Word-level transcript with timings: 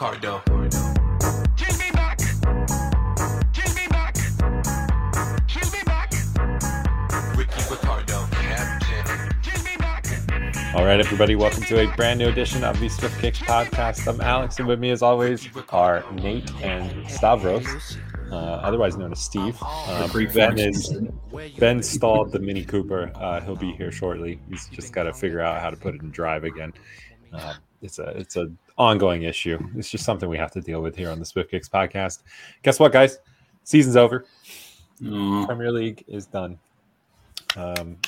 Ricardo. 0.00 0.40
Give 1.58 1.78
me 1.78 1.90
back. 1.90 2.16
Give 3.52 3.76
me 3.76 3.86
back. 3.90 4.14
Give 5.46 5.72
me 5.74 5.82
back. 5.84 6.10
Ricky 7.36 7.62
Ricardo. 7.70 8.26
Captain. 8.30 9.30
Give 9.42 9.62
me 9.62 9.76
back. 9.76 10.06
All 10.74 10.86
right, 10.86 10.98
everybody, 11.00 11.36
welcome 11.36 11.64
to 11.64 11.80
a 11.80 11.96
brand 11.96 12.18
new 12.18 12.28
edition 12.28 12.64
of 12.64 12.80
the 12.80 12.88
Swift 12.88 13.20
Kicks 13.20 13.40
podcast. 13.40 14.08
I'm 14.08 14.22
Alex, 14.22 14.58
and 14.58 14.66
with 14.66 14.80
me, 14.80 14.90
as 14.90 15.02
always, 15.02 15.46
are 15.68 16.02
Nate 16.12 16.50
and 16.62 17.06
Stavros, 17.06 17.98
uh, 18.32 18.34
otherwise 18.34 18.96
known 18.96 19.12
as 19.12 19.20
Steve. 19.20 19.58
Uh, 19.60 20.08
ben 20.32 20.58
is 20.58 20.96
Ben 21.58 21.82
stalled 21.82 22.32
the 22.32 22.38
Mini 22.38 22.64
Cooper. 22.64 23.12
Uh, 23.16 23.42
he'll 23.42 23.54
be 23.54 23.72
here 23.72 23.92
shortly. 23.92 24.40
He's 24.48 24.66
just 24.68 24.94
got 24.94 25.02
to 25.02 25.12
figure 25.12 25.42
out 25.42 25.60
how 25.60 25.68
to 25.68 25.76
put 25.76 25.94
it 25.94 26.00
in 26.00 26.10
drive 26.10 26.44
again. 26.44 26.72
Uh, 27.34 27.52
it's 27.82 27.98
a 27.98 28.08
it's 28.10 28.36
a 28.36 28.50
ongoing 28.80 29.24
issue. 29.24 29.58
It's 29.76 29.90
just 29.90 30.04
something 30.04 30.26
we 30.28 30.38
have 30.38 30.50
to 30.52 30.60
deal 30.62 30.80
with 30.80 30.96
here 30.96 31.10
on 31.10 31.18
the 31.18 31.24
Swift 31.26 31.50
Kicks 31.50 31.68
podcast. 31.68 32.22
Guess 32.62 32.80
what, 32.80 32.92
guys? 32.92 33.18
Season's 33.62 33.94
over. 33.96 34.24
Aw, 35.06 35.46
Premier 35.46 35.70
League 35.70 36.02
is 36.08 36.24
done. 36.26 36.58
Um, 37.56 37.98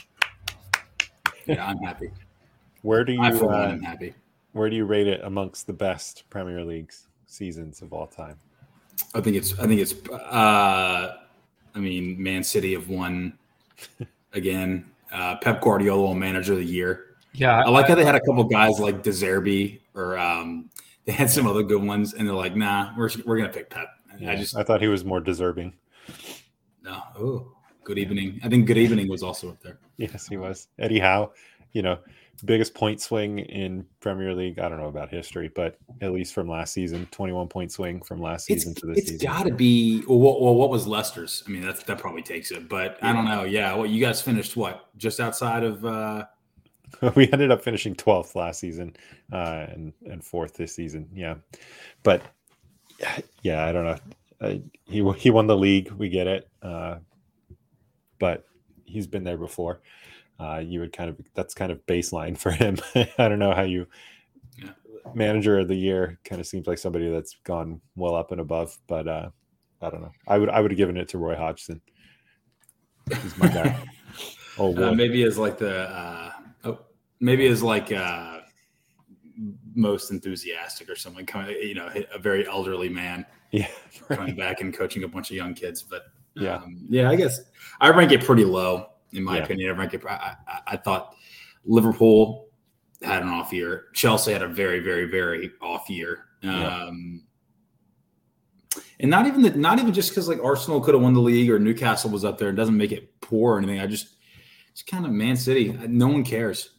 yeah, 1.46 1.66
I'm 1.66 1.78
happy. 1.78 2.10
where 2.80 3.04
do 3.04 3.12
you 3.12 3.20
I 3.22 3.32
for 3.32 3.46
one 3.46 3.54
uh, 3.54 3.72
am 3.72 3.82
happy. 3.82 4.14
where 4.52 4.70
do 4.70 4.76
you 4.76 4.86
rate 4.86 5.06
it 5.08 5.20
amongst 5.24 5.66
the 5.66 5.72
best 5.74 6.24
Premier 6.30 6.64
League's 6.64 7.06
seasons 7.26 7.82
of 7.82 7.92
all 7.92 8.06
time? 8.06 8.38
I 9.14 9.20
think 9.20 9.36
it's. 9.36 9.58
I 9.58 9.66
think 9.66 9.80
it's. 9.80 9.94
Uh, 10.10 11.16
I 11.74 11.78
mean, 11.78 12.22
Man 12.22 12.42
City 12.44 12.72
have 12.72 12.88
won 12.88 13.36
again. 14.32 14.86
Uh, 15.12 15.36
Pep 15.36 15.60
Guardiola, 15.60 16.14
manager 16.14 16.54
of 16.54 16.60
the 16.60 16.64
year. 16.64 17.16
Yeah, 17.34 17.60
I 17.60 17.68
like 17.68 17.88
how 17.88 17.94
they 17.94 18.04
had 18.04 18.14
a 18.14 18.20
couple 18.20 18.44
guys 18.44 18.78
like 18.78 19.02
De 19.02 19.10
Zerbi 19.10 19.80
or 19.94 20.18
um, 20.18 20.68
they 21.04 21.12
had 21.12 21.30
some 21.30 21.46
other 21.46 21.62
good 21.62 21.82
ones, 21.82 22.14
and 22.14 22.26
they're 22.26 22.34
like, 22.34 22.56
"Nah, 22.56 22.92
we're 22.96 23.10
we're 23.24 23.36
gonna 23.36 23.48
pick 23.52 23.70
Pep." 23.70 23.88
And 24.12 24.28
I 24.30 24.36
just 24.36 24.56
I 24.56 24.62
thought 24.62 24.80
he 24.80 24.88
was 24.88 25.04
more 25.04 25.20
deserving. 25.20 25.74
no. 26.82 27.02
Oh, 27.18 27.52
good 27.84 27.98
evening. 27.98 28.40
I 28.44 28.48
think 28.48 28.66
good 28.66 28.78
evening 28.78 29.08
was 29.08 29.22
also 29.22 29.50
up 29.50 29.60
there. 29.62 29.78
Yes, 29.96 30.26
he 30.26 30.36
was. 30.36 30.68
Eddie 30.78 30.98
Howe, 31.00 31.32
you 31.72 31.82
know, 31.82 31.98
biggest 32.44 32.74
point 32.74 33.00
swing 33.00 33.38
in 33.40 33.86
Premier 34.00 34.34
League. 34.34 34.58
I 34.58 34.68
don't 34.68 34.78
know 34.78 34.88
about 34.88 35.10
history, 35.10 35.50
but 35.54 35.78
at 36.00 36.12
least 36.12 36.34
from 36.34 36.48
last 36.48 36.72
season, 36.72 37.06
21 37.10 37.48
point 37.48 37.70
swing 37.72 38.02
from 38.02 38.20
last 38.20 38.50
It's, 38.50 38.62
season 38.62 38.74
to 38.76 38.86
this 38.86 38.98
it's 38.98 39.10
season. 39.10 39.14
It's 39.14 39.24
got 39.24 39.44
to 39.44 39.54
be 39.54 40.02
well, 40.08 40.18
what, 40.18 40.40
well. 40.40 40.54
What 40.54 40.70
was 40.70 40.86
Leicester's? 40.86 41.42
I 41.46 41.50
mean, 41.50 41.62
that 41.62 41.84
that 41.86 41.98
probably 41.98 42.22
takes 42.22 42.50
it, 42.50 42.68
but 42.68 42.98
I 43.02 43.12
don't 43.12 43.24
know. 43.24 43.44
Yeah, 43.44 43.74
well, 43.74 43.86
you 43.86 44.04
guys 44.04 44.20
finished 44.20 44.56
what 44.56 44.88
just 44.96 45.20
outside 45.20 45.64
of. 45.64 45.84
uh 45.84 46.26
we 47.16 47.30
ended 47.32 47.50
up 47.50 47.62
finishing 47.62 47.94
12th 47.94 48.34
last 48.34 48.60
season 48.60 48.94
uh, 49.32 49.66
and 49.68 49.92
and 50.04 50.24
fourth 50.24 50.54
this 50.54 50.74
season. 50.74 51.08
Yeah, 51.14 51.36
but 52.02 52.22
yeah, 53.42 53.64
I 53.64 53.72
don't 53.72 53.84
know. 53.84 53.98
Uh, 54.40 54.54
he 54.84 55.08
he 55.18 55.30
won 55.30 55.46
the 55.46 55.56
league. 55.56 55.90
We 55.92 56.08
get 56.08 56.26
it, 56.26 56.48
uh, 56.62 56.96
but 58.18 58.44
he's 58.84 59.06
been 59.06 59.24
there 59.24 59.36
before. 59.38 59.80
Uh, 60.40 60.58
you 60.58 60.80
would 60.80 60.92
kind 60.92 61.10
of 61.10 61.20
that's 61.34 61.54
kind 61.54 61.70
of 61.72 61.84
baseline 61.86 62.36
for 62.38 62.50
him. 62.50 62.78
I 62.94 63.28
don't 63.28 63.38
know 63.38 63.54
how 63.54 63.62
you 63.62 63.86
Yeah. 64.56 64.72
manager 65.14 65.58
of 65.58 65.68
the 65.68 65.74
year 65.76 66.18
kind 66.24 66.40
of 66.40 66.46
seems 66.46 66.66
like 66.66 66.78
somebody 66.78 67.10
that's 67.10 67.36
gone 67.44 67.80
well 67.96 68.14
up 68.14 68.32
and 68.32 68.40
above, 68.40 68.78
but 68.86 69.06
uh, 69.08 69.30
I 69.80 69.90
don't 69.90 70.02
know. 70.02 70.12
I 70.26 70.38
would 70.38 70.48
I 70.48 70.60
would 70.60 70.70
have 70.70 70.78
given 70.78 70.96
it 70.96 71.08
to 71.08 71.18
Roy 71.18 71.36
Hodgson. 71.36 71.80
He's 73.20 73.36
my 73.36 73.48
guy. 73.48 73.76
Oh, 74.58 74.76
Uh, 74.76 74.92
maybe 74.92 75.22
as 75.22 75.38
like 75.38 75.56
the 75.56 75.88
uh, 75.88 76.32
maybe 77.22 77.46
as 77.46 77.62
like 77.62 77.90
uh, 77.92 78.40
most 79.74 80.10
enthusiastic 80.10 80.90
or 80.90 80.96
something. 80.96 81.24
Coming, 81.24 81.56
you 81.62 81.74
know, 81.74 81.88
a 82.12 82.18
very 82.18 82.46
elderly 82.46 82.88
man 82.90 83.24
yeah, 83.52 83.68
coming 84.08 84.34
back 84.36 84.60
and 84.60 84.74
coaching 84.74 85.04
a 85.04 85.08
bunch 85.08 85.30
of 85.30 85.36
young 85.36 85.54
kids. 85.54 85.82
But 85.82 86.02
Yeah. 86.34 86.56
um, 86.56 86.84
yeah, 86.90 87.08
I 87.08 87.16
guess 87.16 87.40
I 87.80 87.88
rank 87.90 88.12
it 88.12 88.24
pretty 88.24 88.44
low 88.44 88.88
in 89.12 89.22
my 89.22 89.38
Yeah. 89.38 89.44
opinion. 89.44 89.70
I 89.70 89.78
rank 89.78 89.94
it. 89.94 90.02
I, 90.06 90.36
I, 90.46 90.60
I 90.66 90.76
thought 90.76 91.14
Liverpool 91.64 92.48
had 93.02 93.22
an 93.22 93.28
off 93.28 93.52
year. 93.52 93.86
Chelsea 93.94 94.32
had 94.32 94.42
a 94.42 94.48
very, 94.48 94.80
very, 94.80 95.06
very 95.06 95.52
off 95.62 95.88
year. 95.88 96.26
Yeah. 96.42 96.84
Um, 96.86 97.22
and 99.00 99.10
not 99.10 99.26
even 99.26 99.42
the, 99.42 99.50
not 99.50 99.78
even 99.78 99.92
just 99.92 100.10
because 100.10 100.28
like 100.28 100.42
Arsenal 100.42 100.80
could 100.80 100.94
have 100.94 101.02
won 101.02 101.12
the 101.14 101.20
league 101.20 101.50
or 101.50 101.58
Newcastle 101.58 102.10
was 102.10 102.24
up 102.24 102.38
there. 102.38 102.48
It 102.48 102.54
doesn't 102.56 102.76
make 102.76 102.90
it 102.92 103.20
poor 103.20 103.54
or 103.54 103.58
anything. 103.58 103.80
I 103.80 103.86
just 103.86 104.16
it's 104.70 104.82
kind 104.82 105.04
of 105.04 105.12
Man 105.12 105.36
City. 105.36 105.72
No 105.86 106.06
one 106.08 106.24
cares. 106.24 106.70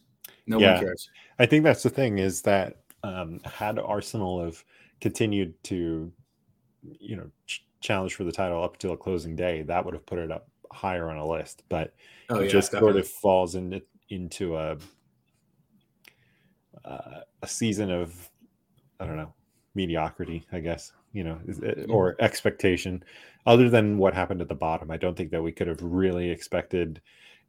No 0.46 0.58
Yeah. 0.58 0.74
one 0.74 0.84
cares. 0.84 1.10
I 1.38 1.46
think 1.46 1.64
that's 1.64 1.82
the 1.82 1.90
thing 1.90 2.18
is 2.18 2.42
that 2.42 2.82
um, 3.02 3.40
had 3.44 3.78
Arsenal 3.78 4.44
have 4.44 4.64
continued 5.00 5.54
to, 5.64 6.12
you 7.00 7.16
know, 7.16 7.30
ch- 7.46 7.66
challenge 7.80 8.14
for 8.14 8.24
the 8.24 8.32
title 8.32 8.62
up 8.62 8.74
until 8.74 8.92
a 8.92 8.96
closing 8.96 9.36
day, 9.36 9.62
that 9.62 9.84
would 9.84 9.94
have 9.94 10.06
put 10.06 10.18
it 10.18 10.30
up 10.30 10.48
higher 10.72 11.10
on 11.10 11.18
a 11.18 11.26
list. 11.26 11.62
But 11.68 11.94
Oh 12.30 12.40
it 12.40 12.44
yeah, 12.44 12.50
just 12.50 12.72
sort 12.72 12.96
of 12.96 13.06
falls 13.08 13.54
into 13.54 13.82
into 14.08 14.56
a 14.56 14.76
uh, 16.84 17.20
a 17.42 17.46
season 17.46 17.90
of 17.90 18.30
I 19.00 19.06
don't 19.06 19.16
know 19.16 19.34
mediocrity, 19.74 20.44
I 20.52 20.60
guess 20.60 20.92
you 21.12 21.22
know, 21.24 21.38
or 21.88 22.16
expectation. 22.20 23.02
Other 23.46 23.70
than 23.70 23.98
what 23.98 24.14
happened 24.14 24.40
at 24.40 24.48
the 24.48 24.54
bottom, 24.54 24.90
I 24.90 24.96
don't 24.96 25.16
think 25.16 25.30
that 25.30 25.42
we 25.42 25.52
could 25.52 25.68
have 25.68 25.80
really 25.80 26.28
expected 26.30 27.00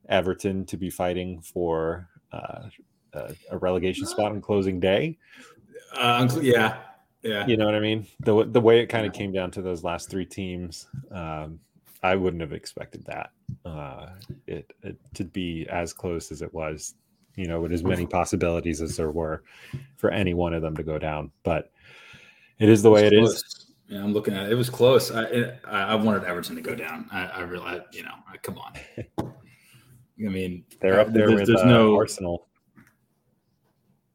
Everton 0.07 0.65
to 0.67 0.77
be 0.77 0.89
fighting 0.89 1.41
for 1.41 2.09
uh, 2.31 2.69
a, 3.13 3.35
a 3.51 3.57
relegation 3.57 4.05
spot 4.05 4.31
on 4.31 4.41
closing 4.41 4.79
day. 4.79 5.17
Uh, 5.93 6.27
yeah, 6.41 6.77
yeah. 7.23 7.45
You 7.47 7.57
know 7.57 7.65
what 7.65 7.75
I 7.75 7.79
mean? 7.79 8.07
The 8.19 8.45
the 8.45 8.61
way 8.61 8.79
it 8.79 8.87
kind 8.87 9.05
of 9.05 9.13
came 9.13 9.31
down 9.31 9.51
to 9.51 9.61
those 9.61 9.83
last 9.83 10.09
three 10.09 10.25
teams, 10.25 10.87
um, 11.11 11.59
I 12.03 12.15
wouldn't 12.15 12.41
have 12.41 12.53
expected 12.53 13.05
that 13.05 13.31
uh, 13.65 14.09
it, 14.47 14.71
it 14.83 14.97
to 15.15 15.23
be 15.23 15.67
as 15.69 15.93
close 15.93 16.31
as 16.31 16.41
it 16.41 16.53
was. 16.53 16.95
You 17.35 17.47
know, 17.47 17.59
with 17.59 17.73
as 17.73 17.83
many 17.83 18.05
possibilities 18.05 18.81
as 18.81 18.95
there 18.95 19.11
were 19.11 19.43
for 19.97 20.09
any 20.09 20.33
one 20.33 20.53
of 20.53 20.61
them 20.61 20.77
to 20.77 20.83
go 20.83 20.97
down, 20.97 21.31
but 21.43 21.69
it 22.59 22.69
is 22.69 22.81
the 22.81 22.89
way 22.89 23.05
it 23.07 23.13
is. 23.13 23.65
Yeah, 23.89 24.03
I'm 24.03 24.13
looking 24.13 24.33
at 24.33 24.45
it. 24.45 24.53
It 24.53 24.55
was 24.55 24.69
close. 24.69 25.11
I 25.11 25.23
it, 25.25 25.59
I 25.67 25.95
wanted 25.95 26.23
Everton 26.23 26.55
to 26.55 26.61
go 26.61 26.75
down. 26.75 27.07
I, 27.11 27.25
I 27.25 27.41
realized, 27.41 27.83
you 27.91 28.03
know, 28.03 28.13
come 28.41 28.57
on. 28.57 28.73
I 30.19 30.29
mean, 30.29 30.63
They're 30.81 30.99
up 30.99 31.11
there 31.11 31.27
there's, 31.27 31.41
with 31.41 31.47
there's 31.47 31.61
uh, 31.61 31.65
no 31.65 31.95
Arsenal. 31.95 32.47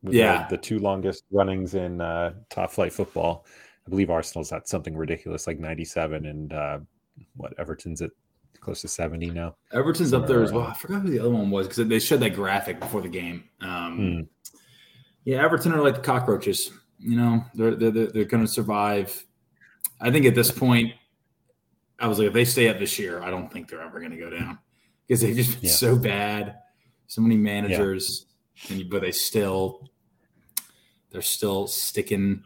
With 0.03 0.15
Yeah. 0.15 0.47
the, 0.49 0.57
the 0.57 0.63
two 0.63 0.79
longest 0.79 1.25
runnings 1.31 1.75
in 1.75 2.01
uh, 2.01 2.35
top 2.49 2.71
flight 2.71 2.93
football. 2.93 3.45
I 3.87 3.91
believe 3.91 4.11
Arsenal's 4.11 4.53
at 4.53 4.69
something 4.69 4.97
ridiculous 4.97 5.47
like 5.47 5.59
97, 5.59 6.27
and 6.27 6.53
uh, 6.53 6.79
what 7.37 7.53
Everton's 7.59 8.01
at 8.03 8.11
close 8.61 8.83
to 8.83 8.89
70 8.89 9.31
now. 9.31 9.57
Everton's 9.73 10.13
up 10.13 10.27
there 10.27 10.43
as 10.43 10.53
well. 10.53 10.67
I 10.67 10.75
forgot 10.75 11.03
who 11.03 11.11
the 11.11 11.19
other 11.19 11.31
one 11.31 11.51
was 11.51 11.67
because 11.67 11.87
they 11.89 11.99
showed 11.99 12.21
that 12.21 12.35
graphic 12.35 12.79
before 12.79 13.01
the 13.01 13.09
game. 13.09 13.45
Um, 13.61 13.97
Hmm. 13.97 14.21
Yeah, 15.25 15.43
Everton 15.45 15.73
are 15.73 15.83
like 15.83 15.97
the 15.97 16.01
cockroaches. 16.01 16.71
You 16.99 17.17
know, 17.17 17.45
they're 17.55 17.75
they're 17.75 17.91
they're, 17.91 18.07
they're 18.07 18.25
going 18.25 18.45
to 18.45 18.51
survive. 18.51 19.25
I 20.01 20.11
think 20.11 20.25
at 20.25 20.35
this 20.35 20.51
point, 20.51 20.93
I 21.99 22.07
was 22.07 22.19
like, 22.19 22.29
if 22.29 22.33
they 22.33 22.45
stay 22.47 22.69
up 22.69 22.79
this 22.79 22.99
year, 22.99 23.23
I 23.23 23.31
don't 23.31 23.53
think 23.53 23.69
they're 23.69 23.83
ever 23.83 23.99
going 23.99 24.13
to 24.13 24.17
go 24.17 24.31
down 24.31 24.59
because 25.11 25.23
they've 25.23 25.35
just 25.35 25.61
been 25.61 25.65
Yeah. 25.69 25.75
so 25.75 25.97
bad. 25.97 26.59
So 27.09 27.21
many 27.21 27.37
managers, 27.37 28.27
and, 28.69 28.89
but 28.89 29.03
they 29.03 29.11
still 29.11 29.91
they're 31.11 31.21
still 31.21 31.67
sticking 31.67 32.45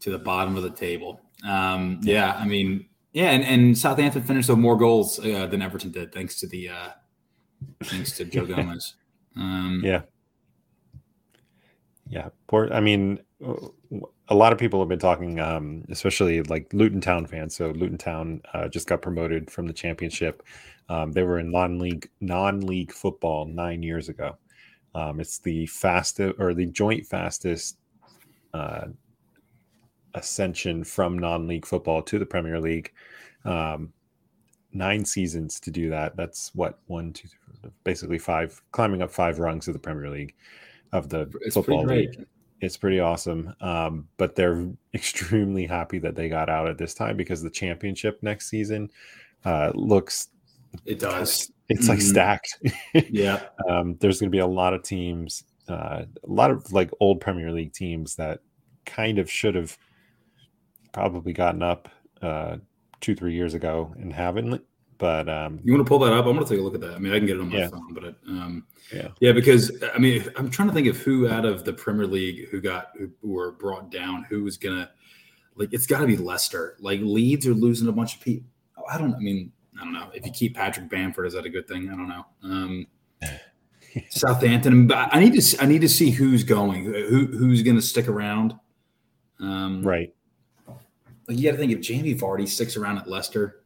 to 0.00 0.10
the 0.10 0.18
bottom 0.18 0.56
of 0.56 0.64
the 0.64 0.70
table. 0.70 1.20
Um, 1.48 2.00
yeah, 2.02 2.34
I 2.36 2.44
mean, 2.44 2.86
yeah, 3.12 3.30
and, 3.30 3.44
and 3.44 3.78
Southampton 3.78 4.22
finished 4.24 4.48
with 4.48 4.58
more 4.58 4.76
goals 4.76 5.20
uh, 5.20 5.46
than 5.46 5.62
Everton 5.62 5.92
did, 5.92 6.12
thanks 6.12 6.40
to 6.40 6.48
the 6.48 6.70
uh, 6.70 6.88
thanks 7.84 8.10
to 8.16 8.24
Joe 8.24 8.44
Gomez. 8.52 8.94
Um, 9.36 9.80
Yeah. 9.84 10.02
Yeah. 12.10 12.30
Poor, 12.48 12.72
I 12.72 12.80
mean, 12.80 13.20
a 14.30 14.34
lot 14.34 14.52
of 14.52 14.58
people 14.58 14.78
have 14.80 14.88
been 14.88 14.98
talking, 14.98 15.40
um, 15.40 15.84
especially 15.90 16.42
like 16.42 16.72
Luton 16.72 17.00
Town 17.00 17.26
fans. 17.26 17.56
So 17.56 17.70
Luton 17.70 17.98
Town 17.98 18.42
uh, 18.52 18.68
just 18.68 18.86
got 18.86 19.00
promoted 19.00 19.50
from 19.50 19.66
the 19.66 19.72
championship. 19.72 20.42
Um, 20.88 21.12
they 21.12 21.22
were 21.22 21.38
in 21.38 21.50
non-league 21.50 22.08
non-league 22.20 22.92
football 22.92 23.46
nine 23.46 23.82
years 23.82 24.08
ago. 24.08 24.36
Um, 24.94 25.20
it's 25.20 25.38
the 25.38 25.66
fastest 25.66 26.34
or 26.38 26.54
the 26.54 26.66
joint 26.66 27.06
fastest 27.06 27.78
uh, 28.54 28.86
ascension 30.14 30.84
from 30.84 31.18
non-league 31.18 31.66
football 31.66 32.02
to 32.02 32.18
the 32.18 32.26
Premier 32.26 32.60
League. 32.60 32.92
Um, 33.44 33.92
nine 34.72 35.04
seasons 35.04 35.60
to 35.60 35.70
do 35.70 35.90
that. 35.90 36.16
That's 36.16 36.54
what 36.54 36.78
one, 36.86 37.12
two, 37.12 37.28
three, 37.28 37.70
basically 37.84 38.18
five, 38.18 38.60
climbing 38.72 39.02
up 39.02 39.10
five 39.10 39.38
rungs 39.38 39.68
of 39.68 39.74
the 39.74 39.80
Premier 39.80 40.10
League 40.10 40.34
of 40.92 41.08
the 41.08 41.30
It's 41.42 41.54
football 41.54 41.84
league. 41.84 42.26
It's 42.60 42.76
pretty 42.76 42.98
awesome. 43.00 43.54
Um, 43.60 44.08
but 44.16 44.34
they're 44.34 44.68
extremely 44.94 45.66
happy 45.66 45.98
that 46.00 46.14
they 46.16 46.28
got 46.28 46.48
out 46.48 46.68
at 46.68 46.78
this 46.78 46.94
time 46.94 47.16
because 47.16 47.42
the 47.42 47.50
championship 47.50 48.18
next 48.22 48.48
season 48.48 48.90
uh, 49.44 49.70
looks 49.74 50.28
It 50.84 50.98
does. 50.98 51.50
it's 51.68 51.88
like 51.88 51.98
Mhm. 51.98 52.02
stacked. 52.02 52.58
Yeah. 53.10 53.42
um, 53.68 53.96
there's 54.00 54.18
going 54.20 54.30
to 54.30 54.34
be 54.36 54.40
a 54.40 54.46
lot 54.46 54.74
of 54.74 54.82
teams, 54.82 55.44
uh, 55.68 56.04
a 56.24 56.32
lot 56.32 56.50
of 56.50 56.72
like 56.72 56.90
old 57.00 57.20
Premier 57.20 57.52
League 57.52 57.72
teams 57.72 58.16
that 58.16 58.40
kind 58.86 59.18
of 59.18 59.30
should 59.30 59.54
have 59.54 59.78
probably 60.92 61.32
gotten 61.32 61.62
up 61.62 61.88
uh, 62.22 62.56
two 63.00 63.14
three 63.14 63.34
years 63.34 63.54
ago 63.54 63.94
and 63.98 64.12
haven't. 64.12 64.62
But 64.98 65.28
um, 65.28 65.60
You 65.62 65.72
want 65.72 65.86
to 65.86 65.88
pull 65.88 66.00
that 66.00 66.12
up? 66.12 66.26
I'm 66.26 66.34
going 66.34 66.44
to 66.44 66.50
take 66.52 66.58
a 66.60 66.62
look 66.62 66.74
at 66.74 66.80
that. 66.80 66.94
I 66.94 66.98
mean, 66.98 67.12
I 67.12 67.18
can 67.18 67.26
get 67.26 67.36
it 67.36 67.40
on 67.40 67.48
my 67.50 67.58
Yeah. 67.58 67.68
phone, 67.68 67.94
but 67.94 68.02
it, 68.04 68.16
um, 68.26 68.66
Yeah. 68.92 69.08
yeah, 69.20 69.30
because 69.32 69.70
I 69.94 69.98
mean, 69.98 70.24
I'm 70.36 70.50
trying 70.50 70.68
to 70.68 70.74
think 70.74 70.88
of 70.88 70.96
who 70.98 71.28
out 71.28 71.44
of 71.44 71.64
the 71.64 71.72
Premier 71.72 72.06
League 72.06 72.48
who 72.48 72.60
got 72.60 72.88
who 72.98 73.10
were 73.22 73.52
brought 73.52 73.90
down, 73.92 74.24
who 74.28 74.42
was 74.42 74.56
gonna 74.56 74.90
like. 75.54 75.72
It's 75.72 75.86
got 75.86 76.00
to 76.00 76.06
be 76.06 76.16
Leicester. 76.16 76.76
Like 76.80 76.98
Leeds 77.00 77.46
are 77.46 77.54
losing 77.54 77.86
a 77.88 77.92
bunch 77.92 78.16
of 78.16 78.20
people. 78.22 78.48
I 78.90 78.98
don't. 78.98 79.14
I 79.14 79.18
mean, 79.18 79.52
I 79.80 79.84
don't 79.84 79.92
know 79.92 80.10
if 80.14 80.26
you 80.26 80.32
keep 80.32 80.56
Patrick 80.56 80.88
Bamford, 80.90 81.26
is 81.26 81.34
that 81.34 81.46
a 81.46 81.50
good 81.50 81.68
thing? 81.68 81.88
I 81.90 81.96
don't 81.96 82.08
know. 82.08 82.26
Um, 82.42 82.86
Southampton, 84.10 84.86
but 84.86 85.14
I 85.14 85.20
need 85.20 85.34
to. 85.34 85.42
see- 85.42 85.58
I 85.60 85.66
need 85.66 85.80
to 85.82 85.88
see 85.88 86.10
who's 86.10 86.42
going, 86.44 86.84
who 86.84 87.26
who's 87.26 87.62
going 87.62 87.76
to 87.76 87.82
stick 87.82 88.08
around. 88.08 88.54
Um, 89.40 89.82
right, 89.82 90.12
like 91.28 91.38
you 91.38 91.44
got 91.44 91.52
to 91.52 91.56
think 91.58 91.70
if 91.72 91.80
Jamie 91.80 92.14
Vardy 92.14 92.48
sticks 92.48 92.76
around 92.76 92.98
at 92.98 93.08
Leicester, 93.08 93.60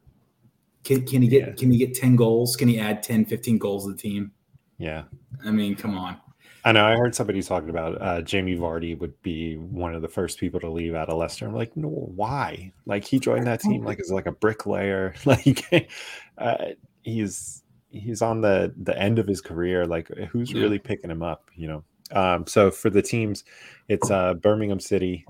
can, 0.85 1.07
can 1.07 1.23
he 1.23 1.29
get 1.29 1.47
Yeah. 1.49 1.53
can 1.55 1.71
he 1.73 1.79
get 1.79 1.95
10 1.95 2.17
goals? 2.17 2.57
Can 2.57 2.69
he 2.69 2.79
add 2.79 3.03
10, 3.03 3.25
15 3.27 3.59
goals 3.59 3.87
to 3.87 3.93
the 3.93 3.99
team? 3.99 4.33
yeah. 4.79 5.05
I 5.45 5.51
mean, 5.51 5.75
come 5.77 5.97
on. 5.97 6.17
I 6.65 6.71
know. 6.73 6.85
I 6.85 6.95
heard 6.97 7.15
somebody 7.15 7.43
talking 7.43 7.71
about 7.71 8.01
uh, 8.01 8.23
Jamie 8.23 8.57
Vardy 8.57 8.97
would 8.97 9.21
be 9.23 9.57
one 9.57 9.95
of 9.95 10.03
the 10.03 10.09
first 10.09 10.39
people 10.39 10.61
to 10.61 10.69
leave 10.71 10.95
out 10.95 11.09
of 11.09 11.19
Leicester. 11.19 11.45
I'm 11.47 11.55
like, 11.55 11.77
no, 11.77 11.89
why? 11.89 12.73
Like 12.87 13.03
he 13.05 13.19
joined 13.19 13.47
that 13.49 13.61
team 13.61 13.83
like 13.85 13.99
as 13.99 14.13
like 14.13 14.27
a 14.27 14.33
bricklayer. 14.33 15.15
Like 15.27 15.91
uh, 16.39 16.67
he's 17.03 17.63
he's 17.91 18.23
on 18.23 18.41
the 18.41 18.73
the 18.81 18.97
end 18.97 19.19
of 19.19 19.27
his 19.27 19.41
career. 19.41 19.85
Like 19.87 20.09
who's 20.31 20.53
Yeah. 20.53 20.63
really 20.63 20.79
picking 20.79 21.11
him 21.11 21.23
up? 21.23 21.51
You 21.57 21.67
know. 21.69 21.85
Um, 22.13 22.47
so 22.47 22.71
for 22.71 22.91
the 22.91 23.03
teams, 23.03 23.43
it's 23.89 24.11
uh, 24.11 24.35
Birmingham 24.35 24.79
City, 24.81 25.25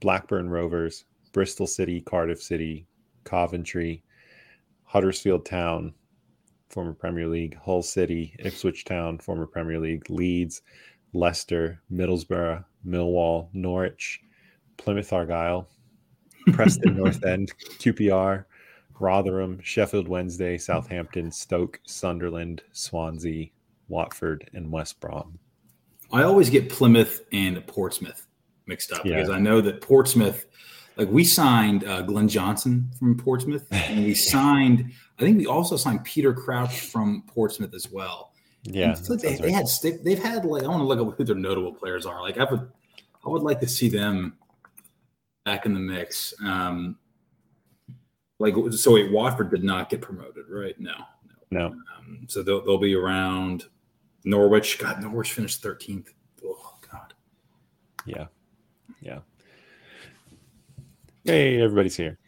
Blackburn 0.00 0.48
Rovers, 0.48 1.04
Bristol 1.32 1.66
City, 1.66 2.00
Cardiff 2.02 2.40
City, 2.42 2.86
Coventry, 3.24 4.04
Huddersfield 4.92 5.46
Town, 5.46 5.94
former 6.68 6.92
Premier 6.92 7.26
League, 7.26 7.56
Hull 7.56 7.82
City, 7.82 8.36
Ipswich 8.40 8.84
Town, 8.84 9.18
former 9.18 9.46
Premier 9.46 9.78
League, 9.78 10.10
Leeds, 10.10 10.60
Leicester, 11.14 11.80
Middlesbrough, 11.90 12.62
Millwall, 12.86 13.48
Norwich, 13.54 14.20
Plymouth 14.76 15.10
Argyle, 15.14 15.66
Preston 16.52 16.94
North 16.94 17.24
End, 17.24 17.52
QPR, 17.78 18.44
Rotherham, 19.00 19.60
Sheffield 19.62 20.08
Wednesday, 20.08 20.58
Southampton, 20.58 21.30
Stoke, 21.30 21.80
Sunderland, 21.86 22.62
Swansea, 22.72 23.46
Watford, 23.88 24.50
and 24.52 24.70
West 24.70 25.00
Brom. 25.00 25.38
I 26.12 26.24
always 26.24 26.50
get 26.50 26.68
Plymouth 26.68 27.22
and 27.32 27.66
Portsmouth 27.66 28.26
mixed 28.66 28.92
up 28.92 29.06
Yeah. 29.06 29.16
because 29.16 29.30
I 29.30 29.38
know 29.38 29.62
that 29.62 29.80
Portsmouth, 29.80 30.44
like 30.96 31.08
we 31.10 31.24
signed 31.24 31.84
uh, 31.84 32.02
Glenn 32.02 32.28
Johnson 32.28 32.90
from 32.98 33.16
Portsmouth, 33.16 33.66
and 33.70 34.04
we 34.04 34.14
signed. 34.14 34.92
I 35.18 35.22
think 35.22 35.38
we 35.38 35.46
also 35.46 35.76
signed 35.76 36.04
Peter 36.04 36.32
Crouch 36.32 36.80
from 36.80 37.22
Portsmouth 37.26 37.74
as 37.74 37.90
well. 37.90 38.32
Yeah, 38.64 38.94
like 39.08 39.20
they, 39.20 39.36
they 39.36 39.44
right. 39.44 39.52
had 39.52 39.66
they, 39.82 39.92
they've 39.92 40.22
had 40.22 40.44
like 40.44 40.64
I 40.64 40.68
want 40.68 40.80
to 40.80 40.84
look 40.84 41.00
up 41.00 41.16
who 41.16 41.24
their 41.24 41.34
notable 41.34 41.72
players 41.72 42.06
are. 42.06 42.22
Like 42.22 42.38
I 42.38 42.44
would 42.44 42.70
I 43.24 43.28
would 43.28 43.42
like 43.42 43.60
to 43.60 43.68
see 43.68 43.88
them 43.88 44.36
back 45.44 45.66
in 45.66 45.74
the 45.74 45.80
mix. 45.80 46.34
Um, 46.44 46.96
like 48.38 48.54
so, 48.72 48.94
wait, 48.94 49.12
Watford 49.12 49.50
did 49.50 49.62
not 49.62 49.88
get 49.88 50.00
promoted, 50.00 50.46
right? 50.48 50.78
No, 50.80 50.94
no. 51.50 51.68
no. 51.68 51.76
Um, 51.96 52.26
so 52.28 52.42
they'll, 52.42 52.64
they'll 52.64 52.78
be 52.78 52.94
around 52.94 53.66
Norwich. 54.24 54.78
God, 54.78 55.00
Norwich 55.00 55.32
finished 55.32 55.62
13th. 55.62 56.08
Oh, 56.44 56.74
God. 56.90 57.14
Yeah, 58.04 58.26
yeah. 59.00 59.20
Hey, 61.24 61.60
everybody's 61.60 61.96
here. 61.96 62.18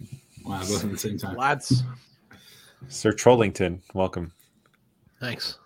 Wow, 0.44 0.60
both 0.60 0.84
at 0.84 0.90
the 0.90 0.98
same 0.98 1.18
time. 1.18 1.36
Lads, 1.36 1.82
Sir 2.88 3.12
Trollington, 3.12 3.80
welcome. 3.94 4.32
thanks. 5.20 5.58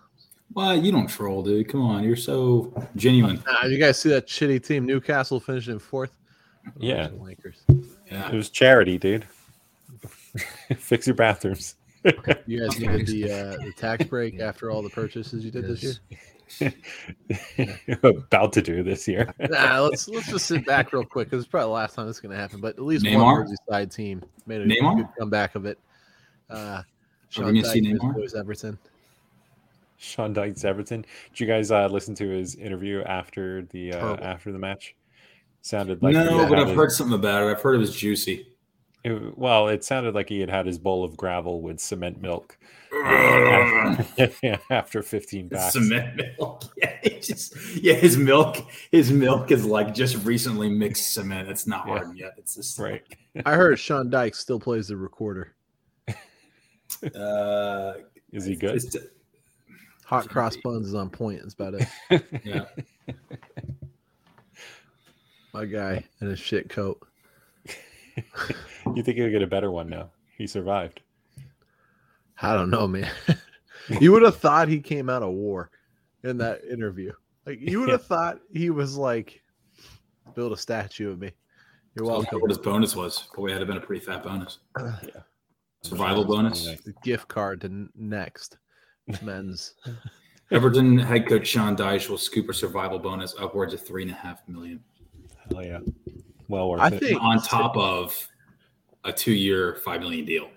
Well, 0.54 0.76
you 0.76 0.90
don't 0.90 1.06
troll, 1.08 1.42
dude. 1.42 1.69
Come 1.69 1.82
on. 1.82 2.02
You're 2.02 2.16
so 2.16 2.72
genuine. 2.96 3.42
Uh, 3.46 3.66
you 3.66 3.78
guys 3.78 3.98
see 4.00 4.08
that 4.08 4.26
shitty 4.26 4.64
team? 4.66 4.86
Newcastle 4.86 5.40
finished 5.40 5.69
in 5.69 5.78
fourth. 5.78 6.16
Yeah. 6.78 7.10
Lakers. 7.20 7.62
Yeah. 8.10 8.30
It 8.30 8.34
was 8.34 8.48
charity, 8.48 8.96
dude. 8.96 9.26
Fix 10.78 11.06
your 11.06 11.16
bathrooms. 11.16 11.75
You 12.46 12.60
guys 12.60 12.78
needed 12.80 13.06
the 13.06 13.25
uh, 13.25 13.56
the 13.64 13.72
tax 13.76 14.04
break 14.04 14.40
after 14.40 14.70
all 14.70 14.82
the 14.82 14.88
purchases 14.88 15.44
you 15.44 15.50
did 15.50 15.66
this 15.69 15.82
year. 15.82 15.94
About 18.02 18.52
to 18.54 18.62
do 18.62 18.82
this 18.82 19.06
year. 19.08 19.32
Nah, 19.50 19.80
let's 19.80 20.08
let's 20.08 20.28
just 20.28 20.46
sit 20.46 20.64
back 20.66 20.92
real 20.92 21.04
quick 21.04 21.28
because 21.30 21.44
it's 21.44 21.50
probably 21.50 21.66
the 21.66 21.72
last 21.72 21.94
time 21.94 22.06
this 22.06 22.16
is 22.16 22.20
going 22.20 22.32
to 22.32 22.38
happen. 22.40 22.60
But 22.60 22.76
at 22.76 22.82
least 22.84 23.04
Neymar? 23.04 23.22
one 23.22 23.46
Merseyside 23.70 23.94
team 23.94 24.22
made 24.46 24.60
a 24.60 24.66
Neymar? 24.66 24.96
good 24.96 25.08
comeback 25.18 25.54
of 25.54 25.64
it. 25.66 25.78
Uh, 26.50 26.54
Are 26.54 26.84
Sean 27.30 27.46
we 27.52 27.60
gonna 27.62 27.72
see 27.72 27.80
Dyche, 27.80 27.88
his 27.90 27.98
Neymar? 28.00 28.14
boys 28.14 28.34
Everton. 28.34 28.78
Sean 29.98 30.34
Dyche's 30.34 30.64
Everton. 30.64 31.04
Did 31.30 31.40
you 31.40 31.46
guys 31.46 31.70
uh, 31.70 31.86
listen 31.88 32.14
to 32.16 32.28
his 32.28 32.54
interview 32.56 33.02
after 33.02 33.62
the 33.70 33.92
uh, 33.92 34.16
after 34.16 34.52
the 34.52 34.58
match? 34.58 34.94
Sounded 35.62 36.02
like 36.02 36.14
no, 36.14 36.48
but 36.48 36.58
I've 36.58 36.74
heard 36.76 36.92
something 36.92 37.18
about 37.18 37.42
it. 37.42 37.50
I've 37.50 37.60
heard 37.60 37.74
it 37.74 37.78
was 37.78 37.94
juicy. 37.96 38.46
It- 39.16 39.38
well, 39.38 39.69
it 39.69 39.84
sounded 39.84 40.14
like 40.14 40.28
he 40.28 40.40
had 40.40 40.50
had 40.50 40.66
his 40.66 40.78
bowl 40.78 41.05
of 41.05 41.16
gravel 41.16 41.60
with 41.60 41.81
cement 41.81 42.20
milk 42.20 42.58
after 44.70 45.02
15 45.02 45.49
packs. 45.50 45.72
Cement 45.75 46.16
milk. 46.38 46.64
Yeah, 46.76 47.19
just 47.20 47.55
yeah. 47.76 47.94
His 47.94 48.16
milk, 48.16 48.56
his 48.93 49.10
milk 49.12 49.50
is 49.50 49.64
like 49.64 49.94
just 49.94 50.25
recently 50.25 50.69
mixed 50.69 51.12
cement. 51.14 51.49
It's 51.49 51.66
not 51.66 51.87
Yeah. 51.87 51.93
hardened 51.93 52.19
yet. 52.19 52.34
It's 52.38 52.55
just 52.55 52.78
Right. 52.78 53.02
I 53.46 53.55
heard 53.55 53.78
Sean 53.78 54.10
Dyche 54.10 54.34
still 54.37 54.60
plays 54.60 54.88
the 54.88 54.96
recorder. 54.96 55.54
Uh, 57.14 57.94
Is 58.32 58.44
he 58.46 58.56
good? 58.56 58.76
it's- 58.76 58.96
Hot 60.06 60.28
cross 60.28 60.56
buns 60.56 60.87
is 60.88 60.94
on 60.94 61.11
point. 61.11 61.40
That's 61.43 61.52
about 61.54 61.75
it. 61.75 62.25
yeah. 62.44 62.64
My 65.52 65.64
guy 65.66 66.04
in 66.20 66.28
a 66.28 66.37
shit 66.37 66.69
coat. 66.70 67.06
You 68.94 69.02
think 69.02 69.18
he'll 69.18 69.30
get 69.30 69.42
a 69.42 69.46
better 69.46 69.70
one 69.70 69.88
now? 69.88 70.10
He 70.36 70.46
survived. 70.46 71.00
I 72.40 72.54
don't 72.54 72.70
know, 72.70 72.87
man. 72.88 73.10
you 74.00 74.12
would 74.12 74.22
have 74.22 74.37
thought 74.38 74.68
he 74.68 74.80
came 74.80 75.10
out 75.10 75.22
of 75.22 75.30
war 75.30 75.70
in 76.25 76.38
that 76.38 76.64
interview. 76.64 77.12
Like 77.44 77.60
you 77.60 77.80
would 77.80 77.90
have 77.90 78.04
thought 78.06 78.40
he 78.52 78.70
was 78.70 78.96
like, 78.96 79.42
build 80.34 80.52
a 80.52 80.56
statue 80.56 81.10
of 81.10 81.18
me. 81.20 81.32
You're 81.94 82.06
Well, 82.06 82.18
welcome. 82.20 82.40
what 82.40 82.50
his 82.50 82.58
bonus 82.58 82.96
was. 82.96 83.28
Boy, 83.34 83.50
had 83.50 83.58
have 83.58 83.68
been 83.68 83.76
a 83.76 83.80
pretty 83.80 84.04
fat 84.04 84.22
bonus. 84.22 84.58
Yeah. 85.02 85.20
Survival 85.82 86.25
bonus. 86.25 86.64
The 86.82 86.94
gift 87.04 87.28
card 87.28 87.60
to 87.60 87.88
next 87.94 88.56
men's. 89.22 89.75
Everton 90.50 90.98
head 90.98 91.28
coach 91.28 91.46
Sean 91.46 91.76
Dyche 91.76 92.08
will 92.08 92.18
scoop 92.18 92.48
a 92.48 92.54
survival 92.54 92.98
bonus 92.98 93.34
upwards 93.38 93.75
of 93.75 93.80
three 93.87 94.02
and 94.02 94.10
a 94.10 94.14
half 94.14 94.40
million, 94.48 94.82
Hell 95.50 95.62
yeah. 95.62 95.80
Well 96.49 96.71
worth 96.71 96.81
I 96.81 96.88
it. 96.88 97.00
think 97.00 97.21
on 97.23 97.40
top 97.43 97.76
of 97.76 98.26
a 99.05 99.12
two-year, 99.12 99.76
five 99.85 100.00
million 100.00 100.25
deal. 100.25 100.49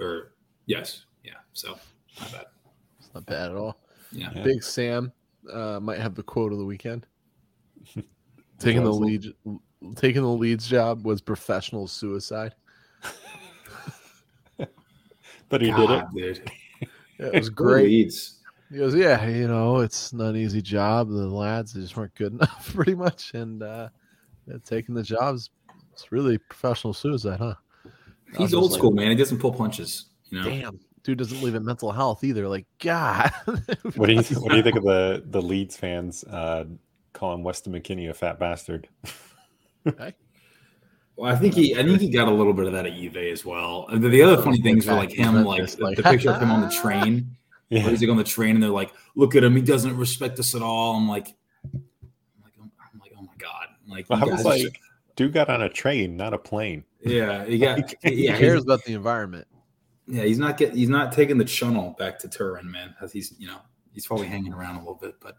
Or 0.00 0.32
yes, 0.66 1.04
yeah. 1.24 1.32
So 1.52 1.78
not 2.20 2.32
bad. 2.32 2.44
it's 3.00 3.10
not 3.14 3.26
bad 3.26 3.50
at 3.50 3.56
all. 3.56 3.78
Yeah. 4.12 4.30
Yeah. 4.34 4.42
Big 4.42 4.62
Sam 4.62 5.12
uh, 5.52 5.80
might 5.80 5.98
have 5.98 6.14
the 6.14 6.22
quote 6.22 6.52
of 6.52 6.58
the 6.58 6.64
weekend. 6.64 7.06
taking 8.58 8.84
the 8.84 8.90
Awesome. 8.90 9.02
lead, 9.04 9.34
taking 9.96 10.22
the 10.22 10.28
Leeds 10.28 10.66
job 10.68 11.04
was 11.04 11.20
professional 11.20 11.86
suicide. 11.86 12.54
But 15.50 15.62
he 15.62 15.70
did 15.70 15.90
it. 15.90 16.04
Dude. 16.14 16.50
Yeah, 17.20 17.26
it 17.32 17.34
was 17.34 17.50
great. 17.50 17.86
Leeds. 17.88 18.38
He 18.70 18.76
goes, 18.78 18.94
yeah, 18.94 19.26
you 19.26 19.48
know, 19.48 19.78
it's 19.78 20.12
not 20.12 20.28
an 20.28 20.36
easy 20.36 20.62
job. 20.62 21.08
The 21.08 21.26
lads 21.26 21.72
they 21.72 21.80
just 21.80 21.96
weren't 21.96 22.14
good 22.14 22.32
enough, 22.34 22.72
pretty 22.76 22.94
much, 22.94 23.34
and 23.34 23.60
uh, 23.60 23.88
yeah, 24.48 24.56
taking 24.64 24.94
the 24.94 25.02
jobs, 25.02 25.50
it's 25.92 26.10
really 26.12 26.38
professional 26.38 26.92
suicide, 26.94 27.38
huh? 27.40 27.54
He's 28.30 28.50
just 28.50 28.54
old 28.54 28.70
like, 28.72 28.78
school, 28.78 28.90
man. 28.90 29.08
He 29.08 29.14
doesn't 29.16 29.38
pull 29.38 29.52
punches. 29.52 30.06
You 30.30 30.42
know. 30.42 30.48
Damn, 30.50 30.80
dude 31.02 31.18
doesn't 31.18 31.38
believe 31.38 31.54
in 31.54 31.64
mental 31.64 31.90
health 31.92 32.22
either. 32.24 32.48
Like, 32.48 32.66
God, 32.78 33.30
What 33.96 34.06
do 34.06 34.12
you 34.12 34.22
what 34.22 34.50
do 34.50 34.56
you 34.56 34.62
think 34.62 34.76
of 34.76 34.84
the 34.84 35.22
the 35.26 35.40
Leeds 35.42 35.76
fans 35.76 36.24
uh, 36.24 36.64
calling 37.12 37.42
Weston 37.42 37.72
McKennie 37.72 38.10
a 38.10 38.14
fat 38.14 38.38
bastard? 38.38 38.88
Well, 41.16 41.32
I 41.32 41.34
think 41.34 41.54
he, 41.54 41.74
I 41.76 41.82
think 41.82 42.00
he 42.00 42.10
got 42.10 42.28
a 42.28 42.30
little 42.30 42.52
bit 42.52 42.66
of 42.66 42.72
that 42.74 42.86
at 42.86 42.92
UVA 42.92 43.32
as 43.32 43.44
well. 43.44 43.86
And 43.90 44.00
the, 44.04 44.08
the 44.08 44.22
other 44.22 44.40
funny 44.40 44.60
things 44.62 44.86
were 44.86 44.92
like 44.94 45.10
him, 45.10 45.42
like 45.44 45.66
the, 45.68 45.82
like- 45.82 45.96
the 45.96 46.02
picture 46.04 46.30
of 46.30 46.40
him 46.40 46.50
on 46.52 46.60
the 46.60 46.68
train. 46.82 47.36
where 47.70 47.80
Yeah. 47.80 47.88
he's 47.90 48.00
like 48.00 48.10
on 48.10 48.16
the 48.18 48.22
train, 48.24 48.54
and 48.54 48.62
they're 48.62 48.70
like, 48.70 48.92
"Look 49.16 49.34
at 49.34 49.42
him. 49.42 49.56
He 49.56 49.62
doesn't 49.62 49.96
respect 49.96 50.38
us 50.38 50.54
at 50.54 50.62
all." 50.62 50.94
I'm 50.94 51.08
like, 51.08 51.34
oh, 51.74 51.80
I'm 52.54 53.00
like, 53.00 53.12
oh 53.18 53.22
my 53.22 53.32
god! 53.36 53.66
I'm 53.68 53.77
like, 53.88 54.08
Well, 54.08 54.20
I 54.22 54.24
was 54.26 54.42
guys- 54.42 54.64
like, 54.64 54.80
dude 55.16 55.32
got 55.32 55.48
on 55.48 55.62
a 55.62 55.68
train, 55.68 56.16
not 56.16 56.32
a 56.34 56.38
plane. 56.38 56.84
yeah, 57.04 57.44
he 57.46 57.58
got, 57.58 57.92
he 58.02 58.26
yeah, 58.26 58.38
cares 58.38 58.62
about 58.62 58.84
the 58.84 58.94
environment. 58.94 59.46
yeah, 60.06 60.22
he's 60.22 60.38
not 60.38 60.56
getting, 60.56 60.76
he's 60.76 60.88
not 60.88 61.12
taking 61.12 61.38
the 61.38 61.44
channel 61.44 61.94
back 61.98 62.18
to 62.20 62.28
Turin, 62.28 62.70
man. 62.70 62.94
As 63.00 63.12
he's, 63.12 63.34
you 63.38 63.46
know, 63.46 63.58
he's 63.92 64.06
probably 64.06 64.26
hanging 64.26 64.52
around 64.52 64.76
a 64.76 64.78
little 64.78 64.94
bit, 65.00 65.14
but 65.20 65.36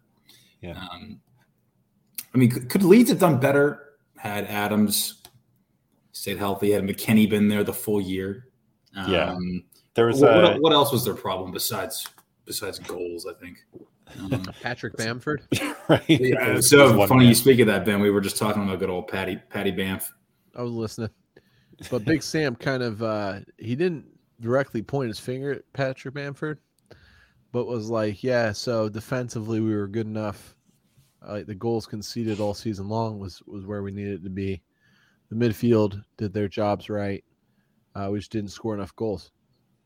Yeah. 0.61 0.77
Um, 0.91 1.19
I 2.33 2.37
mean, 2.37 2.51
could, 2.51 2.69
could 2.69 2.83
Leeds 2.83 3.09
have 3.09 3.19
done 3.19 3.39
better 3.39 3.85
had 4.17 4.45
Adams 4.45 5.23
stayed 6.11 6.37
healthy. 6.37 6.71
Had 6.71 6.83
McKennie 6.83 7.29
been 7.29 7.47
there 7.47 7.63
the 7.63 7.73
full 7.73 8.01
year. 8.01 8.47
Um, 8.95 9.11
Yeah. 9.11 9.37
There 9.95 10.05
was 10.07 10.21
What, 10.21 10.43
what, 10.43 10.61
what 10.61 10.73
else 10.73 10.91
was 10.91 11.03
their 11.05 11.15
problem 11.15 11.51
besides 11.51 12.05
besides 12.45 12.79
goals? 12.79 13.25
I 13.25 13.33
think. 13.41 13.57
Um, 14.19 14.43
Patrick 14.61 14.95
Bamford. 14.97 15.41
right. 15.89 16.03
yeah, 16.09 16.49
It 16.49 16.55
was- 16.55 16.65
it 16.65 16.77
so 16.77 17.05
funny 17.07 17.19
man. 17.21 17.27
you 17.29 17.35
speak 17.35 17.59
of 17.59 17.67
that, 17.67 17.85
Ben. 17.85 17.99
We 17.99 18.09
were 18.11 18.21
just 18.21 18.37
talking 18.37 18.63
about 18.63 18.79
good 18.79 18.89
old 18.89 19.07
Patty 19.07 19.37
Patty 19.49 19.71
Banff. 19.71 20.11
I 20.55 20.61
was 20.63 20.71
listening. 20.71 21.09
But 21.89 22.03
Big 22.05 22.21
Sam 22.23 22.55
kind 22.55 22.83
of 22.83 23.01
uh 23.01 23.39
he 23.57 23.75
didn't 23.75 24.05
directly 24.41 24.81
point 24.81 25.07
his 25.09 25.19
finger 25.19 25.51
at 25.53 25.73
Patrick 25.73 26.13
Bamford, 26.13 26.59
but 27.51 27.67
was 27.67 27.89
like, 27.89 28.23
yeah, 28.23 28.51
so 28.51 28.89
defensively 28.89 29.59
we 29.59 29.75
were 29.75 29.87
good 29.87 30.07
enough. 30.07 30.55
Uh, 31.25 31.41
the 31.45 31.55
goals 31.55 31.85
conceded 31.85 32.39
all 32.39 32.53
season 32.53 32.87
long 32.89 33.19
was 33.19 33.41
was 33.45 33.65
where 33.65 33.83
we 33.83 33.91
needed 33.91 34.23
to 34.23 34.29
be. 34.29 34.61
The 35.29 35.35
midfield 35.35 36.01
did 36.17 36.33
their 36.33 36.47
jobs 36.47 36.89
right. 36.89 37.23
Uh, 37.95 38.09
we 38.11 38.19
just 38.19 38.31
didn't 38.31 38.51
score 38.51 38.73
enough 38.73 38.95
goals. 38.95 39.31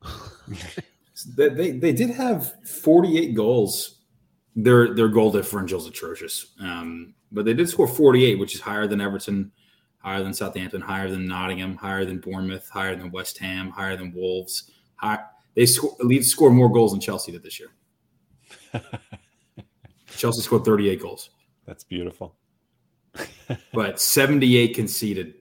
They, 1.38 1.50
they 1.50 1.72
they 1.72 1.92
did 1.94 2.10
have 2.10 2.53
48 2.68 3.36
goals. 3.36 4.00
Their 4.55 4.93
their 4.93 5.07
goal 5.07 5.31
differential 5.31 5.79
is 5.79 5.88
atrocious. 5.88 6.53
Um, 6.60 7.15
but 7.31 7.45
they 7.45 7.53
did 7.53 7.69
score 7.69 7.88
48, 7.88 8.38
which 8.38 8.55
is 8.55 8.62
higher 8.62 8.86
than 8.88 9.01
Everton, 9.01 9.51
higher 9.98 10.22
than 10.22 10.33
Southampton, 10.33 10.81
higher 10.81 11.10
than 11.10 11.25
Nottingham, 11.25 11.75
higher 11.75 12.05
than 12.05 12.19
Bournemouth, 12.19 12.69
higher 12.69 12.95
than 12.95 13.12
West 13.12 13.39
Ham, 13.39 13.69
higher 13.69 13.98
than 13.98 14.13
Wolves. 14.13 14.72
High, 14.95 15.19
they 15.55 15.65
score, 15.65 15.95
Leeds 16.00 16.29
scored 16.29 16.53
more 16.53 16.72
goals 16.72 16.91
than 16.91 17.01
Chelsea 17.01 17.31
did 17.31 17.43
this 17.43 17.60
year. 17.60 17.69
Chelsea 20.15 20.41
scored 20.41 20.63
38 20.65 21.01
goals, 21.01 21.31
That's 21.65 21.83
beautiful. 21.83 22.36
but 23.74 24.00
78 24.00 24.75
conceded. 24.75 25.36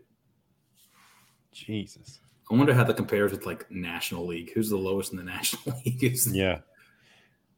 Jesus. 1.53 2.21
I 2.51 2.55
wonder 2.55 2.75
how 2.75 2.85
that 2.85 2.97
compares 2.97 3.33
with 3.33 3.47
like 3.47 3.71
National 3.71 4.27
League. 4.27 4.53
Who's 4.55 4.69
the 4.69 4.77
lowest 4.77 5.13
in 5.13 5.19
the 5.19 5.25
National 5.25 5.77
League? 5.87 6.17
Yeah. 6.31 6.59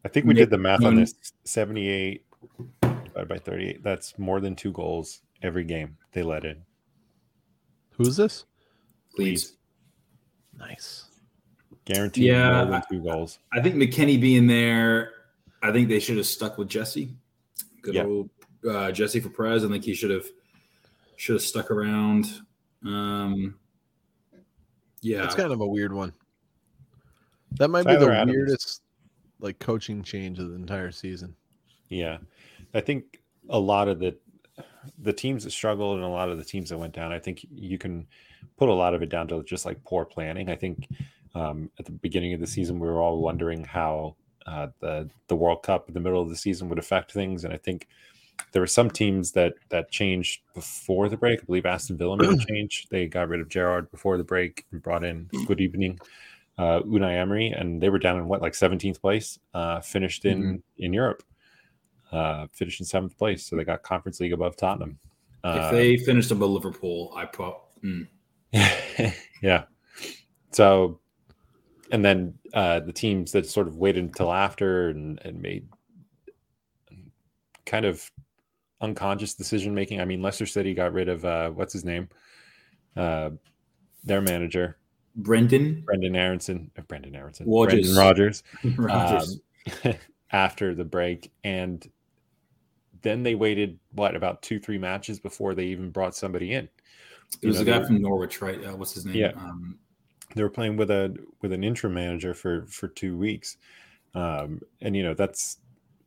I 0.04 0.08
think 0.08 0.26
we 0.26 0.34
Nick 0.34 0.42
did 0.42 0.50
the 0.50 0.58
math 0.58 0.84
on 0.84 0.96
this 0.96 1.14
78 1.44 2.24
divided 2.82 3.28
by 3.28 3.38
38. 3.38 3.82
That's 3.82 4.18
more 4.18 4.40
than 4.40 4.54
two 4.54 4.72
goals 4.72 5.20
every 5.42 5.64
game 5.64 5.96
they 6.12 6.22
let 6.22 6.44
in. 6.44 6.62
Who's 7.92 8.16
this? 8.16 8.44
Please. 9.16 9.56
Nice. 10.58 11.06
Guaranteed 11.84 12.24
Yeah. 12.24 12.64
more 12.64 12.70
than 12.72 12.82
two 12.90 13.02
goals. 13.02 13.38
I 13.52 13.60
think 13.62 13.76
McKennie 13.76 14.20
being 14.20 14.46
there, 14.46 15.12
I 15.62 15.72
think 15.72 15.88
they 15.88 16.00
should 16.00 16.16
have 16.16 16.26
stuck 16.26 16.58
with 16.58 16.68
Jesse. 16.68 17.14
Good 17.82 17.94
Yeah. 17.94 18.04
old 18.04 18.30
uh, 18.68 18.90
Jesse 18.92 19.20
for 19.20 19.28
Perez. 19.28 19.64
I 19.64 19.68
think 19.68 19.84
he 19.84 19.94
should 19.94 20.10
have 20.10 20.26
should 21.16 21.34
have 21.34 21.42
stuck 21.42 21.70
around. 21.70 22.26
Um, 22.84 23.58
yeah, 25.00 25.18
That's 25.22 25.34
kind 25.34 25.52
of 25.52 25.60
a 25.60 25.66
weird 25.66 25.92
one. 25.92 26.12
That 27.52 27.68
might 27.68 27.84
Tyler 27.84 27.98
be 28.00 28.04
the 28.06 28.12
Adams. 28.12 28.32
weirdest 28.36 28.82
like 29.44 29.58
coaching 29.60 30.02
change 30.02 30.38
of 30.38 30.48
the 30.48 30.56
entire 30.56 30.90
season. 30.90 31.36
Yeah. 31.88 32.18
I 32.72 32.80
think 32.80 33.20
a 33.48 33.58
lot 33.58 33.88
of 33.88 34.00
the 34.00 34.16
the 34.98 35.12
teams 35.12 35.44
that 35.44 35.50
struggled 35.50 35.96
and 35.96 36.04
a 36.04 36.08
lot 36.08 36.28
of 36.28 36.38
the 36.38 36.44
teams 36.44 36.70
that 36.70 36.78
went 36.78 36.94
down, 36.94 37.12
I 37.12 37.18
think 37.18 37.44
you 37.50 37.78
can 37.78 38.06
put 38.56 38.68
a 38.68 38.74
lot 38.74 38.94
of 38.94 39.02
it 39.02 39.08
down 39.08 39.28
to 39.28 39.42
just 39.42 39.66
like 39.66 39.82
poor 39.84 40.04
planning. 40.04 40.48
I 40.48 40.56
think 40.56 40.88
um, 41.34 41.70
at 41.78 41.84
the 41.84 41.92
beginning 41.92 42.34
of 42.34 42.40
the 42.40 42.46
season, 42.46 42.78
we 42.78 42.88
were 42.88 43.02
all 43.02 43.20
wondering 43.20 43.64
how 43.64 44.16
uh, 44.46 44.68
the 44.80 45.10
the 45.28 45.36
World 45.36 45.62
Cup 45.62 45.88
in 45.88 45.94
the 45.94 46.00
middle 46.00 46.22
of 46.22 46.28
the 46.28 46.36
season 46.36 46.68
would 46.68 46.78
affect 46.78 47.12
things, 47.12 47.44
and 47.44 47.52
I 47.52 47.56
think 47.56 47.88
there 48.52 48.62
were 48.62 48.66
some 48.66 48.90
teams 48.90 49.32
that 49.32 49.54
that 49.70 49.90
changed 49.90 50.42
before 50.54 51.08
the 51.08 51.16
break. 51.16 51.40
I 51.40 51.44
believe 51.44 51.66
Aston 51.66 51.96
Villa 51.96 52.16
made 52.16 52.40
a 52.40 52.44
change. 52.44 52.86
They 52.90 53.06
got 53.06 53.28
rid 53.28 53.40
of 53.40 53.48
Gerard 53.48 53.90
before 53.90 54.16
the 54.16 54.24
break 54.24 54.66
and 54.70 54.82
brought 54.82 55.04
in 55.04 55.28
Good 55.46 55.60
Evening 55.60 55.98
uh, 56.58 56.80
Unai 56.80 57.16
Emery, 57.18 57.48
and 57.48 57.82
they 57.82 57.88
were 57.88 57.98
down 57.98 58.18
in 58.18 58.28
what 58.28 58.42
like 58.42 58.52
17th 58.52 59.00
place, 59.00 59.38
uh, 59.54 59.80
finished 59.80 60.24
in 60.24 60.62
in 60.78 60.92
Europe, 60.92 61.22
uh, 62.12 62.46
finished 62.52 62.80
in 62.80 62.86
seventh 62.86 63.16
place. 63.18 63.44
So 63.44 63.56
they 63.56 63.64
got 63.64 63.82
Conference 63.82 64.20
League 64.20 64.32
above 64.32 64.56
Tottenham. 64.56 64.98
if 65.44 65.62
Uh, 65.62 65.70
they 65.70 65.96
finished 65.96 66.30
above 66.30 66.50
Liverpool, 66.50 67.12
I 67.16 67.24
put 67.24 67.54
mm, 67.82 68.06
yeah. 69.42 69.64
So, 70.52 71.00
and 71.90 72.04
then 72.04 72.34
uh, 72.52 72.80
the 72.80 72.92
teams 72.92 73.32
that 73.32 73.46
sort 73.46 73.66
of 73.66 73.76
waited 73.76 74.04
until 74.04 74.32
after 74.32 74.90
and, 74.90 75.20
and 75.24 75.42
made 75.42 75.68
kind 77.66 77.84
of 77.84 78.08
unconscious 78.80 79.34
decision 79.34 79.74
making. 79.74 80.00
I 80.00 80.04
mean, 80.04 80.22
Leicester 80.22 80.46
City 80.46 80.74
got 80.74 80.92
rid 80.92 81.08
of 81.08 81.24
uh, 81.24 81.50
what's 81.50 81.72
his 81.72 81.84
name, 81.84 82.08
uh, 82.96 83.30
their 84.04 84.20
manager 84.20 84.78
Brendan 85.16 85.82
Brendan 85.82 86.16
Aronson, 86.16 86.70
uh, 86.78 86.82
Brendan 86.82 87.14
Aronson. 87.14 87.46
Brendan 87.46 87.94
Rogers. 87.96 88.42
Rodgers. 88.76 89.40
um, 89.84 89.94
after 90.32 90.74
the 90.74 90.84
break 90.84 91.30
and 91.44 91.88
then 93.02 93.22
they 93.22 93.34
waited 93.34 93.78
what 93.92 94.16
about 94.16 94.42
two 94.42 94.58
three 94.58 94.78
matches 94.78 95.20
before 95.20 95.54
they 95.54 95.66
even 95.66 95.90
brought 95.90 96.14
somebody 96.14 96.52
in 96.52 96.68
it 97.40 97.46
was 97.46 97.56
you 97.56 97.62
a 97.62 97.64
guy 97.64 97.78
they- 97.78 97.86
from 97.86 98.02
Norwich, 98.02 98.40
right? 98.42 98.64
Uh, 98.64 98.76
what's 98.76 98.94
his 98.94 99.04
name? 99.06 99.16
Yeah. 99.16 99.32
Um, 99.36 99.78
they 100.34 100.42
were 100.42 100.50
playing 100.50 100.76
with 100.76 100.90
a 100.90 101.14
with 101.42 101.52
an 101.52 101.62
interim 101.62 101.94
manager 101.94 102.34
for 102.34 102.66
for 102.66 102.88
two 102.88 103.16
weeks 103.16 103.56
um 104.14 104.60
and 104.80 104.96
you 104.96 105.02
know 105.02 105.14
that's 105.14 105.58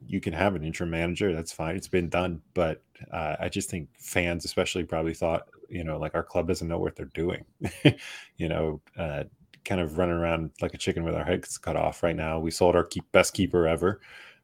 you 0.05 0.19
can 0.21 0.33
have 0.33 0.55
an 0.55 0.63
interim 0.63 0.89
manager 0.89 1.33
that's 1.33 1.51
fine 1.51 1.75
it's 1.75 1.87
been 1.87 2.09
done 2.09 2.41
but 2.53 2.83
uh, 3.11 3.35
i 3.39 3.49
just 3.49 3.69
think 3.69 3.89
fans 3.97 4.45
especially 4.45 4.83
probably 4.83 5.13
thought 5.13 5.47
you 5.69 5.83
know 5.83 5.97
like 5.97 6.15
our 6.15 6.23
club 6.23 6.47
doesn't 6.47 6.67
know 6.67 6.79
what 6.79 6.95
they're 6.95 7.05
doing. 7.13 7.43
You 8.37 8.49
know 8.49 8.81
uh 8.97 9.23
kind 9.65 9.81
of 9.81 9.97
running 9.97 10.15
around 10.15 10.51
like 10.61 10.73
a 10.73 10.77
chicken 10.77 11.03
with 11.03 11.15
our 11.15 11.23
heads 11.23 11.57
cut 11.57 11.75
off 11.75 12.03
right 12.03 12.15
now 12.15 12.39
we 12.39 12.51
sold 12.51 12.75
our 12.75 12.85
keep, 12.85 13.11
best 13.11 13.33
keeper 13.33 13.67
ever. 13.67 13.99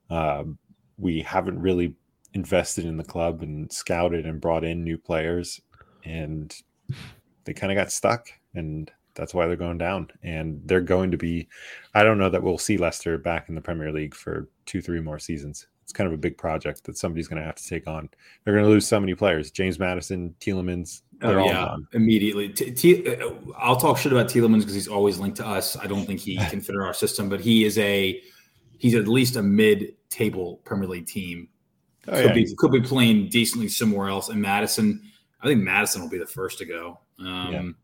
Um, 0.10 0.58
we 0.98 1.22
haven't 1.22 1.62
really 1.62 1.96
invested 2.34 2.86
in 2.86 2.98
the 2.98 3.04
club 3.04 3.42
and 3.42 3.72
scouted 3.72 4.26
and 4.26 4.42
brought 4.42 4.64
in 4.64 4.84
new 4.84 4.98
players 4.98 5.62
and 6.04 6.56
they 7.46 7.54
kind 7.54 7.72
of 7.72 7.78
got 7.78 7.92
stuck 7.92 8.28
and 8.56 8.92
that's 9.16 9.34
why 9.34 9.48
they're 9.48 9.56
going 9.56 9.78
down 9.78 10.08
and 10.24 10.62
they're 10.66 10.82
going 10.82 11.12
to 11.12 11.18
be 11.18 11.48
i 11.94 12.04
don't 12.04 12.18
know 12.18 12.30
that 12.30 12.42
we'll 12.42 12.58
see 12.58 12.78
leicester 12.78 13.18
back 13.18 13.50
in 13.50 13.56
the 13.56 13.62
premier 13.62 13.92
league 13.92 14.16
for 14.16 14.50
two 14.66 14.82
three 14.82 15.00
more 15.00 15.20
seasons 15.20 15.68
it's 15.84 15.92
kind 15.92 16.08
of 16.08 16.14
a 16.14 16.18
big 16.18 16.38
project 16.38 16.84
that 16.86 16.98
somebody's 16.98 17.28
going 17.28 17.40
to 17.40 17.46
have 17.46 17.56
to 17.56 17.68
take 17.68 17.88
on 17.88 18.10
they're 18.44 18.54
going 18.54 18.66
to 18.66 18.72
lose 18.72 18.88
so 18.88 19.00
many 19.00 19.14
players 19.14 19.52
James 19.52 19.80
Maddison 19.80 20.34
Tielemans, 20.40 21.02
they're 21.24 21.40
oh, 21.40 21.44
all 21.44 21.48
yeah, 21.48 21.66
gone 21.66 21.88
immediately. 21.94 22.50
T- 22.50 22.72
T- 22.72 23.16
uh, 23.16 23.32
I'll 23.58 23.78
talk 23.78 23.98
shit 23.98 24.12
about 24.12 24.28
Tielemans 24.28 24.60
because 24.60 24.74
he's 24.74 24.88
always 24.88 25.20
linked 25.20 25.38
to 25.38 25.48
us. 25.48 25.78
I 25.78 25.88
don't 25.88 26.06
think 26.06 26.20
he 26.20 26.36
can 26.50 26.60
fit 26.60 26.76
in 26.76 26.82
our 26.82 26.94
system, 26.94 27.30
but 27.30 27.40
he 27.40 27.64
is 27.64 27.78
a 27.78 28.22
he's 28.78 28.96
at 28.96 29.08
least 29.08 29.38
a 29.38 29.42
mid-table 29.42 30.60
Premier 30.66 30.88
League 30.88 31.08
team. 31.08 31.48
oh, 32.10 32.12
could 32.12 32.26
yeah. 32.26 32.34
be 32.34 32.56
could 32.58 32.72
be 32.72 32.82
playing 32.82 33.30
decently 33.30 33.70
somewhere 33.70 34.10
else. 34.10 34.30
And 34.30 34.42
Maddison, 34.42 35.02
I 35.42 35.48
think 35.48 35.62
Maddison 35.62 36.02
will 36.02 36.10
be 36.10 36.18
the 36.18 36.26
first 36.26 36.58
to 36.60 36.66
go. 36.66 37.00
Um, 37.20 37.76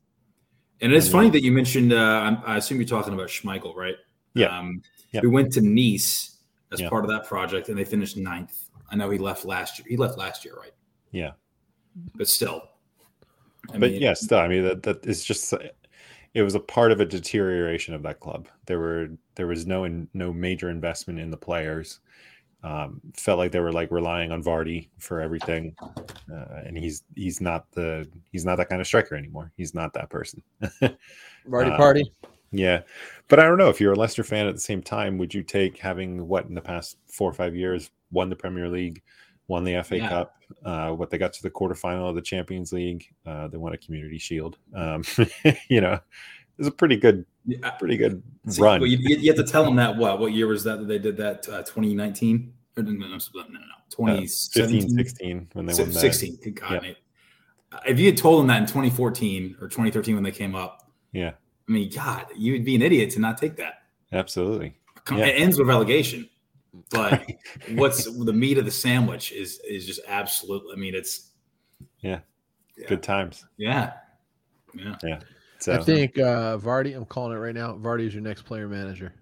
And 0.81 0.93
it's 0.93 1.09
funny 1.09 1.29
that 1.31 1.43
you 1.43 1.51
mentioned. 1.51 1.91
Uh, 1.93 2.37
I 2.45 2.57
assume 2.57 2.77
you're 2.79 2.87
talking 2.87 3.13
about 3.13 3.27
Schmeichel, 3.27 3.75
right? 3.75 3.95
Yeah. 4.33 4.57
Um, 4.57 4.81
Yeah. 5.11 5.21
We 5.21 5.27
went 5.29 5.51
to 5.53 5.61
Nice 5.61 6.37
as 6.71 6.79
Yeah. 6.79 6.89
part 6.89 7.03
of 7.03 7.09
that 7.09 7.25
project, 7.25 7.69
and 7.69 7.77
they 7.77 7.83
finished 7.83 8.15
ninth. 8.15 8.69
I 8.91 8.95
know 8.95 9.09
he 9.09 9.17
left 9.17 9.43
last 9.43 9.79
year. 9.79 9.85
He 9.89 9.97
left 9.97 10.17
last 10.17 10.45
year, 10.45 10.55
right? 10.55 10.73
yeah 11.11 11.31
But 12.15 12.27
still. 12.27 12.69
I 13.69 13.79
but 13.79 13.91
mean, 13.91 14.01
yeah 14.01 14.13
still 14.13 14.37
i 14.37 14.47
mean 14.47 14.63
that 14.63 14.83
that 14.83 15.05
is 15.05 15.23
just 15.23 15.53
it 16.33 16.41
was 16.43 16.53
a 16.55 16.59
part 16.59 16.91
of 16.91 16.99
a 16.99 17.05
deterioration 17.05 17.93
of 17.95 18.03
that 18.03 18.19
club 18.19 18.47
there 18.67 18.79
were 18.79 19.09
there 19.35 19.47
was 19.47 19.65
no 19.65 19.83
in, 19.85 20.07
no 20.13 20.31
major 20.31 20.69
investment 20.69 21.19
in 21.19 21.29
the 21.31 21.37
players 21.37 21.99
um, 22.63 22.99
felt 23.15 23.37
like 23.37 23.51
they 23.51 23.59
were 23.59 23.71
like 23.71 23.91
relying 23.91 24.31
on 24.31 24.43
Vardy 24.43 24.89
for 24.97 25.21
everything, 25.21 25.75
uh, 26.31 26.61
and 26.65 26.77
he's 26.77 27.03
he's 27.15 27.39
not 27.39 27.71
the 27.71 28.07
he's 28.31 28.45
not 28.45 28.57
that 28.57 28.69
kind 28.69 28.81
of 28.81 28.87
striker 28.87 29.15
anymore. 29.15 29.51
He's 29.55 29.73
not 29.73 29.93
that 29.93 30.09
person. 30.09 30.43
Party 31.49 31.71
Uh, 31.71 31.77
party. 31.77 32.11
Yeah, 32.51 32.81
but 33.27 33.39
I 33.39 33.43
don't 33.43 33.57
know 33.57 33.69
if 33.69 33.79
you're 33.79 33.93
a 33.93 33.97
Leicester 33.97 34.23
fan 34.23 34.47
at 34.47 34.55
the 34.55 34.61
same 34.61 34.81
time. 34.81 35.17
Would 35.19 35.33
you 35.33 35.43
take 35.43 35.77
having 35.77 36.27
what 36.27 36.45
in 36.45 36.55
the 36.55 36.61
past 36.61 36.97
four 37.07 37.29
or 37.29 37.33
five 37.33 37.55
years 37.55 37.91
won 38.11 38.29
the 38.29 38.35
Premier 38.35 38.67
League, 38.67 39.03
won 39.47 39.63
the 39.63 39.81
FA 39.83 39.97
Yeah. 39.97 40.09
Cup, 40.09 40.35
uh, 40.65 40.89
what 40.91 41.11
they 41.11 41.17
got 41.19 41.31
to 41.33 41.43
the 41.43 41.51
quarterfinal 41.51 42.09
of 42.09 42.15
the 42.15 42.21
Champions 42.21 42.73
League, 42.73 43.05
uh, 43.25 43.47
they 43.49 43.57
won 43.57 43.73
a 43.73 43.77
Community 43.77 44.17
Shield. 44.17 44.57
Um, 44.73 45.03
you 45.69 45.79
know, 45.79 45.99
it's 46.59 46.67
a 46.67 46.71
pretty 46.71 46.97
good, 46.97 47.25
pretty 47.79 47.97
good 47.97 48.21
See, 48.47 48.61
run. 48.61 48.81
you, 48.81 48.97
you 48.99 49.31
have 49.33 49.43
to 49.43 49.49
tell 49.51 49.63
them 49.63 49.75
that. 49.77 49.95
What 49.97 50.19
what 50.19 50.33
year 50.33 50.47
was 50.47 50.63
that 50.65 50.79
that 50.79 50.87
they 50.87 50.99
did 50.99 51.17
that? 51.17 51.47
Uh, 51.49 51.63
2019 51.63 52.53
or 52.77 52.83
no, 52.83 52.91
no, 52.91 53.07
no, 53.07 53.07
no, 53.07 53.17
no, 53.97 54.13
Uh, 54.13 54.21
15, 54.21 54.89
16 54.89 55.49
when 55.53 55.65
they 55.65 55.73
won 55.73 55.87
the 55.89 55.99
16. 55.99 56.37
Good 56.43 56.55
God, 56.59 56.71
Yeah. 56.73 56.79
mate. 56.81 56.97
If 57.87 57.99
you 57.99 58.05
had 58.07 58.17
told 58.17 58.39
them 58.41 58.47
that 58.47 58.61
in 58.61 58.67
2014 58.67 59.55
or 59.61 59.67
2013 59.67 60.15
when 60.15 60.23
they 60.23 60.31
came 60.31 60.55
up, 60.55 60.91
Yeah, 61.11 61.31
I 61.67 61.71
mean, 61.71 61.89
God, 61.93 62.25
you 62.35 62.53
would 62.53 62.65
be 62.65 62.75
an 62.75 62.81
idiot 62.81 63.09
to 63.11 63.19
not 63.19 63.37
take 63.37 63.55
that. 63.57 63.83
absolutely. 64.11 64.75
Yeah. 65.11 65.25
It 65.25 65.41
ends 65.41 65.57
with 65.57 65.67
relegation, 65.67 66.29
but 66.91 67.25
what's 67.71 68.03
the 68.05 68.33
meat 68.33 68.57
of 68.57 68.65
the 68.65 68.71
sandwich 68.71 69.31
is 69.31 69.59
is 69.67 69.85
just 69.87 70.01
absolute. 70.07 70.63
I 70.71 70.75
mean, 70.75 70.93
it's 70.95 71.31
Yeah. 72.01 72.19
yeah, 72.77 72.87
Good 72.87 73.01
times. 73.03 73.45
Yeah, 73.57 73.93
yeah. 74.75 74.95
Yeah. 75.03 75.19
So 75.59 75.73
I 75.73 75.81
think 75.81 76.17
uh, 76.17 76.57
Vardy. 76.57 76.95
I'm 76.95 77.05
calling 77.05 77.35
it 77.35 77.39
right 77.39 77.53
now. 77.53 77.73
Vardy 77.73 78.07
is 78.07 78.13
your 78.13 78.23
next 78.23 78.43
player 78.43 78.67
manager. 78.67 79.13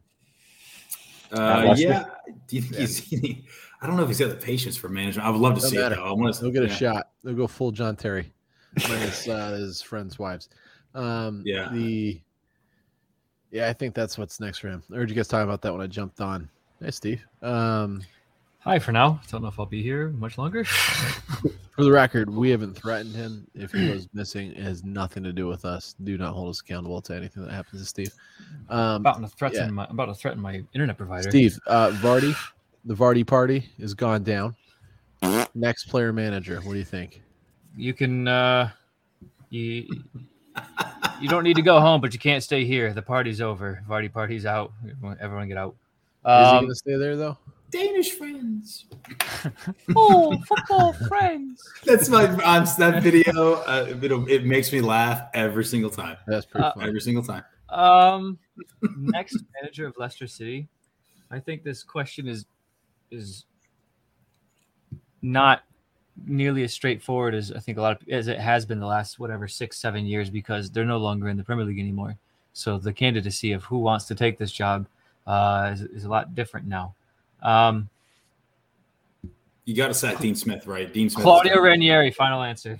Uh, 1.32 1.74
yeah. 1.78 2.06
Do 2.48 2.56
you 2.56 2.62
think 2.62 2.76
he's? 2.76 3.44
I 3.82 3.86
don't 3.88 3.98
know 3.98 4.04
if 4.04 4.10
he's 4.10 4.20
got 4.20 4.30
the 4.30 4.36
patience 4.36 4.76
for 4.78 4.90
management. 4.90 5.28
I 5.28 5.30
would 5.30 5.42
love 5.42 5.56
to 5.56 5.62
Don't 5.62 5.70
see 5.70 5.78
matter. 5.78 5.96
it. 5.96 5.98
Though. 5.98 6.06
I 6.06 6.12
want 6.14 6.34
to. 6.34 6.42
They'll 6.42 6.52
get 6.52 6.64
a 6.64 6.68
yeah. 6.68 6.74
shot. 6.74 7.10
They'll 7.24 7.36
go 7.36 7.48
full 7.48 7.72
John 7.72 7.96
Terry, 7.96 8.32
minus 8.88 9.28
uh, 9.28 9.52
his 9.52 9.82
friends' 9.82 10.18
wives. 10.18 10.50
Um, 10.96 11.44
Yeah. 11.46 11.70
The 11.72 12.22
yeah, 13.52 13.70
I 13.70 13.74
think 13.74 13.96
that's 13.96 14.18
what's 14.18 14.40
next 14.40 14.60
for 14.60 14.68
him. 14.68 14.84
I 14.92 14.96
heard 14.96 15.10
you 15.10 15.16
guys 15.16 15.28
talking 15.28 15.46
about 15.48 15.62
that 15.62 15.72
when 15.72 15.82
I 15.82 15.88
jumped 15.88 16.20
on. 16.20 16.50
Hey, 16.82 16.92
Steve. 16.92 17.26
Um, 17.42 18.02
Hi 18.68 18.80
for 18.80 18.92
now. 18.92 19.22
Don't 19.32 19.44
know 19.44 19.48
if 19.48 19.58
I'll 19.58 19.66
be 19.66 19.82
here 19.82 20.10
much 20.10 20.38
longer. 20.38 20.66
for 20.66 21.84
the 21.86 21.90
record, 21.90 22.30
we 22.30 22.50
haven't 22.50 22.74
threatened 22.74 23.16
him. 23.16 23.48
If 23.56 23.72
he 23.72 23.88
goes 23.88 24.10
missing, 24.14 24.52
it 24.52 24.58
has 24.58 24.84
nothing 24.84 25.24
to 25.24 25.32
do 25.32 25.48
with 25.48 25.64
us. 25.64 25.96
Do 26.04 26.18
not 26.18 26.34
hold 26.34 26.50
us 26.50 26.60
accountable 26.60 27.02
to 27.04 27.16
anything 27.16 27.46
that 27.46 27.54
happens 27.54 27.82
to 27.82 27.88
Steve. 27.88 28.12
Um, 28.68 28.98
about 29.04 29.22
to 29.22 29.28
threaten 29.30 29.68
Yeah. 29.68 29.72
my 29.72 29.86
I'm 29.86 29.92
about 29.92 30.08
to 30.08 30.16
threaten 30.16 30.42
my 30.42 30.66
internet 30.74 30.98
provider. 30.98 31.30
Steve, 31.30 31.58
uh, 31.68 31.92
Vardy, 32.02 32.36
the 32.84 32.94
Vardy 32.94 33.26
party 33.26 33.70
is 33.80 33.94
gone 33.94 34.24
down. 34.24 34.54
Next 35.56 35.86
player 35.86 36.12
manager. 36.12 36.58
What 36.58 36.74
do 36.74 36.78
you 36.78 36.84
think? 36.84 37.22
you 37.78 37.94
can 37.94 38.28
uh 38.28 38.70
you 39.50 39.88
you 41.22 41.30
don't 41.30 41.46
need 41.46 41.56
to 41.56 41.62
go 41.62 41.80
home, 41.80 42.02
but 42.02 42.12
you 42.12 42.20
can't 42.20 42.44
stay 42.44 42.66
here. 42.66 42.92
The 42.92 43.02
party's 43.02 43.40
over. 43.40 43.82
Vardy 43.88 44.12
party's 44.12 44.46
out. 44.46 44.74
Everyone, 44.92 45.18
everyone 45.22 45.48
get 45.48 45.58
out. 45.58 45.74
Is 46.26 46.50
he 46.50 46.56
Um, 46.56 46.56
going 46.66 46.68
to 46.68 46.76
stay 46.76 46.98
there 46.98 47.16
though? 47.16 47.38
Danish 47.70 48.12
friends. 48.12 48.86
oh, 49.96 50.38
football 50.48 50.94
friends. 50.94 51.62
That's 51.86 52.10
my 52.10 52.26
on 52.44 52.66
that 52.78 53.02
video. 53.04 53.56
Uh, 53.56 53.86
it, 53.90 54.12
it 54.30 54.46
makes 54.46 54.72
me 54.72 54.82
laugh 54.82 55.28
every 55.34 55.66
single 55.66 55.90
time. 55.90 56.18
That's 56.28 56.46
pretty 56.46 56.66
uh, 56.66 56.74
funny. 56.74 56.88
Every 56.88 57.02
single 57.02 57.24
time. 57.24 57.44
Um, 57.70 58.40
next 58.98 59.38
manager 59.62 59.86
of 59.86 59.96
Leicester 59.98 60.28
City. 60.28 60.68
I 61.30 61.40
think 61.40 61.64
this 61.64 61.84
question 61.84 62.28
is 62.28 62.46
is 63.12 63.46
not 65.22 65.64
nearly 66.26 66.64
as 66.64 66.74
straightforward 66.74 67.36
as 67.36 67.52
I 67.52 67.60
think 67.60 67.78
a 67.78 67.82
lot 67.82 68.02
of 68.02 68.10
as 68.10 68.28
it 68.28 68.40
has 68.40 68.66
been 68.66 68.80
the 68.80 68.86
last 68.86 69.20
whatever 69.20 69.48
six 69.48 69.78
seven 69.78 70.06
years 70.06 70.30
because 70.30 70.72
they're 70.72 70.86
no 70.86 70.98
longer 70.98 71.28
in 71.28 71.38
the 71.38 71.44
Premier 71.44 71.66
League 71.66 71.80
anymore. 71.80 72.16
So 72.54 72.78
the 72.78 72.94
candidacy 72.94 73.52
of 73.52 73.64
who 73.66 73.80
wants 73.80 74.06
to 74.06 74.16
take 74.16 74.38
this 74.38 74.52
job 74.52 74.88
uh, 75.28 75.72
is, 75.74 75.82
is 75.82 76.04
a 76.06 76.10
lot 76.10 76.34
different 76.34 76.66
now. 76.66 76.96
Um, 77.42 77.90
You 79.66 79.76
got 79.76 79.88
to 79.88 79.94
sack 79.94 80.20
Dean 80.20 80.36
Smith, 80.36 80.66
right? 80.68 80.92
Dean 80.94 81.10
Smith. 81.10 81.24
Claudio 81.24 81.60
Ranieri, 81.60 82.12
final 82.12 82.42
answer. 82.44 82.80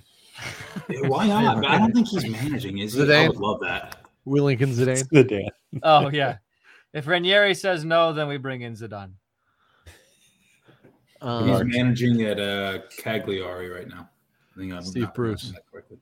Why 1.02 1.26
not? 1.28 1.64
I 1.66 1.78
don't 1.78 1.92
think 1.92 2.08
he's 2.08 2.26
managing. 2.28 2.78
Is 2.78 2.94
he? 2.94 3.02
I 3.02 3.04
Zidane. 3.04 3.28
would 3.28 3.36
love 3.38 3.60
that. 3.60 4.04
Will 4.24 4.44
Lincoln 4.44 4.70
Zidane. 4.70 5.08
the 5.10 5.50
Oh 5.82 6.08
yeah. 6.12 6.36
If 6.92 7.06
Ranieri 7.06 7.54
says 7.54 7.84
no, 7.84 8.12
then 8.12 8.28
we 8.28 8.36
bring 8.38 8.62
in 8.62 8.74
Zidane. 8.74 9.10
He's 9.84 11.22
Um, 11.22 11.68
managing 11.68 12.22
at 12.22 12.38
uh, 12.38 12.78
Cagliari 12.96 13.68
right 13.68 13.88
now. 13.88 14.08
I 14.54 14.60
think 14.60 14.72
I'm 14.72 14.82
Steve 14.82 15.12
Bruce. 15.14 15.50
pronouncing 15.50 15.52
that 15.54 15.70
correctly. 15.70 15.98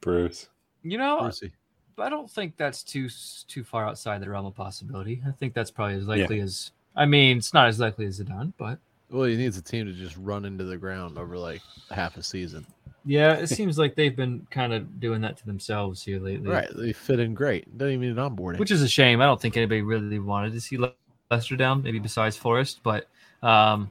Bruce. 0.00 0.48
You 0.82 0.98
know, 0.98 1.20
Brucey. 1.20 1.52
I 1.98 2.08
don't 2.10 2.30
think 2.30 2.56
that's 2.56 2.82
too 2.82 3.08
too 3.48 3.64
far 3.64 3.86
outside 3.86 4.20
the 4.20 4.28
realm 4.28 4.44
of 4.46 4.54
possibility. 4.54 5.22
I 5.26 5.30
think 5.30 5.54
that's 5.54 5.70
probably 5.70 5.94
as 5.96 6.06
likely 6.06 6.40
as. 6.40 6.72
I 6.96 7.04
mean, 7.06 7.38
it's 7.38 7.52
not 7.54 7.68
as 7.68 7.78
likely 7.78 8.06
as 8.06 8.20
Zidane, 8.20 8.52
but 8.58 8.78
Well, 9.10 9.24
he 9.24 9.36
needs 9.36 9.56
a 9.58 9.62
team 9.62 9.86
to 9.86 9.92
just 9.92 10.16
run 10.16 10.44
into 10.44 10.64
the 10.64 10.76
ground 10.76 11.18
over 11.18 11.36
like 11.36 11.60
half 11.90 12.16
a 12.16 12.22
season. 12.22 12.64
yeah, 13.04 13.34
it 13.34 13.46
seems 13.58 13.78
like 13.78 13.94
they've 13.94 14.16
been 14.16 14.46
kind 14.50 14.72
of 14.72 14.98
doing 14.98 15.20
that 15.20 15.36
to 15.38 15.46
themselves 15.46 16.02
here 16.02 16.18
lately. 16.18 16.48
Right. 16.50 16.68
They 16.74 16.92
fit 16.92 17.20
in 17.20 17.34
great. 17.34 17.76
Doesn't 17.76 17.94
even 17.94 18.08
need 18.08 18.16
onboarding. 18.16 18.58
which 18.58 18.70
is 18.70 18.82
a 18.82 18.88
shame. 18.88 19.20
I 19.20 19.26
don't 19.26 19.40
think 19.40 19.56
anybody 19.56 19.82
really 19.82 20.18
wanted 20.18 20.52
to 20.52 20.60
see 20.60 20.78
Le- 20.78 20.92
Leicester 21.30 21.56
down, 21.56 21.82
maybe 21.82 21.98
besides 21.98 22.36
Forest, 22.36 22.80
but 22.82 23.08
um, 23.42 23.90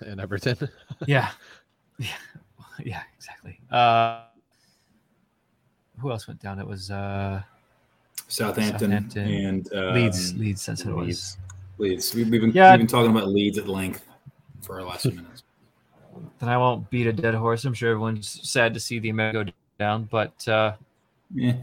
and 0.00 0.20
Everton. 0.20 0.68
yeah, 1.06 1.30
yeah, 1.98 2.08
yeah, 2.84 3.02
exactly. 3.16 3.58
Uh, 3.70 4.24
who 5.98 6.10
else 6.10 6.28
went 6.28 6.42
down? 6.42 6.58
It 6.58 6.66
was 6.66 6.90
uh, 6.90 7.42
Southampton, 8.28 8.90
Southampton. 8.90 9.28
and 9.28 9.72
um, 9.74 9.94
Leeds. 9.94 10.34
Leeds. 10.34 10.66
That's 10.66 10.84
what 10.84 10.92
it 10.92 11.06
was. 11.06 11.38
Leeds. 11.78 12.14
Leeds. 12.14 12.14
We, 12.14 12.24
we've 12.30 12.40
been 12.40 12.52
Yeah. 12.52 12.72
we've 12.72 12.80
been 12.80 12.86
talking 12.86 13.10
about 13.10 13.28
Leeds 13.28 13.58
at 13.58 13.68
length 13.68 14.04
for 14.62 14.80
our 14.80 14.86
last 14.86 15.02
few 15.02 15.12
minutes. 15.12 15.42
Then 16.38 16.48
I 16.48 16.56
won't 16.58 16.88
beat 16.90 17.06
a 17.06 17.12
dead 17.12 17.34
horse. 17.34 17.64
I'm 17.64 17.74
sure 17.74 17.90
everyone's 17.90 18.40
sad 18.48 18.74
to 18.74 18.80
see 18.80 18.98
the 18.98 19.10
America 19.10 19.44
go 19.44 19.52
down, 19.78 20.04
but 20.10 20.46
uh, 20.48 20.74
Yeah. 21.34 21.54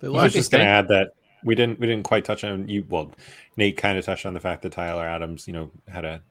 They 0.00 0.08
I 0.08 0.10
was 0.10 0.32
just 0.32 0.50
going 0.50 0.64
to 0.64 0.70
add 0.70 0.88
that 0.88 1.12
we 1.44 1.54
didn't 1.54 1.78
we 1.80 1.86
didn't 1.86 2.04
quite 2.04 2.24
touch 2.24 2.44
on 2.44 2.68
you. 2.68 2.84
Well, 2.88 3.12
Nate 3.56 3.76
kind 3.76 3.98
of 3.98 4.04
touched 4.04 4.26
on 4.26 4.34
the 4.34 4.40
fact 4.40 4.62
that 4.62 4.72
Tyler 4.72 5.04
Adams, 5.06 5.46
you 5.46 5.52
know, 5.52 5.70
had 5.88 6.04
a 6.04 6.22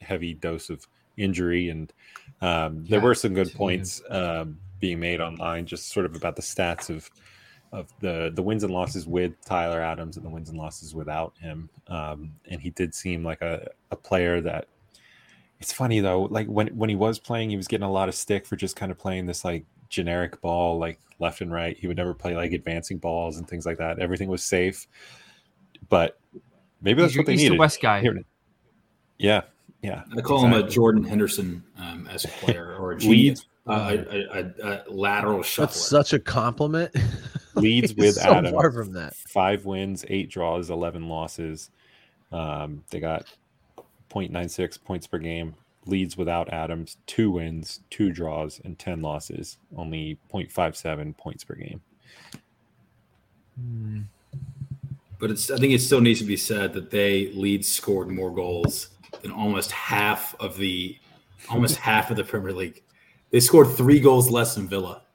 heavy 0.00 0.34
dose 0.34 0.70
of 0.70 0.86
injury, 1.16 1.68
and 1.70 1.92
um, 2.40 2.84
there 2.86 2.98
Yeah, 2.98 3.04
were 3.04 3.14
some 3.14 3.34
good 3.34 3.50
too. 3.50 3.56
points 3.58 4.02
um, 4.10 4.58
being 4.80 4.98
made 5.00 5.20
online, 5.20 5.66
just 5.66 5.90
sort 5.90 6.06
of 6.06 6.16
about 6.16 6.36
the 6.36 6.42
stats 6.42 6.88
of 6.90 7.08
of 7.72 7.92
the 8.00 8.30
the 8.34 8.42
wins 8.42 8.64
and 8.64 8.72
losses 8.72 9.06
with 9.06 9.32
Tyler 9.44 9.80
Adams 9.80 10.16
and 10.16 10.24
the 10.24 10.30
wins 10.30 10.48
and 10.48 10.58
losses 10.58 10.94
without 10.94 11.34
him. 11.40 11.68
Um, 11.86 12.32
and 12.50 12.60
he 12.60 12.70
did 12.70 12.94
seem 12.94 13.22
like 13.24 13.42
a, 13.42 13.68
a 13.90 13.96
player 13.96 14.40
that. 14.42 14.66
It's 15.60 15.72
funny 15.72 15.98
though, 15.98 16.22
like 16.22 16.46
when 16.46 16.68
when 16.68 16.88
he 16.88 16.94
was 16.94 17.18
playing, 17.18 17.50
he 17.50 17.56
was 17.56 17.66
getting 17.66 17.84
a 17.86 17.90
lot 17.90 18.08
of 18.08 18.14
stick 18.14 18.46
for 18.46 18.54
just 18.54 18.76
kind 18.76 18.92
of 18.92 18.98
playing 18.98 19.26
this 19.26 19.44
like 19.44 19.64
generic 19.88 20.40
ball, 20.40 20.78
like 20.78 21.00
left 21.18 21.40
and 21.40 21.50
right. 21.52 21.76
He 21.76 21.88
would 21.88 21.96
never 21.96 22.14
play 22.14 22.36
like 22.36 22.52
advancing 22.52 22.98
balls 22.98 23.38
and 23.38 23.48
things 23.48 23.66
like 23.66 23.78
that. 23.78 23.98
Everything 23.98 24.28
was 24.28 24.44
safe, 24.44 24.86
but 25.88 26.16
maybe 26.80 27.00
that's 27.02 27.12
he's 27.14 27.18
what 27.18 27.26
they 27.26 27.32
your 27.32 27.34
East 27.34 27.44
to 27.46 27.50
needed. 27.50 27.58
West 27.58 27.82
guy. 27.82 28.00
Here- 28.00 28.22
Yeah, 29.18 29.42
yeah. 29.82 30.04
I 30.16 30.20
call 30.20 30.44
him 30.46 30.52
a. 30.52 30.62
Jordan 30.68 31.02
Henderson 31.02 31.64
um, 31.76 32.08
a 32.12 32.18
player 32.18 32.76
or 32.78 32.92
a 32.92 32.94
Leeds. 32.98 33.04
genius, 33.40 33.46
uh, 33.66 33.96
a, 34.12 34.38
a, 34.38 34.52
a, 34.64 34.84
a 34.86 34.90
lateral 34.92 35.42
shuffler. 35.42 35.66
That's 35.66 35.84
such 35.88 36.12
a 36.12 36.20
compliment. 36.20 36.94
Leeds 37.62 37.90
He's 37.92 37.96
with 37.96 38.14
so 38.16 38.32
Adams. 38.32 38.52
far 38.54 38.70
from 38.72 38.92
that. 38.92 39.14
Five 39.14 39.64
wins, 39.64 40.04
eight 40.08 40.30
draws, 40.30 40.70
eleven 40.70 41.08
losses. 41.08 41.70
Um, 42.32 42.84
they 42.90 43.00
got 43.00 43.26
0.96 44.10 44.82
points 44.84 45.06
per 45.06 45.18
game. 45.18 45.54
Leeds 45.86 46.16
without 46.18 46.52
Adams, 46.52 46.98
two 47.06 47.30
wins, 47.30 47.80
two 47.88 48.12
draws, 48.12 48.60
and 48.64 48.78
ten 48.78 49.00
losses. 49.00 49.56
Only 49.76 50.18
0.57 50.32 51.16
points 51.16 51.44
per 51.44 51.54
game. 51.54 51.80
Hmm. 53.58 54.00
But 55.18 55.30
it's 55.30 55.50
I 55.50 55.56
think 55.56 55.72
it 55.72 55.80
still 55.80 56.00
needs 56.00 56.20
to 56.20 56.26
be 56.26 56.36
said 56.36 56.72
that 56.74 56.90
they 56.90 57.32
Leeds 57.32 57.66
scored 57.66 58.08
more 58.08 58.30
goals 58.30 58.90
than 59.22 59.32
almost 59.32 59.72
half 59.72 60.34
of 60.38 60.56
the 60.58 60.96
almost 61.50 61.76
half 61.76 62.10
of 62.10 62.16
the 62.16 62.24
Premier 62.24 62.52
League. 62.52 62.82
They 63.30 63.40
scored 63.40 63.68
three 63.68 63.98
goals 64.00 64.30
less 64.30 64.54
than 64.54 64.68
Villa. 64.68 65.02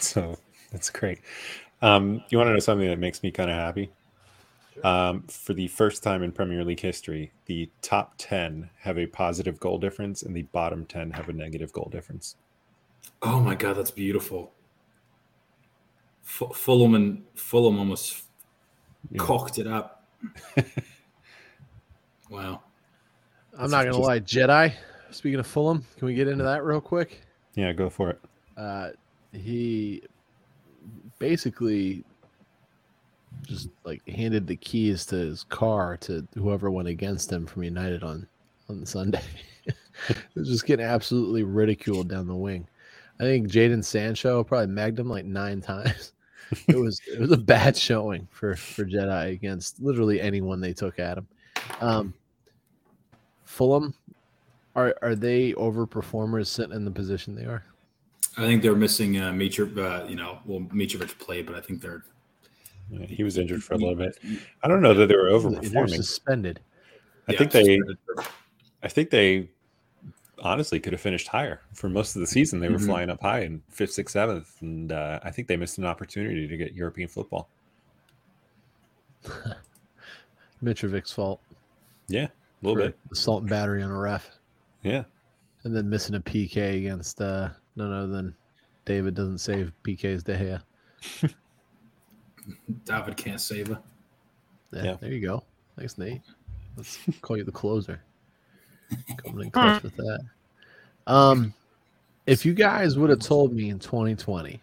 So 0.00 0.36
that's 0.72 0.90
great. 0.90 1.20
Um, 1.80 2.22
you 2.28 2.38
want 2.38 2.48
to 2.48 2.52
know 2.54 2.58
something 2.58 2.88
that 2.88 2.98
makes 2.98 3.22
me 3.22 3.30
kind 3.30 3.50
of 3.50 3.56
happy? 3.56 3.90
Um, 4.84 5.22
for 5.24 5.52
the 5.52 5.68
first 5.68 6.02
time 6.02 6.22
in 6.22 6.32
Premier 6.32 6.64
League 6.64 6.80
history, 6.80 7.30
the 7.46 7.68
top 7.82 8.14
10 8.18 8.70
have 8.80 8.98
a 8.98 9.06
positive 9.06 9.60
goal 9.60 9.78
difference 9.78 10.22
and 10.22 10.34
the 10.34 10.42
bottom 10.42 10.86
10 10.86 11.10
have 11.12 11.28
a 11.28 11.32
negative 11.32 11.72
goal 11.72 11.88
difference. 11.92 12.36
Oh 13.20 13.38
my 13.40 13.54
god, 13.54 13.76
that's 13.76 13.90
beautiful. 13.90 14.52
F- 16.24 16.54
Fulham 16.56 16.94
and 16.94 17.24
Fulham 17.34 17.78
almost 17.78 18.24
Yeah. 19.10 19.18
cocked 19.18 19.58
it 19.58 19.66
up. 19.66 20.06
wow. 22.30 22.62
I'm 23.58 23.70
not 23.70 23.84
gonna 23.84 23.98
lie, 23.98 24.20
Jedi. 24.20 24.72
Speaking 25.10 25.38
of 25.40 25.46
Fulham, 25.46 25.84
can 25.98 26.06
we 26.06 26.14
get 26.14 26.28
into 26.28 26.44
that 26.44 26.64
real 26.64 26.80
quick? 26.80 27.20
Yeah, 27.54 27.72
go 27.72 27.90
for 27.90 28.10
it. 28.10 28.20
Uh, 28.56 28.90
he 29.32 30.02
basically 31.22 32.02
just 33.42 33.68
like 33.84 34.06
handed 34.08 34.44
the 34.44 34.56
keys 34.56 35.06
to 35.06 35.14
his 35.14 35.44
car 35.44 35.96
to 35.98 36.26
whoever 36.34 36.68
went 36.68 36.88
against 36.88 37.30
him 37.30 37.46
from 37.46 37.62
United 37.62 38.02
on 38.02 38.26
on 38.68 38.84
Sunday. 38.84 39.22
was 40.34 40.48
just 40.48 40.66
getting 40.66 40.84
absolutely 40.84 41.44
ridiculed 41.44 42.08
down 42.08 42.26
the 42.26 42.34
wing. 42.34 42.66
I 43.20 43.22
think 43.22 43.46
Jadon 43.46 43.84
Sancho 43.84 44.42
probably 44.42 44.66
magged 44.66 44.98
him 44.98 45.08
like 45.08 45.24
nine 45.24 45.60
times. 45.60 46.12
It 46.66 46.76
was 46.76 47.00
it 47.06 47.20
was 47.20 47.30
a 47.30 47.36
bad 47.36 47.76
showing 47.76 48.26
for 48.32 48.56
for 48.56 48.84
Jedi 48.84 49.32
against 49.32 49.80
literally 49.80 50.20
anyone 50.20 50.60
they 50.60 50.72
took 50.72 50.98
at 50.98 51.18
him. 51.18 51.28
Um, 51.80 52.14
Fulham, 53.44 53.94
are 54.74 54.94
are 55.02 55.14
they 55.14 55.52
overperformers 55.52 56.48
sitting 56.48 56.74
in 56.74 56.84
the 56.84 56.90
position 56.90 57.36
they 57.36 57.44
are? 57.44 57.64
I 58.36 58.42
think 58.46 58.62
they're 58.62 58.74
missing 58.74 59.18
uh, 59.18 59.30
Mitrovic. 59.32 59.76
Uh, 59.78 60.06
you 60.08 60.16
know, 60.16 60.38
well, 60.46 60.60
Mitrovic 60.60 61.18
played, 61.18 61.46
but 61.46 61.54
I 61.54 61.60
think 61.60 61.80
they're 61.82 62.02
Yeah, 62.90 63.06
He 63.06 63.22
was 63.24 63.36
injured 63.38 63.62
for 63.62 63.74
a 63.74 63.76
little 63.76 63.94
bit. 63.94 64.18
I 64.62 64.68
don't 64.68 64.80
know 64.82 64.94
that 64.94 65.06
they 65.06 65.16
were 65.16 65.24
overperforming. 65.30 65.70
They're 65.72 65.84
overperforming. 65.84 65.96
suspended. 65.96 66.60
I 67.28 67.32
yeah, 67.32 67.38
think 67.38 67.50
they, 67.52 67.64
suspended. 67.64 67.98
I 68.82 68.88
think 68.88 69.10
they 69.10 69.50
honestly 70.42 70.80
could 70.80 70.92
have 70.92 71.00
finished 71.00 71.28
higher 71.28 71.60
for 71.74 71.88
most 71.88 72.16
of 72.16 72.20
the 72.20 72.26
season. 72.26 72.58
They 72.58 72.68
were 72.68 72.78
Mhm. 72.78 72.86
flying 72.86 73.10
up 73.10 73.20
high 73.20 73.40
in 73.40 73.62
fifth, 73.68 73.92
sixth, 73.92 74.12
seventh, 74.14 74.60
and 74.62 74.90
uh, 74.92 75.20
I 75.22 75.30
think 75.30 75.46
they 75.46 75.56
missed 75.56 75.78
an 75.78 75.84
opportunity 75.84 76.48
to 76.48 76.56
get 76.56 76.72
European 76.74 77.08
football. 77.08 77.48
Mitrovic's 80.62 81.12
fault. 81.12 81.40
Yeah, 82.08 82.24
a 82.26 82.30
little 82.66 82.82
for 82.82 82.88
bit. 82.90 82.98
Assault 83.12 83.42
and 83.42 83.50
battery 83.50 83.82
on 83.82 83.90
a 83.90 83.96
ref. 83.98 84.28
Yeah, 84.82 85.04
And 85.64 85.74
then 85.76 85.88
missing 85.88 86.16
a 86.16 86.20
PK 86.20 86.78
against 86.78 87.20
uh, 87.20 87.50
none 87.76 87.92
other 87.92 88.08
than 88.08 88.34
David 88.84 89.14
doesn't 89.14 89.38
save 89.38 89.72
PK's 89.84 90.22
De 90.22 90.36
Gea. 90.36 91.32
David 92.84 93.16
can't 93.16 93.40
save 93.40 93.68
her. 93.68 93.78
Yeah, 94.72 94.82
Yeah. 94.84 94.96
There 95.00 95.12
you 95.12 95.20
go. 95.20 95.44
Thanks, 95.76 95.98
Nate. 95.98 96.22
Let's 96.76 96.98
call 97.20 97.36
you 97.36 97.44
the 97.44 97.52
closer. 97.52 98.02
Coming 99.24 99.46
in 99.46 99.50
clutch 99.52 99.82
with 99.82 99.96
that. 99.96 100.20
Um, 101.06 101.54
if 102.26 102.44
you 102.46 102.54
guys 102.54 102.98
would 102.98 103.10
have 103.10 103.20
told 103.20 103.52
me 103.52 103.70
in 103.70 103.78
2020 103.78 104.60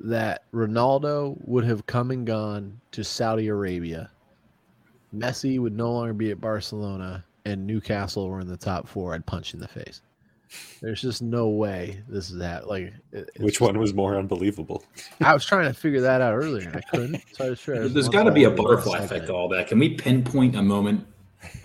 that 0.00 0.44
Ronaldo 0.52 1.36
would 1.46 1.64
have 1.64 1.86
come 1.86 2.10
and 2.10 2.26
gone 2.26 2.80
to 2.92 3.02
Saudi 3.02 3.48
Arabia, 3.48 4.10
Messi 5.14 5.58
would 5.58 5.76
no 5.76 5.90
longer 5.92 6.12
be 6.12 6.30
at 6.30 6.40
Barcelona, 6.40 7.24
and 7.46 7.66
Newcastle 7.66 8.28
were 8.28 8.40
in 8.40 8.46
the 8.48 8.56
top 8.56 8.86
four, 8.86 9.14
I'd 9.14 9.24
punch 9.26 9.54
in 9.54 9.60
the 9.60 9.68
face. 9.68 10.02
There's 10.80 11.00
just 11.02 11.20
no 11.22 11.48
way 11.48 12.02
this 12.08 12.30
is 12.30 12.38
that. 12.38 12.68
Like, 12.68 12.92
it- 13.12 13.30
which 13.38 13.60
one 13.60 13.78
was 13.78 13.92
more 13.94 14.16
unbelievable? 14.16 14.84
I 15.20 15.34
was 15.34 15.44
trying 15.44 15.66
to 15.66 15.74
figure 15.74 16.00
that 16.00 16.20
out 16.20 16.34
earlier, 16.34 16.68
and 16.68 16.76
I 16.76 16.80
couldn't. 16.90 17.22
So 17.34 17.46
I 17.46 17.50
was 17.50 17.60
trying. 17.60 17.82
to- 17.82 17.88
There's 17.88 18.08
got 18.08 18.24
to 18.24 18.32
be 18.32 18.44
a 18.44 18.50
butterfly 18.50 18.98
effect 18.98 19.26
to 19.26 19.34
all 19.34 19.48
that. 19.50 19.68
Can 19.68 19.78
we 19.78 19.90
pinpoint 19.94 20.56
a 20.56 20.62
moment 20.62 21.06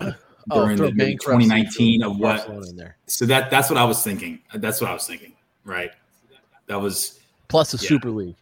Oh, 0.50 0.62
during 0.64 0.76
throw 0.76 0.88
the 0.88 0.94
maybe 0.94 1.16
2019 1.16 2.02
of 2.02 2.18
what? 2.18 2.46
In 2.48 2.76
there. 2.76 2.96
So 3.06 3.24
that 3.26 3.50
that's 3.50 3.70
what 3.70 3.78
I 3.78 3.84
was 3.84 4.02
thinking. 4.02 4.40
That's 4.54 4.78
what 4.80 4.90
I 4.90 4.92
was 4.92 5.06
thinking. 5.06 5.32
Right. 5.64 5.90
That 6.66 6.80
was 6.80 7.18
Plus 7.48 7.72
the 7.72 7.78
Yeah. 7.78 7.88
Super 7.88 8.10
League. 8.10 8.36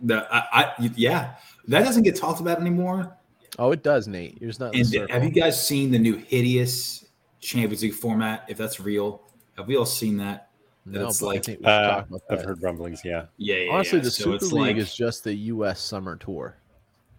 the 0.00 0.26
I, 0.32 0.62
I 0.62 0.72
yeah. 0.94 1.34
That 1.66 1.84
doesn't 1.84 2.04
get 2.04 2.14
talked 2.14 2.40
about 2.40 2.60
anymore. 2.60 3.16
Oh, 3.58 3.72
it 3.72 3.82
does, 3.82 4.06
Nate. 4.06 4.40
You're 4.40 4.50
just 4.50 4.60
not. 4.60 4.76
And 4.76 5.10
have 5.10 5.24
you 5.24 5.30
guys 5.30 5.66
seen 5.66 5.90
the 5.90 5.98
new 5.98 6.16
hideous 6.18 7.04
Champions 7.40 7.82
League 7.82 7.94
format? 7.94 8.44
If 8.48 8.56
that's 8.56 8.78
real, 8.78 9.22
have 9.58 9.66
we 9.68 9.76
all 9.76 9.84
seen 9.86 10.16
that? 10.18 10.48
No, 10.86 11.08
it's 11.08 11.20
but 11.20 11.26
I 11.26 11.28
like- 11.32 11.44
think 11.44 11.58
we 11.58 11.64
should 11.64 11.70
Uh, 11.70 11.90
talk 11.96 12.08
about 12.08 12.22
I've 12.30 12.38
that. 12.38 12.46
heard 12.46 12.62
rumblings. 12.62 13.04
Yeah, 13.04 13.26
Yeah, 13.36 13.56
yeah. 13.56 13.72
Honestly, 13.72 13.98
yeah. 13.98 14.04
the 14.04 14.10
So 14.10 14.38
Super 14.38 14.44
League 14.56 14.76
like, 14.76 14.76
is 14.78 14.94
just 14.94 15.24
the 15.24 15.34
U.S. 15.34 15.80
summer 15.80 16.16
tour. 16.16 16.56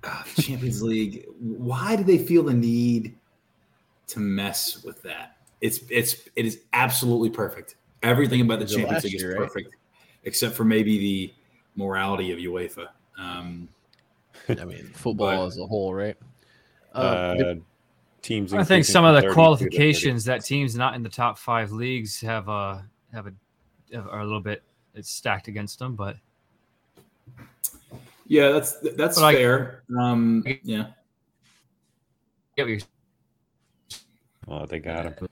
ah, 0.04 0.26
Champions 0.38 0.82
League. 0.82 1.26
Why 1.40 1.96
do 1.96 2.04
they 2.04 2.18
feel 2.18 2.42
the 2.44 2.54
need 2.54 3.16
to 4.08 4.20
mess 4.20 4.84
with 4.84 5.02
that? 5.04 5.38
It's 5.62 5.82
it's 5.90 6.28
it 6.36 6.46
is 6.46 6.62
absolutely 6.74 7.30
perfect. 7.30 7.76
Everything 8.02 8.42
about 8.42 8.60
the 8.60 8.64
Was 8.66 8.72
Champions 8.72 8.94
last 8.94 9.04
League 9.04 9.16
is 9.16 9.22
year, 9.22 9.32
right? 9.38 9.48
perfect, 9.48 9.76
except 10.24 10.56
for 10.56 10.64
maybe 10.64 10.98
the 10.98 11.34
morality 11.76 12.32
of 12.32 12.40
UEFA. 12.40 12.88
Um, 13.20 13.68
I 14.48 14.64
mean, 14.66 14.90
football 14.96 15.28
But- 15.42 15.46
as 15.48 15.58
a 15.60 15.68
whole, 15.68 15.94
right? 15.94 16.16
Um, 16.94 17.06
uh, 17.06 17.54
teams. 18.22 18.54
I 18.54 18.64
think 18.64 18.86
some 18.86 19.06
of 19.06 19.22
the 19.22 19.32
qualifications 19.34 20.24
that 20.26 20.44
teams 20.44 20.76
not 20.76 20.94
in 20.96 21.04
the 21.04 21.10
top 21.10 21.38
five 21.38 21.72
leagues 21.72 22.20
have 22.22 22.48
uh 22.50 22.80
have 23.14 23.28
a 23.28 23.34
have, 23.94 24.08
are 24.08 24.20
a 24.22 24.26
little 24.26 24.42
bit 24.42 24.64
it's 24.96 25.10
stacked 25.10 25.48
against 25.48 25.80
them, 25.80 25.96
but 25.96 26.18
yeah, 28.28 28.50
that's 28.50 28.74
that's 28.96 29.18
But 29.20 29.26
I- 29.26 29.34
fair. 29.34 29.84
Um, 29.98 30.44
yeah, 30.64 30.88
get 32.56 32.64
what 32.64 32.70
you're 32.70 32.80
Oh, 34.48 34.66
they 34.66 34.80
got 34.80 35.06
him. 35.06 35.28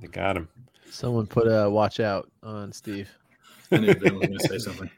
They 0.00 0.08
got 0.08 0.36
him. 0.36 0.48
someone 0.90 1.26
put 1.26 1.44
a 1.46 1.70
watch 1.70 2.00
out 2.00 2.28
on 2.42 2.72
Steve. 2.72 3.08
I 3.70 3.76
knew 3.76 3.94
they 3.94 4.10
were 4.10 4.18
going 4.20 4.36
to 4.36 4.48
say 4.48 4.58
something. 4.58 4.90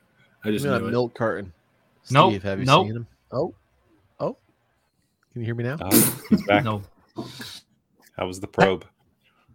I 0.45 0.51
just 0.53 0.65
got 0.65 0.77
a 0.77 0.81
knew 0.81 0.89
it. 0.89 0.91
milk 0.93 1.15
carton. 1.15 1.53
Steve, 2.05 2.15
Nope, 2.15 2.43
have 2.43 2.59
you 2.61 2.65
nope. 2.65 2.87
seen 2.87 2.97
him? 2.97 3.07
Oh. 3.31 3.55
Can 5.33 5.41
you 5.43 5.47
hear 5.47 5.55
me 5.55 5.65
now? 5.65 5.77
Oh, 5.81 5.91
he's 6.29 6.43
back. 6.47 6.65
no. 6.65 6.83
How 8.17 8.27
was 8.27 8.41
the 8.41 8.47
probe? 8.47 8.85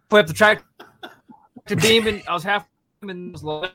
Put 0.08 0.20
up 0.20 0.26
the 0.26 0.32
track 0.32 0.64
to 1.66 1.76
beam 1.76 2.06
and 2.06 2.22
I 2.28 2.32
was 2.34 2.42
half 2.42 2.66
and 3.02 3.32
was 3.32 3.44
like, 3.44 3.72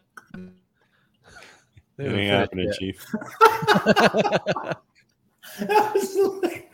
They 1.96 2.06
It 2.06 2.12
ain't 2.14 2.30
happening, 2.30 2.72
yet. 2.82 4.78
Chief. 5.58 5.70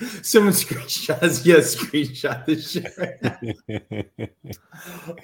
Someone 0.25 0.53
screenshots, 0.53 1.45
yes, 1.45 1.75
screenshot 1.75 2.45
this 2.45 2.71
shit 2.71 2.91
right 2.97 3.21
now. 3.21 3.37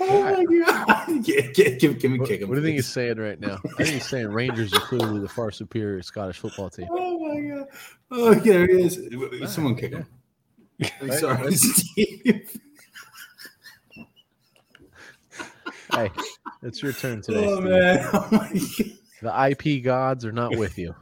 Oh 0.02 0.22
my 0.36 0.44
god! 0.66 1.08
Yeah, 1.26 1.42
give, 1.54 1.80
give, 1.80 2.00
give 2.00 2.12
me 2.12 2.20
What, 2.20 2.28
kick 2.28 2.42
him. 2.42 2.50
what 2.50 2.56
do 2.56 2.62
you 2.62 2.66
think 2.68 2.76
he's 2.76 2.88
saying 2.92 3.18
right 3.18 3.40
now? 3.40 3.58
I 3.80 3.84
think 3.84 3.90
he's 3.90 4.06
saying 4.10 4.28
Rangers 4.28 4.74
are 4.74 4.80
clearly 4.82 5.20
the 5.22 5.30
far 5.30 5.52
superior 5.52 6.02
Scottish 6.02 6.40
football 6.40 6.70
team. 6.70 6.88
Oh 6.92 7.20
my 7.20 7.42
god! 7.56 7.68
Oh, 8.12 8.34
there 8.36 8.68
he 8.68 8.84
is. 8.84 9.54
Someone 9.54 9.76
kick 9.76 9.94
him. 9.94 10.06
I'm 11.02 11.08
Right, 11.10 11.20
sorry. 11.20 11.56
Steve. 11.56 12.60
Hey, 15.92 16.12
it's 16.64 16.84
your 16.84 16.92
turn 16.94 17.22
today. 17.22 17.46
Oh 17.48 17.56
Steve. 17.62 17.70
man! 17.70 18.10
Oh! 18.14 18.50
The 19.22 19.50
IP 19.52 19.84
gods 19.84 20.26
are 20.26 20.32
not 20.34 20.58
with 20.58 20.78
you. 20.78 20.94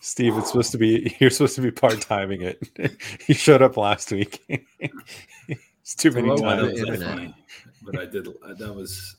Steve, 0.00 0.36
it's 0.38 0.48
supposed 0.48 0.72
to 0.72 0.78
be. 0.78 1.14
You're 1.20 1.30
supposed 1.30 1.54
to 1.56 1.60
be 1.62 1.70
part 1.70 2.00
timing 2.00 2.40
it. 2.42 2.58
he 3.26 3.34
showed 3.34 3.62
up 3.62 3.76
last 3.76 4.10
week. 4.10 4.42
it's 4.48 5.94
too 5.94 6.10
many 6.10 6.28
Hello, 6.28 6.66
That 6.66 6.74
the 6.74 6.90
was 6.90 7.00
times. 7.00 7.04
funny, 7.04 7.34
but 7.82 7.98
I 7.98 8.06
did. 8.06 8.26
That 8.58 8.74
was. 8.74 9.16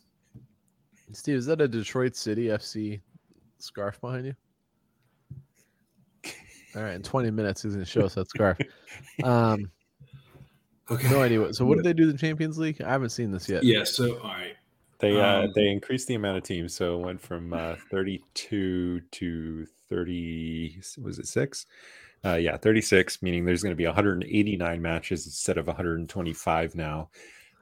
Steve, 1.14 1.36
is 1.36 1.46
that 1.46 1.62
a 1.62 1.68
Detroit 1.68 2.16
City 2.16 2.46
FC 2.46 3.02
scarf 3.60 4.00
behind 4.02 4.26
you? 4.26 4.36
All 6.76 6.82
right, 6.82 6.94
in 6.96 7.04
20 7.04 7.32
minutes 7.32 7.64
he's 7.64 7.74
gonna 7.74 7.86
show 7.86 8.06
us 8.06 8.16
that 8.16 8.30
scarf. 8.30 8.58
Um, 9.24 9.70
Okay. 10.90 11.10
no 11.10 11.22
idea 11.22 11.40
what. 11.40 11.56
So 11.56 11.64
what 11.64 11.76
did 11.76 11.86
they 11.86 11.94
do 11.94 12.04
in 12.04 12.12
the 12.14 12.18
Champions 12.18 12.58
League? 12.58 12.82
I 12.82 12.90
haven't 12.90 13.12
seen 13.12 13.32
this 13.32 13.48
yet. 13.48 13.64
Yeah. 13.64 13.84
So 13.86 14.18
all 14.20 14.30
right. 14.30 14.56
They 15.02 15.20
uh, 15.20 15.44
Um, 15.44 15.52
they 15.56 15.68
increased 15.70 16.08
the 16.08 16.16
amount 16.16 16.38
of 16.38 16.44
teams, 16.44 16.74
so 16.74 17.00
it 17.02 17.06
went 17.06 17.22
from 17.22 17.54
uh, 17.54 17.76
32 17.90 19.02
to 19.02 19.66
30. 19.90 20.80
Was 21.04 21.20
it 21.20 21.28
six? 21.28 21.66
Uh, 22.24 22.36
yeah, 22.36 22.56
36. 22.58 23.22
Meaning 23.22 23.46
there's 23.46 23.64
going 23.64 23.72
to 23.74 23.76
be 23.78 23.86
189 23.88 24.82
matches 24.82 25.26
instead 25.26 25.58
of 25.58 25.68
125 25.68 26.76
now. 26.76 27.10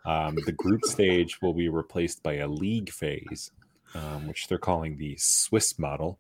Um, 0.05 0.37
the 0.45 0.51
group 0.51 0.83
stage 0.85 1.41
will 1.41 1.53
be 1.53 1.69
replaced 1.69 2.23
by 2.23 2.35
a 2.35 2.47
league 2.47 2.89
phase, 2.89 3.51
um, 3.95 4.27
which 4.27 4.47
they're 4.47 4.57
calling 4.57 4.97
the 4.97 5.15
Swiss 5.17 5.77
model, 5.77 6.19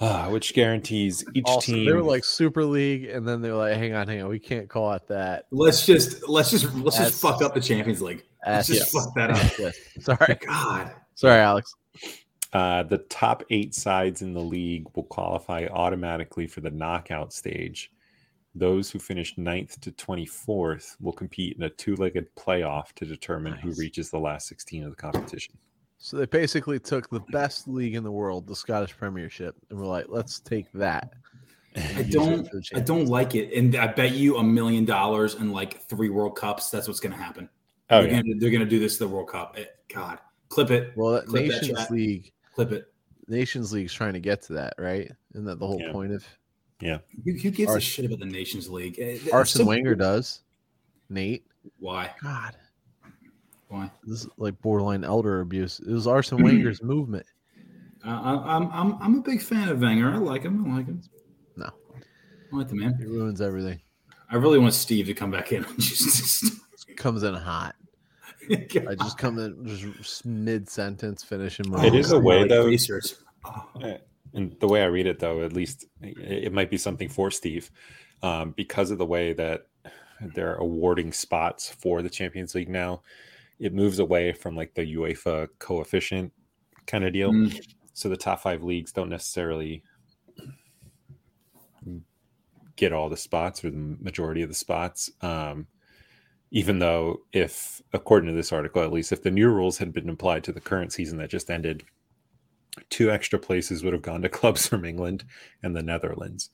uh, 0.00 0.26
which 0.28 0.54
guarantees 0.54 1.22
each 1.34 1.44
Also, 1.46 1.72
team. 1.72 1.84
they 1.86 1.92
were 1.92 2.02
like 2.02 2.24
Super 2.24 2.64
League, 2.64 3.04
and 3.04 3.28
then 3.28 3.42
they 3.42 3.50
were 3.50 3.58
like, 3.58 3.76
"Hang 3.76 3.94
on, 3.94 4.08
hang 4.08 4.22
on, 4.22 4.28
we 4.30 4.38
can't 4.38 4.68
call 4.68 4.92
it 4.94 5.06
that." 5.08 5.46
Let's 5.50 5.84
just 5.84 6.26
let's 6.28 6.50
just 6.50 6.64
let's 6.76 6.96
That's- 6.96 7.10
just 7.12 7.20
fuck 7.22 7.42
up 7.42 7.54
the 7.54 7.60
Champions 7.60 8.00
League. 8.00 8.24
Let's 8.46 8.68
just 8.68 8.92
Yes. 8.94 9.04
fuck 9.04 9.14
that 9.14 9.30
up. 9.30 9.58
Yes. 9.58 9.76
Sorry, 10.00 10.34
God. 10.46 10.92
sorry, 11.14 11.40
Alex. 11.40 11.74
Uh, 12.52 12.82
the 12.82 12.98
top 12.98 13.44
eight 13.50 13.74
sides 13.74 14.22
in 14.22 14.32
the 14.32 14.40
league 14.40 14.86
will 14.96 15.04
qualify 15.04 15.66
automatically 15.70 16.46
for 16.46 16.60
the 16.62 16.70
knockout 16.70 17.32
stage. 17.32 17.92
Those 18.54 18.90
who 18.90 18.98
finish 18.98 19.38
ninth 19.38 19.80
to 19.82 19.92
24th 19.92 20.96
will 21.00 21.12
compete 21.12 21.56
in 21.56 21.62
a 21.62 21.70
two 21.70 21.94
legged 21.96 22.34
playoff 22.34 22.92
to 22.94 23.04
determine 23.04 23.52
who 23.52 23.70
reaches 23.72 24.10
the 24.10 24.18
last 24.18 24.48
16 24.48 24.82
of 24.84 24.90
the 24.90 24.96
competition. 24.96 25.56
So 25.98 26.16
they 26.16 26.26
basically 26.26 26.80
took 26.80 27.08
the 27.10 27.20
best 27.30 27.68
league 27.68 27.94
in 27.94 28.02
the 28.02 28.10
world, 28.10 28.46
the 28.48 28.56
Scottish 28.56 28.96
Premiership, 28.96 29.54
and 29.68 29.78
we're 29.78 29.86
like, 29.86 30.06
"Let's 30.08 30.40
take 30.40 30.72
that." 30.72 31.12
I 31.76 32.02
don't 32.10 32.48
I 32.74 32.80
don't 32.80 33.06
like 33.06 33.34
it. 33.36 33.52
And 33.56 33.76
I 33.76 33.86
bet 33.86 34.12
you 34.12 34.38
a 34.38 34.42
million 34.42 34.84
dollars 34.86 35.34
and 35.36 35.52
like 35.52 35.82
three 35.82 36.08
World 36.08 36.36
Cups, 36.36 36.70
that's 36.70 36.88
what's 36.88 36.98
gonna 37.00 37.16
happen. 37.16 37.48
Oh, 37.90 38.02
they're, 38.02 38.10
yeah. 38.10 38.22
gonna, 38.22 38.34
they're 38.38 38.50
gonna 38.50 38.64
do 38.66 38.78
this 38.78 38.98
to 38.98 39.04
the 39.04 39.08
World 39.08 39.28
Cup. 39.28 39.58
It- 39.58 39.76
God. 39.92 40.18
Clip 40.48 40.70
it. 40.70 40.92
Well, 40.96 41.20
Clip 41.22 41.46
that 41.48 41.62
Nations 41.62 41.78
chat. 41.78 41.90
League, 41.90 42.32
Clip 42.54 42.72
it. 42.72 42.92
Nations 43.28 43.72
League's 43.72 43.92
trying 43.92 44.12
to 44.14 44.20
get 44.20 44.42
to 44.42 44.52
that, 44.54 44.74
right? 44.78 45.10
Isn't 45.34 45.44
that 45.46 45.58
the 45.58 45.66
whole 45.66 45.80
Yeah. 45.80 45.92
point 45.92 46.12
of 46.12 46.24
Who, 46.80 46.98
who 47.24 47.50
gives 47.50 47.74
a 47.74 47.80
shit 47.80 48.04
about 48.04 48.18
the 48.20 48.24
Nations 48.26 48.68
League? 48.68 48.98
Eh, 48.98 49.18
it's 49.24 49.28
Arsene 49.32 49.62
so- 49.64 49.68
Wenger 49.68 49.94
does? 49.94 50.40
Nate, 51.08 51.44
Why? 51.78 52.10
God, 52.22 52.56
Why? 53.68 53.90
this 54.04 54.22
is 54.24 54.28
like 54.38 54.60
borderline 54.62 55.02
elder 55.04 55.40
abuse. 55.40 55.80
It 55.80 55.90
was 55.92 56.06
Arsene 56.06 56.42
Wenger's 56.42 56.82
movement. 56.84 57.26
Uh, 58.06 58.10
I- 58.10 58.56
I'm 58.56 58.70
I'm 58.72 59.02
I'm 59.02 59.18
a 59.18 59.22
big 59.22 59.42
fan 59.42 59.68
of 59.68 59.80
Wenger. 59.80 60.08
I 60.10 60.16
like 60.18 60.42
him. 60.42 60.70
I 60.72 60.76
like 60.76 60.86
him. 60.86 61.02
No. 61.56 61.70
I 62.52 62.56
like 62.56 62.68
the 62.68 62.76
man. 62.76 62.96
It 63.00 63.08
ruins 63.08 63.40
everything. 63.40 63.80
I 64.30 64.36
really 64.36 64.58
want 64.60 64.74
Steve 64.74 65.06
to 65.06 65.14
come 65.14 65.30
back 65.32 65.52
in 65.52 65.64
and 65.68 65.80
just. 65.80 66.44
Comes 66.96 67.22
in 67.22 67.34
hot. 67.34 67.74
I 68.88 68.94
just 68.94 69.18
come 69.18 69.38
in 69.38 69.66
just 69.66 70.24
mid 70.24 70.68
sentence, 70.68 71.22
finishing. 71.22 71.70
my. 71.70 71.84
It 71.84 71.94
is 71.94 72.12
a 72.12 72.18
way, 72.18 72.40
like 72.40 72.48
though. 72.48 72.66
research. 72.66 73.14
Oh. 73.44 73.98
And 74.32 74.54
the 74.60 74.68
way 74.68 74.82
I 74.82 74.86
read 74.86 75.06
it, 75.06 75.18
though, 75.18 75.42
at 75.42 75.52
least 75.52 75.86
it 76.02 76.44
it 76.44 76.52
might 76.52 76.70
be 76.70 76.78
something 76.78 77.08
for 77.08 77.30
Steve 77.30 77.70
um, 78.22 78.52
because 78.52 78.90
of 78.90 78.98
the 78.98 79.06
way 79.06 79.32
that 79.32 79.66
they're 80.34 80.56
awarding 80.56 81.12
spots 81.12 81.68
for 81.68 82.02
the 82.02 82.10
Champions 82.10 82.54
League 82.54 82.68
now. 82.68 83.02
It 83.58 83.74
moves 83.74 83.98
away 83.98 84.32
from 84.32 84.56
like 84.56 84.74
the 84.74 84.94
UEFA 84.94 85.48
coefficient 85.58 86.32
kind 86.86 87.04
of 87.04 87.12
deal. 87.12 87.32
Mm. 87.32 87.60
So 87.92 88.08
the 88.08 88.16
top 88.16 88.40
five 88.40 88.62
leagues 88.62 88.92
don't 88.92 89.08
necessarily 89.08 89.82
get 92.80 92.92
all 92.94 93.10
the 93.10 93.16
spots 93.16 93.62
or 93.62 93.70
the 93.70 93.96
majority 94.00 94.42
of 94.42 94.48
the 94.48 94.54
spots. 94.54 95.10
Um, 95.20 95.66
even 96.50 96.78
though, 96.80 97.20
if 97.32 97.80
according 97.92 98.28
to 98.28 98.34
this 98.34 98.52
article, 98.52 98.82
at 98.82 98.92
least 98.92 99.12
if 99.12 99.22
the 99.22 99.30
new 99.30 99.48
rules 99.48 99.78
had 99.78 99.92
been 99.92 100.08
applied 100.08 100.44
to 100.44 100.52
the 100.52 100.60
current 100.60 100.92
season 100.92 101.18
that 101.18 101.30
just 101.30 101.50
ended, 101.50 101.84
two 102.88 103.10
extra 103.10 103.38
places 103.38 103.82
would 103.82 103.92
have 103.92 104.02
gone 104.02 104.22
to 104.22 104.28
clubs 104.40 104.66
from 104.66 104.84
England 104.84 105.24
and 105.62 105.74
the 105.74 105.82
Netherlands. 105.82 106.50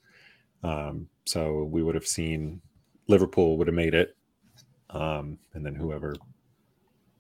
Um, 0.62 1.08
so 1.24 1.64
we 1.64 1.82
would 1.82 1.94
have 1.94 2.06
seen 2.06 2.60
Liverpool 3.08 3.56
would 3.56 3.68
have 3.68 3.74
made 3.74 3.94
it, 3.94 4.16
um, 4.90 5.38
and 5.54 5.64
then 5.64 5.74
whoever. 5.74 6.14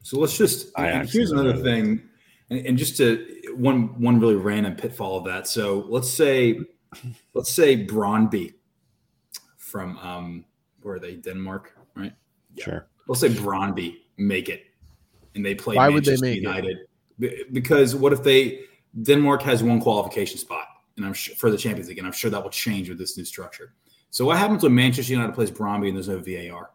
So 0.02 0.18
let's 0.18 0.36
just. 0.36 0.68
Here's 0.76 1.32
another 1.32 1.56
thing, 1.56 2.02
and, 2.50 2.66
and 2.66 2.78
just 2.78 2.96
to 2.98 3.26
one 3.54 4.00
one 4.00 4.20
really 4.20 4.36
random 4.36 4.74
pitfall 4.74 5.18
of 5.18 5.24
that. 5.24 5.46
So 5.46 5.86
let's 5.88 6.10
say, 6.10 6.60
let's 7.34 7.52
say 7.52 7.86
Brøndby 7.86 8.54
from 9.56 9.96
um, 9.98 10.44
where 10.82 10.94
are 10.96 10.98
they? 10.98 11.14
Denmark, 11.16 11.76
right? 11.94 12.12
Yeah. 12.56 12.64
Sure. 12.64 12.88
Let's 13.08 13.20
say 13.20 13.28
Brøndby 13.28 13.96
make 14.16 14.48
it, 14.48 14.64
and 15.34 15.44
they 15.44 15.54
play 15.54 15.76
Why 15.76 15.88
would 15.88 16.04
they 16.04 16.12
Manchester 16.12 16.26
make? 16.26 16.40
United. 16.40 16.76
Be- 17.18 17.44
Because 17.52 17.94
what 17.94 18.12
if 18.12 18.22
they 18.22 18.60
Denmark 19.02 19.42
has 19.42 19.62
one 19.62 19.80
qualification 19.80 20.38
spot, 20.38 20.66
and 20.96 21.04
I'm 21.06 21.12
sure 21.12 21.36
for 21.36 21.50
the 21.50 21.58
Champions 21.58 21.88
League, 21.88 21.98
and 21.98 22.06
I'm 22.06 22.12
sure 22.12 22.30
that 22.30 22.42
will 22.42 22.50
change 22.50 22.88
with 22.88 22.98
this 22.98 23.16
new 23.16 23.24
structure. 23.24 23.74
So 24.10 24.24
what 24.24 24.38
happens 24.38 24.62
when 24.62 24.74
Manchester 24.74 25.12
United 25.12 25.34
plays 25.34 25.50
Brøndby 25.50 25.88
and 25.88 25.96
there's 25.96 26.08
no 26.08 26.18
VAR? 26.18 26.70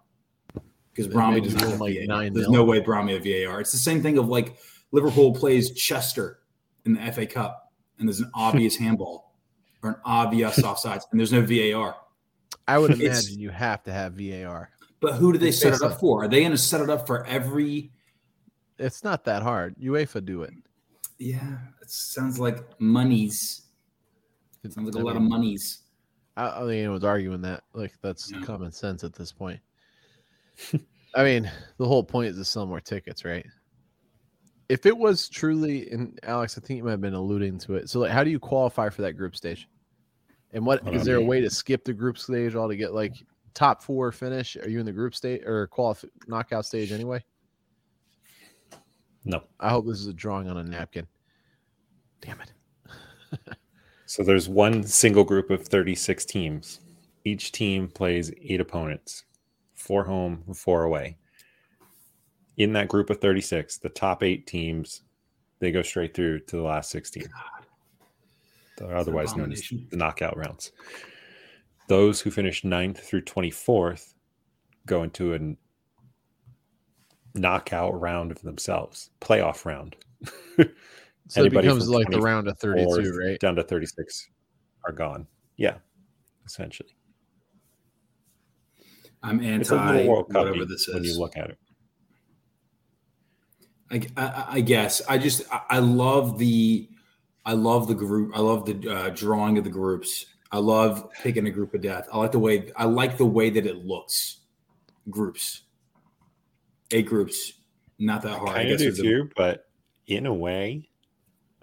Because 0.94 1.08
They 1.08 1.16
Brøndby 1.16 1.44
does 1.44 1.56
not 1.56 1.70
have 1.70 1.82
like 1.82 1.98
VAR. 2.08 2.30
There's 2.30 2.50
no 2.50 2.64
way 2.64 2.82
Brøndby 2.82 3.14
have 3.14 3.24
VAR. 3.24 3.62
It's 3.62 3.72
the 3.72 3.78
same 3.78 4.02
thing 4.04 4.18
of 4.18 4.28
like 4.28 4.58
Liverpool 4.92 5.34
plays 5.34 5.72
Chester 5.72 6.40
in 6.86 6.94
the 6.94 7.12
FA 7.12 7.26
Cup, 7.26 7.72
and 8.00 8.08
there's 8.08 8.20
an 8.20 8.30
obvious 8.36 8.76
handball 8.76 9.34
or 9.84 9.90
an 9.92 9.96
obvious 10.06 10.60
offsides, 10.62 11.04
and 11.12 11.20
there's 11.20 11.34
no 11.34 11.42
VAR. 11.42 11.96
I 12.68 12.78
would 12.78 12.92
It's- 13.02 13.24
imagine 13.26 13.40
you 13.42 13.50
have 13.50 13.82
to 13.84 13.92
have 13.92 14.14
VAR. 14.14 14.70
But 15.02 15.14
who 15.16 15.34
do 15.34 15.40
they 15.40 15.52
set 15.52 15.74
it 15.74 15.82
up 15.82 16.00
for? 16.00 16.24
Are 16.24 16.28
they 16.28 16.40
going 16.42 16.52
to 16.52 16.58
set 16.58 16.80
it 16.80 16.90
up 16.90 17.08
for 17.08 17.26
every? 17.26 17.92
It's 18.78 19.04
not 19.04 19.26
that 19.26 19.42
hard. 19.42 19.76
UEFA 19.78 20.24
do 20.24 20.44
it. 20.44 20.54
Yeah, 21.18 21.58
it 21.82 21.90
sounds 21.90 22.40
like 22.40 22.80
monies. 22.80 23.64
It 24.64 24.74
sounds 24.74 24.88
like 24.88 24.96
a 24.96 25.00
I 25.00 25.02
lot 25.02 25.16
of 25.16 25.24
mean, 25.24 25.32
monies. 25.32 25.82
I, 26.38 26.48
I 26.50 26.60
think 26.60 26.72
anyone's 26.72 27.04
arguing 27.04 27.42
that. 27.42 27.64
Like 27.74 27.94
that's 28.02 28.32
Yeah. 28.32 28.42
common 28.42 28.72
sense 28.72 29.04
at 29.04 29.14
this 29.14 29.32
point. 29.32 29.60
I 31.16 31.24
mean, 31.24 31.52
the 31.78 31.86
whole 31.88 32.04
point 32.04 32.30
is 32.30 32.38
to 32.38 32.46
sell 32.46 32.66
more 32.66 32.80
tickets, 32.80 33.26
right? 33.26 33.46
If 34.70 34.86
it 34.86 34.98
was 34.98 35.28
truly, 35.28 35.90
and 35.90 36.18
Alex, 36.24 36.58
I 36.58 36.62
think 36.62 36.78
you 36.78 36.84
might 36.84 36.92
have 36.92 37.02
been 37.02 37.14
alluding 37.14 37.58
to 37.60 37.76
it. 37.76 37.90
So, 37.90 38.00
like, 38.00 38.12
how 38.12 38.24
do 38.24 38.30
you 38.30 38.40
qualify 38.40 38.88
for 38.90 39.02
that 39.02 39.14
group 39.14 39.36
stage? 39.36 39.68
And 40.54 40.66
what 40.66 40.82
Hold 40.84 40.96
is 40.96 41.02
on. 41.02 41.06
there 41.08 41.18
a 41.18 41.22
way 41.22 41.42
to 41.42 41.50
skip 41.50 41.84
the 41.84 41.94
group 41.94 42.18
stage 42.18 42.56
all 42.56 42.70
to 42.70 42.76
get 42.78 42.94
like 42.94 43.14
top 43.54 43.84
four 43.84 44.12
finish? 44.12 44.58
Are 44.58 44.70
you 44.70 44.80
in 44.80 44.86
the 44.86 44.92
group 44.92 45.16
stage 45.16 45.42
or 45.46 45.68
qualif- 45.68 46.10
knockout 46.28 46.66
stage 46.66 46.92
anyway? 46.92 47.24
No. 49.24 49.44
I 49.60 49.70
hope 49.70 49.86
this 49.86 50.00
is 50.00 50.08
a 50.08 50.14
drawing 50.14 50.50
on 50.50 50.58
a 50.58 50.64
napkin. 50.64 51.08
Damn 52.22 52.42
it. 52.42 52.54
So 54.12 54.24
there's 54.24 54.50
one 54.50 54.84
single 54.84 55.24
group 55.24 55.52
of 55.52 55.66
36 55.66 56.26
teams. 56.26 56.82
Each 57.24 57.54
team 57.54 57.88
plays 57.88 58.30
eight 58.42 58.60
opponents, 58.60 59.24
four 59.74 60.04
home, 60.04 60.44
four 60.54 60.84
away. 60.84 61.16
In 62.58 62.74
that 62.74 62.90
group 62.90 63.10
of 63.10 63.22
36, 63.22 63.78
the 63.78 63.88
top 63.88 64.22
eight 64.22 64.48
teams, 64.48 65.04
they 65.60 65.72
go 65.72 65.82
straight 65.82 66.14
through 66.14 66.42
to 66.42 66.58
the 66.58 66.62
last 66.62 66.90
16. 66.90 67.24
They're 68.78 68.98
otherwise 68.98 69.34
known 69.38 69.54
as 69.54 69.62
the 69.62 69.96
knockout 69.96 70.36
rounds. 70.36 70.74
Those 71.88 72.22
who 72.22 72.32
finish 72.32 72.64
9th 72.64 72.98
through 72.98 73.24
24th 73.24 74.14
go 74.86 75.04
into 75.04 75.34
a 75.34 75.40
knockout 77.38 78.00
round 78.00 78.32
of 78.32 78.42
themselves, 78.42 79.10
playoff 79.20 79.66
round. 79.66 79.96
So 81.28 81.46
it 81.46 81.54
becomes 81.54 81.88
like 81.88 82.10
the 82.10 82.20
round 82.20 82.50
of 82.50 82.60
32, 82.60 83.18
right? 83.18 83.40
Down 83.40 83.56
to 83.56 83.64
36 83.64 84.28
are 84.86 84.92
gone. 84.92 85.28
Yeah, 85.56 85.76
essentially. 86.46 86.94
I'm 89.24 89.40
It's 89.42 89.72
anti 89.72 90.08
World 90.08 90.30
Cup 90.30 90.46
whatever 90.46 90.66
this 90.66 90.90
is. 90.90 90.94
when 90.94 91.04
you 91.06 91.18
look 91.18 91.38
at 91.38 91.52
it. 91.52 91.58
I, 93.92 94.22
I, 94.22 94.46
I 94.56 94.62
guess 94.62 95.02
I 95.08 95.18
just 95.18 95.44
I, 95.50 95.62
I 95.70 95.80
love 95.80 96.38
the 96.38 96.90
I 97.46 97.54
love 97.54 97.88
the 97.88 97.96
group. 97.96 98.36
I 98.36 98.42
love 98.42 98.66
the 98.66 98.94
uh, 98.94 99.10
drawing 99.10 99.58
of 99.58 99.64
the 99.64 99.70
groups. 99.70 100.26
I 100.52 100.58
love 100.58 101.10
picking 101.24 101.48
a 101.48 101.52
group 101.52 101.74
of 101.74 101.82
death. 101.82 102.08
I 102.12 102.18
like 102.18 102.32
the 102.32 102.40
way 102.40 102.72
I 102.76 102.86
like 102.86 103.18
the 103.18 103.26
way 103.26 103.50
that 103.50 103.66
it 103.66 103.86
looks. 103.86 104.38
Groups, 105.10 105.62
eight 106.92 107.08
groups, 107.08 107.54
not 108.00 108.22
that 108.24 108.38
hard. 108.38 108.50
I 108.50 108.54
kind 108.58 108.70
guess 108.70 108.78
do 108.80 108.84
there's 108.86 109.00
a- 109.00 109.04
too, 109.04 109.30
but 109.36 109.70
in 110.08 110.26
a 110.26 110.34
way, 110.34 110.90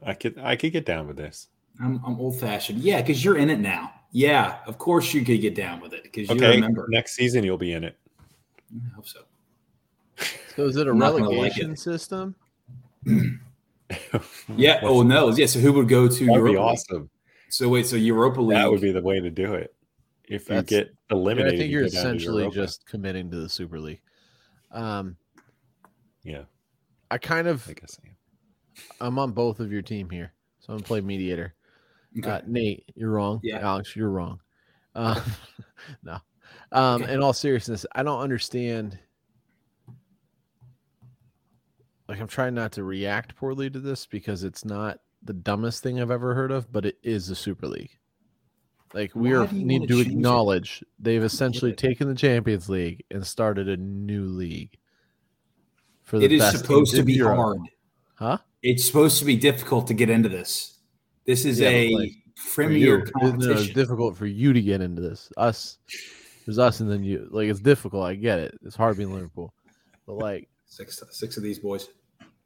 I 0.02 0.14
could 0.14 0.38
I 0.38 0.56
could 0.56 0.72
get 0.72 0.84
down 0.86 1.06
with 1.06 1.16
this. 1.16 1.48
I'm, 1.80 2.00
I'm 2.04 2.18
old 2.18 2.40
fashioned. 2.40 2.80
Yeah, 2.80 3.00
because 3.00 3.24
you're 3.24 3.36
in 3.38 3.50
it 3.50 3.60
now. 3.60 3.92
Yeah, 4.10 4.56
of 4.66 4.78
course 4.78 5.12
you 5.14 5.24
could 5.24 5.40
get 5.40 5.54
down 5.54 5.80
with 5.80 5.92
it 5.92 6.02
because 6.02 6.28
you 6.30 6.34
remember. 6.40 6.86
next 6.88 7.14
season 7.14 7.44
you'll 7.44 7.58
be 7.58 7.72
in 7.74 7.84
it. 7.84 7.96
I 8.74 8.94
hope 8.96 9.06
so. 9.06 9.20
So 10.56 10.66
is 10.66 10.76
it 10.76 10.88
a 10.88 10.90
I'm 10.90 10.98
like 10.98 11.12
relegation 11.20 11.72
it. 11.72 11.78
system? 11.78 12.34
Yeah. 14.56 14.80
Oh 14.82 15.02
no. 15.02 15.30
Yeah. 15.30 15.46
So 15.46 15.60
who 15.60 15.72
would 15.74 15.88
go 15.88 16.08
to 16.08 16.12
that'd 16.12 16.26
be 16.26 16.32
Europa? 16.34 16.48
League? 16.50 16.58
awesome. 16.58 17.10
So 17.50 17.68
wait. 17.68 17.86
So 17.86 17.96
Europa 17.96 18.40
League. 18.40 18.58
That 18.58 18.70
would 18.70 18.80
be 18.80 18.92
the 18.92 19.02
way 19.02 19.20
to 19.20 19.30
do 19.30 19.54
it. 19.54 19.74
If 20.24 20.48
you 20.48 20.56
That's- 20.56 20.64
get 20.64 20.88
Yeah, 21.10 21.16
eliminated, 21.16 21.54
I 21.54 21.56
think 21.58 21.70
you 21.70 21.78
you're 21.78 21.88
go 21.88 21.94
down 21.94 22.02
to 22.04 22.08
essentially 22.16 22.50
just 22.50 22.86
committing 22.86 23.30
to 23.30 23.38
the 23.38 23.48
Super 23.48 23.80
League. 23.80 24.02
Um, 24.70 25.16
yeah. 26.22 26.42
I 27.10 27.16
kind 27.18 27.48
of 27.48 27.66
I 27.68 27.72
guess 27.72 27.98
I 28.04 28.08
am. 28.08 28.14
I'm 29.00 29.18
on 29.18 29.32
both 29.32 29.60
of 29.60 29.72
your 29.72 29.80
team 29.82 30.10
here, 30.10 30.32
so 30.60 30.72
I'm 30.72 30.78
gonna 30.78 30.86
play 30.86 31.00
mediator. 31.00 31.54
Okay. 32.18 32.30
Uh, 32.30 32.40
Nate, 32.46 32.84
you're 32.94 33.10
wrong. 33.10 33.40
Yeah. 33.42 33.58
Alex, 33.60 33.96
you're 33.96 34.10
wrong. 34.10 34.40
Uh, 34.94 35.20
no. 36.02 36.18
Um, 36.72 37.02
Okay. 37.02 37.14
In 37.14 37.22
all 37.22 37.32
seriousness, 37.32 37.86
I 37.92 38.02
don't 38.02 38.20
understand. 38.20 38.98
Like, 42.08 42.20
I'm 42.20 42.28
trying 42.28 42.54
not 42.54 42.72
to 42.72 42.84
react 42.84 43.36
poorly 43.36 43.68
to 43.70 43.78
this 43.80 44.06
because 44.06 44.42
it's 44.44 44.64
not 44.64 44.98
the 45.22 45.32
dumbest 45.32 45.82
thing 45.82 46.00
I've 46.00 46.10
ever 46.10 46.34
heard 46.34 46.50
of, 46.50 46.70
but 46.72 46.86
it 46.86 46.96
is 47.02 47.26
the 47.28 47.34
Super 47.34 47.66
League. 47.66 47.90
Like, 48.94 49.14
we 49.14 49.34
are, 49.34 49.46
need 49.52 49.80
wanna 49.80 49.86
to 49.88 49.94
change 49.96 50.06
it? 50.06 50.12
acknowledge 50.12 50.84
they've 50.98 51.22
essentially 51.22 51.72
taken 51.74 52.08
the 52.08 52.14
Champions 52.14 52.68
League 52.70 53.04
and 53.10 53.26
started 53.26 53.68
a 53.68 53.76
new 53.76 54.24
league. 54.24 54.78
For 56.04 56.18
the 56.18 56.24
It 56.24 56.32
is 56.32 56.40
best 56.40 56.58
supposed 56.58 56.94
to 56.94 57.02
be 57.02 57.12
Europe. 57.14 57.36
hard. 57.36 57.58
huh? 58.14 58.38
It's 58.62 58.86
supposed 58.86 59.18
to 59.18 59.24
be 59.26 59.36
difficult 59.36 59.86
to 59.88 59.94
get 59.94 60.08
into 60.08 60.28
this. 60.30 60.78
This 61.26 61.44
is 61.44 61.60
Yeah, 61.60 61.68
a 61.68 61.94
like, 61.94 62.12
premier 62.54 62.78
you. 62.78 62.94
It- 63.28 63.36
no, 63.38 63.50
it's 63.52 63.68
difficult 63.74 64.16
for 64.16 64.26
you 64.26 64.54
to 64.54 64.62
get 64.62 64.80
into 64.80 65.02
this. 65.02 65.30
Us, 65.36 65.76
there's 66.46 66.58
us, 66.58 66.80
and 66.80 66.90
then 66.90 67.04
you. 67.04 67.28
Like 67.30 67.48
it's 67.48 67.60
difficult. 67.60 68.04
I 68.04 68.14
get 68.14 68.38
it. 68.38 68.58
It's 68.64 68.74
hard 68.74 68.96
being 68.96 69.12
Liverpool, 69.12 69.52
but 70.06 70.14
like, 70.14 70.48
six, 70.64 70.98
six 71.10 71.36
of 71.36 71.42
these 71.42 71.58
boys. 71.58 71.88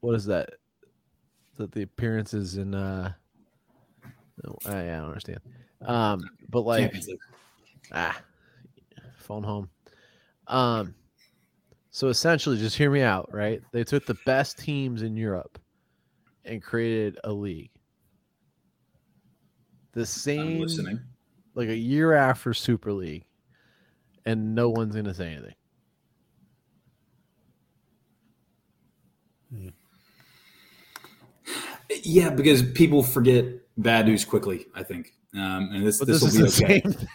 what 0.01 0.17
is 0.17 0.25
that? 0.27 0.55
Is 1.53 1.59
that 1.59 1.73
the 1.73 1.83
appearances 1.83 2.57
in? 2.57 2.75
uh 2.75 3.13
no, 4.43 4.57
I, 4.67 4.79
I 4.79 4.97
don't 4.97 5.09
understand. 5.09 5.41
Um, 5.83 6.23
but 6.49 6.63
like, 6.63 6.95
ah, 7.93 8.19
phone 9.19 9.43
home. 9.43 9.69
Um, 10.47 10.95
so 11.91 12.09
essentially, 12.09 12.57
just 12.57 12.77
hear 12.77 12.91
me 12.91 13.03
out. 13.03 13.29
Right? 13.33 13.61
They 13.73 13.85
took 13.85 14.07
the 14.07 14.17
best 14.27 14.59
teams 14.59 15.03
in 15.03 15.17
Europe 15.17 15.59
and 16.45 16.63
created 16.63 17.19
a 17.25 17.33
league. 17.33 17.71
The 19.93 20.01
I'm 20.01 20.07
same 20.07 20.61
listening. 20.61 21.01
like 21.55 21.69
a 21.69 21.77
year 21.77 22.15
after 22.15 22.55
Super 22.55 22.93
League, 22.93 23.27
and 24.25 24.55
no 24.55 24.71
one's 24.71 24.97
gonna 24.97 25.15
say 25.15 25.33
anything. 25.33 25.55
Yeah, 32.03 32.31
because 32.31 32.63
people 32.63 33.03
forget 33.03 33.45
bad 33.79 34.07
news 34.07 34.25
quickly. 34.25 34.67
I 34.75 34.83
think, 34.83 35.13
um, 35.35 35.71
and 35.73 35.87
this 35.87 35.99
But 35.99 36.09
this 36.09 36.21
this, 36.21 36.33
will 36.35 36.47
be 36.47 36.51
the 36.51 36.65
okay. 36.65 36.81
same 36.83 36.93
thing. 36.93 37.09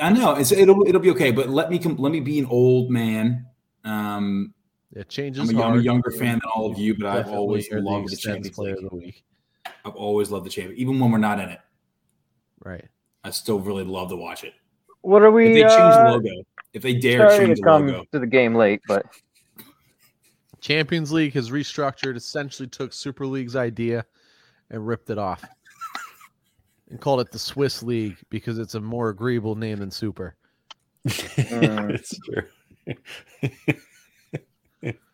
I 0.00 0.10
know 0.10 0.34
it's 0.34 0.52
it'll 0.52 0.86
it'll 0.86 1.00
be 1.00 1.10
okay. 1.10 1.30
But 1.30 1.48
let 1.50 1.70
me 1.70 1.78
com- 1.78 1.96
let 1.96 2.12
me 2.12 2.20
be 2.20 2.38
an 2.38 2.46
old 2.46 2.90
man. 2.90 3.46
Um, 3.84 4.54
It 4.94 5.08
changes. 5.08 5.48
I'm 5.48 5.54
a, 5.54 5.58
young, 5.58 5.70
hard. 5.72 5.84
younger 5.84 6.10
fan 6.10 6.34
than 6.40 6.50
all 6.54 6.70
of 6.70 6.78
you, 6.78 6.96
but 6.96 7.06
I've 7.06 7.28
always 7.28 7.70
are 7.72 7.76
the 7.76 7.82
loved 7.82 8.08
the 8.08 8.12
extends 8.14 8.48
Champions 8.48 8.54
player 8.56 8.74
League. 8.76 8.84
of 8.84 8.90
the 8.90 8.96
week. 8.96 9.24
I've 9.84 9.94
always 9.96 10.30
loved 10.30 10.46
the 10.46 10.50
Champions, 10.50 10.78
even 10.80 10.98
when 10.98 11.10
we're 11.10 11.18
not 11.18 11.38
in 11.40 11.48
it. 11.50 11.60
Right. 12.64 12.84
I 13.24 13.30
still 13.30 13.58
really 13.60 13.84
love 13.84 14.08
to 14.10 14.16
watch 14.16 14.44
it. 14.44 14.52
What 15.02 15.22
are 15.22 15.28
If 15.28 15.34
we? 15.34 15.48
they 15.54 15.60
change 15.60 15.72
the 15.72 15.76
Uh, 16.06 16.10
logo, 16.12 16.30
if 16.72 16.82
they 16.82 16.94
dare 16.94 17.28
change 17.36 17.50
to 17.50 17.54
the 17.56 17.62
come 17.62 17.86
logo. 17.88 18.04
to 18.12 18.18
the 18.18 18.26
game 18.26 18.54
late, 18.54 18.80
but 18.88 19.04
Champions 20.60 21.12
League 21.12 21.34
has 21.34 21.50
restructured, 21.50 22.16
essentially 22.16 22.66
took 22.68 22.92
Super 22.92 23.26
League's 23.26 23.56
idea 23.56 24.04
and 24.70 24.86
ripped 24.86 25.10
it 25.10 25.18
off. 25.18 25.44
And 26.90 27.00
called 27.00 27.20
it 27.20 27.30
the 27.32 27.38
Swiss 27.38 27.82
League 27.82 28.16
because 28.30 28.58
it's 28.58 28.74
a 28.74 28.80
more 28.80 29.08
agreeable 29.08 29.54
name 29.54 29.78
than 29.78 29.90
Super. 29.90 30.36
Mm. 31.08 31.90
it's 31.94 32.18
true. 32.18 32.42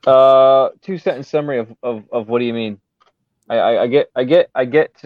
uh, 0.07 0.69
two 0.83 0.99
sentence 0.99 1.29
summary 1.29 1.59
of, 1.59 1.73
of, 1.83 2.05
of 2.13 2.29
what 2.29 2.39
do 2.41 2.45
you 2.45 2.55
mean? 2.55 2.81
I, 3.49 3.57
I, 3.57 3.83
I 3.83 3.87
get 3.87 4.11
I 4.15 4.25
get 4.25 4.51
I 4.55 4.65
get 4.65 5.03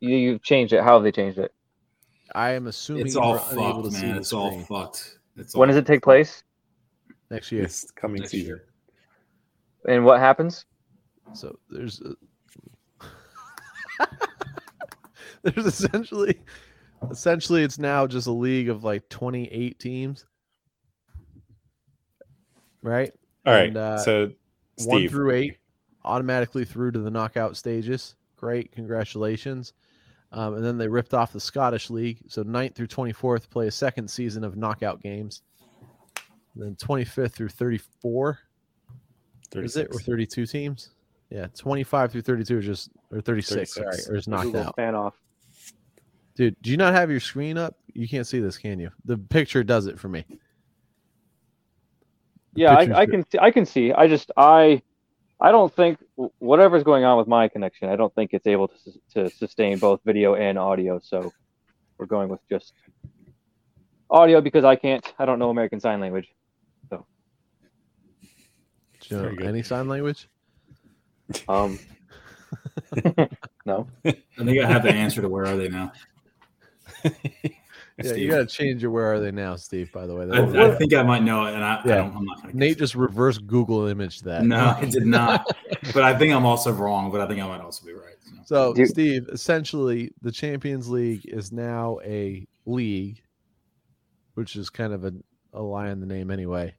you 0.00 0.16
you've 0.16 0.42
changed 0.42 0.72
it. 0.72 0.82
How 0.82 0.94
have 0.94 1.02
they 1.02 1.12
changed 1.12 1.38
it? 1.38 1.52
I 2.34 2.50
am 2.52 2.66
assuming 2.66 3.06
It's 3.06 3.16
all 3.16 3.34
are 3.38 3.44
unable 3.52 3.82
fucked, 3.84 3.96
to 3.96 4.02
man. 4.02 4.14
the 4.14 4.20
It's 4.20 4.32
all 4.32 4.50
screen 4.50 4.64
fucked. 4.66 5.18
It's 5.36 5.54
When 5.54 5.68
all 5.68 5.74
does 5.74 5.76
it 5.82 5.86
take 5.86 6.02
place? 6.02 6.42
next 7.30 7.50
year. 7.52 7.62
This 7.62 7.90
coming 7.92 8.20
Next 8.20 8.32
season. 8.32 8.46
year. 8.46 8.64
And 9.88 10.04
what 10.04 10.18
happens? 10.20 10.66
So 11.34 11.58
there's 11.70 12.00
a, 12.00 12.14
there's 15.42 15.66
essentially 15.66 16.40
essentially 17.10 17.62
it's 17.62 17.78
now 17.78 18.06
just 18.06 18.26
a 18.26 18.32
league 18.32 18.68
of 18.68 18.84
like 18.84 19.08
28 19.08 19.78
teams. 19.78 20.26
Right? 22.82 23.12
All 23.44 23.52
right. 23.52 23.68
And, 23.68 23.76
uh, 23.76 23.98
so, 23.98 24.32
One 24.84 25.08
through 25.08 25.32
eight 25.32 25.56
automatically 26.04 26.64
through 26.64 26.92
to 26.92 27.00
the 27.00 27.10
knockout 27.10 27.56
stages. 27.56 28.14
Great, 28.36 28.72
congratulations. 28.72 29.72
Um, 30.32 30.54
and 30.54 30.64
then 30.64 30.78
they 30.78 30.88
ripped 30.88 31.14
off 31.14 31.32
the 31.32 31.40
Scottish 31.40 31.90
League. 31.90 32.18
So 32.28 32.42
9th 32.44 32.74
through 32.74 32.88
24th 32.88 33.48
play 33.50 33.68
a 33.68 33.70
second 33.70 34.08
season 34.08 34.44
of 34.44 34.56
knockout 34.56 35.00
games. 35.00 35.42
And 36.54 36.62
then 36.62 36.76
25th 36.76 37.32
through 37.32 37.48
34 37.48 38.38
is 39.54 39.76
it? 39.76 39.86
Or 39.86 39.98
36. 39.98 40.04
32 40.04 40.46
teams? 40.46 40.90
Yeah, 41.30 41.46
25 41.56 42.12
through 42.12 42.22
32 42.22 42.58
are 42.58 42.60
just 42.60 42.90
or 43.10 43.20
36, 43.20 43.74
36. 43.74 43.74
sorry, 43.74 44.14
or 44.14 44.18
is 44.18 44.28
knocked 44.28 44.44
Google 44.44 44.62
out. 44.62 44.76
fan 44.76 44.94
off. 44.94 45.14
Dude, 46.36 46.56
do 46.62 46.70
you 46.70 46.76
not 46.76 46.94
have 46.94 47.10
your 47.10 47.20
screen 47.20 47.58
up? 47.58 47.76
You 47.94 48.06
can't 48.06 48.26
see 48.26 48.40
this, 48.40 48.58
can 48.58 48.78
you? 48.78 48.90
The 49.06 49.16
picture 49.18 49.64
does 49.64 49.86
it 49.86 49.98
for 49.98 50.08
me. 50.08 50.24
The 50.28 50.38
Yeah, 52.54 52.74
I, 52.74 53.00
I 53.00 53.06
can 53.06 53.28
see. 53.28 53.38
I 53.40 53.50
can 53.50 53.66
see. 53.66 53.92
I 53.92 54.06
just 54.06 54.30
I 54.36 54.82
I 55.40 55.50
don't 55.50 55.74
think 55.74 55.98
whatever's 56.38 56.84
going 56.84 57.04
on 57.04 57.18
with 57.18 57.26
my 57.26 57.48
connection. 57.48 57.88
I 57.88 57.96
don't 57.96 58.14
think 58.14 58.30
it's 58.32 58.46
able 58.46 58.68
to 58.68 58.74
to 59.14 59.30
sustain 59.30 59.78
both 59.78 60.00
video 60.04 60.34
and 60.36 60.58
audio. 60.58 61.00
So 61.02 61.32
we're 61.98 62.06
going 62.06 62.28
with 62.28 62.40
just 62.48 62.72
audio 64.10 64.40
because 64.40 64.64
I 64.64 64.76
can't. 64.76 65.04
I 65.18 65.24
don't 65.24 65.38
know 65.38 65.50
American 65.50 65.80
Sign 65.80 66.00
Language. 66.00 66.28
Do 69.08 69.14
you 69.14 69.22
know 69.22 69.46
any 69.46 69.62
sign 69.62 69.88
language? 69.88 70.28
Um, 71.48 71.78
no. 73.64 73.88
I 74.04 74.12
think 74.36 74.60
I 74.60 74.66
have 74.66 74.82
the 74.82 74.92
answer 74.92 75.22
to 75.22 75.28
where 75.28 75.46
are 75.46 75.56
they 75.56 75.68
now. 75.68 75.92
Yeah, 78.02 78.12
you 78.12 78.28
got 78.28 78.36
to 78.38 78.46
change 78.46 78.82
your 78.82 78.90
where 78.90 79.14
are 79.14 79.20
they 79.20 79.30
now, 79.30 79.56
Steve, 79.56 79.90
by 79.90 80.06
the 80.06 80.14
way. 80.14 80.28
I, 80.30 80.66
I 80.66 80.74
think 80.74 80.92
I 80.92 81.02
might 81.02 81.22
know 81.22 81.46
it, 81.46 81.54
and 81.54 81.64
I, 81.64 81.76
I 81.76 81.82
Yeah. 81.86 81.94
don't, 81.96 82.14
I'm 82.14 82.24
not 82.26 82.42
going 82.42 82.52
to. 82.52 82.58
Nate 82.58 82.76
just 82.76 82.94
reverse 82.94 83.38
Google 83.38 83.86
image 83.86 84.20
that. 84.20 84.44
No, 84.44 84.76
I 84.78 84.84
did 84.84 85.06
not. 85.06 85.46
but 85.94 86.02
I 86.02 86.14
think 86.14 86.34
I'm 86.34 86.44
also 86.44 86.72
wrong. 86.72 87.10
But 87.10 87.22
I 87.22 87.26
think 87.26 87.40
I 87.40 87.46
might 87.48 87.62
also 87.62 87.86
be 87.86 87.94
right. 87.94 88.16
So. 88.22 88.34
So, 88.44 88.74
Do- 88.74 88.84
Steve, 88.84 89.28
essentially, 89.32 90.12
the 90.20 90.30
Champions 90.30 90.90
League 90.90 91.22
is 91.24 91.52
now 91.52 91.98
a 92.04 92.46
league, 92.66 93.22
which 94.34 94.56
is 94.56 94.68
kind 94.68 94.92
of 94.92 95.06
a, 95.06 95.14
a 95.54 95.62
lie 95.62 95.88
in 95.88 95.98
the 95.98 96.06
name 96.06 96.30
anyway. 96.30 96.74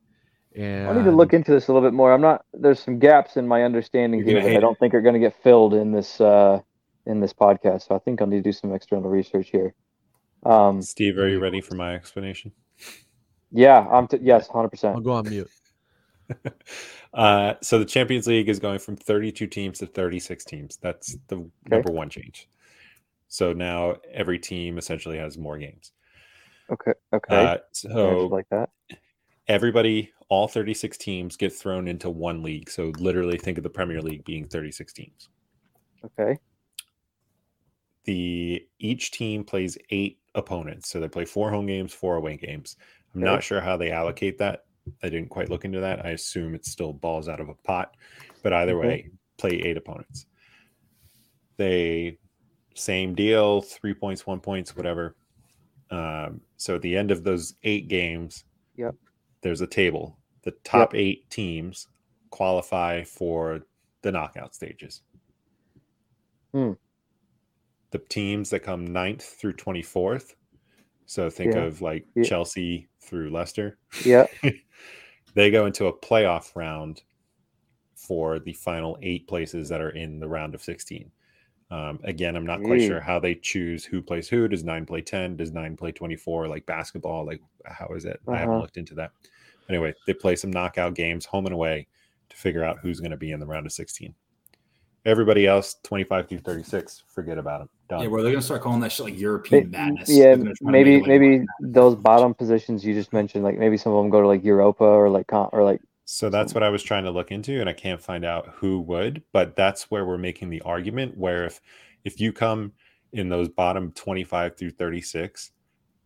And 0.57 0.89
I 0.89 0.93
need 0.93 1.05
to 1.05 1.11
look 1.11 1.33
into 1.33 1.51
this 1.51 1.67
a 1.67 1.73
little 1.73 1.87
bit 1.87 1.93
more. 1.93 2.11
I'm 2.11 2.21
not. 2.21 2.45
There's 2.53 2.79
some 2.79 2.97
gaps 2.99 3.37
in 3.37 3.47
my 3.47 3.63
understanding 3.63 4.23
here 4.23 4.41
that 4.41 4.55
I 4.55 4.59
don't 4.59 4.77
think 4.79 4.93
are 4.93 5.01
going 5.01 5.13
to 5.13 5.19
get 5.19 5.35
filled 5.43 5.73
in 5.73 5.91
this 5.91 6.19
uh, 6.19 6.59
in 7.05 7.19
this 7.19 7.33
podcast. 7.33 7.87
So 7.87 7.95
I 7.95 7.99
think 7.99 8.21
I'll 8.21 8.27
need 8.27 8.43
to 8.43 8.49
do 8.49 8.51
some 8.51 8.73
external 8.73 9.09
research 9.09 9.49
here. 9.49 9.73
Um, 10.43 10.81
Steve, 10.81 11.17
are 11.17 11.27
you 11.27 11.39
ready 11.39 11.61
for 11.61 11.75
my 11.75 11.93
explanation? 11.93 12.51
yeah, 13.51 13.87
I'm. 13.91 14.07
T- 14.07 14.19
yes, 14.21 14.47
hundred 14.47 14.69
percent. 14.69 14.95
I'll 14.95 15.01
go 15.01 15.13
on 15.13 15.29
mute. 15.29 15.49
Uh, 17.13 17.55
so 17.63 17.79
the 17.79 17.85
Champions 17.85 18.27
League 18.27 18.49
is 18.49 18.59
going 18.59 18.77
from 18.77 18.95
32 18.95 19.47
teams 19.47 19.79
to 19.79 19.87
36 19.87 20.43
teams. 20.43 20.77
That's 20.81 21.17
the 21.29 21.49
number 21.67 21.91
one 21.91 22.09
change. 22.09 22.49
So 23.27 23.53
now 23.53 23.95
every 24.13 24.37
team 24.37 24.77
essentially 24.77 25.17
has 25.17 25.37
more 25.37 25.57
games. 25.57 25.93
Okay. 26.69 26.91
Okay. 27.13 27.35
Uh, 27.35 27.57
so 27.71 28.27
like 28.27 28.47
that. 28.51 28.69
Everybody, 29.47 30.11
all 30.29 30.47
36 30.47 30.97
teams 30.97 31.37
get 31.37 31.53
thrown 31.53 31.87
into 31.87 32.09
one 32.09 32.43
league. 32.43 32.69
So 32.69 32.91
literally 32.99 33.37
think 33.37 33.57
of 33.57 33.63
the 33.63 33.69
Premier 33.69 34.01
League 34.01 34.25
being 34.25 34.47
36 34.47 34.93
teams. 34.93 35.29
Okay. 36.05 36.37
The 38.05 38.65
each 38.79 39.11
team 39.11 39.43
plays 39.43 39.77
eight 39.89 40.19
opponents. 40.35 40.89
So 40.89 40.99
they 40.99 41.09
play 41.09 41.25
four 41.25 41.49
home 41.49 41.65
games, 41.65 41.93
four 41.93 42.15
away 42.15 42.37
games. 42.37 42.77
I'm 43.13 43.21
Okay. 43.23 43.31
not 43.31 43.43
sure 43.43 43.61
how 43.61 43.77
they 43.77 43.91
allocate 43.91 44.37
that. 44.39 44.65
I 45.03 45.09
didn't 45.09 45.29
quite 45.29 45.49
look 45.49 45.65
into 45.65 45.79
that. 45.81 46.05
I 46.05 46.11
assume 46.11 46.55
it's 46.55 46.71
still 46.71 46.93
balls 46.93 47.27
out 47.27 47.41
of 47.41 47.49
a 47.49 47.55
pot, 47.55 47.95
but 48.43 48.53
either 48.53 48.77
Okay. 48.77 48.87
way, 48.87 49.09
play 49.37 49.51
eight 49.51 49.75
opponents. 49.77 50.25
They 51.57 52.19
same 52.75 53.15
deal, 53.15 53.61
three 53.61 53.93
points, 53.93 54.25
one 54.27 54.39
points, 54.39 54.75
whatever. 54.75 55.15
Um, 55.89 56.41
so 56.57 56.75
at 56.75 56.81
the 56.81 56.95
end 56.95 57.11
of 57.11 57.23
those 57.23 57.55
eight 57.63 57.87
games, 57.87 58.43
Yep. 58.75 58.95
There's 59.41 59.61
a 59.61 59.67
table. 59.67 60.17
The 60.43 60.51
top 60.63 60.95
eight 60.95 61.29
teams 61.29 61.87
qualify 62.29 63.03
for 63.03 63.61
the 64.01 64.11
knockout 64.11 64.55
stages. 64.55 65.01
Hmm. 66.53 66.73
The 67.91 67.99
teams 67.99 68.49
that 68.49 68.61
come 68.61 68.85
ninth 68.87 69.23
through 69.23 69.53
24th. 69.53 70.35
So 71.05 71.29
think 71.29 71.53
Yeah. 71.53 71.63
of 71.63 71.81
like 71.81 72.05
Yeah. 72.15 72.23
Chelsea 72.23 72.87
through 72.99 73.29
Leicester. 73.31 73.77
Yeah. 74.05 74.27
they 75.33 75.51
go 75.51 75.65
into 75.65 75.85
a 75.87 75.97
playoff 75.97 76.55
round 76.55 77.03
for 77.95 78.39
the 78.39 78.53
final 78.53 78.97
eight 79.01 79.27
places 79.27 79.69
that 79.69 79.81
are 79.81 79.89
in 79.91 80.19
the 80.19 80.27
round 80.27 80.53
of 80.55 80.61
16. 80.63 81.11
Um, 81.69 81.99
again, 82.03 82.35
I'm 82.35 82.45
not 82.45 82.63
quite 82.63 82.79
Gee. 82.79 82.87
sure 82.87 83.01
how 83.01 83.19
they 83.19 83.35
choose 83.35 83.83
who 83.83 84.01
plays 84.01 84.29
who. 84.29 84.47
Does 84.47 84.63
nine 84.63 84.85
play 84.85 85.01
10? 85.01 85.35
Does 85.35 85.51
nine 85.51 85.75
play 85.75 85.91
24? 85.91 86.47
Like 86.47 86.65
basketball? 86.65 87.25
Like, 87.25 87.41
how 87.65 87.87
is 87.89 88.05
it? 88.05 88.19
I 88.27 88.37
haven't 88.37 88.51
Uh-huh. 88.55 88.61
looked 88.61 88.77
into 88.77 88.95
that. 88.95 89.11
Anyway, 89.69 89.93
they 90.05 90.13
play 90.13 90.35
some 90.37 90.49
knockout 90.51 90.93
games 90.93 91.25
home 91.25 91.45
and 91.45 91.53
away 91.53 91.87
to 92.29 92.37
figure 92.37 92.63
out 92.63 92.79
who's 92.79 92.99
going 93.01 93.11
to 93.11 93.17
be 93.17 93.31
in 93.31 93.39
the 93.41 93.45
round 93.45 93.65
of 93.65 93.73
16. 93.73 94.15
Everybody 95.05 95.45
else, 95.45 95.75
25 95.83 96.27
through 96.29 96.39
36, 96.39 97.03
forget 97.07 97.37
about 97.37 97.59
them. 97.59 97.69
Done. 97.89 98.01
Yeah, 98.01 98.07
where 98.07 98.21
they're 98.21 98.31
going 98.31 98.41
to 98.41 98.45
start 98.45 98.61
calling 98.61 98.79
that 98.81 98.91
shit 98.91 99.05
like 99.05 99.17
European 99.19 99.69
May- 99.71 99.77
madness. 99.77 100.09
Yeah, 100.09 100.23
They're 100.25 100.37
gonna 100.37 100.49
try 100.55 100.55
to 100.55 100.65
make 100.65 100.71
maybe 100.85 100.99
like 100.99 101.07
maybe 101.07 101.45
those 101.61 101.95
bottom 101.95 102.33
positions 102.33 102.83
you 102.85 102.93
just 102.93 103.13
mentioned, 103.13 103.43
like 103.45 103.57
maybe 103.57 103.77
some 103.77 103.93
of 103.93 104.01
them 104.03 104.09
go 104.09 104.21
to 104.21 104.27
like 104.27 104.43
Europa 104.43 104.83
or 104.83 105.09
like 105.09 105.27
con- 105.27 105.49
or 105.53 105.63
like 105.63 105.81
So 106.09 106.29
that's 106.29 106.55
what 106.55 106.63
I 106.63 106.69
was 106.69 106.83
trying 106.83 107.03
to 107.05 107.11
look 107.11 107.31
into, 107.31 107.59
and 107.61 107.69
I 107.69 107.73
can't 107.73 108.01
find 108.01 108.25
out 108.25 108.47
who 108.55 108.79
would. 108.81 109.23
But 109.33 109.57
that's 109.57 109.91
where 109.91 110.05
we're 110.05 110.17
making 110.17 110.51
the 110.51 110.61
argument 110.61 111.17
where 111.17 111.45
if 111.45 111.61
if 112.05 112.21
you 112.21 112.33
come 112.33 112.73
in 113.13 113.29
those 113.29 113.49
bottom 113.49 113.91
twenty 113.93 114.23
five 114.23 114.57
through 114.57 114.71
thirty 114.71 115.01
six, 115.01 115.51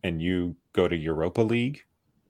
and 0.02 0.22
you 0.22 0.56
go 0.74 0.88
to 0.88 0.96
Europa 0.96 1.42
League, 1.42 1.82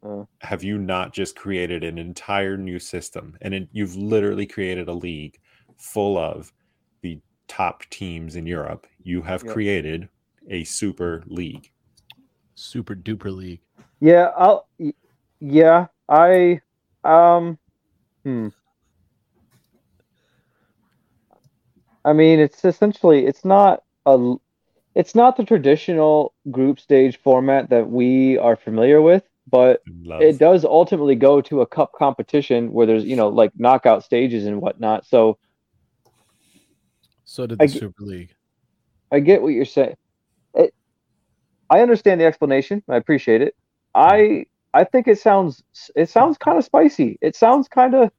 Uh. 0.03 0.25
have 0.41 0.65
you 0.65 0.79
not 0.79 1.15
just 1.15 1.37
created 1.37 1.85
an 1.85 1.99
entire 1.99 2.57
new 2.59 2.79
system? 2.79 3.37
And 3.43 3.55
it, 3.55 3.69
you've 3.73 3.97
literally 3.97 4.47
created 4.47 4.89
a 4.89 4.95
league 4.95 5.39
full 5.79 6.19
of 6.19 6.53
the 7.03 7.21
top 7.49 7.85
teams 7.91 8.37
in 8.37 8.47
Europe. 8.47 8.87
You 9.03 9.23
have 9.23 9.47
Yep. 9.47 9.53
created 9.53 10.09
a 10.51 10.65
super 10.65 11.25
league. 11.27 11.71
Super 12.55 12.95
duper 12.97 13.35
league. 13.37 13.63
yeah, 14.01 14.31
I'll 14.37 14.69
yeah 15.41 15.89
I 16.09 16.61
um 17.05 17.59
hmm. 18.25 18.49
I 22.05 22.13
mean, 22.13 22.41
it's 22.41 22.65
essentially 22.65 23.27
it's 23.27 23.45
not 23.45 23.83
a 24.07 24.35
it's 24.95 25.15
not 25.15 25.37
the 25.37 25.45
traditional 25.45 26.35
group 26.51 26.79
stage 26.81 27.19
format 27.19 27.71
that 27.71 27.89
we 27.89 28.37
are 28.39 28.57
familiar 28.57 29.01
with, 29.01 29.23
but 29.49 29.83
Love. 30.03 30.23
it 30.23 30.39
does 30.39 30.65
ultimately 30.65 31.15
go 31.15 31.41
to 31.43 31.61
a 31.61 31.67
cup 31.67 31.93
competition 31.97 32.73
where 32.73 32.87
there's 32.87 33.05
you 33.05 33.17
know 33.17 33.29
like 33.29 33.53
knockout 33.57 34.05
stages 34.05 34.47
and 34.47 34.61
whatnot. 34.61 35.07
So 35.07 35.39
So 37.25 37.47
did 37.47 37.59
the 37.59 37.65
I 37.65 37.67
Super 37.69 38.03
League. 38.03 38.35
I 39.11 39.21
get 39.21 39.43
what 39.43 39.49
you're 39.49 39.65
saying. 39.65 39.97
It, 40.55 40.75
I 41.71 41.81
understand 41.81 42.21
the 42.21 42.25
explanation. 42.25 42.83
I 42.89 42.97
appreciate 42.97 43.43
it. 43.43 43.55
I 43.95 44.47
I 44.75 44.85
think 44.85 45.07
it 45.09 45.19
sounds 45.19 45.63
it 45.95 46.09
sounds 46.09 46.39
kind 46.39 46.59
of 46.59 46.65
spicy. 46.65 47.19
It 47.21 47.37
sounds 47.37 47.69
kind 47.69 47.95
of. 47.95 48.11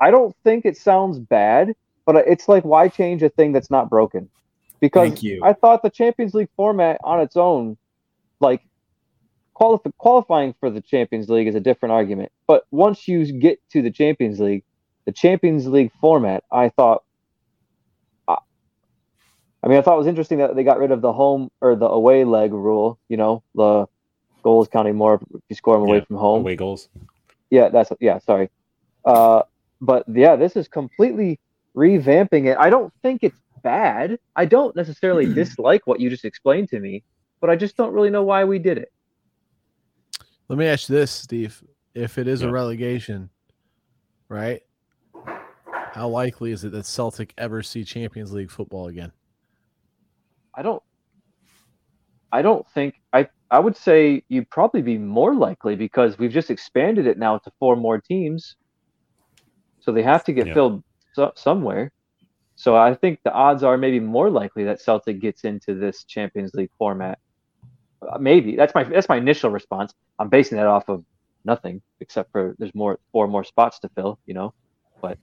I 0.00 0.10
don't 0.10 0.34
think 0.44 0.64
it 0.64 0.76
sounds 0.76 1.18
bad, 1.18 1.74
but 2.06 2.16
it's 2.16 2.48
like 2.48 2.64
why 2.64 2.88
change 2.88 3.22
a 3.22 3.28
thing 3.30 3.52
that's 3.52 3.70
not 3.70 3.90
broken? 3.90 4.28
Because. 4.80 5.10
I 5.42 5.52
thought 5.54 5.82
the 5.82 5.90
Champions 5.90 6.34
League 6.34 6.50
format 6.56 7.00
on 7.02 7.20
its 7.20 7.36
own, 7.36 7.76
like 8.40 8.62
qualif- 9.58 9.92
qualifying 9.98 10.54
for 10.60 10.70
the 10.70 10.80
Champions 10.80 11.28
League 11.28 11.48
is 11.48 11.54
a 11.54 11.60
different 11.60 11.92
argument. 11.92 12.30
But 12.46 12.64
once 12.70 13.08
you 13.08 13.24
get 13.32 13.58
to 13.70 13.82
the 13.82 13.90
Champions 13.90 14.38
League, 14.40 14.64
the 15.04 15.12
Champions 15.12 15.66
League 15.66 15.90
format, 16.00 16.44
I 16.52 16.68
thought. 16.68 17.02
I- 18.28 18.38
I 19.62 19.68
mean, 19.68 19.78
I 19.78 19.82
thought 19.82 19.94
it 19.94 19.98
was 19.98 20.06
interesting 20.06 20.38
that 20.38 20.54
they 20.54 20.62
got 20.62 20.78
rid 20.78 20.92
of 20.92 21.00
the 21.00 21.12
home 21.12 21.50
or 21.60 21.74
the 21.74 21.88
away 21.88 22.24
leg 22.24 22.52
rule. 22.52 22.98
You 23.08 23.16
know, 23.16 23.42
the 23.54 23.86
goals 24.48 24.66
counting 24.68 24.96
more 24.96 25.14
if 25.34 25.42
you 25.50 25.56
score 25.56 25.74
them 25.76 25.82
away 25.86 25.98
Yeah, 25.98 26.04
from 26.04 26.16
home. 26.16 26.40
Away 26.40 26.56
goals. 26.56 26.88
Yeah, 27.50 27.68
that's 27.68 27.90
yeah. 28.00 28.18
Sorry, 28.18 28.48
uh, 29.04 29.42
but 29.80 30.04
yeah, 30.08 30.36
this 30.36 30.56
is 30.56 30.68
completely 30.68 31.38
revamping 31.76 32.46
it. 32.46 32.56
I 32.58 32.70
don't 32.70 32.92
think 33.02 33.22
it's 33.22 33.38
bad. 33.62 34.18
I 34.36 34.46
don't 34.46 34.74
necessarily 34.74 35.26
dislike 35.40 35.82
what 35.86 36.00
you 36.00 36.08
just 36.08 36.24
explained 36.24 36.68
to 36.70 36.80
me, 36.80 37.04
but 37.42 37.50
I 37.50 37.56
just 37.56 37.76
don't 37.76 37.92
really 37.92 38.10
know 38.10 38.22
why 38.22 38.44
we 38.44 38.58
did 38.58 38.78
it. 38.78 38.88
Let 40.48 40.58
me 40.58 40.66
ask 40.66 40.88
you 40.88 40.94
this, 40.96 41.10
Steve. 41.10 41.62
If 41.94 42.16
it 42.16 42.26
is 42.26 42.40
Yeah. 42.40 42.48
a 42.48 42.52
relegation, 42.52 43.28
right? 44.30 44.62
How 45.92 46.08
likely 46.08 46.52
is 46.52 46.64
it 46.64 46.72
that 46.72 46.86
Celtic 46.86 47.34
ever 47.36 47.62
see 47.62 47.84
Champions 47.84 48.32
League 48.32 48.50
football 48.50 48.88
again? 48.88 49.12
I 50.54 50.62
don't. 50.62 50.82
I 52.32 52.42
don't 52.42 52.66
think 52.70 52.94
I. 53.12 53.28
I 53.50 53.58
would 53.58 53.76
say 53.76 54.22
you'd 54.28 54.50
probably 54.50 54.82
be 54.82 54.98
more 54.98 55.34
likely 55.34 55.74
because 55.76 56.18
we've 56.18 56.32
just 56.32 56.50
expanded 56.50 57.06
it 57.06 57.18
now 57.18 57.38
to 57.38 57.50
four 57.58 57.76
more 57.76 57.98
teams, 58.00 58.56
so 59.80 59.92
they 59.92 60.02
have 60.02 60.24
to 60.24 60.32
get 60.32 60.48
Yeah. 60.48 60.54
filled 60.54 60.84
so, 61.14 61.32
somewhere. 61.36 61.90
So 62.56 62.76
I 62.76 62.94
think 62.94 63.20
the 63.24 63.32
odds 63.32 63.62
are 63.62 63.78
maybe 63.78 64.00
more 64.00 64.30
likely 64.30 64.64
that 64.64 64.80
Celtic 64.80 65.20
gets 65.20 65.44
into 65.44 65.74
this 65.74 66.04
Champions 66.04 66.52
League 66.54 66.70
format. 66.76 67.18
Uh, 68.02 68.18
maybe 68.18 68.56
that's 68.56 68.74
my 68.74 68.84
that's 68.84 69.08
my 69.08 69.16
initial 69.16 69.50
response. 69.50 69.94
I'm 70.18 70.28
basing 70.28 70.56
that 70.58 70.66
off 70.66 70.88
of 70.88 71.04
nothing 71.44 71.80
except 72.00 72.30
for 72.32 72.54
there's 72.58 72.74
more 72.74 72.98
four 73.12 73.28
more 73.28 73.44
spots 73.44 73.78
to 73.80 73.88
fill. 73.96 74.18
You 74.26 74.34
know, 74.34 74.54
But 75.00 75.18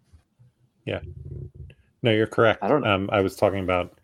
yeah, 0.86 1.02
No, 2.04 2.12
you're 2.12 2.28
correct. 2.28 2.64
I 2.64 2.68
don't 2.68 2.82
know. 2.82 2.94
Um, 2.94 3.10
I 3.12 3.22
was 3.22 3.36
talking 3.36 3.60
about 3.60 4.00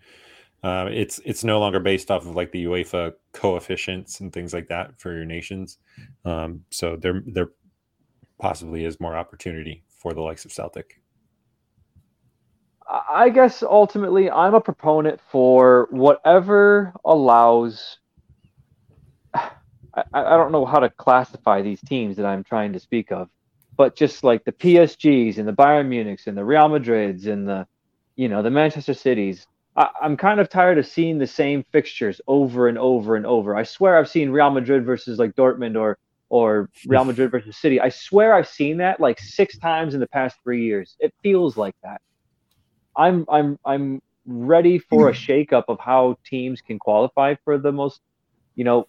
uh, 0.64 0.88
it's 0.91 1.20
it's 1.26 1.43
no 1.43 1.59
longer 1.59 1.80
based 1.80 2.12
off 2.12 2.26
of 2.26 2.36
like 2.36 2.51
the 2.51 2.66
UEFA 2.66 3.14
coefficients 3.34 4.20
and 4.20 4.32
things 4.32 4.53
like 4.53 4.68
that 4.68 4.99
for 4.99 5.14
your 5.14 5.26
nations. 5.26 5.80
Um, 6.24 6.64
so 6.70 6.95
there 6.95 7.24
there 7.26 7.49
possibly 8.39 8.86
is 8.86 8.99
more 8.99 9.16
opportunity 9.16 9.84
for 9.88 10.14
the 10.14 10.22
likes 10.22 10.45
of 10.45 10.51
Celtic. 10.51 11.01
I 12.91 13.30
guess 13.30 13.64
ultimately 13.64 14.30
I'm 14.30 14.53
a 14.53 14.62
proponent 14.62 15.20
for 15.32 15.88
whatever 15.91 16.93
allows. 17.05 17.97
I, 19.34 20.03
I 20.14 20.38
don't 20.38 20.51
know 20.51 20.66
how 20.66 20.80
to 20.80 20.89
classify 20.89 21.62
these 21.62 21.82
teams 21.82 22.18
that 22.18 22.26
I'm 22.26 22.43
trying 22.43 22.74
to 22.74 22.80
speak 22.80 23.12
of, 23.12 23.30
but 23.78 23.95
just 23.95 24.24
like 24.24 24.43
the 24.43 24.51
PSGs 24.51 25.38
and 25.38 25.47
the 25.47 25.53
Bayern 25.53 25.88
Munichs 25.88 26.28
and 26.28 26.38
the 26.38 26.45
Real 26.45 26.70
Madrids 26.70 27.28
and 27.28 27.47
the, 27.47 27.68
you 28.16 28.30
know, 28.30 28.41
the 28.41 28.49
Manchester 28.49 28.93
Cities. 28.93 29.47
I, 29.76 29.90
I'm 30.02 30.18
kind 30.18 30.40
of 30.40 30.50
tired 30.50 30.78
of 30.78 30.86
seeing 30.86 31.18
the 31.18 31.28
same 31.28 31.64
fixtures 31.72 32.20
over 32.28 32.68
and 32.68 32.78
over 32.78 33.16
and 33.16 33.26
over. 33.26 33.56
I 33.56 33.64
swear 33.64 33.98
I've 33.98 34.10
seen 34.10 34.30
Real 34.30 34.50
Madrid 34.50 34.86
versus 34.86 35.20
like 35.20 35.36
Dortmund 35.36 35.80
or 35.80 35.98
or 36.30 36.70
Real 36.88 37.06
Madrid 37.06 37.32
versus 37.32 37.58
City. 37.58 37.80
I 37.80 37.90
swear 37.90 38.34
I've 38.34 38.48
seen 38.48 38.78
that 38.78 39.00
like 39.00 39.20
six 39.20 39.58
times 39.58 39.94
in 39.94 40.00
the 40.00 40.08
past 40.08 40.38
three 40.44 40.64
years. 40.64 40.96
It 41.00 41.14
feels 41.24 41.58
like 41.58 41.76
that. 41.84 42.02
I'm 42.96 43.26
I'm 43.30 43.58
I'm 43.66 44.02
ready 44.26 44.80
for 44.80 45.10
a 45.10 45.14
shakeup 45.14 45.64
of 45.68 45.80
how 45.80 46.18
teams 46.26 46.62
can 46.62 46.80
qualify 46.80 47.36
for 47.44 47.58
the 47.58 47.72
most, 47.72 48.02
you 48.56 48.64
know, 48.64 48.88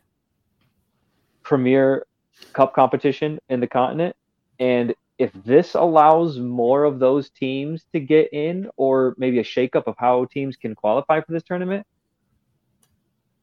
premier 1.43 2.07
cup 2.53 2.75
competition 2.75 3.39
in 3.49 3.61
the 3.61 3.67
continent. 3.67 4.17
And 4.59 4.95
if 5.23 5.31
this 5.45 5.77
allows 5.77 6.41
more 6.41 6.83
of 6.83 6.99
those 6.99 7.31
teams 7.31 7.85
to 7.93 8.01
get 8.01 8.33
in, 8.33 8.69
or 8.77 9.15
maybe 9.17 9.39
a 9.39 9.45
shakeup 9.45 9.85
of 9.87 9.95
how 9.97 10.25
teams 10.25 10.57
can 10.57 10.75
qualify 10.75 11.21
for 11.21 11.31
this 11.31 11.45
tournament, 11.45 11.87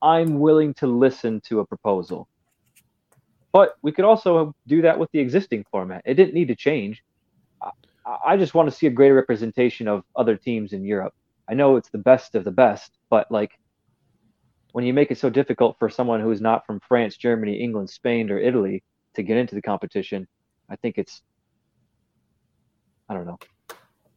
I'm 0.02 0.40
willing 0.40 0.74
to 0.76 0.88
listen 0.88 1.40
to 1.48 1.62
a 1.62 1.66
proposal. 1.66 2.28
But 3.54 3.76
we 3.82 3.94
could 3.94 4.04
also 4.04 4.54
do 4.68 4.82
that 4.82 5.00
with 5.00 5.10
the 5.14 5.20
existing 5.20 5.64
format. 5.72 6.02
It 6.06 6.16
didn't 6.16 6.34
need 6.34 6.50
to 6.50 6.56
change. 6.56 7.02
I- 7.62 7.72
I 8.26 8.36
just 8.36 8.54
want 8.54 8.70
to 8.70 8.76
see 8.76 8.88
a 8.88 8.98
greater 9.00 9.16
representation 9.16 9.88
of 9.88 10.04
other 10.18 10.36
teams 10.36 10.74
in 10.74 10.84
Europe. 10.84 11.14
I 11.48 11.54
know 11.54 11.78
it's 11.78 11.92
the 11.92 12.06
best 12.12 12.36
of 12.36 12.44
the 12.44 12.52
best, 12.52 12.92
but 13.10 13.32
like 13.32 13.52
when 14.74 14.84
you 14.84 14.94
make 14.94 15.12
it 15.12 15.18
so 15.18 15.30
difficult 15.30 15.78
for 15.80 15.90
someone 15.90 16.20
who 16.20 16.32
is 16.32 16.42
not 16.42 16.66
from 16.66 16.82
France, 16.82 17.16
Germany, 17.16 17.56
England, 17.62 17.90
Spain, 17.90 18.30
or 18.30 18.38
Italy 18.38 18.84
to 19.16 19.24
get 19.24 19.38
into 19.38 19.56
the 19.56 19.62
competition, 19.62 20.28
I 20.70 20.76
think 20.76 20.98
it's 20.98 21.22
I 23.10 23.14
don't 23.16 23.26
know. 23.26 23.40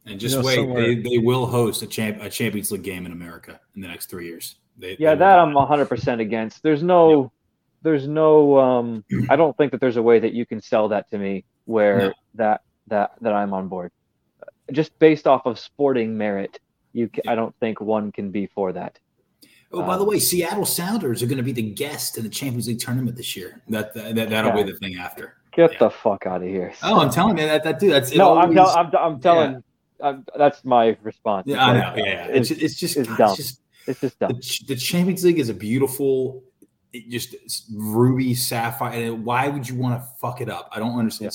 And 0.05 0.19
just 0.19 0.35
know, 0.37 0.43
wait, 0.43 0.55
somewhere- 0.55 0.81
they, 0.81 0.95
they 1.01 1.17
will 1.17 1.45
host 1.45 1.81
a 1.81 1.87
champ 1.87 2.21
a 2.21 2.29
Champions 2.29 2.71
League 2.71 2.83
game 2.83 3.05
in 3.05 3.11
America 3.11 3.59
in 3.75 3.81
the 3.81 3.87
next 3.87 4.07
three 4.09 4.27
years. 4.27 4.55
They, 4.77 4.95
Yeah, 4.99 5.15
they 5.15 5.19
that. 5.19 5.39
I'm 5.39 5.53
100% 5.53 6.19
against. 6.19 6.61
There's 6.63 6.83
no 6.83 7.31
there's 7.83 8.07
no 8.07 8.57
um 8.59 9.03
I 9.29 9.35
don't 9.35 9.55
think 9.57 9.71
that 9.71 9.81
there's 9.81 9.97
a 9.97 10.01
way 10.01 10.19
that 10.19 10.33
you 10.33 10.45
can 10.45 10.61
sell 10.61 10.87
that 10.89 11.09
to 11.11 11.17
me 11.17 11.43
where 11.65 11.97
No. 11.99 12.13
that 12.35 12.61
that 12.87 13.11
that 13.21 13.33
I'm 13.33 13.53
on 13.53 13.67
board. 13.67 13.91
Just 14.71 14.97
based 14.99 15.27
off 15.27 15.45
of 15.45 15.59
sporting 15.59 16.17
merit, 16.17 16.59
you 16.93 17.09
ca 17.09 17.21
I 17.27 17.35
don't 17.35 17.55
think 17.59 17.79
one 17.81 18.11
can 18.11 18.31
be 18.31 18.47
for 18.47 18.73
that. 18.73 18.99
Oh, 19.71 19.81
by 19.81 19.95
the 19.97 20.03
Um, 20.03 20.09
way, 20.09 20.19
Seattle 20.19 20.65
Sounders 20.65 21.23
are 21.23 21.25
going 21.25 21.37
to 21.37 21.43
be 21.43 21.51
the 21.51 21.63
guest 21.73 22.17
in 22.17 22.23
the 22.23 22.29
Champions 22.29 22.67
League 22.67 22.79
tournament 22.79 23.17
this 23.17 23.35
year. 23.35 23.61
That 23.69 23.93
that, 23.95 24.15
that 24.15 24.29
that'll 24.29 24.51
Yeah. 24.57 24.63
be 24.65 24.71
the 24.71 24.77
thing 24.77 24.95
after. 24.97 25.37
Get 25.55 25.73
Yeah. 25.73 25.77
the 25.79 25.89
fuck 25.89 26.25
out 26.25 26.41
of 26.41 26.47
here. 26.47 26.73
Oh, 26.83 26.99
I'm 26.99 27.09
telling 27.11 27.37
you 27.37 27.45
that 27.45 27.63
that 27.63 27.79
dude. 27.79 27.91
That's 27.93 28.11
it 28.11 28.17
no, 28.17 28.37
I'm, 28.37 28.53
tell, 28.53 28.69
I'm, 28.69 28.91
I'm 28.97 29.19
telling. 29.19 29.63
I'm, 30.01 30.25
that's 30.37 30.65
my 30.65 30.97
response. 31.03 31.47
Yeah, 31.47 31.63
I 31.65 31.73
know. 31.73 31.93
Yeah, 31.95 32.03
yeah. 32.05 32.25
It's 32.27 32.51
It's, 32.51 32.61
it's 32.61 32.75
just 32.75 32.97
it's 32.97 33.07
God, 33.09 33.17
dumb. 33.17 33.27
it's 33.29 33.37
just 33.37 33.61
it's 33.87 33.99
just 34.01 34.19
the, 34.19 34.27
dumb. 34.27 34.39
Ch- 34.41 34.65
the 34.67 34.75
Champions 34.75 35.23
League 35.23 35.39
is 35.39 35.49
a 35.49 35.53
beautiful, 35.53 36.43
it 36.91 37.09
just 37.09 37.35
ruby 37.73 38.33
sapphire. 38.33 38.93
And 39.13 39.23
why 39.23 39.47
would 39.47 39.67
you 39.69 39.75
want 39.75 40.01
to 40.01 40.07
fuck 40.19 40.41
it 40.41 40.49
up? 40.49 40.69
I 40.71 40.79
don't 40.79 40.97
understand. 40.97 41.33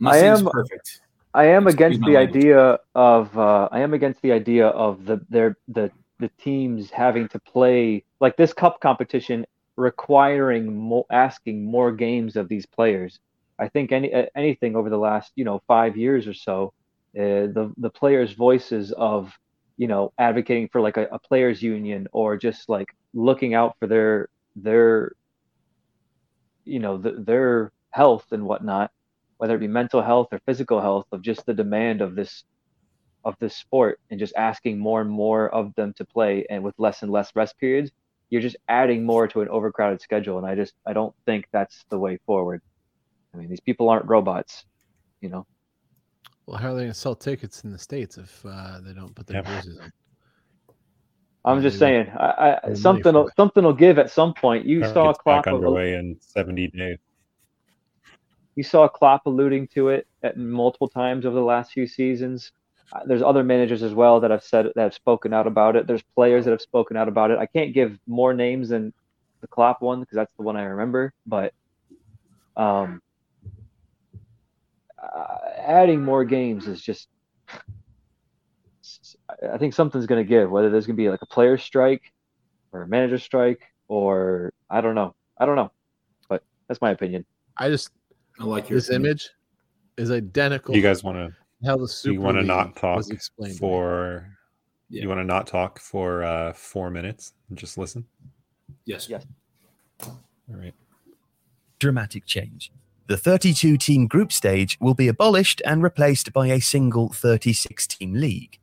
Not 0.00 0.14
I 0.14 0.18
am- 0.18 0.44
perfect. 0.46 1.00
I 1.34 1.44
am 1.44 1.66
Excuse 1.66 1.74
against 1.74 2.00
the 2.06 2.12
language. 2.14 2.36
idea 2.44 2.78
of 2.94 3.38
uh, 3.38 3.68
I 3.70 3.80
am 3.80 3.92
against 3.94 4.20
the 4.22 4.32
idea 4.32 4.68
of 4.68 5.04
the 5.04 5.20
their 5.28 5.56
the 5.68 5.90
the 6.18 6.28
teams 6.38 6.90
having 6.90 7.28
to 7.28 7.38
play 7.38 8.02
like 8.20 8.36
this 8.36 8.52
cup 8.52 8.80
competition 8.80 9.46
requiring 9.78 10.76
more 10.76 11.06
asking 11.10 11.64
more 11.64 11.92
games 11.92 12.36
of 12.36 12.48
these 12.48 12.66
players. 12.66 13.20
I 13.60 13.68
think 13.68 13.92
any 13.92 14.12
anything 14.36 14.76
over 14.76 14.90
the 14.90 14.98
last 14.98 15.32
you 15.36 15.44
know 15.44 15.60
five 15.68 15.96
years 15.96 16.28
or 16.28 16.34
so, 16.34 16.74
uh, 17.18 17.48
the 17.56 17.72
the 17.78 17.90
players' 17.90 18.32
voices 18.34 18.92
of 18.92 19.32
you 19.78 19.88
know 19.88 20.12
advocating 20.18 20.68
for 20.72 20.82
like 20.82 20.98
a, 20.98 21.06
a 21.12 21.20
players 21.20 21.62
union 21.62 22.08
or 22.12 22.36
just 22.38 22.68
like 22.68 22.88
looking 23.14 23.54
out 23.54 23.76
for 23.80 23.88
their 23.88 24.28
their 24.56 25.12
you 26.64 26.80
know 26.80 26.98
th 27.02 27.14
their 27.26 27.72
health 27.90 28.26
and 28.32 28.44
whatnot 28.44 28.90
whether 29.38 29.56
it 29.56 29.60
be 29.60 29.68
mental 29.68 30.02
health 30.02 30.28
or 30.32 30.40
physical 30.46 30.80
health 30.80 31.06
of 31.12 31.22
just 31.22 31.46
the 31.46 31.54
demand 31.54 32.00
of 32.02 32.14
this 32.16 32.44
of 33.24 33.34
this 33.40 33.56
sport 33.56 34.00
and 34.10 34.20
just 34.20 34.34
asking 34.36 34.78
more 34.78 35.00
and 35.02 35.10
more 35.10 35.48
of 35.54 35.74
them 35.76 35.92
to 35.94 36.04
play 36.04 36.46
and 36.50 36.62
with 36.64 36.74
less 36.78 37.02
and 37.02 37.12
less 37.12 37.34
rest 37.36 37.58
periods 37.58 37.90
you're 38.30 38.42
just 38.42 38.56
adding 38.68 39.04
more 39.04 39.26
to 39.28 39.40
an 39.40 39.48
overcrowded 39.48 40.00
schedule 40.00 40.38
and 40.38 40.46
i 40.46 40.54
just 40.54 40.74
i 40.86 40.92
don't 40.92 41.14
think 41.26 41.46
that's 41.52 41.84
the 41.90 41.98
way 41.98 42.18
forward 42.26 42.60
i 43.34 43.36
mean 43.38 43.48
these 43.48 43.60
people 43.60 43.88
aren't 43.88 44.06
robots 44.06 44.64
you 45.20 45.28
know 45.28 45.44
Well, 46.46 46.58
how 46.58 46.70
are 46.70 46.74
they 46.74 46.80
going 46.82 46.92
to 46.92 46.98
sell 46.98 47.14
tickets 47.14 47.62
in 47.64 47.70
the 47.72 47.78
states 47.78 48.16
if 48.18 48.44
uh, 48.46 48.80
they 48.80 48.92
don't 48.92 49.14
put 49.14 49.26
their 49.26 49.42
Yeah. 49.42 49.42
jerseys 49.42 49.78
on? 49.80 49.92
i'm 51.44 51.62
just 51.62 51.78
saying 51.78 52.08
I, 52.18 52.58
I 52.68 52.74
something 52.74 53.14
will 53.14 53.30
something 53.36 53.64
will 53.64 53.72
give 53.72 53.98
at 53.98 54.10
some 54.10 54.34
point 54.34 54.66
you 54.66 54.82
Uh, 54.82 54.92
saw 54.92 55.10
it's 55.10 55.18
back 55.26 55.46
Klopp 55.46 55.46
al- 55.52 55.54
underway 55.54 55.94
in 55.94 56.16
70 56.20 56.68
days. 56.68 56.98
you 58.56 58.62
saw 58.64 58.88
Klopp 58.88 59.22
alluding 59.26 59.68
to 59.74 59.88
it 59.90 60.06
at 60.22 60.36
multiple 60.36 60.88
times 60.88 61.24
over 61.24 61.36
the 61.36 61.42
last 61.44 61.72
few 61.72 61.86
seasons. 61.86 62.50
Uh, 62.92 63.00
there's 63.06 63.22
other 63.22 63.44
managers 63.44 63.82
as 63.82 63.92
well 63.92 64.20
that 64.20 64.30
have 64.30 64.42
said 64.42 64.66
that 64.74 64.82
have 64.82 64.94
spoken 64.94 65.32
out 65.34 65.46
about 65.46 65.76
it. 65.76 65.86
There's 65.86 66.02
players 66.14 66.44
that 66.46 66.52
have 66.52 66.62
spoken 66.62 66.96
out 66.96 67.08
about 67.08 67.30
it. 67.30 67.38
I 67.38 67.46
can't 67.46 67.74
give 67.74 67.98
more 68.06 68.32
names 68.32 68.70
than 68.70 68.92
the 69.42 69.46
Klopp 69.48 69.82
one 69.82 70.00
because 70.00 70.16
that's 70.16 70.32
the 70.38 70.42
one 70.42 70.56
I 70.56 70.62
remember. 70.64 71.12
But 71.26 71.52
um, 72.56 73.02
uh, 75.02 75.36
adding 75.58 76.02
more 76.04 76.24
games 76.24 76.66
is 76.66 76.80
just. 76.80 77.08
I- 79.28 79.48
I 79.52 79.58
think 79.58 79.74
something's 79.74 80.06
going 80.06 80.24
to 80.24 80.28
give. 80.28 80.50
Whether 80.50 80.70
there's 80.70 80.86
going 80.86 80.96
to 80.96 81.02
be 81.02 81.10
like 81.10 81.22
a 81.22 81.26
player 81.26 81.58
strike, 81.58 82.10
or 82.72 82.82
a 82.82 82.88
manager 82.88 83.18
strike, 83.18 83.60
or 83.86 84.52
I 84.70 84.80
don't 84.80 84.94
know. 84.94 85.14
I 85.38 85.44
don't 85.46 85.56
know, 85.56 85.70
but 86.28 86.42
that's 86.68 86.80
my 86.80 86.90
opinion. 86.90 87.24
I 87.56 87.68
just 87.68 87.90
I 88.40 88.44
like 88.44 88.68
your 88.70 88.78
this 88.78 88.88
opinion. 88.88 89.10
image 89.10 89.30
is 89.98 90.10
identical. 90.10 90.74
You 90.74 90.82
guys 90.82 91.04
want 91.04 91.18
to 91.18 91.36
how 91.64 91.76
the 91.76 91.88
Super 91.88 92.12
you 92.14 92.20
want 92.20 92.36
to 92.38 92.42
not 92.44 92.76
talk 92.76 92.96
was 92.96 93.10
explained 93.10 93.56
to 93.56 93.62
me. 93.62 93.68
for 93.68 94.36
Yeah. 94.88 95.02
you 95.02 95.08
want 95.08 95.20
to 95.20 95.24
not 95.24 95.46
talk 95.46 95.78
for 95.78 96.22
uh 96.24 96.52
4 96.52 96.90
minutes 96.90 97.32
and 97.48 97.58
just 97.58 97.76
listen? 97.78 98.04
Yes. 98.84 99.08
Yes. 99.08 99.24
All 100.06 100.16
right. 100.48 100.74
dramatic 101.78 102.26
change. 102.26 102.72
The 103.06 103.16
32 103.16 103.76
team 103.78 104.06
group 104.06 104.32
stage 104.32 104.76
will 104.80 104.94
be 104.94 105.08
abolished 105.08 105.62
and 105.64 105.82
replaced 105.82 106.32
by 106.32 106.48
a 106.48 106.60
single 106.60 107.08
36 107.08 107.86
team 107.86 108.12
league. 108.14 108.58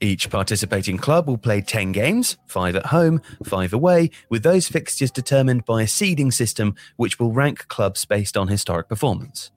Each 0.00 0.28
participating 0.28 0.98
club 0.98 1.26
will 1.26 1.38
play 1.38 1.62
10 1.62 1.92
games, 1.92 2.36
5 2.46 2.76
at 2.76 2.86
home, 2.86 3.22
5 3.44 3.72
away, 3.72 4.10
with 4.28 4.42
those 4.42 4.68
fixtures 4.68 5.10
determined 5.10 5.64
by 5.64 5.82
a 5.82 5.86
seeding 5.86 6.30
system 6.30 6.74
which 6.96 7.18
will 7.18 7.32
rank 7.32 7.68
clubs 7.68 8.04
based 8.04 8.36
on 8.36 8.48
historic 8.48 8.88
performance. 8.88 9.50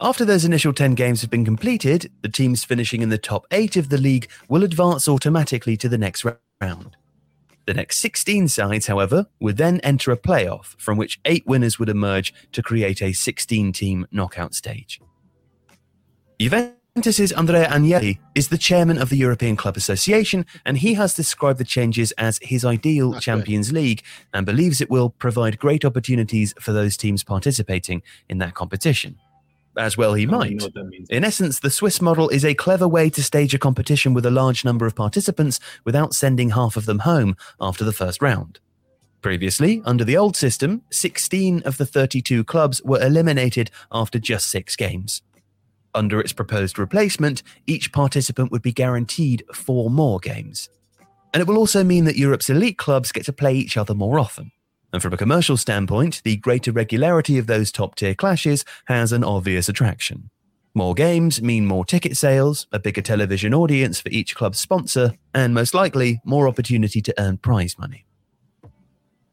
After 0.00 0.24
those 0.24 0.44
initial 0.44 0.72
10 0.72 0.94
games 0.94 1.22
have 1.22 1.30
been 1.30 1.44
completed, 1.44 2.12
the 2.22 2.28
teams 2.28 2.64
finishing 2.64 3.02
in 3.02 3.08
the 3.08 3.18
top 3.18 3.46
8 3.50 3.74
of 3.74 3.88
the 3.88 3.98
league 3.98 4.30
will 4.48 4.62
advance 4.62 5.08
automatically 5.08 5.76
to 5.76 5.88
the 5.88 5.98
next 5.98 6.24
round. 6.60 6.96
The 7.66 7.74
next 7.74 7.98
16 7.98 8.46
sides, 8.46 8.86
however, 8.86 9.26
would 9.40 9.56
then 9.56 9.80
enter 9.80 10.12
a 10.12 10.16
playoff 10.16 10.76
from 10.78 10.98
which 10.98 11.18
8 11.24 11.44
winners 11.48 11.80
would 11.80 11.88
emerge 11.88 12.32
to 12.52 12.62
create 12.62 13.02
a 13.02 13.12
16 13.12 13.72
team 13.72 14.06
knockout 14.12 14.54
stage. 14.54 15.00
Juventus's 16.38 17.32
Andrea 17.32 17.66
Agnelli 17.66 18.20
is 18.36 18.50
the 18.50 18.56
chairman 18.56 18.98
of 18.98 19.08
the 19.08 19.16
European 19.16 19.56
Club 19.56 19.76
Association, 19.76 20.46
and 20.64 20.78
he 20.78 20.94
has 20.94 21.16
described 21.16 21.58
the 21.58 21.64
changes 21.64 22.12
as 22.12 22.38
his 22.40 22.64
ideal. 22.64 23.18
Champions 23.18 23.72
League 23.72 24.04
and 24.32 24.46
believes 24.46 24.80
it 24.80 24.90
will 24.90 25.10
provide 25.10 25.58
great 25.58 25.84
opportunities 25.84 26.54
for 26.60 26.72
those 26.72 26.96
teams 26.96 27.24
participating 27.24 28.00
in 28.28 28.38
that 28.38 28.54
competition. 28.54 29.18
As 29.78 29.96
well, 29.96 30.14
he 30.14 30.22
oh, 30.22 30.28
even 30.28 30.38
might. 30.38 30.50
know 30.56 30.64
what 30.64 30.74
that 30.74 30.84
means. 30.84 31.08
In 31.08 31.24
essence, 31.24 31.60
the 31.60 31.70
Swiss 31.70 32.02
model 32.02 32.28
is 32.30 32.44
a 32.44 32.52
clever 32.52 32.88
way 32.88 33.08
to 33.10 33.22
stage 33.22 33.54
a 33.54 33.58
competition 33.58 34.12
with 34.12 34.26
a 34.26 34.30
large 34.30 34.64
number 34.64 34.86
of 34.86 34.96
participants 34.96 35.60
without 35.84 36.12
sending 36.12 36.50
half 36.50 36.76
of 36.76 36.84
them 36.84 37.00
home 37.00 37.36
after 37.60 37.84
the 37.84 37.92
first 37.92 38.20
round. 38.20 38.58
Previously, 39.22 39.80
under 39.84 40.04
the 40.04 40.16
old 40.16 40.36
system, 40.36 40.82
16 40.90 41.62
of 41.62 41.76
the 41.76 41.86
32 41.86 42.42
clubs 42.44 42.82
were 42.82 43.00
eliminated 43.00 43.70
after 43.92 44.18
just 44.18 44.50
six 44.50 44.74
games. 44.74 45.22
Under 45.94 46.20
its 46.20 46.32
proposed 46.32 46.78
replacement, 46.78 47.44
each 47.68 47.92
participant 47.92 48.50
would 48.50 48.62
be 48.62 48.72
guaranteed 48.72 49.44
four 49.54 49.90
more 49.90 50.18
games. 50.18 50.68
And 51.32 51.40
it 51.40 51.46
will 51.46 51.56
also 51.56 51.84
mean 51.84 52.04
that 52.04 52.16
Europe's 52.16 52.50
elite 52.50 52.78
clubs 52.78 53.12
get 53.12 53.24
to 53.26 53.32
play 53.32 53.54
each 53.54 53.76
other 53.76 53.94
more 53.94 54.18
often. 54.18 54.50
And 54.92 55.02
from 55.02 55.12
a 55.12 55.18
commercial 55.18 55.56
standpoint, 55.56 56.22
the 56.24 56.36
greater 56.36 56.72
regularity 56.72 57.36
of 57.38 57.46
those 57.46 57.70
top 57.70 57.94
tier 57.94 58.14
clashes 58.14 58.64
has 58.86 59.12
an 59.12 59.22
obvious 59.22 59.68
attraction. 59.68 60.30
More 60.74 60.94
games 60.94 61.42
mean 61.42 61.66
more 61.66 61.84
ticket 61.84 62.16
sales, 62.16 62.66
a 62.72 62.78
bigger 62.78 63.02
television 63.02 63.52
audience 63.52 64.00
for 64.00 64.10
each 64.10 64.34
club's 64.34 64.60
sponsor, 64.60 65.12
and 65.34 65.52
most 65.52 65.74
likely, 65.74 66.20
more 66.24 66.48
opportunity 66.48 67.02
to 67.02 67.14
earn 67.18 67.38
prize 67.38 67.76
money. 67.78 68.06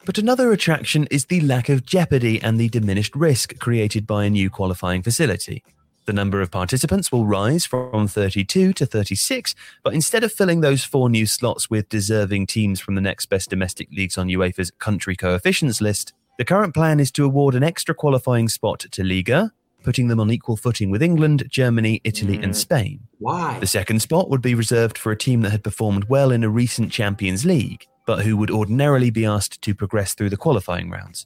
But 0.06 0.18
another 0.18 0.52
attraction 0.52 1.08
is 1.10 1.26
the 1.26 1.42
lack 1.42 1.70
of 1.70 1.86
jeopardy 1.86 2.42
and 2.42 2.60
the 2.60 2.70
diminished 2.70 3.16
risk 3.16 3.58
created 3.60 4.06
by 4.06 4.26
a 4.26 4.30
new 4.30 4.50
qualifying 4.50 5.04
facility. 5.04 5.64
The 6.06 6.14
number 6.14 6.40
of 6.40 6.52
participants 6.52 7.12
will 7.12 7.26
rise 7.26 7.66
from 7.66 8.08
32 8.08 8.74
to 8.74 8.86
36, 8.86 9.56
but 9.84 9.94
instead 9.96 10.24
of 10.24 10.32
filling 10.32 10.62
those 10.62 10.84
four 10.84 11.10
new 11.10 11.26
slots 11.26 11.68
with 11.70 11.90
deserving 11.90 12.46
teams 12.46 12.80
from 12.80 12.94
the 12.94 13.02
next 13.02 13.26
best 13.26 13.50
domestic 13.50 13.90
leagues 13.92 14.16
on 14.18 14.28
UEFA's 14.28 14.70
country 14.70 15.16
coefficients 15.16 15.82
list, 15.82 16.14
the 16.38 16.46
current 16.46 16.76
plan 16.76 17.00
is 17.00 17.12
to 17.14 17.26
award 17.26 17.56
an 17.56 17.64
extra 17.64 17.96
qualifying 17.96 18.50
spot 18.50 18.82
to 18.92 19.04
Liga, 19.04 19.52
putting 19.84 20.08
them 20.08 20.20
on 20.20 20.30
equal 20.30 20.58
footing 20.58 20.92
with 20.92 21.02
England, 21.02 21.46
Germany, 21.50 22.02
Italy, 22.04 22.36
and 22.36 22.54
Mm. 22.54 22.56
Spain. 22.56 23.00
Why? 23.18 23.58
The 23.60 23.68
second 23.68 24.02
spot 24.02 24.30
would 24.30 24.42
be 24.42 24.54
reserved 24.54 25.00
for 25.00 25.12
a 25.12 25.18
team 25.18 25.42
that 25.42 25.52
had 25.52 25.64
performed 25.64 26.06
well 26.06 26.32
in 26.32 26.44
a 26.44 26.50
recent 26.50 26.92
Champions 26.92 27.46
League, 27.46 27.86
but 28.06 28.26
who 28.26 28.38
would 28.38 28.52
ordinarily 28.52 29.10
be 29.10 29.26
asked 29.26 29.60
to 29.64 29.74
progress 29.74 30.14
through 30.14 30.30
the 30.30 30.38
qualifying 30.38 30.92
rounds. 30.92 31.26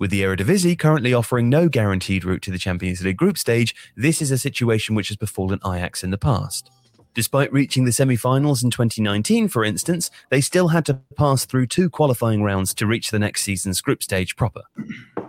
With 0.00 0.10
the 0.10 0.22
Eredivisie 0.22 0.78
currently 0.78 1.12
offering 1.12 1.50
no 1.50 1.68
guaranteed 1.68 2.24
route 2.24 2.40
to 2.42 2.50
the 2.50 2.56
Champions 2.56 3.02
League 3.02 3.18
group 3.18 3.36
stage, 3.36 3.74
this 3.94 4.22
is 4.22 4.30
a 4.30 4.38
situation 4.38 4.94
which 4.94 5.08
has 5.08 5.18
befallen 5.18 5.60
Ajax 5.62 6.02
in 6.02 6.10
the 6.10 6.16
past. 6.16 6.70
Despite 7.12 7.52
reaching 7.52 7.84
the 7.84 7.92
semi 7.92 8.16
finals 8.16 8.62
in 8.64 8.70
2019, 8.70 9.48
for 9.48 9.62
instance, 9.62 10.10
they 10.30 10.40
still 10.40 10.68
had 10.68 10.86
to 10.86 10.94
pass 11.18 11.44
through 11.44 11.66
two 11.66 11.90
qualifying 11.90 12.42
rounds 12.42 12.72
to 12.74 12.86
reach 12.86 13.10
the 13.10 13.18
next 13.18 13.42
season's 13.42 13.82
group 13.82 14.02
stage 14.02 14.36
proper. 14.36 14.62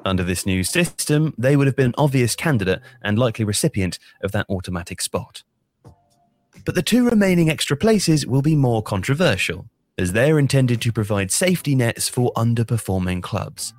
Under 0.06 0.24
this 0.24 0.46
new 0.46 0.64
system, 0.64 1.34
they 1.38 1.58
would 1.58 1.68
have 1.68 1.76
been 1.76 1.88
an 1.88 1.96
obvious 1.98 2.34
candidate 2.34 2.80
and 3.02 3.20
likely 3.20 3.44
recipient 3.44 4.00
of 4.24 4.32
that 4.32 4.46
automatic 4.50 5.02
spot. 5.02 5.44
But 6.64 6.76
the 6.76 6.82
two 6.82 7.10
remaining 7.10 7.50
extra 7.50 7.76
places 7.76 8.26
will 8.26 8.42
be 8.42 8.56
more 8.56 8.82
controversial, 8.82 9.66
as 9.98 10.14
they're 10.14 10.40
intended 10.40 10.80
to 10.84 10.94
provide 10.94 11.30
safety 11.30 11.76
nets 11.76 12.08
for 12.08 12.32
underperforming 12.38 13.22
clubs. 13.22 13.74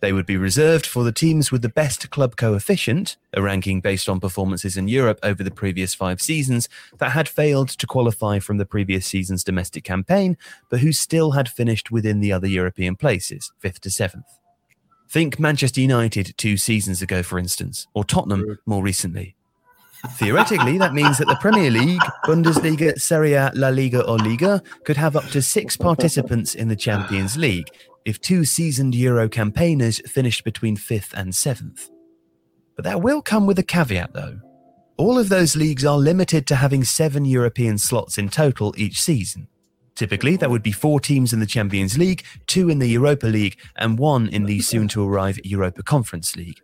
They 0.00 0.12
would 0.12 0.26
be 0.26 0.36
reserved 0.36 0.86
for 0.86 1.02
the 1.02 1.12
teams 1.12 1.50
with 1.50 1.62
the 1.62 1.68
best 1.68 2.10
club 2.10 2.36
coefficient, 2.36 3.16
a 3.34 3.42
ranking 3.42 3.80
based 3.80 4.08
on 4.08 4.20
performances 4.20 4.76
in 4.76 4.86
Europe 4.86 5.18
over 5.22 5.42
the 5.42 5.50
previous 5.50 5.94
five 5.94 6.22
seasons, 6.22 6.68
that 6.98 7.10
had 7.10 7.28
failed 7.28 7.68
to 7.70 7.86
qualify 7.86 8.38
from 8.38 8.58
the 8.58 8.66
previous 8.66 9.06
season's 9.06 9.42
domestic 9.42 9.82
campaign, 9.82 10.36
but 10.70 10.80
who 10.80 10.92
still 10.92 11.32
had 11.32 11.48
finished 11.48 11.90
within 11.90 12.20
the 12.20 12.32
other 12.32 12.46
European 12.46 12.94
places, 12.94 13.52
5th 13.62 13.80
to 13.80 13.88
7th. 13.88 14.22
Think 15.08 15.40
Manchester 15.40 15.80
United 15.80 16.34
two 16.36 16.56
seasons 16.56 17.00
ago, 17.02 17.22
for 17.22 17.38
instance, 17.38 17.86
or 17.94 18.04
Tottenham 18.04 18.58
more 18.66 18.82
recently. 18.82 19.37
Theoretically, 20.12 20.78
that 20.78 20.94
means 20.94 21.18
that 21.18 21.26
the 21.26 21.36
Premier 21.36 21.70
League, 21.70 22.00
Bundesliga, 22.24 23.00
Serie 23.00 23.34
A, 23.34 23.50
La 23.54 23.68
Liga, 23.68 24.04
or 24.06 24.16
Liga 24.18 24.62
could 24.84 24.96
have 24.96 25.16
up 25.16 25.24
to 25.30 25.42
six 25.42 25.76
participants 25.76 26.54
in 26.54 26.68
the 26.68 26.76
Champions 26.76 27.36
League 27.36 27.68
if 28.04 28.20
two 28.20 28.44
seasoned 28.44 28.94
Euro 28.94 29.28
campaigners 29.28 30.00
finished 30.08 30.44
between 30.44 30.76
fifth 30.76 31.12
and 31.14 31.34
seventh. 31.34 31.90
But 32.76 32.84
that 32.84 33.02
will 33.02 33.20
come 33.20 33.46
with 33.46 33.58
a 33.58 33.64
caveat, 33.64 34.12
though. 34.12 34.40
All 34.96 35.18
of 35.18 35.28
those 35.28 35.56
leagues 35.56 35.84
are 35.84 35.98
limited 35.98 36.46
to 36.46 36.56
having 36.56 36.84
seven 36.84 37.24
European 37.24 37.76
slots 37.76 38.18
in 38.18 38.28
total 38.28 38.74
each 38.76 39.00
season. 39.00 39.48
Typically, 39.94 40.36
that 40.36 40.48
would 40.50 40.62
be 40.62 40.70
four 40.70 41.00
teams 41.00 41.32
in 41.32 41.40
the 41.40 41.46
Champions 41.46 41.98
League, 41.98 42.24
two 42.46 42.68
in 42.68 42.78
the 42.78 42.86
Europa 42.86 43.26
League, 43.26 43.58
and 43.76 43.98
one 43.98 44.28
in 44.28 44.44
the 44.44 44.60
soon 44.60 44.86
to 44.88 45.06
arrive 45.06 45.40
Europa 45.44 45.82
Conference 45.82 46.36
League. 46.36 46.60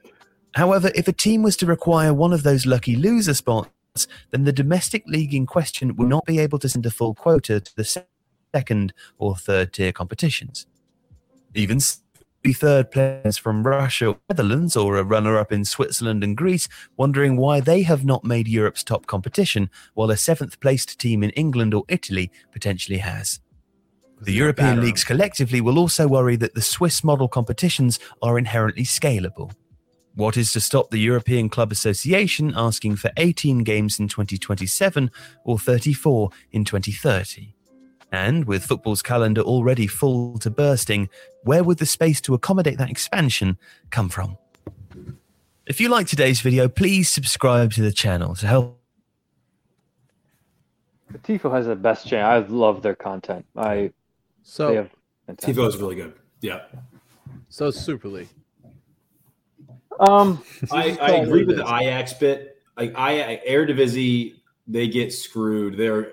However, 0.54 0.90
if 0.94 1.08
a 1.08 1.12
team 1.12 1.42
was 1.42 1.56
to 1.58 1.66
require 1.66 2.14
one 2.14 2.32
of 2.32 2.42
those 2.42 2.64
lucky 2.64 2.96
loser 2.96 3.34
spots, 3.34 4.06
then 4.30 4.44
the 4.44 4.52
domestic 4.52 5.04
league 5.06 5.34
in 5.34 5.46
question 5.46 5.96
will 5.96 6.06
not 6.06 6.24
be 6.24 6.38
able 6.38 6.58
to 6.60 6.68
send 6.68 6.86
a 6.86 6.90
full 6.90 7.14
quota 7.14 7.60
to 7.60 7.76
the 7.76 8.04
second 8.54 8.92
or 9.18 9.36
third 9.36 9.72
tier 9.72 9.92
competitions. 9.92 10.66
Even 11.54 11.80
third 12.52 12.90
players 12.90 13.38
from 13.38 13.66
Russia 13.66 14.08
or 14.08 14.18
Netherlands 14.28 14.76
or 14.76 14.96
a 14.96 15.02
runner 15.02 15.38
up 15.38 15.50
in 15.50 15.64
Switzerland 15.64 16.22
and 16.22 16.36
Greece 16.36 16.68
wondering 16.96 17.36
why 17.36 17.60
they 17.60 17.82
have 17.82 18.04
not 18.04 18.22
made 18.24 18.46
Europe's 18.46 18.84
top 18.84 19.06
competition, 19.06 19.70
while 19.94 20.10
a 20.10 20.16
seventh 20.16 20.60
placed 20.60 20.98
team 20.98 21.22
in 21.22 21.30
England 21.30 21.72
or 21.72 21.84
Italy 21.88 22.30
potentially 22.52 22.98
has. 22.98 23.40
The 24.20 24.32
European 24.32 24.80
leagues 24.80 25.04
collectively 25.04 25.60
will 25.60 25.78
also 25.78 26.06
worry 26.06 26.36
that 26.36 26.54
the 26.54 26.62
Swiss 26.62 27.02
model 27.02 27.28
competitions 27.28 27.98
are 28.22 28.38
inherently 28.38 28.84
scalable. 28.84 29.52
What 30.16 30.36
is 30.36 30.52
to 30.52 30.60
stop 30.60 30.90
the 30.90 30.98
European 30.98 31.48
Club 31.48 31.72
Association 31.72 32.52
asking 32.54 32.96
for 32.96 33.10
18 33.16 33.64
games 33.64 33.98
in 33.98 34.06
2027 34.06 35.10
or 35.44 35.58
34 35.58 36.30
in 36.52 36.64
2030? 36.64 37.54
And 38.12 38.44
with 38.44 38.64
football's 38.64 39.02
calendar 39.02 39.40
already 39.40 39.88
full 39.88 40.38
to 40.38 40.50
bursting, 40.50 41.08
where 41.42 41.64
would 41.64 41.78
the 41.78 41.86
space 41.86 42.20
to 42.22 42.34
accommodate 42.34 42.78
that 42.78 42.90
expansion 42.90 43.58
come 43.90 44.08
from? 44.08 44.38
If 45.66 45.80
you 45.80 45.88
like 45.88 46.06
today's 46.06 46.40
video, 46.40 46.68
please 46.68 47.08
subscribe 47.08 47.72
to 47.72 47.82
the 47.82 47.92
channel 47.92 48.36
to 48.36 48.46
help 48.46 48.80
Tifo 51.22 51.50
has 51.52 51.66
the 51.66 51.76
best 51.76 52.06
channel. 52.06 52.28
I 52.28 52.38
love 52.48 52.82
their 52.82 52.94
content. 52.94 53.46
I 53.56 53.92
So 54.42 54.74
have 54.74 54.90
fantastic- 55.26 55.58
is 55.58 55.76
really 55.78 55.94
good. 55.96 56.12
Yeah, 56.40 56.62
so 57.48 57.70
Super 57.70 58.08
League. 58.08 58.28
Um, 60.00 60.42
I, 60.72 60.96
I 61.00 61.10
agree 61.16 61.44
with 61.44 61.56
the 61.56 61.64
is. 61.64 61.70
Ajax 61.70 62.12
bit. 62.14 62.56
Like 62.76 62.92
I 62.96 63.40
Eredivisie, 63.48 64.34
they 64.66 64.88
get 64.88 65.12
screwed. 65.12 65.76
They're 65.76 66.12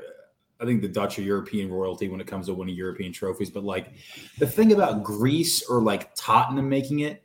I 0.59 0.65
think 0.65 0.81
the 0.83 0.87
Dutch 0.87 1.17
are 1.17 1.23
European 1.23 1.71
royalty 1.71 2.07
when 2.07 2.21
it 2.21 2.27
comes 2.27 2.45
to 2.45 2.53
winning 2.53 2.75
European 2.75 3.11
trophies. 3.11 3.49
But 3.49 3.63
like 3.63 3.93
the 4.37 4.45
thing 4.45 4.71
about 4.73 5.03
Greece 5.03 5.67
or 5.67 5.81
like 5.81 6.13
Tottenham 6.15 6.69
making 6.69 6.99
it, 6.99 7.23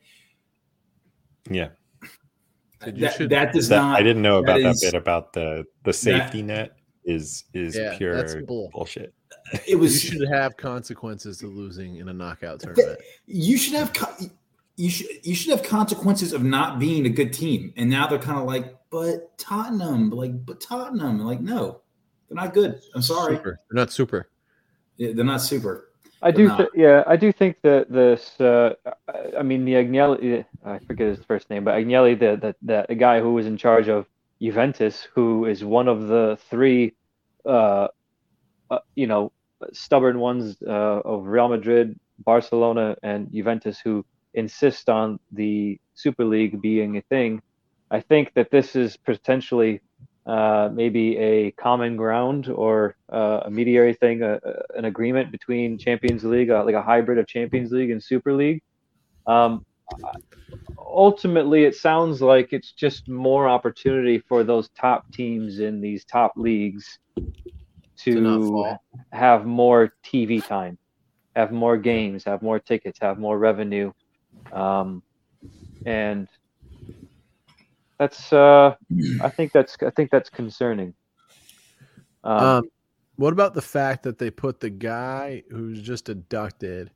Yeah, 1.50 1.68
Dude, 2.84 2.96
you 2.96 3.00
that, 3.02 3.14
should- 3.14 3.30
that 3.30 3.52
does 3.52 3.68
that, 3.68 3.76
not. 3.76 3.98
I 3.98 4.02
didn't 4.02 4.22
know 4.22 4.40
that 4.40 4.56
about 4.56 4.62
that, 4.62 4.70
is- 4.70 4.80
bit 4.80 4.94
about 4.94 5.32
the 5.34 5.64
the 5.84 5.92
safety 5.92 6.42
net 6.42 6.72
is 7.04 7.44
is 7.52 7.76
Yeah, 7.76 7.96
pure 7.98 8.42
bull. 8.46 8.70
bullshit. 8.72 9.12
It 9.52 9.60
was. 9.60 9.68
You 9.68 9.78
was. 9.78 10.00
should 10.00 10.28
have 10.28 10.56
consequences 10.56 11.38
to 11.38 11.46
losing 11.46 11.96
in 11.96 12.08
a 12.08 12.12
knockout 12.12 12.60
tournament. 12.60 12.98
You 13.26 13.56
should 13.58 13.74
have. 13.74 13.92
co- 13.92 14.14
You 14.76 14.90
should. 14.90 15.08
You 15.24 15.34
should 15.34 15.52
have 15.52 15.62
consequences 15.62 16.32
of 16.32 16.42
not 16.42 16.78
being 16.78 17.06
a 17.06 17.10
good 17.10 17.32
team. 17.32 17.72
And 17.76 17.88
now 17.88 18.06
they're 18.06 18.18
kind 18.18 18.38
of 18.38 18.44
like, 18.44 18.76
but 18.90 19.36
Tottenham, 19.38 20.10
like, 20.10 20.44
but 20.44 20.60
Tottenham, 20.60 21.18
like, 21.20 21.40
no, 21.40 21.80
they're 22.28 22.36
not 22.36 22.52
good. 22.52 22.80
I'm 22.94 23.02
sorry, 23.02 23.36
Super. 23.36 23.60
They're 23.70 23.76
not 23.82 23.90
super. 23.92 24.28
Yeah, 24.98 25.12
they're 25.14 25.24
not 25.24 25.40
super. 25.40 25.90
I 26.22 26.30
do, 26.30 26.48
th- 26.56 26.70
yeah, 26.74 27.04
I 27.06 27.16
do 27.16 27.30
think 27.32 27.56
that 27.62 27.90
this. 27.90 28.38
Uh, 28.40 28.74
I- 29.08 29.38
I 29.38 29.42
mean, 29.42 29.64
the 29.64 29.74
Agnelli, 29.74 30.44
I 30.64 30.78
forget 30.80 31.08
his 31.08 31.24
first 31.26 31.50
name, 31.50 31.64
but 31.64 31.74
Agnelli, 31.74 32.18
the, 32.18 32.54
the 32.62 32.86
the 32.88 32.94
guy 32.94 33.20
who 33.20 33.34
was 33.34 33.46
in 33.46 33.56
charge 33.56 33.88
of 33.88 34.06
Juventus, 34.40 35.06
who 35.14 35.44
is 35.46 35.62
one 35.64 35.88
of 35.88 36.08
the 36.08 36.38
three, 36.50 36.94
uh, 37.44 37.88
uh, 38.70 38.78
you 38.94 39.06
know, 39.06 39.32
stubborn 39.72 40.18
ones 40.18 40.56
uh, 40.66 40.70
of 41.04 41.26
Real 41.26 41.48
Madrid, 41.48 41.98
Barcelona, 42.24 42.96
and 43.02 43.30
Juventus, 43.32 43.78
who 43.78 44.04
insist 44.36 44.90
on 44.90 45.18
the 45.32 45.78
Super 45.94 46.24
League 46.26 46.62
being 46.62 46.98
a 46.98 47.02
thing. 47.10 47.42
I 47.90 48.00
think 48.02 48.32
that 48.36 48.50
this 48.52 48.76
is 48.76 48.96
potentially 48.98 49.82
uh, 50.26 50.70
maybe 50.74 51.16
a 51.18 51.52
common 51.52 51.96
ground 51.96 52.48
or 52.48 52.96
uh, 53.12 53.42
a 53.46 53.50
mediary 53.50 53.94
thing, 53.94 54.22
a, 54.22 54.34
a- 54.34 54.78
an 54.78 54.86
agreement 54.86 55.32
between 55.32 55.78
Champions 55.78 56.24
League, 56.24 56.50
uh, 56.50 56.64
like 56.64 56.76
a 56.76 56.82
hybrid 56.82 57.18
of 57.18 57.28
Champions 57.28 57.72
League 57.72 57.90
and 57.90 58.02
Super 58.02 58.34
League. 58.34 58.62
Um, 59.26 59.64
ultimately, 60.78 61.64
it 61.64 61.74
sounds 61.76 62.22
like 62.22 62.52
it's 62.52 62.72
just 62.72 63.08
more 63.08 63.48
opportunity 63.48 64.20
for 64.28 64.44
those 64.44 64.68
top 64.70 65.04
teams 65.12 65.60
in 65.60 65.80
these 65.80 66.04
top 66.04 66.32
leagues 66.36 66.98
To 68.14 68.20
not 68.20 68.42
to 68.42 68.44
fall. 68.44 68.82
have 69.12 69.46
more 69.46 69.92
TV 70.04 70.42
time, 70.42 70.78
have 71.36 71.52
more 71.52 71.76
games, 71.76 72.24
have 72.24 72.42
more 72.42 72.60
tickets, 72.60 72.98
have 73.00 73.18
more 73.18 73.38
revenue, 73.38 73.92
um, 74.52 75.02
and 75.84 76.28
that's 77.98 78.32
uh, 78.32 78.74
I 79.22 79.28
think 79.30 79.52
that's 79.52 79.76
I 79.82 79.90
think 79.90 80.10
that's 80.10 80.30
concerning. 80.30 80.94
Um, 82.24 82.44
Um, 82.44 82.64
what 83.16 83.32
about 83.32 83.54
the 83.54 83.62
fact 83.62 84.02
that 84.02 84.18
they 84.18 84.30
put 84.30 84.60
the 84.60 84.70
guy 84.70 85.42
who's 85.50 85.80
just 85.80 86.08
abducted 86.08 86.90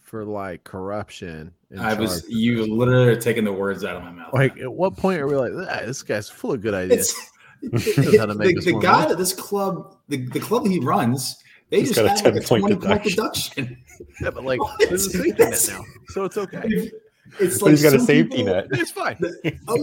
for 0.00 0.24
like 0.24 0.64
corruption? 0.64 1.52
in 1.70 1.78
I 1.78 1.94
was 1.94 2.28
you 2.28 2.74
literally 2.74 3.08
are 3.08 3.20
taking 3.20 3.44
the 3.44 3.52
words 3.52 3.84
out 3.84 3.96
of 3.96 4.02
my 4.02 4.10
mouth. 4.10 4.32
like, 4.32 4.58
at 4.58 4.72
what 4.72 4.96
point 4.96 5.20
are 5.20 5.26
we 5.26 5.36
like, 5.36 5.52
"Ah, 5.68 5.80
this 5.84 6.02
guy's 6.02 6.30
full 6.30 6.52
of 6.52 6.62
good 6.62 6.74
ideas? 6.74 7.10
It's, 7.10 7.30
Knows 7.96 8.18
how 8.18 8.26
the, 8.26 8.34
the 8.34 8.78
guy 8.80 8.92
money. 8.92 9.08
that 9.10 9.18
this 9.18 9.32
club, 9.32 9.96
the, 10.08 10.16
the 10.16 10.40
club 10.40 10.66
he 10.66 10.80
runs, 10.80 11.36
they 11.72 11.80
He's 11.80 11.88
just 11.88 12.00
got 12.00 12.04
a 12.06 12.08
had 12.10 12.34
like 12.34 12.42
a 12.42 12.46
10-point 12.46 12.60
20 12.64 12.76
point 12.76 13.02
deduction. 13.02 13.64
deduction. 13.64 13.84
Yeah, 14.20 14.30
but 14.30 14.44
like, 14.44 14.60
What? 14.60 14.78
there's 14.88 15.06
a 15.06 15.10
safety 15.10 15.42
net 15.44 15.68
now, 15.70 15.84
so 16.08 16.24
it's 16.26 16.36
okay. 16.36 16.90
It's 17.40 17.58
But 17.60 17.70
he's 17.70 17.82
got 17.82 17.94
a 17.94 18.00
safety 18.00 18.36
people- 18.36 18.52
net. 18.54 18.66
It's 18.72 18.90
fine. 18.90 19.16
Oh. 19.66 19.78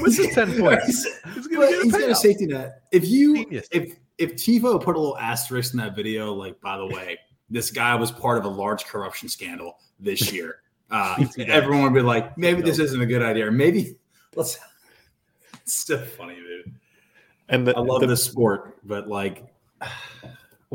What's 0.00 0.16
his 0.16 0.32
10 0.34 0.58
points? 0.60 0.86
He's, 0.86 1.06
He's 1.34 1.46
gonna 1.48 1.58
but 1.66 1.70
get 1.70 1.80
a 1.80 1.82
he's 1.82 1.92
got 1.92 2.10
a 2.10 2.14
safety 2.14 2.46
net. 2.46 2.82
If 2.92 3.04
you 3.08 3.34
Genius. 3.44 3.66
if 3.72 3.96
if 4.18 4.34
Tifo 4.34 4.80
put 4.82 4.94
a 4.96 4.98
little 5.00 5.18
asterisk 5.18 5.74
in 5.74 5.78
that 5.80 5.96
video, 5.96 6.32
like 6.32 6.60
by 6.60 6.76
the 6.78 6.86
way, 6.86 7.18
this 7.50 7.70
guy 7.70 7.94
was 7.96 8.10
part 8.12 8.38
of 8.38 8.44
a 8.44 8.48
large 8.48 8.84
corruption 8.86 9.28
scandal 9.28 9.78
this 10.00 10.32
year. 10.32 10.60
Uh, 10.90 11.24
everyone 11.48 11.82
would 11.92 11.94
be 11.98 12.02
like, 12.02 12.38
maybe 12.38 12.62
this 12.62 12.78
isn't 12.78 13.00
a 13.02 13.06
good 13.06 13.20
idea. 13.22 13.46
Or 13.48 13.50
maybe 13.50 13.96
let's. 14.36 14.58
It's 15.62 15.74
still 15.78 15.98
funny, 15.98 16.36
dude. 16.36 16.72
And 17.48 17.66
the, 17.66 17.76
I 17.76 17.80
love 17.80 18.00
the- 18.00 18.06
this 18.06 18.22
sport, 18.22 18.78
but 18.84 19.08
like, 19.08 19.44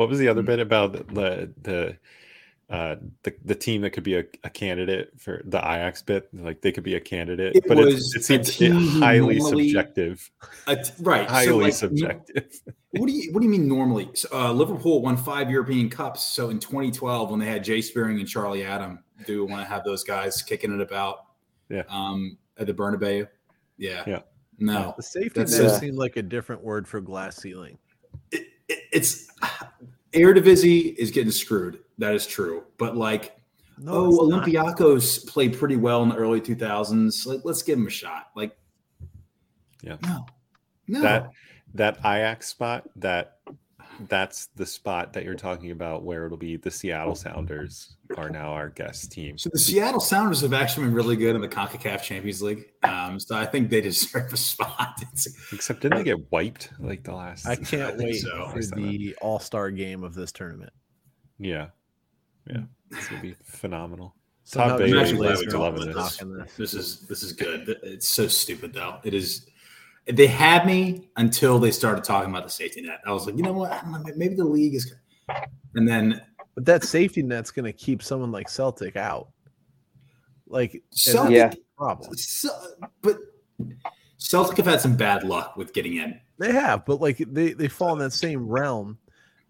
What 0.01 0.09
was 0.09 0.17
the 0.19 0.27
other 0.27 0.41
bit 0.41 0.59
about 0.59 0.93
the 0.93 1.03
the 1.13 1.53
the, 1.61 2.75
uh, 2.75 2.95
the, 3.21 3.35
the 3.45 3.53
team 3.53 3.81
that 3.81 3.91
could 3.91 4.03
be 4.03 4.15
a, 4.15 4.23
a 4.43 4.49
candidate 4.49 5.11
for 5.19 5.43
the 5.45 5.59
Ajax 5.59 6.01
bit? 6.01 6.27
Like 6.33 6.61
they 6.61 6.71
could 6.71 6.83
be 6.83 6.95
a 6.95 6.99
candidate, 6.99 7.55
It 7.55 7.65
but 7.67 7.77
was 7.77 8.15
it, 8.15 8.21
it 8.21 8.23
seems 8.23 8.55
team 8.55 8.73
highly 8.99 9.37
normally- 9.37 9.69
subjective. 9.69 10.31
a 10.65 10.75
t- 10.77 10.91
right? 11.01 11.27
so, 11.27 11.33
Highly 11.33 11.63
like, 11.65 11.73
subjective. 11.73 12.61
What 12.93 13.07
do 13.07 13.13
you 13.13 13.31
What 13.31 13.39
do 13.41 13.45
you 13.45 13.51
mean 13.51 13.67
normally? 13.69 14.09
So, 14.15 14.27
uh, 14.33 14.51
Liverpool 14.51 15.01
won 15.03 15.15
five 15.15 15.49
European 15.51 15.87
Cups. 15.89 16.23
So 16.25 16.49
in 16.49 16.59
2012, 16.59 17.29
when 17.29 17.39
they 17.39 17.45
had 17.45 17.63
Jay 17.63 17.79
Spearing 17.81 18.19
and 18.19 18.27
Charlie 18.27 18.65
Adam, 18.65 18.99
do 19.27 19.45
we 19.45 19.49
want 19.51 19.63
to 19.65 19.69
have 19.71 19.83
those 19.85 20.03
guys 20.03 20.41
kicking 20.41 20.73
it 20.73 20.81
about? 20.81 21.19
Yeah. 21.69 21.83
Um, 21.87 22.37
at 22.57 22.67
the 22.67 22.73
Bernabeu. 22.73 23.27
Yeah. 23.77 24.03
Yeah. 24.05 24.19
No, 24.59 24.93
The 24.97 25.03
safety 25.03 25.39
That's, 25.39 25.53
net 25.57 25.67
uh, 25.67 25.79
seemed 25.79 25.97
like 25.97 26.17
a 26.17 26.21
different 26.21 26.61
word 26.63 26.85
for 26.87 26.99
glass 27.01 27.37
ceiling. 27.37 27.77
it, 28.31 28.47
it, 28.67 28.79
it's 28.91 29.27
Eredivisie 30.13 30.95
is 30.95 31.11
getting 31.11 31.31
screwed. 31.31 31.79
That 31.97 32.13
is 32.13 32.25
true. 32.27 32.63
But 32.77 32.97
like, 32.97 33.37
No, 33.77 33.93
oh, 33.93 34.07
it's 34.07 34.29
not. 34.29 34.45
Olympiacos 34.45 35.27
played 35.27 35.57
pretty 35.57 35.77
well 35.77 36.03
in 36.03 36.09
the 36.09 36.15
early 36.15 36.41
2000s. 36.41 37.25
Like, 37.25 37.41
let's 37.43 37.63
give 37.63 37.77
them 37.77 37.87
a 37.87 37.91
shot. 37.91 38.29
Like, 38.35 38.55
Yeah. 39.81 39.97
no, 40.03 40.25
no. 40.87 41.01
That 41.01 41.31
that 41.73 41.97
Ajax 41.99 42.47
spot 42.47 42.89
that 42.97 43.37
that's 44.07 44.47
the 44.55 44.65
spot 44.65 45.13
that 45.13 45.23
you're 45.23 45.35
talking 45.35 45.71
about 45.71 46.03
where 46.03 46.25
it'll 46.25 46.37
be 46.37 46.57
the 46.57 46.71
Seattle 46.71 47.15
Sounders 47.15 47.95
are 48.17 48.29
now 48.29 48.51
our 48.51 48.69
guest 48.69 49.11
team. 49.11 49.37
So 49.37 49.49
the 49.51 49.59
Seattle 49.59 49.99
Sounders 49.99 50.41
have 50.41 50.53
actually 50.53 50.85
been 50.85 50.93
really 50.93 51.15
good 51.15 51.35
in 51.35 51.41
the 51.41 51.47
CONCACAF 51.47 52.01
Champions 52.01 52.41
League. 52.41 52.65
Um, 52.83 53.19
so 53.19 53.35
I 53.35 53.45
think 53.45 53.69
they 53.69 53.81
deserve 53.81 54.33
a 54.33 54.37
spot. 54.37 55.01
It's, 55.13 55.27
Except 55.53 55.81
didn't 55.81 55.99
they 55.99 56.03
get 56.03 56.31
wiped 56.31 56.71
like 56.79 57.03
the 57.03 57.13
last? 57.13 57.47
I 57.47 57.55
can't 57.55 57.97
think 57.97 58.11
wait 58.11 58.21
so. 58.21 58.49
for 58.49 58.61
the 58.75 59.15
All 59.21 59.39
Star 59.39 59.71
game 59.71 60.03
of 60.03 60.13
this 60.13 60.31
tournament. 60.31 60.73
Yeah, 61.37 61.67
yeah, 62.47 62.61
it's 62.91 63.07
gonna 63.07 63.21
be 63.21 63.35
phenomenal. 63.43 64.15
Somehow 64.43 64.69
Todd 64.69 64.79
Boehly 64.79 64.91
Jay 64.91 65.01
is 65.01 65.13
Laser's 65.13 65.55
loving 65.55 65.91
this. 65.91 66.17
this. 66.17 66.53
this 66.57 66.73
is 66.73 66.99
this 67.07 67.23
is 67.23 67.33
good. 67.33 67.77
It's 67.83 68.07
so 68.07 68.27
stupid 68.27 68.73
though. 68.73 68.97
It 69.03 69.13
is. 69.13 69.47
They 70.07 70.27
had 70.27 70.65
me 70.65 71.09
until 71.17 71.59
they 71.59 71.71
started 71.71 72.03
talking 72.03 72.29
about 72.29 72.43
the 72.43 72.49
safety 72.49 72.81
net. 72.81 73.01
I 73.05 73.11
was 73.11 73.25
like, 73.25 73.37
you 73.37 73.43
know 73.43 73.53
what? 73.53 73.71
I 73.71 73.81
don't 73.81 73.91
know. 73.91 74.03
Maybe 74.15 74.35
the 74.35 74.43
league 74.45 74.75
is. 74.75 74.93
And 75.75 75.87
then 75.87 76.21
But 76.55 76.65
that 76.65 76.83
safety 76.83 77.21
net's 77.21 77.51
going 77.51 77.65
to 77.65 77.73
keep 77.73 78.01
someone 78.01 78.31
like 78.31 78.49
Celtic 78.49 78.95
out. 78.95 79.29
Like, 80.47 80.73
and 80.73 80.83
Celtic, 80.91 81.35
Yeah. 81.35 81.49
the 81.49 81.57
problem. 81.77 82.13
So, 82.17 82.49
but 83.01 83.17
Celtic 84.17 84.57
have 84.57 84.65
had 84.65 84.81
some 84.81 84.95
bad 84.95 85.23
luck 85.23 85.55
with 85.55 85.73
getting 85.73 85.97
in. 85.97 86.19
They 86.39 86.51
have, 86.51 86.85
but 86.85 86.99
like 86.99 87.17
they 87.19 87.53
they 87.53 87.67
fall 87.67 87.93
in 87.93 87.99
that 87.99 88.13
same 88.13 88.47
realm 88.47 88.97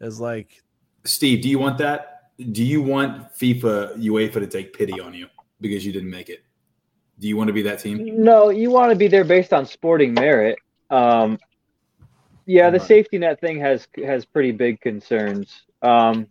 as 0.02 0.20
like 0.20 0.62
Steve, 1.06 1.42
do 1.42 1.50
you 1.50 1.58
want 1.58 1.78
that? 1.78 2.32
Do 2.52 2.64
you 2.64 2.82
want 2.82 3.34
FIFA 3.34 3.98
UEFA 3.98 4.34
to 4.34 4.48
take 4.48 4.74
pity 4.78 5.00
on 5.00 5.14
you 5.14 5.28
because 5.62 5.86
you 5.86 5.92
didn't 5.94 6.10
make 6.10 6.30
it? 6.30 6.44
Do 7.22 7.28
you 7.28 7.38
want 7.38 7.50
to 7.50 7.54
be 7.54 7.62
that 7.62 7.80
team? 7.80 8.24
No, 8.24 8.50
you 8.50 8.72
want 8.72 8.90
to 8.90 8.96
be 8.96 9.08
there 9.08 9.24
based 9.24 9.54
on 9.54 9.68
sporting 9.68 10.12
merit. 10.16 10.58
Um, 10.90 11.38
yeah, 12.48 12.72
the 12.72 12.80
safety 12.80 13.20
net 13.20 13.40
thing 13.40 13.60
has 13.60 13.88
has 14.04 14.26
pretty 14.26 14.52
big 14.52 14.82
concerns. 14.82 15.62
Um, 15.84 16.26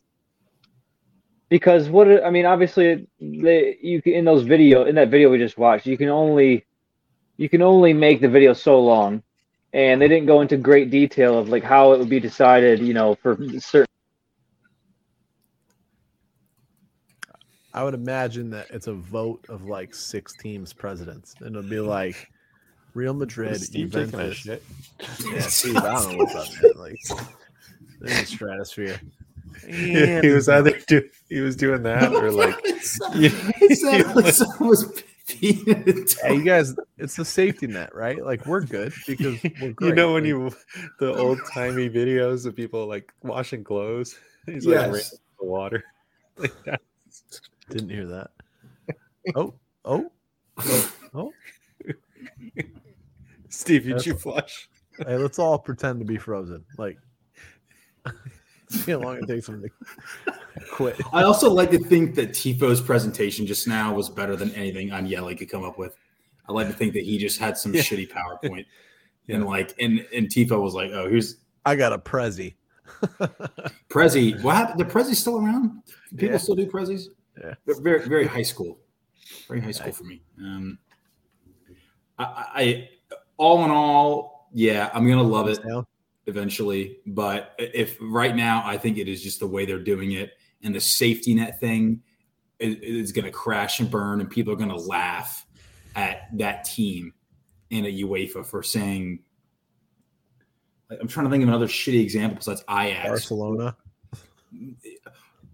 because 1.48 1.88
what 1.88 2.24
I 2.24 2.30
mean, 2.30 2.44
obviously, 2.44 3.06
they 3.20 3.78
you 3.80 4.02
can, 4.02 4.14
in 4.14 4.24
those 4.24 4.42
video 4.42 4.84
in 4.84 4.96
that 4.96 5.10
video 5.10 5.30
we 5.30 5.38
just 5.38 5.56
watched, 5.56 5.86
you 5.86 5.96
can 5.96 6.08
only 6.08 6.66
you 7.36 7.48
can 7.48 7.62
only 7.62 7.92
make 7.92 8.20
the 8.20 8.28
video 8.28 8.52
so 8.52 8.80
long, 8.80 9.22
and 9.72 10.02
they 10.02 10.08
didn't 10.08 10.26
go 10.26 10.40
into 10.40 10.56
great 10.56 10.90
detail 10.90 11.38
of 11.38 11.48
like 11.48 11.62
how 11.62 11.92
it 11.92 12.00
would 12.00 12.10
be 12.10 12.18
decided. 12.18 12.80
You 12.80 12.94
know, 12.94 13.14
for 13.14 13.38
certain. 13.60 13.86
I 17.72 17.84
would 17.84 17.94
imagine 17.94 18.50
that 18.50 18.66
it's 18.70 18.86
a 18.88 18.94
vote 18.94 19.44
of 19.48 19.64
like 19.66 19.94
six 19.94 20.32
teams 20.34 20.72
presidents, 20.72 21.34
and 21.40 21.56
it'll 21.56 21.68
be 21.68 21.80
like 21.80 22.30
Real 22.94 23.14
Madrid, 23.14 23.60
Steve 23.60 23.92
taking 23.92 24.08
a 24.20 24.30
Juventus. 24.30 24.36
shit? 24.38 24.62
Yeah, 25.32 25.40
Steve, 25.42 25.76
I 25.76 25.94
don't 26.02 26.12
know 26.12 26.18
what's 26.24 26.34
up, 26.34 26.62
man. 26.62 26.72
Like 26.76 26.96
in 28.00 28.06
the 28.06 28.26
stratosphere. 28.26 29.00
Yeah, 29.68 30.20
he 30.22 30.28
was 30.28 30.48
either 30.48 30.78
do, 30.86 31.08
he 31.28 31.40
was 31.40 31.54
doing 31.56 31.82
that 31.84 32.12
or 32.12 32.30
like 32.32 32.56
it 32.64 32.82
sounded 32.82 34.14
was 34.60 35.02
peeing 35.28 36.18
Hey, 36.22 36.36
you 36.36 36.44
guys, 36.44 36.74
it's 36.98 37.16
the 37.16 37.24
safety 37.24 37.66
net, 37.66 37.94
right? 37.94 38.24
Like 38.24 38.46
we're 38.46 38.62
good 38.62 38.92
because 39.06 39.42
we're 39.60 39.72
great. 39.72 39.88
you 39.90 39.94
know 39.94 40.12
when 40.14 40.24
you 40.24 40.50
the 40.98 41.14
old 41.16 41.38
timey 41.52 41.88
videos 41.90 42.46
of 42.46 42.56
people 42.56 42.86
like 42.86 43.12
washing 43.22 43.62
clothes. 43.64 44.16
He's 44.46 44.66
like 44.66 44.74
Yes. 44.76 44.92
racing 44.94 45.18
the 45.38 45.46
water. 45.46 45.84
Like 46.36 46.64
that. 46.64 46.80
Didn't 47.70 47.90
hear 47.90 48.06
that. 48.06 48.30
Oh, 49.36 49.52
oh, 49.84 50.10
oh. 51.14 51.32
Steve, 53.50 53.82
did 53.84 53.90
That's- 53.92 54.06
you 54.06 54.14
flush? 54.14 54.68
Hey, 54.96 55.16
let's 55.16 55.38
all 55.38 55.58
pretend 55.58 55.98
to 56.00 56.04
be 56.06 56.16
frozen. 56.16 56.64
Like, 56.78 56.98
see 58.70 58.92
how 58.92 58.98
long 58.98 59.16
it 59.18 59.26
takes 59.26 59.46
them 59.46 59.62
to 59.62 60.30
quit. 60.72 60.96
I 61.12 61.22
also 61.22 61.50
like 61.50 61.70
to 61.70 61.78
think 61.78 62.14
that 62.16 62.30
Tifo's 62.30 62.80
presentation 62.80 63.46
just 63.46 63.66
now 63.68 63.94
was 63.94 64.08
better 64.08 64.36
than 64.36 64.50
anything 64.54 64.88
Agnelli 64.88 65.36
could 65.38 65.50
come 65.50 65.64
up 65.64 65.78
with. 65.78 65.96
I 66.48 66.52
like 66.52 66.66
to 66.68 66.72
think 66.74 66.92
that 66.94 67.04
he 67.04 67.18
just 67.18 67.38
had 67.38 67.56
some 67.56 67.72
Yeah. 67.74 67.82
shitty 67.82 68.10
PowerPoint. 68.10 68.66
And 69.28 69.46
like 69.46 69.74
and 69.78 70.04
and 70.12 70.26
Tifo 70.28 70.60
was 70.60 70.74
like, 70.74 70.90
oh, 70.92 71.08
here's 71.08 71.36
I 71.64 71.76
got 71.76 71.92
a 71.92 71.98
Prezi. 71.98 72.54
Prezi. 73.88 74.42
What 74.42 74.56
happened? 74.56 74.80
The 74.80 74.84
Prezi's 74.84 75.18
still 75.20 75.38
around? 75.38 75.82
People 76.10 76.30
Yeah. 76.30 76.36
still 76.38 76.56
do 76.56 76.66
Prezis? 76.66 77.04
Yeah. 77.38 77.54
Very, 77.66 78.08
very 78.08 78.26
high 78.26 78.42
school. 78.42 78.78
Very 79.48 79.60
high 79.60 79.70
school 79.72 79.92
for 79.92 80.04
me. 80.04 80.22
Um 80.38 80.78
I, 82.18 82.24
I 82.54 82.88
all 83.36 83.64
in 83.64 83.70
all, 83.70 84.48
yeah, 84.52 84.90
I'm 84.92 85.08
gonna 85.08 85.22
love 85.22 85.48
it 85.48 85.58
eventually. 86.26 86.98
But 87.06 87.54
if 87.58 87.96
right 88.00 88.34
now, 88.36 88.62
I 88.64 88.76
think 88.76 88.98
it 88.98 89.08
is 89.08 89.22
just 89.22 89.40
the 89.40 89.46
way 89.46 89.64
they're 89.64 89.78
doing 89.78 90.12
it, 90.12 90.32
and 90.62 90.74
the 90.74 90.80
safety 90.80 91.34
net 91.34 91.58
thing 91.60 92.02
is, 92.58 92.76
is 92.76 93.12
to 93.24 93.30
crash 93.30 93.80
and 93.80 93.90
burn, 93.90 94.20
and 94.20 94.30
people 94.30 94.52
are 94.52 94.56
to 94.68 94.76
laugh. 94.76 95.46
at 95.96 96.28
that 96.38 96.64
team 96.64 97.12
in 97.70 97.86
a 97.86 98.02
UEFA 98.02 98.44
for 98.44 98.62
saying. 98.62 99.20
like, 100.90 100.98
I'm 101.00 101.08
trying 101.08 101.26
to 101.26 101.30
think 101.30 101.42
of 101.42 101.48
another 101.48 101.66
shitty 101.66 102.00
example 102.00 102.36
besides 102.36 102.62
Ajax. 102.68 103.08
Barcelona. 103.08 103.76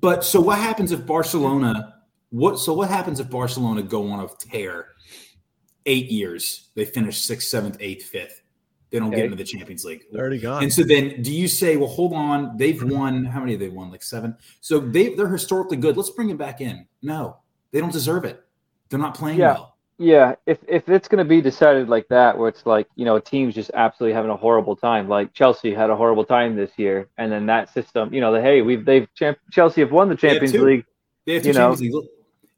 But 0.00 0.24
so 0.24 0.40
what 0.40 0.58
happens 0.58 0.92
if 0.92 1.06
Barcelona 1.06 1.94
what 2.30 2.58
so 2.58 2.72
what 2.74 2.88
happens 2.90 3.20
if 3.20 3.30
Barcelona 3.30 3.82
go 3.82 4.10
on 4.10 4.20
a 4.20 4.28
tear 4.38 4.88
eight 5.86 6.10
years? 6.10 6.70
They 6.74 6.84
finish 6.84 7.20
sixth, 7.20 7.48
seventh, 7.48 7.76
eighth, 7.80 8.06
fifth. 8.06 8.42
They 8.90 8.98
don't 8.98 9.08
Okay. 9.08 9.16
get 9.16 9.24
into 9.26 9.36
the 9.36 9.44
Champions 9.44 9.84
League. 9.84 10.02
They're 10.12 10.20
already 10.20 10.38
gone. 10.38 10.62
And 10.62 10.72
so 10.72 10.82
then 10.82 11.22
do 11.22 11.32
you 11.32 11.48
say, 11.48 11.76
well, 11.76 11.88
hold 11.88 12.12
on, 12.12 12.56
they've 12.56 12.82
won 12.82 13.24
how 13.24 13.40
many 13.40 13.52
have 13.52 13.60
they 13.60 13.68
won? 13.68 13.90
Like 13.90 14.02
seven. 14.02 14.36
So 14.60 14.78
they 14.80 15.14
they're 15.14 15.28
historically 15.28 15.76
good. 15.76 15.96
Let's 15.96 16.10
bring 16.10 16.28
them 16.28 16.36
back 16.36 16.60
in. 16.60 16.86
No, 17.02 17.38
they 17.72 17.80
don't 17.80 17.92
deserve 17.92 18.24
it. 18.24 18.42
They're 18.88 18.98
not 19.00 19.14
playing 19.16 19.38
Yeah. 19.38 19.54
well. 19.54 19.75
Yeah, 19.98 20.34
if 20.44 20.58
if 20.68 20.88
it's 20.90 21.08
going 21.08 21.24
to 21.24 21.28
be 21.28 21.40
decided 21.40 21.88
like 21.88 22.06
that, 22.08 22.36
where 22.36 22.48
it's 22.50 22.66
like 22.66 22.86
you 22.96 23.06
know 23.06 23.16
a 23.16 23.20
team's 23.20 23.54
just 23.54 23.70
absolutely 23.72 24.14
having 24.14 24.30
a 24.30 24.36
horrible 24.36 24.76
time, 24.76 25.08
like 25.08 25.32
Chelsea 25.32 25.72
had 25.72 25.88
a 25.88 25.96
horrible 25.96 26.24
time 26.24 26.54
this 26.54 26.70
year, 26.76 27.08
and 27.16 27.32
then 27.32 27.46
that 27.46 27.72
system, 27.72 28.12
you 28.12 28.20
know, 28.20 28.30
the 28.30 28.42
hey, 28.42 28.60
we've 28.60 28.84
they've 28.84 29.08
champ- 29.14 29.38
Chelsea 29.50 29.80
have 29.80 29.92
won 29.92 30.10
the 30.10 30.14
They 30.14 30.28
Champions 30.28 30.52
two. 30.52 30.64
League. 30.64 30.84
They 31.24 31.34
have 31.34 31.42
two 31.42 31.48
You 31.48 31.54
know, 31.54 31.60
Champions 31.60 31.80
League. 31.80 31.94
Look, 31.94 32.04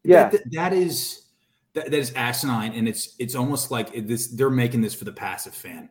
yeah. 0.02 0.30
that, 0.30 0.52
that 0.52 0.72
is 0.72 1.26
that, 1.74 1.92
that 1.92 1.94
is 1.94 2.12
asinine, 2.14 2.72
and 2.72 2.88
it's 2.88 3.14
it's 3.20 3.36
almost 3.36 3.70
like 3.70 4.06
this. 4.08 4.26
They're 4.28 4.50
making 4.50 4.80
this 4.80 4.94
for 4.94 5.04
the 5.04 5.12
passive 5.12 5.54
fan. 5.54 5.90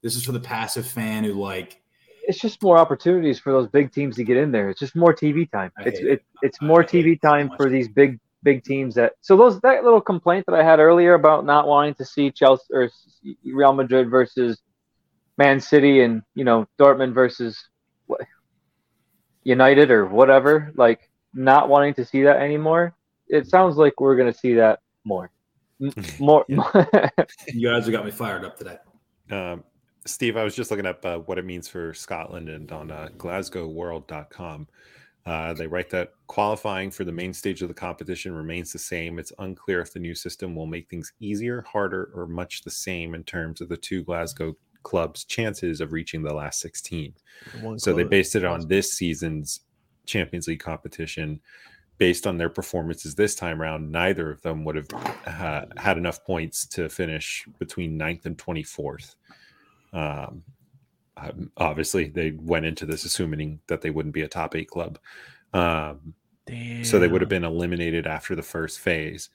This 0.00 0.16
is 0.16 0.24
for 0.24 0.32
the 0.32 0.40
passive 0.40 0.86
fan 0.86 1.24
who 1.24 1.34
like 1.34 1.82
It's 2.26 2.38
just 2.38 2.62
more 2.62 2.78
opportunities 2.78 3.38
for 3.38 3.52
those 3.52 3.68
big 3.68 3.92
teams 3.92 4.16
to 4.16 4.24
get 4.24 4.38
in 4.38 4.50
there. 4.50 4.70
It's 4.70 4.80
just 4.80 4.96
more 4.96 5.12
TV 5.12 5.50
time. 5.50 5.72
It's 5.80 5.98
it. 6.00 6.06
it, 6.06 6.24
it's 6.40 6.62
more 6.62 6.82
TV 6.82 7.18
so 7.22 7.28
time 7.28 7.48
much. 7.48 7.56
for 7.58 7.68
these 7.68 7.88
big 7.88 8.18
big 8.46 8.62
teams 8.62 8.94
that. 8.94 9.14
So 9.20 9.36
those 9.36 9.60
that 9.60 9.82
little 9.82 10.00
complaint 10.00 10.46
that 10.46 10.54
I 10.54 10.62
had 10.62 10.78
earlier 10.78 11.14
about 11.14 11.44
not 11.44 11.66
wanting 11.66 11.94
to 11.94 12.04
see 12.04 12.30
Chelsea 12.30 12.64
or 12.70 12.88
Real 13.44 13.72
Madrid 13.72 14.08
versus 14.08 14.62
Man 15.36 15.58
City 15.60 16.02
and 16.02 16.22
you 16.34 16.44
know 16.44 16.66
Dortmund 16.78 17.12
versus 17.12 17.62
United 19.42 19.90
or 19.90 20.06
whatever, 20.06 20.72
like 20.76 21.10
not 21.34 21.68
wanting 21.68 21.94
to 21.94 22.04
see 22.04 22.22
that 22.22 22.36
anymore. 22.36 22.94
It 23.28 23.48
sounds 23.48 23.76
like 23.76 24.00
we're 24.00 24.16
gonna 24.16 24.32
see 24.32 24.54
that 24.54 24.78
more, 25.04 25.30
more. 26.20 26.44
you 26.48 27.68
guys 27.68 27.84
have 27.84 27.92
got 27.92 28.04
me 28.04 28.12
fired 28.12 28.44
up 28.44 28.56
today. 28.56 28.78
Um, 29.30 29.64
Steve, 30.06 30.36
I 30.36 30.44
was 30.44 30.54
just 30.54 30.70
looking 30.70 30.86
up 30.86 31.04
uh, 31.04 31.18
what 31.18 31.36
it 31.36 31.44
means 31.44 31.66
for 31.66 31.92
Scotland 31.92 32.48
and 32.48 32.70
on 32.70 32.92
uh, 32.92 33.08
GlasgowWorld.com. 33.16 34.68
Uh, 35.26 35.52
they 35.52 35.66
write 35.66 35.90
that 35.90 36.12
qualifying 36.28 36.88
for 36.90 37.02
the 37.02 37.10
main 37.10 37.34
stage 37.34 37.60
of 37.60 37.66
the 37.66 37.74
competition 37.74 38.32
remains 38.32 38.72
the 38.72 38.78
same. 38.78 39.18
It's 39.18 39.32
unclear 39.40 39.80
if 39.80 39.92
the 39.92 39.98
new 39.98 40.14
system 40.14 40.54
will 40.54 40.66
make 40.66 40.88
things 40.88 41.12
easier, 41.18 41.62
harder, 41.62 42.10
or 42.14 42.28
much 42.28 42.62
the 42.62 42.70
same 42.70 43.14
in 43.14 43.24
terms 43.24 43.60
of 43.60 43.68
the 43.68 43.76
two 43.76 44.04
Glasgow 44.04 44.56
clubs' 44.84 45.24
chances 45.24 45.80
of 45.80 45.92
reaching 45.92 46.22
the 46.22 46.32
last 46.32 46.60
16. 46.60 47.12
One 47.60 47.78
So 47.80 47.92
they 47.92 48.04
based 48.04 48.36
it 48.36 48.44
on 48.44 48.68
this 48.68 48.92
season's 48.92 49.60
Champions 50.06 50.46
League 50.46 50.60
competition. 50.60 51.40
Based 51.98 52.26
on 52.26 52.36
their 52.36 52.50
performances 52.50 53.14
this 53.14 53.34
time 53.34 53.60
around, 53.60 53.90
neither 53.90 54.30
of 54.30 54.42
them 54.42 54.64
would 54.64 54.76
have 54.76 54.88
uh, 55.26 55.64
had 55.78 55.96
enough 55.96 56.22
points 56.24 56.66
to 56.66 56.90
finish 56.90 57.48
between 57.58 57.98
9th 57.98 58.26
and 58.26 58.36
24th. 58.36 59.14
Um, 59.94 60.42
um, 61.16 61.50
obviously, 61.56 62.08
they 62.08 62.32
went 62.32 62.66
into 62.66 62.86
this 62.86 63.04
assuming 63.04 63.60
that 63.68 63.80
they 63.80 63.90
wouldn't 63.90 64.14
be 64.14 64.22
a 64.22 64.28
top 64.28 64.54
eight 64.54 64.68
club. 64.68 64.98
Um, 65.52 66.14
so 66.84 66.98
they 66.98 67.08
would 67.08 67.22
have 67.22 67.30
been 67.30 67.44
eliminated 67.44 68.06
after 68.06 68.36
the 68.36 68.42
first 68.42 68.78
phase. 68.78 69.30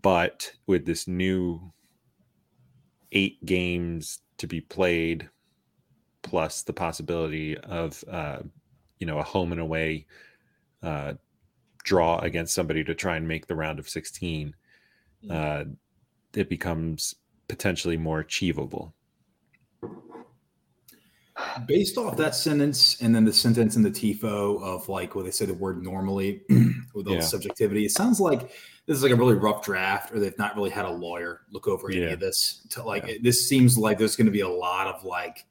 But 0.00 0.52
with 0.66 0.86
this 0.86 1.06
new 1.06 1.72
eight 3.12 3.44
games 3.44 4.20
to 4.38 4.46
be 4.46 4.60
played, 4.60 5.28
plus 6.22 6.62
the 6.62 6.72
possibility 6.72 7.56
of 7.58 8.02
uh, 8.10 8.40
you 8.98 9.06
know 9.06 9.18
a 9.18 9.22
home 9.22 9.52
and 9.52 9.60
away 9.60 10.06
uh, 10.82 11.14
draw 11.84 12.18
against 12.18 12.54
somebody 12.54 12.84
to 12.84 12.94
try 12.94 13.16
and 13.16 13.28
make 13.28 13.46
the 13.46 13.54
round 13.54 13.78
of 13.78 13.88
sixteen, 13.88 14.54
uh, 15.30 15.64
it 16.34 16.48
becomes 16.48 17.14
potentially 17.48 17.96
more 17.96 18.20
achievable. 18.20 18.94
Based 21.66 21.96
off 21.98 22.16
that 22.16 22.34
sentence 22.34 23.00
and 23.00 23.14
then 23.14 23.24
the 23.24 23.32
sentence 23.32 23.76
in 23.76 23.82
the 23.82 23.90
TIFO 23.90 24.62
of 24.62 24.88
like 24.88 25.14
where 25.14 25.24
they 25.24 25.30
say 25.30 25.44
the 25.46 25.54
word 25.54 25.82
normally 25.82 26.42
with 26.94 27.06
all 27.06 27.14
Yeah. 27.14 27.20
the 27.20 27.26
subjectivity, 27.26 27.84
it 27.84 27.92
sounds 27.92 28.20
like 28.20 28.50
this 28.86 28.96
is 28.96 29.02
like 29.02 29.12
a 29.12 29.16
really 29.16 29.34
rough 29.34 29.62
draft 29.64 30.12
or 30.12 30.18
they've 30.18 30.36
not 30.38 30.56
really 30.56 30.70
had 30.70 30.84
a 30.84 30.90
lawyer 30.90 31.42
look 31.52 31.68
over 31.68 31.90
any 31.90 32.04
of 32.12 32.20
this. 32.20 32.66
To 32.70 32.82
like 32.82 33.22
this 33.22 33.48
seems 33.48 33.76
like 33.78 33.98
there's 33.98 34.16
going 34.16 34.26
to 34.26 34.32
be 34.32 34.40
a 34.40 34.48
lot 34.48 34.86
of 34.88 35.04
like 35.04 35.44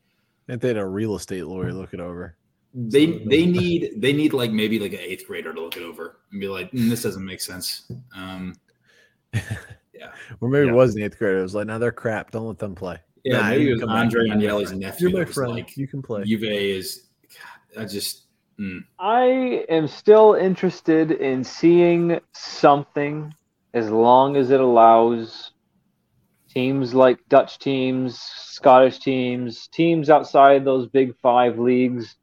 If 0.47 0.59
they 0.59 0.69
had 0.69 0.77
a 0.77 0.85
real 0.85 1.15
estate 1.15 1.45
lawyer 1.45 1.71
look 1.73 1.93
it 1.93 1.99
over. 1.99 2.35
they 2.73 3.23
they 3.25 3.45
need 3.45 3.93
they 4.01 4.11
need 4.13 4.33
like 4.33 4.51
maybe 4.51 4.79
like 4.79 4.93
an 4.93 4.99
eighth 4.99 5.25
grader 5.27 5.53
to 5.53 5.61
look 5.61 5.77
it 5.77 5.83
over 5.83 6.19
and 6.31 6.41
be 6.41 6.47
like 6.49 6.69
"Mm, 6.71 6.89
this 6.89 7.03
doesn't 7.03 7.23
make 7.25 7.41
sense. 7.41 7.89
Um, 8.15 8.55
yeah, 9.33 10.11
Or 10.41 10.49
maybe 10.49 10.65
Yeah. 10.67 10.73
it 10.73 10.75
was 10.75 10.95
an 10.95 11.03
eighth 11.03 11.17
grader. 11.17 11.39
It 11.39 11.43
was 11.43 11.55
like, 11.55 11.67
now 11.67 11.77
they're 11.77 11.91
crap. 11.91 12.31
Don't 12.31 12.47
let 12.47 12.59
them 12.59 12.75
play. 12.75 12.99
Yeah, 13.27 13.41
Nah, 13.41 13.49
maybe 13.49 13.63
you 13.65 13.69
it 13.69 13.73
was 13.73 13.81
can. 13.81 13.89
Andre 13.89 14.27
You're 14.27 14.37
Agnelli's 14.37 14.71
nephew. 14.71 15.09
You're 15.09 15.19
my 15.19 15.25
friend. 15.25 15.53
Like, 15.53 15.75
you 15.75 15.87
can 15.87 16.01
play. 16.01 16.23
Juve 16.23 16.43
is. 16.43 17.07
God, 17.75 17.83
I 17.83 17.85
just. 17.85 18.27
mm. 18.59 18.79
I 18.99 19.65
am 19.69 19.87
still 19.87 20.33
interested 20.35 21.11
in 21.11 21.43
seeing 21.43 22.19
something 22.33 23.33
as 23.73 23.89
long 23.89 24.37
as 24.37 24.49
it 24.51 24.61
allows 24.61 25.51
teams 26.49 26.93
like 26.93 27.19
Dutch 27.27 27.59
teams, 27.59 28.17
Scottish 28.17 28.99
teams, 28.99 29.67
teams 29.67 30.09
outside 30.09 30.63
those 30.63 30.87
big 30.87 31.13
five 31.21 31.59
leagues 31.59 32.15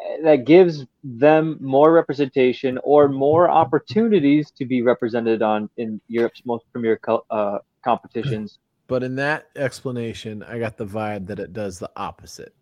eh, 0.00 0.22
that 0.22 0.46
gives 0.46 0.86
them 1.02 1.58
more 1.60 1.92
representation 1.92 2.78
or 2.84 3.08
more 3.08 3.50
opportunities 3.50 4.52
to 4.52 4.64
be 4.64 4.80
represented 4.80 5.42
on 5.42 5.68
in 5.76 6.00
Europe's 6.06 6.42
most 6.46 6.64
premier 6.72 6.98
co- 6.98 7.26
uh, 7.30 7.58
competitions. 7.84 8.60
But 8.90 9.04
in 9.04 9.14
that 9.16 9.46
explanation, 9.54 10.42
I 10.42 10.58
got 10.58 10.76
the 10.76 10.84
vibe 10.84 11.28
that 11.28 11.38
it 11.38 11.52
does 11.52 11.78
the 11.78 11.88
opposite. 11.94 12.52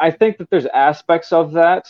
I 0.00 0.10
think 0.10 0.36
that 0.38 0.50
there's 0.50 0.66
aspects 0.66 1.30
of 1.32 1.52
that 1.52 1.86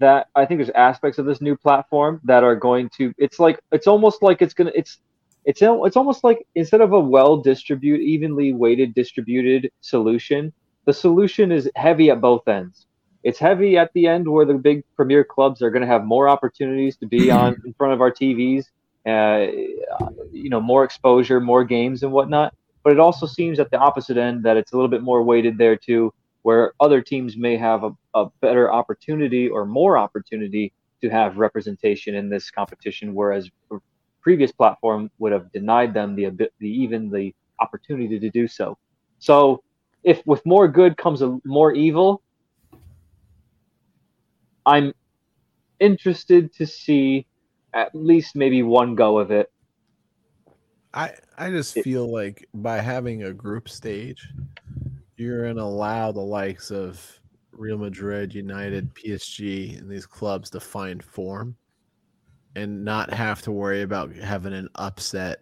that 0.00 0.26
I 0.34 0.44
think 0.44 0.58
there's 0.58 0.70
aspects 0.70 1.18
of 1.18 1.24
this 1.24 1.40
new 1.40 1.56
platform 1.56 2.20
that 2.24 2.42
are 2.42 2.56
going 2.56 2.90
to. 2.96 3.14
It's 3.16 3.38
like 3.38 3.60
it's 3.70 3.86
almost 3.86 4.24
like 4.24 4.42
it's 4.42 4.54
gonna. 4.54 4.72
It's 4.74 4.98
it's 5.44 5.60
it's 5.62 5.96
almost 5.96 6.24
like 6.24 6.48
instead 6.56 6.80
of 6.80 6.92
a 6.92 6.98
well 6.98 7.36
distributed, 7.36 8.02
evenly 8.02 8.52
weighted 8.52 8.92
distributed 8.92 9.70
solution, 9.82 10.52
the 10.86 10.92
solution 10.92 11.52
is 11.52 11.70
heavy 11.76 12.10
at 12.10 12.20
both 12.20 12.48
ends. 12.48 12.86
It's 13.22 13.38
heavy 13.38 13.78
at 13.78 13.92
the 13.92 14.08
end 14.08 14.26
where 14.28 14.46
the 14.46 14.54
big 14.54 14.82
premier 14.96 15.22
clubs 15.22 15.62
are 15.62 15.70
going 15.70 15.82
to 15.82 15.88
have 15.88 16.04
more 16.04 16.28
opportunities 16.28 16.96
to 16.96 17.06
be 17.06 17.30
on 17.30 17.54
in 17.64 17.72
front 17.74 17.92
of 17.92 18.00
our 18.00 18.10
TVs, 18.10 18.64
uh, 19.06 19.46
you 20.32 20.50
know, 20.50 20.60
more 20.60 20.82
exposure, 20.82 21.38
more 21.38 21.62
games 21.62 22.02
and 22.02 22.10
whatnot. 22.10 22.52
But 22.88 22.92
it 22.92 23.00
also 23.00 23.26
seems 23.26 23.60
at 23.60 23.70
the 23.70 23.76
opposite 23.76 24.16
end 24.16 24.44
that 24.44 24.56
it's 24.56 24.72
a 24.72 24.74
little 24.74 24.88
bit 24.88 25.02
more 25.02 25.22
weighted 25.22 25.58
there 25.58 25.76
too 25.76 26.10
where 26.40 26.72
other 26.80 27.02
teams 27.02 27.36
may 27.36 27.54
have 27.54 27.84
a, 27.84 27.90
a 28.14 28.30
better 28.40 28.72
opportunity 28.72 29.46
or 29.46 29.66
more 29.66 29.98
opportunity 29.98 30.72
to 31.02 31.10
have 31.10 31.36
representation 31.36 32.14
in 32.14 32.30
this 32.30 32.50
competition, 32.50 33.14
whereas 33.14 33.50
previous 34.22 34.52
platform 34.52 35.10
would 35.18 35.32
have 35.32 35.52
denied 35.52 35.92
them 35.92 36.16
the, 36.16 36.30
the 36.60 36.66
even 36.66 37.10
the 37.10 37.34
opportunity 37.60 38.18
to 38.18 38.30
do 38.30 38.48
so. 38.48 38.78
So, 39.18 39.62
if 40.02 40.26
with 40.26 40.40
more 40.46 40.66
good 40.66 40.96
comes 40.96 41.20
a 41.20 41.38
more 41.44 41.74
evil, 41.74 42.22
I'm 44.64 44.94
interested 45.78 46.54
to 46.54 46.66
see 46.66 47.26
at 47.74 47.94
least 47.94 48.34
maybe 48.34 48.62
one 48.62 48.94
go 48.94 49.18
of 49.18 49.30
it. 49.30 49.52
I 50.94 51.12
I 51.36 51.50
just 51.50 51.76
It- 51.76 51.82
feel 51.84 52.10
like 52.10 52.48
by 52.54 52.78
having 52.78 53.24
a 53.24 53.32
group 53.32 53.68
stage, 53.68 54.28
you're 55.16 55.46
gonna 55.46 55.62
allow 55.62 56.12
the 56.12 56.20
likes 56.20 56.70
of 56.70 57.20
Real 57.52 57.78
Madrid, 57.78 58.34
United, 58.34 58.92
PSG, 58.94 59.76
and 59.78 59.90
these 59.90 60.06
clubs 60.06 60.48
to 60.50 60.60
find 60.60 61.02
form 61.02 61.56
and 62.56 62.84
not 62.84 63.12
have 63.12 63.42
to 63.42 63.52
worry 63.52 63.82
about 63.82 64.14
having 64.14 64.52
an 64.52 64.68
upset 64.76 65.40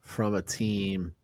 from 0.00 0.34
a 0.34 0.42
team 0.42 1.14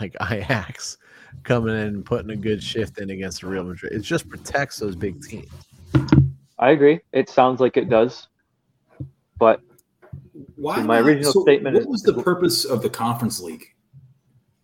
like 0.00 0.14
Ajax 0.30 0.98
coming 1.42 1.74
in 1.74 1.80
and 1.88 2.04
putting 2.04 2.30
a 2.30 2.36
good 2.36 2.62
shift 2.62 2.98
in 2.98 3.10
against 3.10 3.42
Real 3.42 3.64
Madrid. 3.64 3.92
It 3.92 4.00
just 4.00 4.28
protects 4.28 4.78
those 4.78 4.94
big 4.94 5.20
teams. 5.22 5.50
I 6.58 6.70
agree. 6.70 7.00
It 7.12 7.28
sounds 7.28 7.60
like 7.60 7.76
it 7.76 7.88
does, 7.88 8.28
but 9.38 9.60
Why 10.56 10.82
My 10.82 10.98
not? 11.00 11.06
original 11.06 11.32
So 11.32 11.42
statement 11.42 11.74
What 11.74 11.82
is- 11.82 11.86
was 11.88 12.02
the 12.02 12.22
purpose 12.22 12.64
of 12.64 12.82
the 12.82 12.90
conference 12.90 13.40
league? 13.40 13.64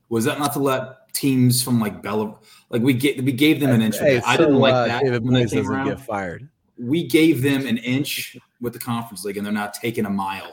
Was 0.08 0.24
that 0.24 0.38
not 0.38 0.52
to 0.54 0.58
let 0.58 1.12
teams 1.14 1.62
from 1.62 1.80
like 1.80 2.02
Bella, 2.02 2.36
like 2.70 2.82
we 2.82 2.92
gave 2.94 3.22
we 3.24 3.32
gave 3.32 3.60
them 3.60 3.70
an 3.70 3.80
inch? 3.82 3.98
Hey, 3.98 4.16
that. 4.16 4.26
I 4.26 4.36
didn't 4.36 4.56
like 4.56 4.74
uh, 4.74 4.86
that 4.86 5.02
David 5.04 5.24
when 5.24 5.34
they 5.34 5.46
came 5.46 5.68
around. 5.70 5.86
get 5.86 6.00
fired. 6.00 6.48
we 6.76 7.06
gave 7.06 7.42
them 7.42 7.66
an 7.66 7.76
inch 7.78 8.36
with 8.60 8.72
the 8.72 8.78
conference 8.78 9.24
league, 9.24 9.36
and 9.36 9.46
they're 9.46 9.52
not 9.52 9.74
taking 9.74 10.06
a 10.06 10.10
mile 10.10 10.52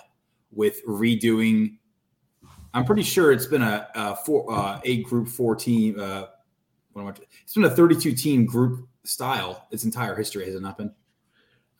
with 0.51 0.85
redoing. 0.85 1.77
I 2.43 2.49
I'm 2.73 2.85
pretty 2.85 3.01
sure 3.03 3.31
it's 3.31 3.47
been 3.47 3.63
a, 3.63 3.87
a 3.95 4.15
four, 4.17 4.51
uh, 4.53 4.79
eight 4.83 5.03
group 5.03 5.27
four 5.27 5.55
team. 5.55 5.99
Uh, 5.99 6.25
what 6.93 7.01
am 7.01 7.07
I, 7.07 7.13
it's 7.41 7.53
been 7.55 7.63
a 7.63 7.69
32 7.69 8.13
team 8.13 8.45
group 8.45 8.87
style 9.03 9.65
its 9.71 9.83
entire 9.83 10.15
history, 10.15 10.45
has 10.45 10.53
it 10.53 10.61
not 10.61 10.77
been? 10.77 10.93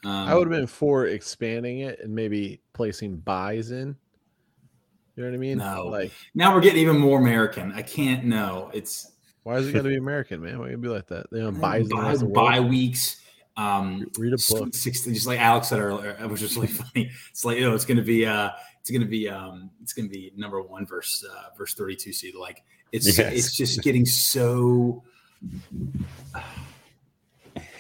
Um, 0.06 0.12
I 0.12 0.36
would 0.36 0.48
have 0.48 0.58
been 0.58 0.68
for 0.68 1.08
expanding 1.08 1.80
it 1.80 2.00
and 2.02 2.14
maybe 2.14 2.62
placing 2.74 3.18
buys 3.18 3.72
in. 3.72 3.96
You 5.16 5.24
know 5.24 5.30
what 5.30 5.36
I 5.36 5.40
mean? 5.40 5.58
No. 5.58 5.88
Like, 5.88 6.12
Now 6.36 6.54
we're 6.54 6.62
getting 6.62 6.80
even 6.82 6.98
more 7.00 7.20
American. 7.20 7.72
I 7.74 7.82
can't 7.82 8.24
know. 8.26 8.70
It's 8.74 9.12
why 9.44 9.56
is 9.58 9.68
it 9.68 9.72
got 9.74 9.84
to 9.84 9.90
be 9.90 9.96
American, 9.98 10.42
man? 10.42 10.60
Why 10.60 10.70
you 10.70 10.78
be 10.78 10.88
like 10.90 11.08
that? 11.08 11.26
You 11.32 11.40
know, 11.44 11.52
buys 11.52 11.84
in 11.84 11.90
the 11.90 11.96
bye, 11.96 12.02
rest 12.10 12.22
of 12.22 12.28
the 12.28 12.34
bye 12.34 12.60
world. 12.60 12.70
weeks. 12.70 13.22
Um, 13.56 14.06
Read 14.20 14.34
a 14.34 14.38
book. 14.54 14.76
16 14.76 15.16
just 15.16 15.26
like 15.26 15.40
alex 15.40 15.70
said 15.70 15.80
earlier 15.80 16.16
it 16.22 16.30
was 16.30 16.40
just 16.40 16.56
really 16.56 16.68
funny 16.68 17.10
it's 17.32 17.44
like 17.44 17.58
you 17.58 17.64
know 17.68 17.74
it's 17.74 17.86
gonna 17.86 18.04
be 18.04 18.24
uh 18.24 18.52
it's 18.80 18.92
gonna 18.92 19.04
be 19.08 19.28
um 19.28 19.72
it's 19.82 19.94
gonna 19.94 20.08
be 20.10 20.32
number 20.36 20.62
one 20.62 20.86
verse 20.86 21.26
uh 21.28 21.46
verse 21.58 21.74
32 21.74 22.14
seed 22.14 22.36
like 22.36 22.62
it's 22.92 23.18
Yes. 23.18 23.34
it's 23.34 23.58
just 23.58 23.82
getting 23.82 24.06
so 24.06 25.02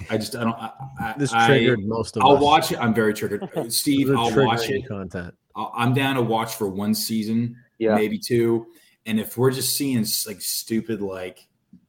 i 0.09 0.17
just 0.17 0.35
i 0.35 0.43
don't 0.43 0.53
i, 0.55 0.71
I 0.99 1.15
This 1.17 1.33
I- 1.33 1.47
triggered 1.47 1.83
most 1.85 2.17
of 2.17 2.23
i'll 2.23 2.37
us. 2.37 2.41
watch 2.41 2.71
it. 2.71 2.79
I'm 2.79 2.93
very 2.93 3.13
triggered. 3.13 3.47
Uh, 3.55 3.69
steve 3.69 4.09
i'll 4.11 4.33
watch 4.35 4.61
triggering 4.67 4.83
it. 4.83 4.87
Content. 4.87 5.35
I'll- 5.55 5.73
i'm 5.75 5.93
down 5.93 6.15
to 6.15 6.21
watch 6.21 6.55
for 6.55 6.67
one 6.67 6.93
season 6.93 7.55
Yeah. 7.79 7.95
maybe 7.95 8.17
two. 8.19 8.67
And 9.05 9.19
if 9.19 9.37
we're 9.37 9.51
just 9.51 9.75
seeing 9.77 9.99
like 10.27 10.41
stupid 10.41 11.01
like 11.01 11.47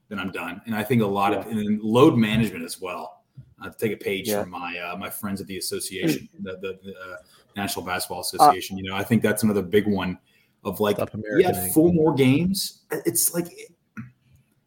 then 0.08 0.18
i'm 0.18 0.30
done. 0.32 0.60
And 0.66 0.74
i 0.74 0.82
think 0.82 1.02
a 1.02 1.06
lot 1.06 1.32
of 1.34 1.46
and 1.46 1.58
then 1.58 1.80
load 1.82 2.16
management 2.16 2.64
as 2.64 2.80
well. 2.80 3.14
Uh, 3.60 3.68
to 3.70 3.76
take 3.76 3.92
a 3.92 3.96
page 3.96 4.28
Yeah. 4.28 4.42
from 4.42 4.50
my 4.50 4.78
uh, 4.78 4.96
my 4.96 5.10
friends 5.10 5.40
at 5.40 5.46
the 5.48 5.58
association 5.58 6.28
the, 6.42 6.52
the, 6.58 6.78
the 6.84 6.92
uh, 6.92 7.16
national 7.56 7.84
basketball 7.84 8.20
association 8.20 8.78
you 8.78 8.84
know 8.88 8.94
i 8.94 9.02
think 9.02 9.20
that's 9.20 9.42
another 9.42 9.62
big 9.62 9.86
one 9.88 10.16
of 10.64 10.78
like 10.80 10.96
Stop 10.96 11.10
yeah 11.38 11.68
four 11.72 11.92
more 11.92 12.14
games. 12.14 12.82
It's 12.90 13.34
like 13.34 13.46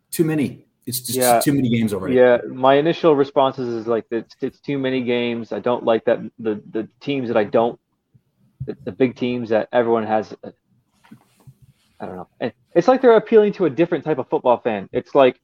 too 0.09 0.23
many 0.25 0.65
it's 0.85 0.99
just 1.01 1.17
Yeah. 1.17 1.39
too 1.39 1.53
many 1.53 1.69
games 1.69 1.93
already 1.93 2.15
Yeah, 2.15 2.37
my 2.47 2.75
initial 2.75 3.15
responses 3.15 3.67
is 3.67 3.87
like 3.87 4.05
it's 4.11 4.35
it's 4.41 4.59
too 4.59 4.77
many 4.77 5.03
games. 5.03 5.51
I 5.51 5.59
don't 5.59 5.83
like 5.83 6.05
that 6.05 6.19
the 6.39 6.61
the 6.71 6.87
teams 6.99 7.27
that 7.27 7.37
I 7.37 7.43
don't 7.43 7.79
the, 8.65 8.77
the 8.85 8.91
big 8.91 9.15
teams 9.15 9.49
that 9.49 9.69
everyone 9.71 10.05
has. 10.05 10.33
uh, 10.43 10.51
I 11.99 12.05
don't 12.07 12.15
know. 12.15 12.27
And 12.39 12.51
It's 12.75 12.87
like 12.87 13.01
they're 13.01 13.15
appealing 13.15 13.53
to 13.53 13.65
a 13.65 13.69
different 13.69 14.03
type 14.03 14.17
of 14.17 14.27
football 14.29 14.57
fan. 14.57 14.89
It's 14.91 15.13
like 15.13 15.39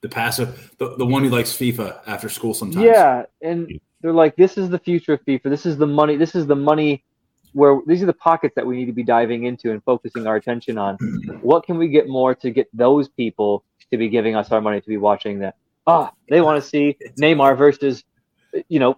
the 0.00 0.08
passive 0.08 0.74
the, 0.78 0.96
the 0.96 1.06
one 1.06 1.22
who 1.22 1.30
likes 1.30 1.52
fifa 1.52 2.00
after 2.06 2.28
school 2.28 2.54
sometimes 2.54 2.84
yeah, 2.84 3.24
and 3.42 3.80
they're 4.00 4.12
like, 4.12 4.34
this 4.36 4.56
is 4.56 4.70
the 4.70 4.78
future 4.78 5.12
of 5.12 5.24
FIFA. 5.24 5.44
This 5.44 5.66
is 5.66 5.76
the 5.76 5.86
money. 5.86 6.16
This 6.16 6.34
is 6.34 6.46
the 6.46 6.56
money 6.56 7.04
where 7.52 7.80
these 7.86 8.02
are 8.02 8.06
the 8.06 8.12
pockets 8.12 8.54
that 8.54 8.64
we 8.66 8.76
need 8.76 8.86
to 8.86 8.92
be 8.92 9.02
diving 9.02 9.44
into 9.44 9.70
and 9.72 9.82
focusing 9.84 10.26
our 10.26 10.36
attention 10.36 10.78
on. 10.78 10.96
What 11.42 11.64
can 11.64 11.78
we 11.78 11.88
get 11.88 12.08
more 12.08 12.34
to 12.36 12.50
get 12.50 12.68
those 12.72 13.08
people 13.08 13.64
to 13.92 13.98
be 13.98 14.08
giving 14.08 14.36
us 14.36 14.50
our 14.50 14.60
money 14.60 14.80
to 14.80 14.86
be 14.88 14.96
watching 14.96 15.38
that? 15.40 15.56
Ah, 15.86 16.12
they 16.28 16.40
want 16.40 16.62
to 16.62 16.68
see 16.68 16.96
Neymar 17.20 17.56
versus, 17.58 18.04
you 18.68 18.78
know, 18.78 18.96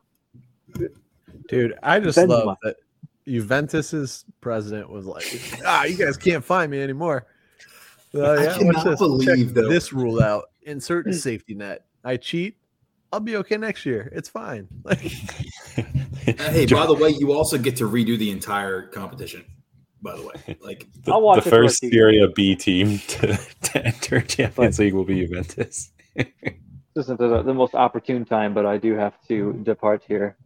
Dude, 1.49 1.75
I 1.83 2.01
just 2.01 2.17
Benzema. 2.19 2.47
love 2.47 2.57
that 2.63 2.77
Juventus's 3.27 4.25
president 4.41 4.89
was 4.91 5.07
like, 5.07 5.25
"Ah, 5.67 5.85
you 5.85 5.97
guys 5.97 6.17
can't 6.17 6.45
find 6.45 6.71
me 6.71 6.81
anymore." 6.83 7.27
Uh, 8.15 8.23
I 8.23 8.43
yeah, 8.45 8.59
cannot 8.59 8.85
this. 8.85 8.99
believe, 8.99 9.27
Check 9.47 9.55
though- 9.55 9.69
this 9.69 9.93
rule 9.93 10.23
out. 10.23 10.45
Insert 10.63 11.07
a 11.09 11.13
safety 11.15 11.55
net. 11.55 11.85
I 12.05 12.17
cheat. 12.17 12.57
I'll 13.13 13.21
be 13.21 13.37
okay 13.37 13.57
next 13.59 13.85
year. 13.85 14.11
It's 14.15 14.29
fine. 14.29 14.69
Like, 14.85 14.99
hey 15.01 16.67
by 16.67 16.87
the 16.87 16.97
way 16.99 17.11
you 17.11 17.33
also 17.33 17.59
get 17.59 17.77
to 17.77 17.89
redo 17.89 18.19
the 18.19 18.31
entire 18.31 18.83
competition 18.87 19.45
by 20.03 20.17
the 20.17 20.23
way 20.27 20.57
like 20.61 20.89
the, 21.05 21.13
I'll 21.13 21.23
watch 21.23 21.43
the 21.45 21.49
it 21.49 21.51
for 21.51 21.63
a 21.63 21.67
first 21.67 21.81
season. 21.81 21.93
Serie 21.93 22.33
B 22.35 22.55
team 22.57 22.99
to, 23.09 23.37
to 23.37 23.87
enter 23.87 24.21
Champions 24.21 24.79
League 24.79 24.95
will 24.95 25.05
be 25.05 25.21
Juventus. 25.25 25.91
this 26.17 26.27
isn't 26.97 27.19
the, 27.19 27.43
the 27.43 27.55
most 27.55 27.75
opportune 27.75 28.25
time, 28.25 28.53
but 28.55 28.67
I 28.67 28.77
do 28.79 28.95
have 28.95 29.15
to 29.29 29.53
depart 29.63 30.03
here. 30.07 30.37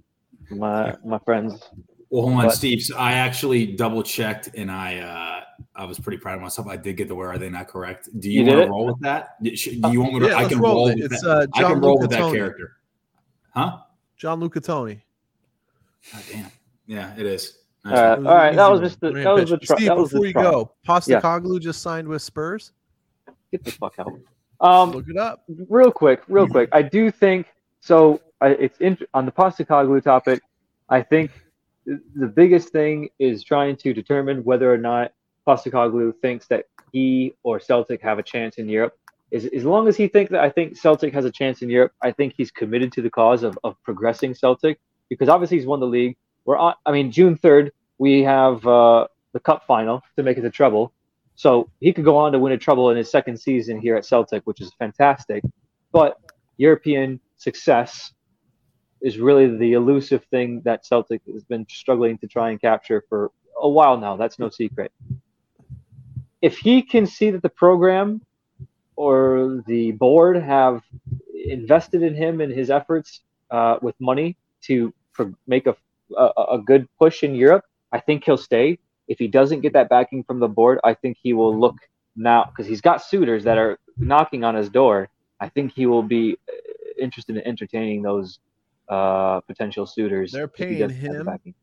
My 0.50 0.94
my 1.04 1.18
friends. 1.20 1.70
Well, 2.08 2.22
hold 2.22 2.34
on, 2.34 2.44
But- 2.46 2.50
Steve. 2.54 2.82
So 2.82 2.96
I 2.96 3.12
actually 3.14 3.66
double 3.66 4.02
checked, 4.02 4.50
and 4.54 4.70
I 4.70 4.98
uh, 4.98 5.64
I 5.74 5.84
was 5.86 5.98
pretty 5.98 6.18
proud 6.18 6.36
of 6.36 6.42
myself. 6.42 6.68
I 6.68 6.76
did 6.76 6.96
get 6.96 7.08
the 7.08 7.16
where 7.16 7.28
are 7.28 7.38
they 7.38 7.48
not 7.50 7.66
correct? 7.66 8.08
Do 8.20 8.30
you, 8.30 8.44
You 8.44 8.46
want 8.50 8.62
to 8.62 8.70
roll 8.70 8.86
with 8.86 9.00
that? 9.00 9.42
Do 9.42 9.50
you 9.50 10.00
want 10.00 10.14
me 10.14 10.20
to? 10.20 10.26
yeah, 10.28 10.36
I 10.36 10.48
can 10.48 10.60
roll. 10.60 10.74
roll. 10.74 10.84
with 10.84 10.98
it. 10.98 11.10
It's 11.12 11.22
that. 11.22 11.30
uh, 11.30 11.46
I 11.54 11.62
can 11.62 11.72
John 11.72 11.80
roll 11.80 11.98
with 11.98 12.10
that 12.10 12.32
character. 12.32 12.76
Huh? 13.54 13.78
John 14.16 14.40
Lucatoni. 14.40 15.00
Oh, 16.14 16.22
damn. 16.30 16.50
Yeah, 16.86 17.12
it 17.16 17.26
is. 17.26 17.58
All 17.86 17.92
right, 17.92 18.18
all 18.18 18.22
right. 18.22 18.56
That 18.56 18.70
was 18.70 18.80
just 18.80 19.00
the 19.00 19.12
that 19.12 19.34
was 19.34 19.50
the 19.50 19.58
tr- 19.58 19.74
Steve, 19.74 19.86
that 19.88 19.96
was 19.96 20.10
the 20.10 20.16
before 20.16 20.26
you 20.26 20.32
trial. 20.32 20.64
go, 20.64 20.72
Postecoglou 20.86 21.60
just 21.60 21.82
signed 21.82 22.08
with 22.08 22.22
Spurs. 22.22 22.72
Get 23.52 23.64
the 23.64 23.70
fuck 23.70 23.94
out. 23.98 24.12
Um, 24.60 24.90
Look 24.92 25.08
it 25.08 25.16
up. 25.16 25.44
real 25.68 25.92
quick, 25.92 26.22
real 26.28 26.48
quick. 26.48 26.68
I 26.72 26.82
do 26.82 27.10
think 27.10 27.46
so. 27.80 28.20
I, 28.40 28.48
it's 28.48 28.78
in, 28.80 28.98
on 29.14 29.26
the 29.26 29.32
Postecoglou 29.32 30.02
topic. 30.02 30.40
I 30.88 31.02
think 31.02 31.30
the 31.86 32.26
biggest 32.26 32.70
thing 32.70 33.08
is 33.18 33.44
trying 33.44 33.76
to 33.76 33.92
determine 33.92 34.42
whether 34.44 34.72
or 34.72 34.78
not 34.78 35.12
Postecoglou 35.46 36.14
thinks 36.20 36.46
that 36.48 36.64
he 36.92 37.34
or 37.42 37.60
Celtic 37.60 38.02
have 38.02 38.18
a 38.18 38.22
chance 38.22 38.56
in 38.58 38.68
Europe. 38.68 38.94
As, 39.32 39.46
as 39.46 39.64
long 39.64 39.88
as 39.88 39.96
he 39.96 40.08
thinks 40.08 40.30
that 40.30 40.40
I 40.40 40.50
think 40.50 40.76
Celtic 40.76 41.12
has 41.12 41.24
a 41.24 41.30
chance 41.30 41.62
in 41.62 41.68
Europe, 41.68 41.92
I 42.02 42.12
think 42.12 42.34
he's 42.36 42.50
committed 42.50 42.92
to 42.92 43.02
the 43.02 43.10
cause 43.10 43.42
of, 43.42 43.58
of 43.64 43.80
progressing 43.82 44.34
Celtic 44.34 44.78
because 45.08 45.28
obviously 45.28 45.58
he's 45.58 45.66
won 45.66 45.80
the 45.80 45.86
league. 45.86 46.16
We're 46.46 46.56
on. 46.56 46.74
I 46.86 46.92
mean, 46.92 47.10
June 47.12 47.36
third, 47.36 47.72
we 47.98 48.22
have 48.22 48.66
uh, 48.66 49.08
the 49.32 49.40
cup 49.40 49.66
final 49.66 50.02
to 50.16 50.22
make 50.22 50.38
it 50.38 50.42
to 50.42 50.50
treble. 50.50 50.92
So 51.34 51.68
he 51.80 51.92
could 51.92 52.04
go 52.04 52.16
on 52.16 52.32
to 52.32 52.38
win 52.38 52.52
a 52.52 52.56
treble 52.56 52.90
in 52.90 52.96
his 52.96 53.10
second 53.10 53.38
season 53.38 53.78
here 53.78 53.94
at 53.96 54.06
Celtic, 54.06 54.46
which 54.46 54.62
is 54.62 54.72
fantastic. 54.78 55.44
But 55.92 56.18
European 56.56 57.20
success 57.36 58.12
is 59.02 59.18
really 59.18 59.54
the 59.58 59.74
elusive 59.74 60.24
thing 60.30 60.62
that 60.64 60.86
Celtic 60.86 61.20
has 61.30 61.44
been 61.44 61.66
struggling 61.68 62.16
to 62.18 62.26
try 62.26 62.50
and 62.50 62.60
capture 62.60 63.04
for 63.08 63.30
a 63.60 63.68
while 63.68 63.98
now. 63.98 64.16
That's 64.16 64.38
no 64.38 64.48
secret. 64.48 64.90
If 66.40 66.56
he 66.56 66.80
can 66.80 67.06
see 67.06 67.30
that 67.30 67.42
the 67.42 67.50
program 67.50 68.22
or 68.94 69.62
the 69.66 69.92
board 69.92 70.42
have 70.42 70.82
invested 71.34 72.02
in 72.02 72.14
him 72.14 72.40
and 72.40 72.52
his 72.52 72.70
efforts 72.70 73.20
uh, 73.50 73.76
with 73.82 73.94
money 74.00 74.36
to 74.62 74.94
pro- 75.12 75.34
make 75.46 75.66
a, 75.66 75.76
a, 76.16 76.30
a 76.52 76.58
good 76.58 76.86
push 76.98 77.22
in 77.22 77.34
Europe, 77.34 77.64
I 77.92 78.00
think 78.00 78.24
he'll 78.24 78.36
stay. 78.36 78.78
If 79.08 79.18
he 79.18 79.28
doesn't 79.28 79.60
get 79.60 79.72
that 79.74 79.88
backing 79.88 80.24
from 80.24 80.40
the 80.40 80.48
board, 80.48 80.78
I 80.84 80.94
think 80.94 81.16
he 81.22 81.32
will 81.32 81.58
look 81.58 81.76
now 82.16 82.44
because 82.44 82.66
he's 82.66 82.80
got 82.80 83.02
suitors 83.02 83.44
that 83.44 83.58
are 83.58 83.78
knocking 83.96 84.44
on 84.44 84.54
his 84.54 84.68
door. 84.68 85.08
I 85.40 85.48
think 85.48 85.72
he 85.72 85.86
will 85.86 86.02
be 86.02 86.36
uh, 86.48 86.52
interested 87.00 87.36
in 87.36 87.46
entertaining 87.46 88.02
those 88.02 88.38
uh, 88.88 89.40
potential 89.40 89.86
suitors. 89.86 90.32
They're 90.32 90.48
paying 90.48 90.78
doesn't 90.78 90.96
have 90.96 91.24
the 91.24 91.32
him? 91.44 91.54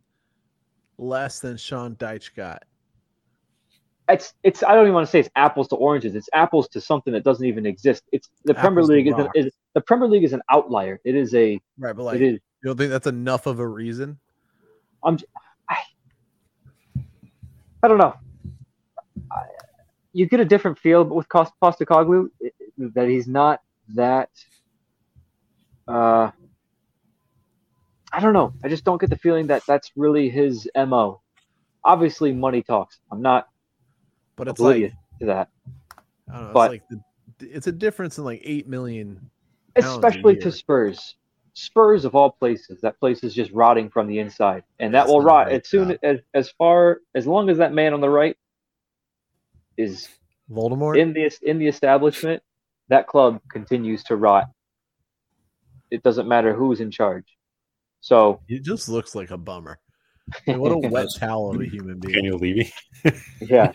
Less 0.98 1.40
than 1.40 1.58
Sean 1.58 1.96
Dyche 1.96 2.34
got. 2.36 2.64
It's 4.10 4.34
it's. 4.44 4.64
I 4.64 4.74
don't 4.76 4.84
even 4.84 4.94
want 4.94 5.08
to 5.08 5.12
say 5.12 5.20
it's 5.20 5.30
apples 5.36 5.70
to 5.70 5.76
oranges. 5.76 6.14
It's 6.14 6.30
apples 6.34 6.68
to 6.70 6.82
something 6.82 7.14
that 7.14 7.24
doesn't 7.24 7.46
even 7.46 7.66
exist. 7.66 8.04
It's 8.12 8.30
the 8.44 8.54
Premier 8.54 8.80
Apples 8.80 8.90
to 8.90 8.94
League 8.96 9.08
is, 9.08 9.14
an, 9.14 9.28
is 9.34 9.54
the 9.74 9.82
Premier 9.82 10.10
League 10.10 10.26
is 10.26 10.34
an 10.34 10.42
outlier. 10.52 11.00
It 11.06 11.16
is 11.16 11.34
a. 11.34 11.60
Right, 11.78 11.96
but 11.96 12.04
like, 12.04 12.16
it 12.18 12.22
is. 12.22 12.34
you 12.34 12.40
don't 12.66 12.78
think 12.78 12.92
that's 12.92 13.08
enough 13.08 13.46
of 13.48 13.60
a 13.60 13.68
reason? 13.68 14.20
I'm. 15.04 15.18
I, 15.70 15.78
I 17.84 17.88
don't 17.88 17.98
know. 17.98 18.16
I, 19.32 19.42
you 20.14 20.26
get 20.28 20.40
a 20.40 20.46
different 20.46 20.78
feel 20.80 21.04
with 21.04 21.28
Cost 21.30 21.54
Postecoglou 21.62 22.30
that 22.78 23.08
he's 23.08 23.28
not 23.28 23.62
that. 23.96 24.30
Uh, 25.88 26.32
I 28.12 28.20
don't 28.20 28.34
know. 28.34 28.54
I 28.64 28.68
just 28.70 28.84
don't 28.84 29.02
get 29.02 29.10
the 29.10 29.18
feeling 29.18 29.48
that 29.48 29.64
that's 29.68 29.92
really 29.96 30.30
his 30.30 30.70
mo. 30.76 31.22
Obviously, 31.84 32.32
money 32.32 32.62
talks. 32.62 33.00
I'm 33.12 33.22
not 33.22 33.50
But 34.36 34.48
it's 34.48 34.60
like 34.60 34.94
to 35.20 35.26
that, 35.26 35.50
I 36.30 36.34
don't 36.38 36.48
know. 36.48 36.54
but- 36.54 36.72
it's 36.74 36.84
like 36.92 37.02
the, 37.40 37.48
it's 37.56 37.68
a 37.68 37.72
difference 37.72 38.18
in 38.20 38.24
like 38.24 38.42
eight 38.44 38.68
million. 38.68 39.30
especially 39.76 40.38
to. 40.38 40.52
Spurs. 40.52 41.16
Spurs 41.56 42.04
of 42.06 42.16
all 42.16 42.32
places, 42.32 42.82
that 42.82 43.00
place 43.00 43.24
is 43.24 43.34
just 43.34 43.52
rotting 43.52 43.90
from 43.90 44.08
the 44.08 44.18
inside, 44.20 44.64
and 44.80 44.94
that 44.94 45.02
That's 45.02 45.12
will 45.12 45.22
rot 45.22 45.48
right, 45.48 45.62
as 45.62 45.68
soon 45.68 45.90
Scott. 45.90 46.00
as 46.04 46.20
as 46.34 46.50
far 46.58 47.02
as 47.14 47.28
long 47.28 47.50
as 47.50 47.58
that 47.60 47.74
man 47.74 47.94
on 47.94 48.02
the 48.02 48.10
right 48.10 48.36
is 49.78 50.10
Voldemort. 50.50 50.98
in 50.98 51.14
the 51.14 51.32
in 51.44 51.60
the 51.60 51.68
establishment, 51.68 52.42
that 52.90 53.08
club 53.08 53.40
continues 53.52 54.04
to 54.06 54.16
rot. 54.16 54.46
It 55.92 56.02
doesn't 56.02 56.28
matter 56.28 56.54
who's 56.56 56.80
in 56.80 56.90
charge. 56.90 57.26
So 58.02 58.42
He 58.48 58.60
just 58.60 58.90
looks 58.90 59.14
like 59.16 59.30
a 59.32 59.38
bummer. 59.38 59.80
Like, 60.48 60.58
what 60.58 60.72
a 60.72 60.78
wet 60.78 61.08
towel 61.20 61.54
of 61.54 61.60
a 61.62 61.66
human 61.66 62.00
being. 62.00 62.16
Daniel 62.16 62.38
Levy. 62.40 62.72
yeah, 63.42 63.74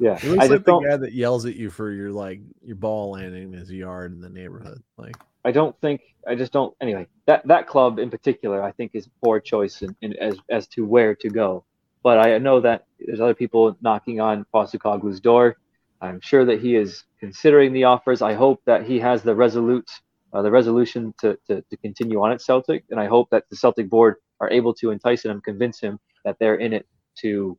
yeah. 0.00 0.16
He 0.18 0.28
looks 0.28 0.44
I 0.44 0.46
like 0.46 0.50
the 0.50 0.58
don't. 0.60 0.84
guy 0.88 0.96
that 0.96 1.12
yells 1.12 1.44
at 1.44 1.56
you 1.56 1.70
for 1.70 1.90
your 1.90 2.12
like 2.12 2.40
your 2.62 2.76
ball 2.76 3.10
landing 3.10 3.52
in 3.52 3.58
his 3.58 3.70
yard 3.70 4.12
in 4.12 4.20
the 4.20 4.30
neighborhood. 4.30 4.80
Like 4.96 5.16
I 5.46 5.52
don't 5.52 5.80
think. 5.80 6.00
I 6.26 6.34
just 6.34 6.52
don't. 6.52 6.74
Anyway, 6.80 7.06
that 7.26 7.46
that 7.46 7.68
club 7.68 8.00
in 8.00 8.10
particular, 8.10 8.60
I 8.62 8.72
think, 8.72 8.90
is 8.94 9.08
poor 9.22 9.38
choice 9.38 9.80
in, 9.82 9.94
in 10.02 10.12
as 10.28 10.36
as 10.50 10.66
to 10.74 10.84
where 10.84 11.14
to 11.14 11.28
go. 11.30 11.64
but 12.02 12.18
I 12.18 12.38
know 12.38 12.60
that 12.60 12.86
there's 12.98 13.20
other 13.20 13.34
people 13.42 13.76
knocking 13.80 14.20
on 14.20 14.44
Postecoglou's 14.52 15.20
door. 15.20 15.56
I'm 16.00 16.20
sure 16.20 16.44
that 16.44 16.60
he 16.60 16.74
is 16.76 17.04
considering 17.20 17.72
the 17.72 17.84
offers. 17.84 18.20
I 18.22 18.34
hope 18.34 18.60
that 18.66 18.80
he 18.90 18.98
has 19.08 19.22
the 19.22 19.34
resolute, 19.34 19.90
uh, 20.32 20.42
the 20.42 20.50
resolution 20.50 21.14
to, 21.20 21.38
to, 21.46 21.62
to 21.70 21.76
continue 21.78 22.18
on 22.24 22.32
at 22.32 22.42
Celtic, 22.42 22.84
and 22.90 22.98
I 23.00 23.06
hope 23.06 23.30
that 23.30 23.44
the 23.50 23.56
Celtic 23.56 23.88
board 23.88 24.16
are 24.40 24.50
able 24.50 24.74
to 24.74 24.90
entice 24.90 25.24
him 25.24 25.40
convince 25.40 25.80
him 25.80 25.98
that 26.24 26.36
they're 26.40 26.56
in 26.66 26.72
it 26.72 26.86
to 27.22 27.56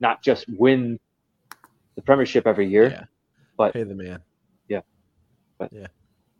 not 0.00 0.22
just 0.22 0.44
win 0.64 1.00
the 1.96 2.02
Premiership 2.02 2.46
every 2.46 2.68
year. 2.68 2.86
Yeah. 2.90 3.04
but- 3.56 3.72
pay 3.72 3.84
the 3.84 3.94
man. 3.94 4.20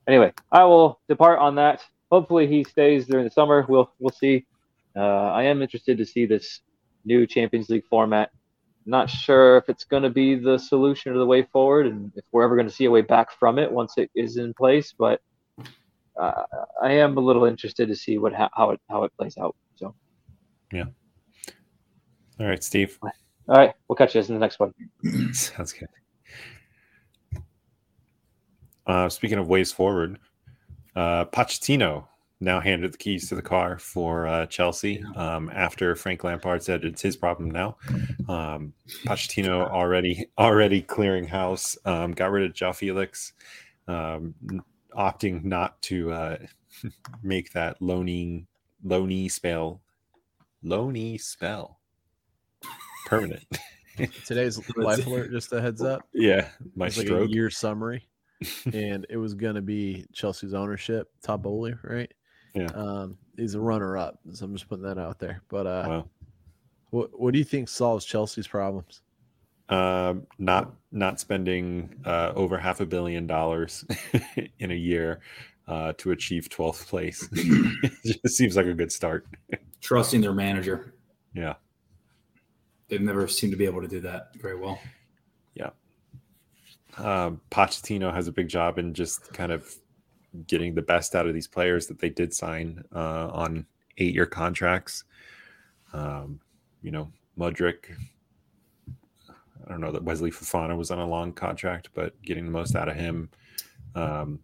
Anyway, 0.08 0.32
I 0.50 0.64
will 0.64 1.00
depart 1.08 1.38
on 1.38 1.54
that. 1.56 1.82
Hopefully, 2.10 2.46
he 2.46 2.64
stays 2.64 3.06
during 3.06 3.24
the 3.24 3.30
summer. 3.30 3.64
We'll 3.68 3.90
we'll 3.98 4.12
see. 4.12 4.46
Uh, 4.96 5.00
I 5.30 5.44
am 5.44 5.62
interested 5.62 5.96
to 5.98 6.04
see 6.04 6.26
this 6.26 6.60
new 7.04 7.26
Champions 7.26 7.70
League 7.70 7.86
format. 7.88 8.30
Not 8.84 9.08
sure 9.08 9.56
if 9.56 9.68
it's 9.68 9.84
going 9.84 10.02
to 10.02 10.10
be 10.10 10.34
the 10.34 10.58
solution 10.58 11.12
or 11.12 11.18
the 11.18 11.26
way 11.26 11.42
forward, 11.44 11.86
and 11.86 12.12
if 12.16 12.24
we're 12.32 12.42
ever 12.42 12.56
going 12.56 12.68
to 12.68 12.74
see 12.74 12.84
a 12.84 12.90
way 12.90 13.00
back 13.00 13.30
from 13.38 13.58
it 13.58 13.70
once 13.70 13.96
it 13.96 14.10
is 14.14 14.36
in 14.36 14.52
place. 14.54 14.92
But 14.96 15.20
uh, 16.20 16.42
I 16.82 16.92
am 16.92 17.16
a 17.16 17.20
little 17.20 17.44
interested 17.44 17.88
to 17.88 17.96
see 17.96 18.18
what 18.18 18.32
how 18.34 18.70
it 18.70 18.80
how 18.90 19.04
it 19.04 19.12
plays 19.16 19.38
out. 19.38 19.56
So, 19.76 19.94
yeah. 20.72 20.86
All 22.40 22.46
right, 22.46 22.62
Steve. 22.62 22.98
all 23.02 23.10
right, 23.48 23.72
we'll 23.88 23.96
catch 23.96 24.14
you 24.14 24.20
guys 24.20 24.28
in 24.28 24.34
the 24.34 24.40
next 24.40 24.58
one. 24.58 24.72
Sounds 25.32 25.72
good. 25.72 25.88
Uh, 28.86 29.08
speaking 29.08 29.38
of 29.38 29.48
ways 29.48 29.72
forward, 29.72 30.18
uh, 30.96 31.24
Pochettino 31.26 32.06
now 32.40 32.58
handed 32.60 32.92
the 32.92 32.98
keys 32.98 33.28
to 33.28 33.36
the 33.36 33.42
car 33.42 33.78
for 33.78 34.26
uh, 34.26 34.46
Chelsea 34.46 35.02
um, 35.14 35.48
after 35.54 35.94
Frank 35.94 36.24
Lampard 36.24 36.62
said 36.62 36.84
it's 36.84 37.00
his 37.00 37.16
problem 37.16 37.50
now. 37.50 37.76
Um, 38.28 38.72
Pochettino 39.06 39.70
already 39.70 40.26
already 40.38 40.82
clearing 40.82 41.26
house, 41.28 41.76
um, 41.84 42.12
got 42.12 42.32
rid 42.32 42.44
of 42.44 42.52
João 42.54 42.70
Félix, 42.72 43.32
um, 43.86 44.34
opting 44.96 45.44
not 45.44 45.80
to 45.82 46.10
uh, 46.12 46.36
make 47.22 47.52
that 47.52 47.80
loaning 47.80 48.46
loany 48.84 49.30
spell 49.30 49.80
loany 50.64 51.20
spell 51.20 51.78
permanent. 53.06 53.46
Today's 54.26 54.58
life 54.76 55.06
alert, 55.06 55.30
just 55.30 55.52
a 55.52 55.60
heads 55.60 55.82
up. 55.82 56.02
yeah, 56.12 56.48
my 56.74 56.86
It's 56.86 56.96
like 56.96 57.06
stroke. 57.06 57.28
a 57.28 57.32
year 57.32 57.50
summary, 57.50 58.08
and 58.72 59.06
it 59.08 59.16
was 59.16 59.34
going 59.34 59.54
to 59.54 59.62
be 59.62 60.06
Chelsea's 60.12 60.54
ownership, 60.54 61.10
Todd 61.22 61.42
Boehly, 61.42 61.74
right? 61.82 62.12
Yeah. 62.54 62.66
Um, 62.74 63.16
he's 63.36 63.54
a 63.54 63.60
runner-up, 63.60 64.18
so 64.32 64.44
I'm 64.44 64.52
just 64.52 64.68
putting 64.68 64.84
that 64.84 64.98
out 64.98 65.18
there. 65.18 65.42
But 65.48 65.66
uh, 65.66 65.84
Wow. 65.88 66.08
what 66.90 67.18
what 67.18 67.32
do 67.32 67.38
you 67.38 67.44
think 67.44 67.68
solves 67.68 68.04
Chelsea's 68.04 68.48
problems? 68.48 69.02
um, 69.68 70.26
not 70.38 70.74
not 70.90 71.18
spending 71.18 71.94
uh, 72.04 72.32
over 72.34 72.58
half 72.58 72.80
a 72.80 72.86
billion 72.86 73.26
dollars 73.26 73.84
in 74.58 74.70
a 74.70 74.74
year 74.74 75.20
uh, 75.66 75.94
to 75.96 76.10
achieve 76.10 76.48
12th 76.50 76.86
place. 76.88 77.26
it 77.32 78.20
just 78.22 78.36
seems 78.36 78.56
like 78.56 78.66
a 78.66 78.74
good 78.74 78.92
start. 78.92 79.26
Trusting 79.80 80.20
their 80.20 80.34
manager. 80.34 80.94
Yeah. 81.32 81.54
They've 82.88 83.00
never 83.00 83.26
seemed 83.28 83.52
to 83.52 83.56
be 83.56 83.64
able 83.64 83.80
to 83.80 83.88
do 83.88 84.00
that 84.00 84.34
very 84.36 84.56
well. 84.56 84.78
Um, 86.98 87.40
Pochettino 87.50 88.12
has 88.12 88.28
a 88.28 88.32
big 88.32 88.48
job 88.48 88.78
in 88.78 88.92
just 88.94 89.32
kind 89.32 89.52
of 89.52 89.74
getting 90.46 90.74
the 90.74 90.82
best 90.82 91.14
out 91.14 91.26
of 91.26 91.34
these 91.34 91.46
players 91.46 91.86
that 91.86 91.98
they 91.98 92.08
did 92.10 92.32
sign 92.34 92.82
uh, 92.94 93.28
on 93.28 93.66
eight 93.98 94.14
year 94.14 94.26
contracts. 94.26 95.04
Um, 95.92 96.40
you 96.82 96.90
know, 96.90 97.10
Mudryk. 97.38 97.96
I 98.88 99.68
don't 99.70 99.80
know 99.80 99.92
that 99.92 100.02
Wesley 100.02 100.30
Fofana 100.30 100.76
was 100.76 100.90
on 100.90 100.98
a 100.98 101.06
long 101.06 101.32
contract, 101.32 101.90
but 101.94 102.20
getting 102.22 102.44
the 102.44 102.50
most 102.50 102.74
out 102.74 102.88
of 102.88 102.96
him. 102.96 103.30
Um, 103.94 104.40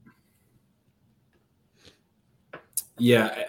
Yeah, 3.00 3.44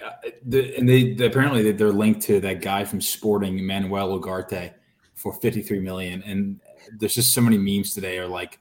the, 0.46 0.76
and 0.78 0.88
they 0.88 1.14
they- 1.14 1.26
apparently 1.26 1.72
they're 1.72 1.92
linked 1.92 2.22
to 2.24 2.40
that 2.42 2.62
guy 2.62 2.86
from 2.86 3.02
Sporting, 3.02 3.66
Manuel 3.66 4.20
Ugarte, 4.20 4.74
for 5.16 5.34
fifty 5.34 5.64
three 5.64 5.80
million. 5.80 6.22
And 6.24 6.60
there's 7.00 7.16
just 7.16 7.34
so 7.34 7.42
many 7.42 7.58
memes 7.58 7.96
today. 7.96 8.20
Are 8.20 8.28
like 8.28 8.60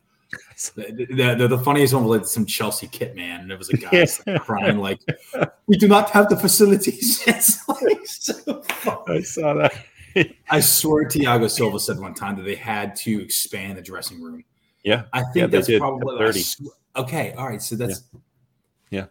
the, 0.74 1.35
the, 1.39 1.49
the 1.49 1.59
funniest 1.59 1.95
one 1.95 2.05
was 2.05 2.18
like 2.20 2.26
some 2.29 2.45
Chelsea 2.47 2.87
kit 2.89 3.16
man, 3.16 3.41
and 3.41 3.51
there 3.51 3.57
was 3.59 3.70
a 3.70 3.76
guy 3.76 4.07
like, 4.26 4.43
crying 4.43 4.79
like, 4.79 5.01
"We 5.66 5.76
do 5.76 5.89
not 5.89 6.11
have 6.11 6.29
the 6.29 6.37
facilities." 6.37 7.22
It's 7.26 7.66
like 7.68 8.07
so 8.07 8.62
funny. 8.62 9.18
I 9.18 9.22
saw 9.22 9.55
that. 9.55 9.72
I 10.51 10.61
swear, 10.61 11.05
Thiago 11.07 11.49
Silva 11.51 11.79
said 11.79 11.99
one 11.99 12.14
time 12.14 12.37
that 12.37 12.43
they 12.43 12.55
had 12.57 12.97
to 12.97 13.22
expand 13.22 13.79
the 13.79 13.83
dressing 13.83 14.20
room. 14.20 14.45
Yeah. 14.83 15.05
I 15.12 15.22
think 15.22 15.37
Yeah, 15.37 15.47
that's 15.47 15.68
probably 15.79 16.18
30. 16.18 16.45
I 16.97 17.01
okay. 17.01 17.33
All 17.33 17.47
right, 17.47 17.62
so 17.62 17.76
that's 17.76 18.03
Yeah. 18.91 19.07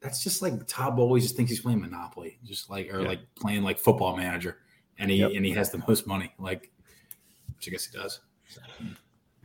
That's 0.00 0.22
just 0.24 0.40
like 0.42 0.66
Todd 0.66 0.98
always 0.98 1.24
just 1.24 1.36
thinks 1.36 1.50
he's 1.50 1.60
playing 1.60 1.80
Monopoly, 1.80 2.38
just 2.44 2.70
like 2.70 2.92
or 2.92 3.00
Yeah. 3.02 3.08
like 3.08 3.20
playing 3.34 3.62
like 3.62 3.78
football 3.78 4.16
manager, 4.16 4.58
and 4.98 5.10
he 5.10 5.18
Yep. 5.18 5.32
and 5.36 5.44
he 5.44 5.52
has 5.52 5.70
the 5.70 5.82
most 5.86 6.06
money, 6.06 6.32
like 6.38 6.70
which 7.54 7.68
I 7.68 7.70
guess 7.70 7.86
he 7.86 7.96
does. 7.96 8.20
Hmm. 8.78 8.88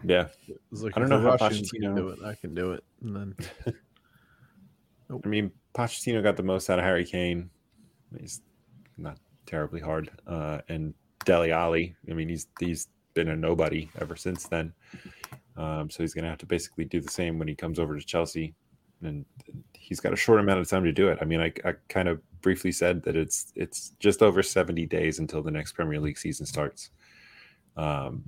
Yeah. 0.03 0.27
Like 0.71 0.95
I 0.95 0.99
don't 0.99 1.09
know 1.09 1.21
how 1.21 1.37
Russians 1.37 1.71
can 1.71 1.81
Pochettino- 1.81 1.95
do 1.95 2.09
it. 2.09 2.19
I 2.23 2.35
can 2.35 2.53
do 2.53 2.71
it. 2.73 2.83
And 3.01 3.15
then 3.15 3.35
I 5.23 5.27
mean, 5.27 5.51
Pochettino 5.73 6.21
got 6.23 6.37
the 6.37 6.43
most 6.43 6.69
out 6.69 6.79
of 6.79 6.85
Harry 6.85 7.05
Kane. 7.05 7.49
He's 8.19 8.41
not 8.97 9.17
terribly 9.45 9.79
hard. 9.79 10.09
Uh, 10.27 10.59
and 10.69 10.93
Dele 11.25 11.51
Alli, 11.51 11.95
I 12.09 12.13
mean, 12.13 12.29
he's 12.29 12.47
he's 12.59 12.87
been 13.13 13.29
a 13.29 13.35
nobody 13.35 13.89
ever 13.99 14.15
since 14.15 14.47
then. 14.47 14.73
Um, 15.57 15.89
so 15.89 16.03
he's 16.03 16.13
going 16.13 16.23
to 16.23 16.29
have 16.29 16.39
to 16.39 16.45
basically 16.45 16.85
do 16.85 16.99
the 16.99 17.11
same 17.11 17.39
when 17.39 17.47
he 17.47 17.55
comes 17.55 17.79
over 17.79 17.97
to 17.97 18.05
Chelsea. 18.05 18.53
And 19.01 19.25
he's 19.73 19.99
got 19.99 20.13
a 20.13 20.17
short 20.17 20.39
amount 20.39 20.59
of 20.59 20.67
time 20.67 20.83
to 20.83 20.91
do 20.91 21.07
it. 21.09 21.19
I 21.21 21.25
mean, 21.25 21.39
I, 21.39 21.53
I 21.63 21.73
kind 21.89 22.07
of 22.07 22.19
briefly 22.41 22.71
said 22.71 23.03
that 23.03 23.15
it's 23.15 23.51
it's 23.55 23.91
just 23.99 24.21
over 24.21 24.41
70 24.43 24.85
days 24.87 25.19
until 25.19 25.41
the 25.41 25.51
next 25.51 25.73
Premier 25.73 25.99
League 25.99 26.17
season 26.17 26.45
starts. 26.45 26.89
Um, 27.77 28.23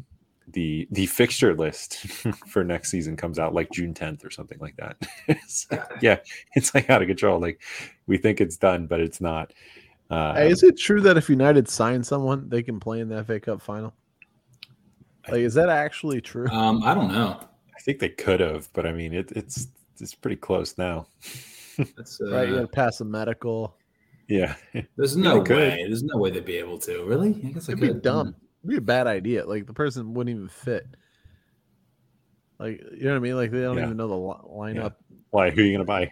the 0.54 0.88
the 0.91 1.06
fixture 1.08 1.54
list 1.54 1.98
for 2.48 2.64
next 2.64 2.89
season 2.89 3.18
comes 3.18 3.38
out 3.38 3.54
like 3.54 3.70
June 3.72 3.93
10th 3.93 4.24
or 4.26 4.30
something 4.32 4.58
like 4.60 4.76
that. 4.78 4.98
So, 5.48 5.84
yeah, 6.02 6.20
it's 6.56 6.74
like 6.74 6.89
out 6.89 7.02
of 7.02 7.08
control. 7.08 7.39
Like 7.39 7.62
we 8.08 8.18
think 8.18 8.39
it's 8.41 8.58
done, 8.58 8.88
but 8.88 9.00
it's 9.02 9.20
not. 9.22 9.54
Uh, 10.10 10.36
Hey, 10.36 10.50
is 10.50 10.64
it 10.64 10.78
true 10.78 11.02
that 11.02 11.18
if 11.18 11.30
United 11.30 11.68
sign 11.68 12.02
someone, 12.04 12.48
they 12.48 12.64
can 12.64 12.80
play 12.80 13.02
in 13.02 13.10
the 13.10 13.24
FA 13.26 13.39
Cup 13.39 13.62
final? 13.62 13.93
Like, 15.30 15.41
is 15.41 15.54
that 15.56 15.68
actually 15.68 16.22
true? 16.22 16.48
Um, 16.50 16.82
I 16.84 16.93
don't 16.93 17.12
know. 17.12 17.38
I 17.76 17.80
think 17.82 18.00
they 18.00 18.10
could 18.10 18.39
have, 18.39 18.70
but 18.74 18.86
I 18.86 18.93
mean, 18.93 19.14
it, 19.14 19.32
it's 19.34 19.68
it's 20.00 20.16
pretty 20.16 20.38
close 20.38 20.78
now. 20.78 21.08
That's 21.78 22.22
uh, 22.22 22.32
right, 22.34 22.48
you 22.48 22.56
got 22.56 22.62
to 22.62 22.68
pass 22.68 23.02
a 23.02 23.06
medical. 23.06 23.76
Yeah, 24.30 24.56
there's 24.95 25.18
Yeah, 25.18 25.24
no 25.24 25.39
they 25.39 25.43
could. 25.45 25.58
way. 25.58 25.84
There's 25.86 26.04
no 26.04 26.18
way 26.18 26.32
they'd 26.32 26.45
be 26.45 26.56
able 26.58 26.78
to. 26.80 27.04
Really? 27.06 27.30
I 27.45 27.50
guess 27.50 27.66
they 27.68 27.74
It'd 27.74 27.82
be 27.82 27.88
could. 27.89 28.02
dumb. 28.02 28.36
It'd 28.64 28.70
be 28.70 28.78
a 28.78 28.82
bad 28.82 29.08
idea. 29.08 29.45
Like 29.45 29.66
the 29.68 29.74
person 29.74 30.14
wouldn't 30.14 30.36
even 30.36 30.49
fit. 30.49 30.86
Like 32.60 32.82
you 32.93 33.03
know 33.05 33.12
what 33.12 33.18
I 33.18 33.20
mean? 33.20 33.36
Like 33.36 33.51
they 33.51 33.62
don't 33.62 33.78
Yeah. 33.78 33.86
even 33.86 33.97
know 33.97 34.08
the 34.08 34.16
li- 34.18 34.74
lineup. 34.74 34.95
why? 35.30 35.49
Who 35.51 35.62
are 35.62 35.66
you 35.66 35.74
gonna 35.74 35.86
buy? 35.86 36.12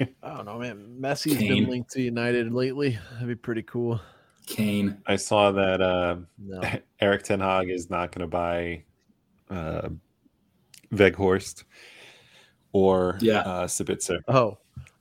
I 0.22 0.34
don't 0.36 0.44
know, 0.44 0.58
man. 0.58 0.96
Messi's 1.00 1.36
Kane. 1.38 1.48
been 1.64 1.70
linked 1.70 1.90
to 1.92 2.02
United 2.02 2.52
lately. 2.52 2.98
That'd 3.14 3.28
be 3.28 3.34
pretty 3.34 3.62
cool. 3.62 4.00
Kane. 4.46 4.98
I 5.06 5.16
saw 5.16 5.50
that 5.52 5.80
uh, 5.80 6.16
No, 6.38 6.60
Erik 7.00 7.22
Ten 7.22 7.40
Hag 7.40 7.68
is 7.70 7.90
not 7.90 8.12
going 8.12 8.20
to 8.22 8.26
buy 8.28 8.84
uh, 9.50 9.88
Weghorst 10.92 11.64
or 12.72 13.18
Yeah. 13.20 13.40
uh, 13.40 13.66
Sabitzer. 13.66 14.20
oh, 14.28 14.58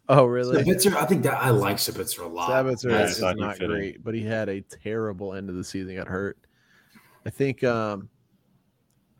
oh, 0.10 0.26
really? 0.26 0.64
Sabitzer, 0.64 0.96
I 0.96 1.06
think 1.06 1.24
that 1.24 1.42
I 1.42 1.50
like 1.50 1.78
Sabitzer 1.78 2.24
a 2.24 2.28
lot. 2.28 2.50
Sabitzer 2.50 2.92
Yeah, 2.92 3.04
is 3.04 3.22
not 3.22 3.58
fit 3.58 3.64
in. 3.64 3.70
great, 3.70 4.04
but 4.04 4.14
he 4.14 4.24
had 4.24 4.50
a 4.50 4.62
terrible 4.62 5.34
end 5.34 5.50
of 5.50 5.56
the 5.56 5.64
season. 5.64 5.96
Got 5.96 6.08
hurt. 6.08 6.38
I 7.26 7.30
think. 7.30 7.64
um 7.64 8.10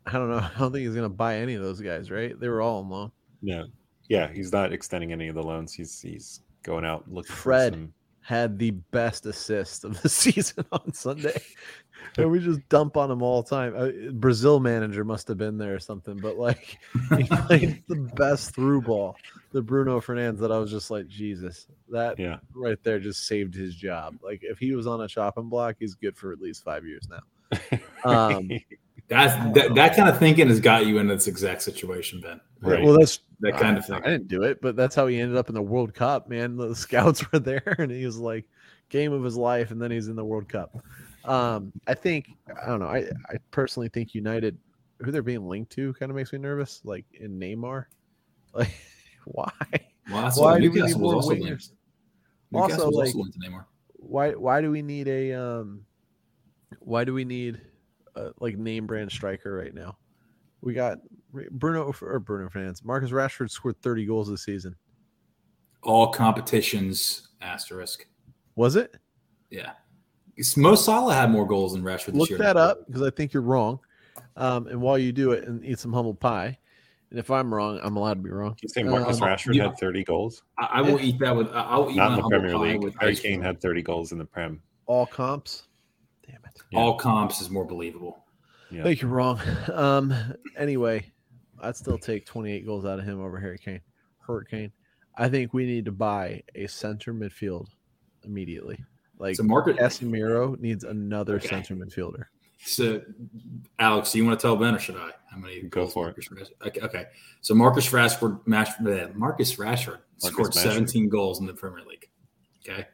I 0.06 0.12
don't 0.12 0.30
know. 0.30 0.38
I 0.56 0.58
don't 0.58 0.72
think 0.72 0.86
he's 0.86 0.94
gonna 0.94 1.08
buy 1.08 1.36
any 1.36 1.54
of 1.54 1.62
those 1.62 1.80
guys. 1.80 2.10
Right? 2.10 2.38
They 2.38 2.48
were 2.48 2.62
all 2.62 2.78
on 2.80 2.88
loan. 2.88 3.12
Yeah, 3.42 3.64
yeah, 4.08 4.32
he's 4.32 4.52
not 4.52 4.72
extending 4.72 5.12
any 5.12 5.28
of 5.28 5.34
the 5.34 5.42
loans. 5.42 5.72
He's 5.72 6.00
he's 6.00 6.40
going 6.62 6.84
out 6.84 7.04
looking 7.10 7.34
Fred. 7.34 7.72
for 7.74 7.78
some. 7.78 7.92
Had 8.20 8.58
the 8.58 8.72
best 8.72 9.24
assist 9.24 9.84
of 9.84 10.00
the 10.02 10.08
season 10.10 10.64
on 10.72 10.92
Sunday, 10.92 11.40
and 12.16 12.30
we 12.30 12.38
just 12.38 12.66
dump 12.68 12.96
on 12.96 13.10
him 13.10 13.22
all 13.22 13.42
the 13.42 13.50
time. 13.50 13.74
Uh, 13.76 14.10
Brazil 14.12 14.60
manager 14.60 15.04
must 15.04 15.28
have 15.28 15.38
been 15.38 15.58
there 15.58 15.74
or 15.74 15.78
something, 15.78 16.16
but 16.16 16.38
like 16.38 16.78
he 17.16 17.24
played 17.24 17.82
the 17.88 17.96
best 18.16 18.54
through 18.54 18.82
ball, 18.82 19.16
the 19.52 19.62
Bruno 19.62 20.00
Fernandes. 20.00 20.38
That 20.38 20.52
I 20.52 20.58
was 20.58 20.70
just 20.70 20.90
like, 20.90 21.06
Jesus, 21.08 21.66
that 21.90 22.18
Yeah, 22.18 22.38
right 22.54 22.78
there 22.82 22.98
just 22.98 23.26
saved 23.26 23.54
his 23.54 23.74
job. 23.74 24.18
Like 24.22 24.40
if 24.42 24.58
he 24.58 24.72
was 24.72 24.86
on 24.86 25.00
a 25.00 25.08
chopping 25.08 25.48
block, 25.48 25.76
he's 25.78 25.94
good 25.94 26.16
for 26.16 26.32
at 26.32 26.40
least 26.40 26.64
five 26.64 26.84
years 26.84 27.08
now. 27.08 27.78
Um, 28.04 28.50
That's 29.08 29.34
that, 29.54 29.74
that 29.74 29.96
kind 29.96 30.08
of 30.08 30.18
thinking 30.18 30.48
has 30.48 30.60
got 30.60 30.86
you 30.86 30.98
in 30.98 31.06
this 31.06 31.26
exact 31.26 31.62
situation, 31.62 32.20
Ben. 32.20 32.40
Right. 32.60 32.82
Well, 32.82 32.98
that's 32.98 33.20
That 33.40 33.56
kind 33.56 33.78
of 33.78 33.86
thing. 33.86 33.96
I 34.04 34.10
didn't 34.10 34.28
do 34.28 34.42
it, 34.42 34.60
but 34.60 34.76
that's 34.76 34.94
how 34.94 35.06
he 35.06 35.18
ended 35.18 35.38
up 35.38 35.48
in 35.48 35.54
the 35.54 35.62
World 35.62 35.94
Cup. 35.94 36.28
Man, 36.28 36.56
the 36.56 36.74
scouts 36.74 37.24
were 37.32 37.38
there, 37.38 37.76
and 37.78 37.90
he 37.90 38.04
was 38.04 38.18
like, 38.18 38.44
game 38.90 39.12
of 39.12 39.24
his 39.24 39.36
life, 39.36 39.70
and 39.70 39.80
then 39.80 39.90
he's 39.90 40.08
in 40.08 40.16
the 40.16 40.24
World 40.24 40.48
Cup. 40.48 40.76
Um, 41.24 41.72
I 41.86 41.94
think 41.94 42.28
I 42.62 42.66
don't 42.66 42.80
know. 42.80 42.86
I, 42.86 42.98
I 43.28 43.36
personally 43.50 43.88
think 43.88 44.14
United, 44.14 44.56
who 45.00 45.10
they're 45.10 45.22
being 45.22 45.46
linked 45.48 45.72
to, 45.72 45.92
kind 45.94 46.10
of 46.10 46.16
makes 46.16 46.32
me 46.32 46.38
nervous. 46.38 46.80
Like 46.84 47.04
in 47.12 47.38
Neymar, 47.38 47.86
like 48.54 48.74
why? 49.24 49.52
Well, 50.10 50.30
Why 50.36 50.58
do 50.60 50.70
we 50.70 50.80
need 50.80 50.96
more 50.96 51.14
also 51.16 51.30
wingers? 51.34 51.72
Also, 52.54 52.88
like- 52.90 53.14
also 53.14 53.24
to 53.24 53.38
Neymar. 53.38 53.64
Why 54.00 54.30
why 54.32 54.60
do 54.60 54.70
we 54.70 54.80
need 54.82 55.08
a 55.08 55.34
um? 55.34 55.84
Why 56.80 57.04
do 57.04 57.12
we 57.12 57.24
need 57.24 57.60
a, 58.14 58.30
like 58.40 58.56
name 58.56 58.86
brand 58.86 59.10
striker 59.10 59.52
right 59.54 59.74
now? 59.74 59.98
We 60.60 60.72
got 60.72 60.98
Bruno 61.50 61.92
or 62.00 62.18
Bruno 62.20 62.48
Fernandes. 62.48 62.84
Marcus 62.84 63.10
Rashford 63.10 63.50
scored 63.50 63.80
30 63.82 64.06
goals 64.06 64.28
this 64.28 64.44
season. 64.44 64.74
All 65.82 66.08
competitions 66.12 67.28
asterisk. 67.40 68.06
Was 68.56 68.76
it? 68.76 68.96
Yeah. 69.50 69.72
It's- 70.38 70.56
Mo 70.56 70.74
Salah 70.74 71.14
had 71.14 71.30
more 71.30 71.46
goals 71.46 71.72
than 71.74 71.82
Rashford 71.82 72.06
this 72.06 72.14
Look 72.14 72.30
year. 72.30 72.38
that 72.38 72.56
up 72.56 72.86
because 72.86 73.02
I 73.02 73.10
think 73.10 73.32
you're 73.32 73.42
wrong. 73.42 73.80
Um, 74.36 74.66
and 74.68 74.80
while 74.80 74.96
you 74.96 75.12
do 75.12 75.32
it, 75.32 75.44
and 75.48 75.64
eat 75.64 75.78
some 75.78 75.92
humble 75.92 76.14
pie. 76.14 76.58
And 77.10 77.18
if 77.18 77.30
I'm 77.30 77.52
wrong, 77.52 77.80
I'm 77.82 77.96
allowed 77.96 78.14
to 78.14 78.20
be 78.20 78.30
wrong. 78.30 78.54
You 78.62 78.68
say 78.68 78.82
Marcus 78.82 79.20
Um, 79.20 79.28
Rashford 79.28 79.54
yeah. 79.54 79.64
had 79.68 79.78
30 79.78 80.04
goals? 80.04 80.42
I, 80.58 80.66
I 80.74 80.82
will 80.82 81.00
eat 81.00 81.18
that 81.20 81.34
with. 81.34 81.48
I- 81.48 81.62
I'll 81.64 81.90
eat 81.90 81.96
Not 81.96 82.10
my 82.12 82.16
in 82.18 82.22
the 82.22 82.28
Premier 82.28 82.58
League. 82.58 82.82
with 82.84 82.94
Harry 83.00 83.12
ice 83.12 83.20
Kane 83.20 83.40
had 83.40 83.60
30 83.60 83.82
goals 83.82 84.12
in 84.12 84.18
the 84.18 84.24
Prem. 84.26 84.60
All 84.86 85.06
comps. 85.06 85.68
Damn 86.26 86.36
it. 86.44 86.60
Yeah. 86.70 86.78
All 86.80 86.96
comps 86.98 87.40
is 87.40 87.48
more 87.50 87.64
believable. 87.64 88.24
Yeah. 88.70 88.80
I 88.80 88.84
think 88.84 89.00
you're 89.02 89.10
wrong. 89.10 89.40
Um, 89.72 90.14
anyway, 90.56 91.06
I'd 91.60 91.76
still 91.76 91.98
take 91.98 92.26
28 92.26 92.66
goals 92.66 92.84
out 92.84 92.98
of 92.98 93.04
him 93.06 93.20
over 93.20 93.38
Harry 93.40 93.58
Kane. 93.58 93.80
Hurricane. 94.20 94.70
I 95.16 95.28
think 95.30 95.52
we 95.54 95.64
need 95.64 95.86
to 95.86 95.92
buy 95.92 96.42
a 96.54 96.66
center 96.68 97.12
midfield 97.14 97.68
immediately. 98.24 98.84
Like 99.18 99.36
So 99.36 99.42
market. 99.42 99.76
Casemiro 99.76 100.58
needs 100.60 100.84
another 100.84 101.36
Okay. 101.36 101.48
center 101.48 101.74
midfielder. 101.76 102.24
So, 102.60 103.02
Alex, 103.78 104.12
do 104.12 104.18
you 104.18 104.24
want 104.26 104.38
to 104.38 104.42
tell 104.46 104.56
Ben 104.56 104.74
or 104.74 104.78
should 104.78 104.96
I? 104.96 105.10
How 105.30 105.36
many 105.38 105.62
Go 105.62 105.82
goals 105.82 105.92
for 105.92 106.08
it. 106.08 106.16
Marcus 106.16 106.28
Rashford- 106.28 106.66
Okay, 106.68 106.80
okay. 106.80 107.04
So 107.40 107.54
Marcus 107.54 107.88
Rashford, 107.90 108.44
Mash, 108.46 108.70
bleh, 108.76 109.14
Marcus 109.14 109.54
Rashford 109.56 109.98
scored 110.16 110.52
Rashford. 110.52 110.72
17 110.72 111.08
goals 111.08 111.38
in 111.40 111.46
the 111.46 111.54
Premier 111.54 111.84
League. 111.84 112.08
Okay, 112.68 112.86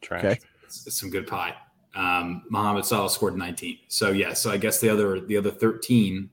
Trash. 0.00 0.24
Okay. 0.24 0.38
it's, 0.64 0.86
it's 0.86 0.98
some 0.98 1.10
good 1.10 1.26
pie. 1.26 1.54
Um, 1.94 2.42
Mohamed 2.50 2.84
Salah 2.84 3.08
scored 3.10 3.36
19. 3.36 3.78
So 3.88 4.10
yeah, 4.10 4.32
so 4.34 4.50
I 4.50 4.56
guess 4.56 4.80
the 4.80 4.88
other 4.88 5.20
the 5.20 5.36
other 5.36 5.50
13 5.50 6.28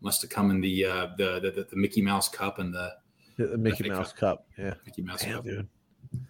must 0.00 0.22
have 0.22 0.30
come 0.30 0.50
in 0.50 0.60
the 0.60 0.84
uh, 0.84 1.08
the, 1.18 1.40
the 1.40 1.66
the 1.70 1.76
Mickey 1.76 2.02
Mouse 2.02 2.28
Cup 2.28 2.58
and 2.58 2.72
the 2.72 2.90
The 3.36 3.58
Mickey 3.58 3.84
FA 3.84 3.90
Mouse 3.90 4.12
Cup. 4.12 4.46
Yeah. 4.58 4.74
Mickey 4.86 5.02
Mouse 5.02 5.22
Damn, 5.22 5.34
Cup. 5.36 5.44
dude. 5.44 5.68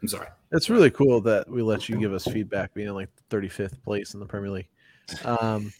I'm 0.01 0.09
sorry. 0.09 0.28
It's 0.53 0.68
really 0.70 0.91
cool 0.91 1.20
that 1.22 1.49
we 1.49 1.62
let 1.62 1.89
you 1.89 1.97
give 1.99 2.12
us 2.12 2.24
feedback 2.24 2.74
being 2.74 2.89
in 2.89 2.95
like 2.95 3.09
35th 3.30 3.83
place 3.83 4.14
in 4.14 4.20
the 4.20 4.26
Premier 4.26 4.51
League. 4.51 4.68
Um, 5.24 5.72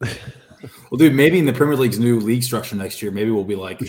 Well, 0.90 0.96
dude, 0.96 1.12
maybe 1.14 1.38
in 1.38 1.44
the 1.44 1.52
Premier 1.52 1.76
League's 1.76 1.98
new 1.98 2.18
league 2.20 2.42
structure 2.42 2.74
next 2.74 3.02
year, 3.02 3.12
maybe 3.12 3.30
we'll 3.30 3.44
be 3.44 3.54
like 3.54 3.80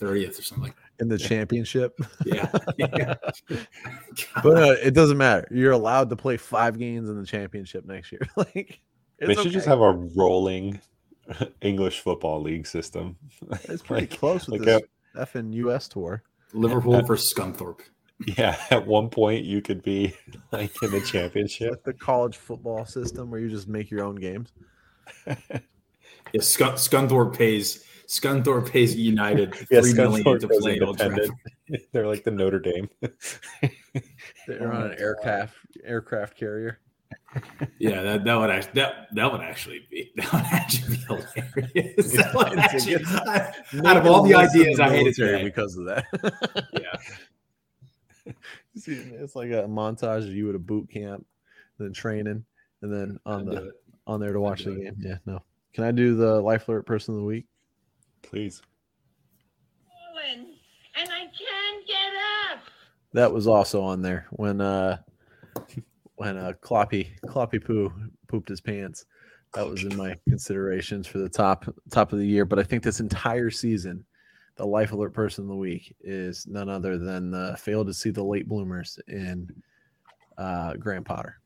30th 0.00 0.38
or 0.38 0.42
something. 0.42 0.72
in 1.00 1.08
the 1.08 1.18
championship. 1.18 1.98
Yeah. 2.24 2.48
yeah. 2.76 3.14
But 4.42 4.62
uh, 4.62 4.76
it 4.82 4.94
doesn't 4.94 5.18
matter. 5.18 5.48
You're 5.50 5.72
allowed 5.72 6.10
to 6.10 6.16
play 6.16 6.36
five 6.36 6.78
games 6.78 7.08
in 7.08 7.18
the 7.18 7.26
championship 7.26 7.84
next 7.86 8.12
year. 8.12 8.20
like 8.36 8.80
it's 9.18 9.26
They 9.28 9.34
should 9.42 9.52
just 9.52 9.66
have 9.66 9.80
a 9.80 9.92
rolling 9.92 10.80
English 11.60 12.00
football 12.00 12.40
league 12.40 12.66
system. 12.68 13.16
It's 13.64 13.82
pretty 13.82 14.02
like- 14.06 14.18
close 14.18 14.46
with 14.46 14.60
like 14.64 14.66
this 14.66 14.82
effing 15.16 15.52
US 15.54 15.88
tour. 15.88 16.22
Liverpool 16.52 17.02
versus 17.02 17.32
Scunthorpe. 17.34 17.80
Yeah, 18.26 18.56
at 18.70 18.86
one 18.86 19.08
point 19.08 19.44
you 19.44 19.60
could 19.62 19.82
be 19.82 20.14
like 20.52 20.70
in 20.82 20.90
the 20.90 21.00
championship. 21.00 21.70
Like 21.70 21.82
the 21.84 21.92
college 21.94 22.36
football 22.36 22.84
system 22.84 23.30
where 23.30 23.40
you 23.40 23.48
just 23.48 23.68
make 23.68 23.90
your 23.90 24.04
own 24.04 24.16
games. 24.16 24.52
Yeah, 25.26 26.40
Scun- 26.40 26.74
Scunthorpe 26.74 27.36
pays 27.36 27.84
Scunthorpe 28.06 28.68
pays 28.70 28.94
United 28.96 29.54
Yeah, 29.70 29.80
three 29.80 29.94
million 29.94 30.24
Scunthorpe 30.24 30.40
to 30.40 30.48
play 30.48 30.80
Old. 30.80 30.98
Trafford. 30.98 31.30
They're 31.92 32.06
like 32.06 32.24
the 32.24 32.30
Notre 32.30 32.58
Dame. 32.60 32.88
They're 34.46 34.72
on 34.72 34.90
an 34.92 34.94
aircraft 34.98 35.54
aircraft 35.84 36.36
carrier. 36.36 36.78
Yeah, 37.78 38.02
that, 38.02 38.24
that 38.24 38.34
would 38.36 38.50
actually 38.50 38.72
that, 38.74 39.08
that 39.14 39.32
would 39.32 39.40
actually 39.40 39.86
be 39.90 40.12
that 40.16 40.32
would 40.32 40.42
actually 40.42 40.96
be 40.96 41.02
hilarious. 41.02 42.12
That 42.12 42.34
would 42.34 42.52
It's 42.52 42.56
a 42.56 42.60
actually, 42.60 42.94
good- 43.72 43.86
out 43.86 43.96
of 43.96 44.06
all 44.06 44.22
the 44.22 44.34
ideas, 44.34 44.80
I 44.80 44.88
the 44.90 44.94
hate 44.96 45.06
it 45.08 45.14
today. 45.16 45.44
because 45.44 45.76
of 45.76 45.86
that. 45.86 46.04
Yeah, 46.74 46.96
You 48.74 48.80
see, 48.80 48.92
it's 48.94 49.36
like 49.36 49.50
a 49.50 49.64
montage 49.68 50.26
of 50.26 50.34
you 50.34 50.48
at 50.48 50.54
a 50.54 50.58
boot 50.58 50.88
camp, 50.90 51.26
then 51.78 51.92
training, 51.92 52.44
and 52.82 52.92
then 52.92 53.18
on 53.26 53.48
I'd 53.48 53.54
the 53.54 53.68
it. 53.68 53.74
on 54.06 54.20
there 54.20 54.32
to 54.32 54.40
watch 54.40 54.64
the 54.64 54.72
it. 54.72 54.84
game. 54.84 54.96
Yeah, 54.98 55.16
no. 55.26 55.40
Can 55.74 55.84
I 55.84 55.90
do 55.90 56.14
the 56.14 56.40
life 56.40 56.68
alert 56.68 56.86
person 56.86 57.14
of 57.14 57.20
the 57.20 57.26
week? 57.26 57.46
Please. 58.22 58.62
and 60.94 61.08
I 61.10 61.20
can't 61.20 61.86
get 61.86 62.12
up. 62.52 62.60
That 63.12 63.32
was 63.32 63.46
also 63.46 63.82
on 63.82 64.02
there 64.02 64.26
when 64.30 64.60
uh 64.60 64.98
when 66.16 66.36
uh 66.36 66.52
Cloppy 66.62 67.08
Cloppy 67.26 67.62
Poo 67.64 67.92
pooped 68.28 68.48
his 68.48 68.60
pants. 68.60 69.04
That 69.54 69.68
was 69.68 69.84
in 69.84 69.94
my 69.96 70.16
considerations 70.28 71.06
for 71.06 71.18
the 71.18 71.28
top 71.28 71.66
top 71.90 72.12
of 72.12 72.18
the 72.18 72.26
year. 72.26 72.44
But 72.44 72.58
I 72.58 72.62
think 72.62 72.82
this 72.82 73.00
entire 73.00 73.50
season, 73.50 74.04
the 74.62 74.68
life 74.68 74.92
alert 74.92 75.12
person 75.12 75.42
of 75.42 75.48
the 75.48 75.56
week 75.56 75.92
is 76.02 76.46
none 76.46 76.68
other 76.68 76.96
than 76.96 77.32
the 77.32 77.56
failed 77.58 77.88
to 77.88 77.92
see 77.92 78.10
the 78.10 78.22
late 78.22 78.48
bloomers 78.48 78.96
in 79.08 79.50
uh 80.38 80.74
Graham 80.74 81.02
Potter. 81.02 81.40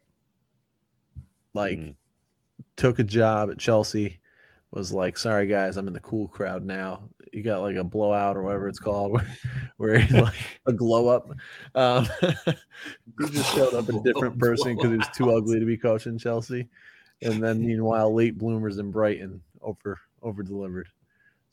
Like 1.54 1.78
Mm. 1.78 1.94
took 2.76 2.98
a 2.98 3.04
job 3.04 3.50
at 3.50 3.56
Chelsea, 3.56 4.20
was 4.70 4.92
like, 4.92 5.16
sorry 5.16 5.46
guys, 5.46 5.78
I'm 5.78 5.88
in 5.88 5.94
the 5.94 6.00
cool 6.00 6.28
crowd 6.28 6.62
now. 6.62 7.08
You 7.32 7.42
got 7.42 7.62
like 7.62 7.76
a 7.76 7.84
blowout 7.84 8.36
or 8.36 8.42
whatever 8.42 8.68
it's 8.68 8.78
called, 8.78 9.12
where, 9.12 9.26
where 9.78 10.06
like 10.10 10.60
a 10.66 10.74
glow 10.74 11.08
up. 11.08 11.30
Um, 11.74 12.06
he 12.20 13.30
just 13.30 13.54
showed 13.54 13.72
up 13.72 13.88
a 13.88 13.98
different 14.02 14.38
person 14.38 14.76
because 14.76 14.90
he 14.90 14.98
was 14.98 15.08
too 15.16 15.34
ugly 15.34 15.58
to 15.58 15.64
be 15.64 15.78
coaching 15.78 16.18
Chelsea. 16.18 16.68
And 17.22 17.42
then 17.42 17.64
meanwhile, 17.64 18.14
late 18.14 18.36
bloomers 18.36 18.76
in 18.76 18.90
Brighton 18.90 19.40
over 19.62 19.98
over 20.20 20.42
delivered. 20.42 20.88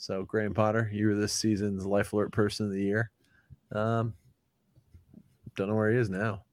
So 0.03 0.23
Graham 0.25 0.53
Potter, 0.53 0.89
you 0.91 1.07
were 1.07 1.15
this 1.15 1.31
season's 1.31 1.85
life 1.85 2.11
alert 2.11 2.33
person 2.33 2.65
of 2.65 2.73
the 2.73 2.81
year. 2.83 3.09
Um, 3.71 4.13
don't 5.55 5.69
know 5.69 5.75
where 5.75 5.91
he 5.91 5.97
is 5.97 6.09
now. 6.09 6.43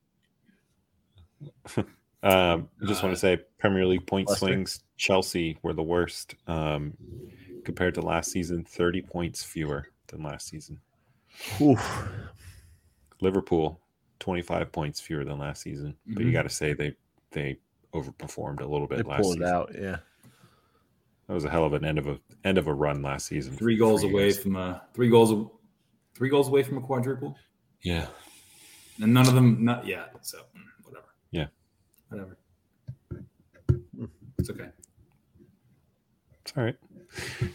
Um, 2.23 2.69
I 2.79 2.85
just 2.85 3.01
want 3.01 3.13
Uh, 3.13 3.15
to 3.15 3.19
say 3.19 3.39
Premier 3.57 3.83
League 3.87 4.05
point 4.05 4.29
Leicester. 4.29 4.45
swings. 4.45 4.83
Chelsea 4.95 5.57
were 5.63 5.73
the 5.73 5.81
worst 5.81 6.35
um, 6.45 6.93
compared 7.65 7.95
to 7.95 8.01
last 8.01 8.29
season. 8.31 8.63
Thirty 8.63 9.01
points 9.01 9.43
fewer 9.43 9.87
than 10.05 10.21
last 10.21 10.47
season. 10.47 10.79
Oof. 11.59 11.81
Liverpool, 13.21 13.79
twenty-five 14.19 14.71
points 14.71 14.99
fewer 15.01 15.25
than 15.25 15.39
last 15.39 15.63
season. 15.63 15.95
But 16.05 16.23
you 16.23 16.29
Mhm. 16.29 16.33
got 16.33 16.43
to 16.43 16.49
say 16.49 16.73
they 16.73 16.95
they 17.31 17.57
overperformed 17.91 18.61
a 18.61 18.67
little 18.67 18.85
bit 18.85 18.99
Mm-hmm. 18.99 19.07
They 19.07 19.13
last 19.15 19.21
pulled 19.23 19.33
season. 19.37 19.47
it 19.47 19.51
out. 19.51 19.71
Yeah. 19.75 19.97
That 21.27 21.33
was 21.33 21.45
a 21.45 21.49
hell 21.49 21.63
of 21.65 21.73
an 21.73 21.85
end 21.85 21.97
of 21.97 22.07
a 22.07 22.19
end 22.43 22.57
of 22.57 22.67
a 22.67 22.73
run 22.73 23.01
last 23.01 23.27
season. 23.27 23.55
Three 23.55 23.77
goals 23.77 24.03
away 24.03 24.27
guys. 24.29 24.39
from 24.39 24.55
a 24.55 24.81
three 24.93 25.09
goals 25.09 25.49
three 26.13 26.29
goals 26.29 26.47
away 26.47 26.63
from 26.63 26.77
a 26.77 26.81
quadruple, 26.81 27.35
Yeah, 27.83 28.07
and 29.01 29.13
none 29.13 29.27
of 29.27 29.33
them 29.33 29.63
not 29.63 29.85
yet. 29.87 30.13
So 30.21 30.39
whatever. 30.83 31.07
Yeah. 31.31 31.47
whatever. 32.09 32.37
Hmm. 33.09 34.05
It's 34.37 34.49
okay. 34.49 34.69
it's 36.41 36.53
all 36.57 36.63
right. 36.63 36.75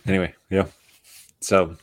Anyway, 0.06 0.34
yeah. 0.51 0.66
So, 1.40 1.76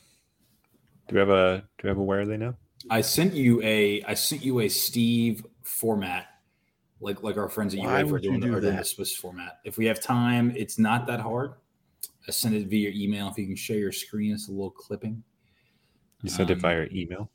do 1.08 1.14
we 1.14 1.20
have 1.20 1.30
a 1.30 1.64
do 1.78 1.84
we 1.84 1.90
have 1.90 1.98
a 1.98 2.04
where 2.04 2.22
are 2.22 2.26
they 2.26 2.38
now? 2.38 2.56
I 2.90 3.02
sent 3.02 3.34
you 3.34 3.62
a 3.62 4.04
I 4.04 4.14
sent 4.14 4.44
you 4.44 4.60
a 4.60 4.70
Steve 4.70 5.46
format, 5.62 6.28
like 7.00 7.24
like 7.24 7.38
our 7.38 7.50
friends 7.50 7.74
at 7.74 7.80
Why 7.80 8.02
UA 8.02 8.16
are 8.16 8.20
doing, 8.20 8.40
do 8.40 8.56
are 8.56 8.62
doing 8.62 8.76
the 8.76 8.84
Swiss 8.84 9.16
format. 9.16 9.60
If 9.64 9.78
we 9.78 9.86
have 9.86 10.02
time, 10.02 10.54
it's 10.56 10.78
not 10.78 11.08
that 11.08 11.20
hard. 11.20 11.54
I 12.28 12.32
send 12.32 12.56
it 12.56 12.68
via 12.68 12.90
email. 12.94 13.28
If 13.30 13.38
you 13.38 13.46
can 13.48 13.56
share 13.56 13.78
your 13.78 13.92
screen, 13.92 14.34
it's 14.34 14.48
a 14.48 14.52
little 14.52 14.72
clipping. 14.72 15.24
You 16.22 16.30
sent 16.30 16.50
it 16.50 16.54
Um, 16.56 16.60
via 16.62 16.88
email. 16.92 17.30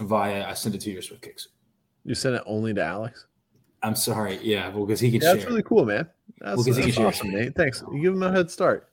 Via 0.00 0.48
I 0.48 0.54
sent 0.54 0.74
it 0.74 0.80
to 0.82 0.90
your 0.90 1.02
Swift 1.02 1.22
Kicks. 1.22 1.48
You 2.04 2.14
sent 2.14 2.34
it 2.36 2.42
only 2.46 2.72
to 2.74 2.82
Alex. 2.82 3.26
I'm 3.82 3.94
sorry, 3.96 4.38
yeah, 4.42 4.68
well, 4.70 4.86
because 4.86 5.00
he 5.00 5.10
can 5.10 5.20
Yeah, 5.20 5.28
share. 5.28 5.34
that's 5.36 5.46
really 5.48 5.62
cool, 5.64 5.84
man. 5.84 6.08
That's, 6.38 6.56
Well, 6.56 6.64
'cause 6.64 6.66
he 6.66 6.72
that's 6.72 6.84
can 6.86 6.92
share. 6.94 7.06
awesome, 7.08 7.30
Nate. 7.30 7.54
Thanks. 7.54 7.82
You 7.92 8.00
give 8.00 8.14
him 8.14 8.22
a 8.22 8.30
head 8.32 8.50
start. 8.50 8.88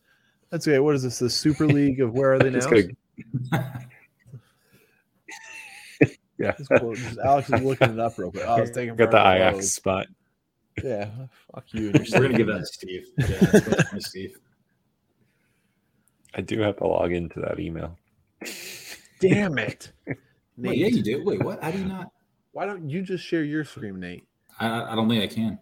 That's 0.49 0.68
okay. 0.68 0.80
What 0.80 0.95
is 0.95 1.03
this? 1.03 1.20
The 1.20 1.30
Super 1.30 1.68
League 1.68 2.02
of 2.02 2.14
where 2.14 2.34
are 2.34 2.40
they 2.40 2.49
now? 2.52 2.60
Gonna- 2.60 2.88
yeah, 6.38 6.53
cool. 6.80 6.95
Alex 7.24 7.49
is 7.52 7.61
looking 7.61 7.91
it 7.91 7.99
up 7.99 8.18
real 8.18 8.32
quick. 8.32 8.44
Oh, 8.48 8.56
I 8.56 8.61
was 8.61 8.72
taking 8.72 8.95
got 8.95 9.11
the 9.11 9.18
forever 9.18 9.49
Ajax 9.49 9.70
spot. 9.72 10.07
Yeah, 10.84 11.10
fuck 11.53 11.66
you. 11.74 11.91
We're 12.14 12.22
gonna 12.22 12.38
give 12.38 12.48
that 12.48 12.60
to 12.60 12.66
Steve. 12.66 13.06
Yeah, 13.18 13.26
that's 13.28 13.68
what 13.68 13.80
it's 13.80 13.90
for 13.90 13.99
Steve. 14.02 14.38
I 16.36 16.42
do 16.42 16.60
have 16.62 16.78
to 16.78 16.88
log 16.88 17.12
into 17.12 17.40
that 17.42 17.60
email. 17.60 17.98
Damn 19.20 19.58
it, 19.58 19.92
Wait, 20.08 20.18
Nate. 20.58 20.78
yeah, 20.78 20.88
you 20.88 21.02
do. 21.04 21.24
Wait, 21.26 21.44
what? 21.44 21.62
How 21.64 21.72
do 21.72 21.80
you 21.80 21.86
not? 21.86 22.12
Why 22.52 22.66
don't 22.66 22.90
you 22.90 23.02
just 23.02 23.24
share 23.24 23.44
your 23.44 23.64
screen, 23.66 24.00
Nate? 24.00 24.26
I, 24.60 24.94
I 24.94 24.96
don't 24.96 25.10
think 25.10 25.24
I 25.24 25.28
can. 25.34 25.60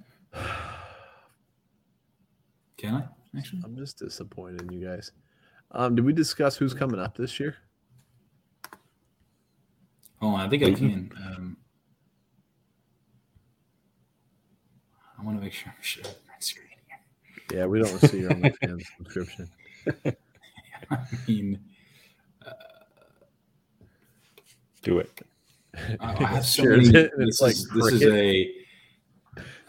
Can 2.77 2.95
I 2.95 3.37
actually? 3.37 3.61
I'm 3.65 3.75
just 3.75 3.97
disappointed 3.97 4.61
in 4.61 4.71
you 4.71 4.87
guys. 4.87 5.11
Um, 5.71 5.95
did 5.95 6.05
we 6.05 6.13
discuss 6.13 6.55
who's 6.55 6.73
coming 6.73 6.99
up 6.99 7.17
this 7.17 7.39
year? 7.39 7.55
Hold 10.21 10.35
on, 10.35 10.41
I 10.41 10.49
think 10.49 10.63
I 10.63 10.73
can. 10.73 11.11
Um, 11.17 11.57
I 15.19 15.23
want 15.23 15.37
to 15.37 15.43
make 15.43 15.53
sure 15.53 15.73
I'm 15.75 15.81
sharing 15.81 16.09
my 16.27 16.33
screen 16.39 16.67
here. 16.87 17.59
Yeah, 17.59 17.65
we 17.65 17.79
don't 17.79 17.99
see 17.99 18.19
your 18.19 18.31
OnlyFans 18.31 18.83
subscription. 18.97 19.49
I 20.91 20.97
mean, 21.27 21.59
Do 24.83 24.99
it. 24.99 25.09
I 25.99 26.13
I 26.23 26.23
have 26.25 26.45
so 26.45 26.63
many. 26.63 26.87
it, 26.89 27.11
and 27.13 27.27
it's 27.27 27.39
This, 27.39 27.41
like 27.41 27.51
is, 27.53 27.69
this 27.69 27.93
is 27.93 28.03
a. 28.03 28.51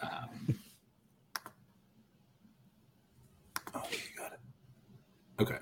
Um, 0.02 0.59
oh, 3.74 3.82
you 3.90 3.98
got 4.16 4.32
it. 4.32 4.40
Okay. 5.40 5.59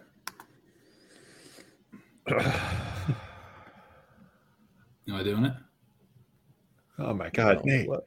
Am 5.08 5.14
I 5.14 5.22
doing 5.22 5.44
it? 5.46 5.52
Oh 6.98 7.14
my 7.14 7.30
God, 7.30 7.58
Oh, 7.58 7.62
Nate. 7.64 7.88
What, 7.88 8.06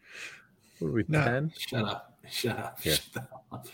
what 0.79 0.87
are 0.89 0.91
we, 0.91 1.05
No. 1.07 1.23
10? 1.23 1.53
Shut 1.57 1.85
up. 1.85 2.19
Shut 2.29 2.57
up. 2.57 2.81
Here. 2.81 2.95
Shut 2.95 3.23
up. 3.51 3.65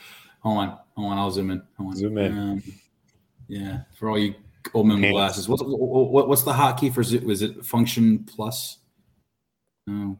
Hold 0.41 0.57
on. 0.59 0.77
Hold 0.95 1.11
on. 1.11 1.17
I'll 1.17 1.31
zoom 1.31 1.51
in. 1.51 1.61
Hold 1.77 1.89
on. 1.91 1.95
Zoom 1.97 2.17
in. 2.19 2.37
Um, 2.37 2.63
yeah. 3.47 3.81
For 3.97 4.09
all 4.09 4.17
you 4.17 4.35
old 4.73 4.87
men 4.87 5.01
glasses, 5.11 5.47
what's, 5.47 5.61
what, 5.65 6.27
what's 6.27 6.43
the 6.43 6.53
hotkey 6.53 6.93
for 6.93 7.03
Zoom? 7.03 7.25
Was 7.25 7.41
it 7.41 7.65
function 7.65 8.23
plus? 8.23 8.79
No. 9.87 10.19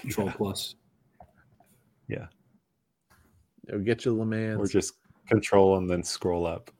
Control 0.00 0.30
plus. 0.30 0.74
It'll 3.68 3.80
get 3.80 4.04
you 4.04 4.14
Le 4.16 4.24
Mans. 4.24 4.60
Or 4.60 4.66
just 4.66 4.94
control 5.28 5.76
and 5.78 5.90
then 5.90 6.02
scroll 6.02 6.46
up. 6.46 6.70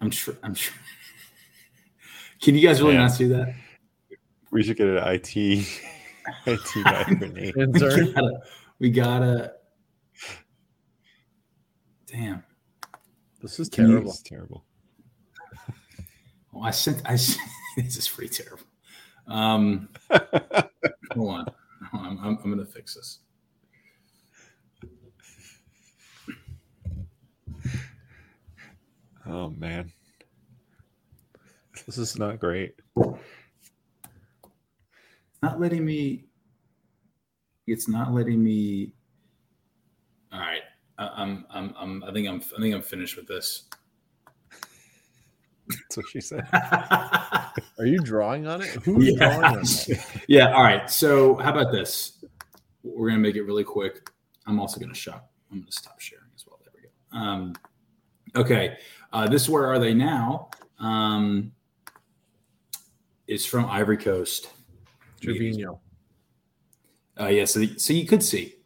I'm 0.00 0.10
sure. 0.10 0.34
I'm 0.42 0.54
sure. 0.54 0.74
Can 2.40 2.56
you 2.56 2.66
guys 2.66 2.82
really 2.82 2.94
Yeah. 2.94 3.02
not 3.02 3.12
see 3.12 3.26
that? 3.26 3.54
We 4.50 4.64
should 4.64 4.76
get 4.76 4.88
an 4.88 4.96
IT 4.96 5.36
IT 6.46 6.84
guy 6.84 7.04
for 7.04 7.26
Nate. 7.28 7.54
We 7.56 7.66
gotta. 7.70 8.40
We 8.80 8.90
gotta. 8.90 9.52
Damn. 12.06 12.42
This 13.40 13.60
is 13.60 13.68
Can 13.68 13.84
you- 13.84 13.90
terrible. 13.92 14.10
It's 14.10 14.22
terrible. 14.22 14.64
Oh, 16.54 16.62
I 16.62 16.70
sent. 16.70 17.02
I. 17.04 17.16
sent- 17.16 17.40
this 17.76 17.96
is 17.96 18.08
pretty 18.08 18.34
terrible. 18.34 18.64
Um. 19.26 19.88
hold 20.10 21.30
on. 21.30 21.46
Hold 21.90 22.06
on. 22.06 22.18
I'm, 22.22 22.38
I'm 22.42 22.50
gonna 22.50 22.66
fix 22.66 22.94
this. 22.94 23.18
Oh 29.26 29.50
man. 29.50 29.92
This 31.86 31.98
is 31.98 32.18
Not 32.18 32.38
great. 32.38 32.74
not 35.42 35.58
letting 35.58 35.84
me 35.84 36.24
it's 37.66 37.88
not 37.88 38.12
letting 38.12 38.42
me 38.44 38.92
all 40.32 40.38
right 40.38 40.60
I, 40.98 41.06
i'm 41.16 41.44
i'm 41.50 41.74
i'm 41.76 42.04
i 42.04 42.12
think 42.12 42.28
i'm 42.28 42.40
i 42.56 42.60
think 42.60 42.72
i'm 42.76 42.82
finished 42.82 43.16
with 43.16 43.26
this 43.26 43.64
That's 45.68 45.96
what 45.96 46.08
she 46.08 46.20
said. 46.20 46.46
Are 46.52 47.86
you 47.86 47.98
drawing 47.98 48.46
on 48.46 48.62
it? 48.62 48.68
Who's 48.68 49.14
drawing 49.16 49.40
yeah. 49.40 49.48
on 49.48 49.54
that? 49.54 50.06
yeah 50.28 50.52
all 50.52 50.62
right 50.62 50.90
so 50.90 51.34
how 51.36 51.50
about 51.50 51.72
this 51.72 52.24
we're 52.82 53.08
gonna 53.08 53.20
make 53.20 53.36
it 53.36 53.42
really 53.42 53.64
quick 53.64 54.10
i'm 54.46 54.58
also 54.58 54.80
gonna 54.80 54.94
shop 54.94 55.30
i'm 55.50 55.60
gonna 55.60 55.72
stop 55.72 56.00
sharing 56.00 56.24
as 56.34 56.44
well 56.46 56.58
there 56.62 56.72
we 56.74 56.82
go 56.82 57.18
um 57.18 57.54
okay 58.36 58.76
uh 59.12 59.28
this 59.28 59.48
where 59.48 59.66
are 59.66 59.78
they 59.78 59.94
now 59.94 60.48
um 60.78 61.52
is 63.26 63.44
from 63.44 63.66
ivory 63.66 63.96
coast 63.96 64.48
Gervinho. 65.20 65.78
uh 67.20 67.26
yeah 67.26 67.44
so, 67.44 67.64
so 67.76 67.92
you 67.92 68.06
could 68.06 68.22
see 68.22 68.54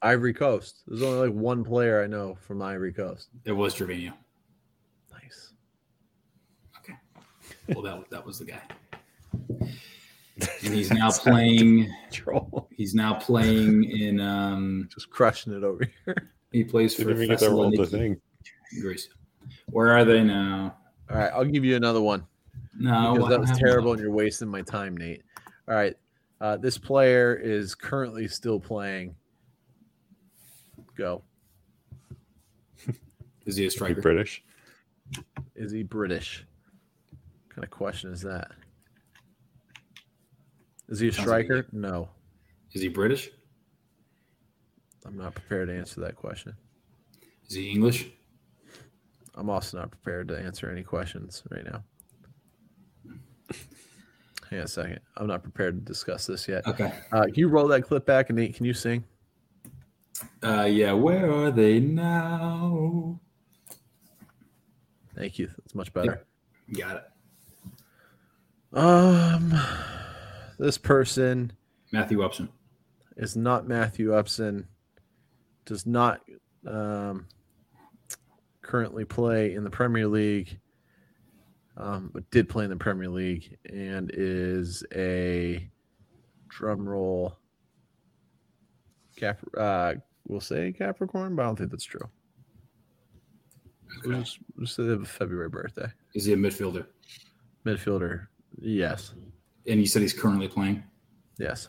Ivory 0.00 0.32
Coast. 0.32 0.82
There's 0.86 1.02
only 1.02 1.28
like 1.28 1.36
one 1.36 1.64
player 1.64 2.02
I 2.02 2.06
know 2.06 2.36
from 2.46 2.62
Ivory 2.62 2.92
Coast. 2.92 3.30
it 3.44 3.50
was 3.50 3.74
Gervinho. 3.74 4.12
Nice. 5.12 5.52
Well, 7.68 7.82
that 7.82 8.10
that 8.10 8.24
was 8.24 8.38
the 8.38 8.46
guy, 8.46 8.62
and 9.48 10.74
he's 10.74 10.90
now 10.92 11.10
playing. 11.10 11.92
He's 12.70 12.94
now 12.94 13.14
playing 13.14 13.84
in. 13.84 14.20
Um, 14.20 14.88
Just 14.92 15.10
crushing 15.10 15.52
it 15.52 15.64
over 15.64 15.84
here. 16.04 16.30
he 16.52 16.64
plays 16.64 16.94
for 16.94 17.04
Didn't 17.04 17.22
even 17.24 17.28
get 17.36 17.40
the 17.40 17.86
thing. 17.86 18.20
Greece. 18.80 19.08
Where 19.66 19.92
are 19.96 20.04
they 20.04 20.22
now? 20.22 20.76
All 21.10 21.16
right, 21.16 21.30
I'll 21.32 21.44
give 21.44 21.64
you 21.64 21.76
another 21.76 22.00
one. 22.00 22.26
No, 22.78 23.14
because 23.14 23.28
that 23.30 23.40
was 23.40 23.50
terrible 23.58 23.92
and 23.92 24.00
you're 24.00 24.10
wasting 24.12 24.48
my 24.48 24.62
time, 24.62 24.96
Nate. 24.96 25.22
All 25.68 25.74
right. 25.74 25.96
Uh, 26.40 26.56
this 26.56 26.78
player 26.78 27.34
is 27.34 27.74
currently 27.74 28.28
still 28.28 28.60
playing. 28.60 29.14
Go. 30.96 31.22
Is 33.46 33.56
he 33.56 33.62
a 33.62 33.64
You 33.64 33.70
striker? 33.70 34.00
British. 34.00 34.44
Is 35.56 35.72
he 35.72 35.82
British? 35.82 36.44
What 37.58 37.62
kind 37.62 37.72
of 37.72 37.76
question 37.76 38.12
is 38.12 38.20
that? 38.22 38.52
Is 40.88 41.00
he 41.00 41.08
a 41.08 41.12
striker? 41.12 41.66
No. 41.72 42.08
Is 42.72 42.82
he 42.82 42.86
British? 42.86 43.30
I'm 45.04 45.16
not 45.16 45.34
prepared 45.34 45.66
to 45.66 45.74
answer 45.76 46.00
that 46.02 46.14
question. 46.14 46.54
Is 47.48 47.56
he 47.56 47.70
English? 47.70 48.10
I'm 49.34 49.50
also 49.50 49.76
not 49.76 49.90
prepared 49.90 50.28
to 50.28 50.38
answer 50.38 50.70
any 50.70 50.84
questions 50.84 51.42
right 51.50 51.64
now. 51.64 51.82
Hang 54.50 54.60
on 54.60 54.64
a 54.66 54.68
second. 54.68 55.00
I'm 55.16 55.26
not 55.26 55.42
prepared 55.42 55.84
to 55.84 55.84
discuss 55.84 56.26
this 56.26 56.46
yet. 56.46 56.64
Okay. 56.64 56.92
Uh, 57.10 57.24
can 57.24 57.34
you 57.34 57.48
roll 57.48 57.66
that 57.66 57.82
clip 57.82 58.06
back 58.06 58.30
and 58.30 58.38
Nate, 58.38 58.54
can 58.54 58.66
you 58.66 58.74
sing? 58.74 59.02
Uh, 60.44 60.68
yeah. 60.70 60.92
Where 60.92 61.28
are 61.28 61.50
they 61.50 61.80
now? 61.80 63.18
Thank 65.16 65.40
you. 65.40 65.48
That's 65.48 65.74
much 65.74 65.92
better. 65.92 66.24
Got 66.72 66.98
it. 66.98 67.04
Um, 68.72 69.54
this 70.58 70.78
person 70.78 71.52
Matthew 71.92 72.22
Upson. 72.22 72.48
is 73.16 73.36
not 73.36 73.66
Matthew 73.66 74.14
Upson. 74.14 74.66
Does 75.64 75.86
not 75.86 76.20
um, 76.66 77.26
currently 78.62 79.04
play 79.04 79.54
in 79.54 79.64
the 79.64 79.70
Premier 79.70 80.06
League, 80.06 80.58
um, 81.76 82.10
but 82.12 82.30
did 82.30 82.48
play 82.48 82.64
in 82.64 82.70
the 82.70 82.76
Premier 82.76 83.08
League 83.08 83.56
and 83.70 84.10
is 84.12 84.82
a 84.94 85.68
drum 86.48 86.88
roll. 86.88 87.36
Cap, 89.16 89.38
uh, 89.56 89.94
we'll 90.26 90.40
say 90.40 90.72
Capricorn, 90.72 91.34
but 91.34 91.42
I 91.42 91.46
don't 91.46 91.56
think 91.56 91.70
that's 91.70 91.84
true. 91.84 92.08
We'll 94.04 94.12
Okay. 94.16 94.20
just, 94.24 94.38
we'll 94.56 94.64
just 94.66 94.76
say 94.76 94.84
they 94.84 94.90
have 94.90 95.02
a 95.02 95.06
February 95.06 95.48
birthday. 95.48 95.88
Is 96.14 96.24
he 96.26 96.34
a 96.34 96.36
midfielder? 96.36 96.86
Midfielder, 97.66 98.28
yes, 98.60 99.14
And 99.66 99.80
you 99.80 99.86
said 99.86 100.02
he's 100.02 100.12
currently 100.12 100.48
playing, 100.48 100.82
yes, 101.38 101.68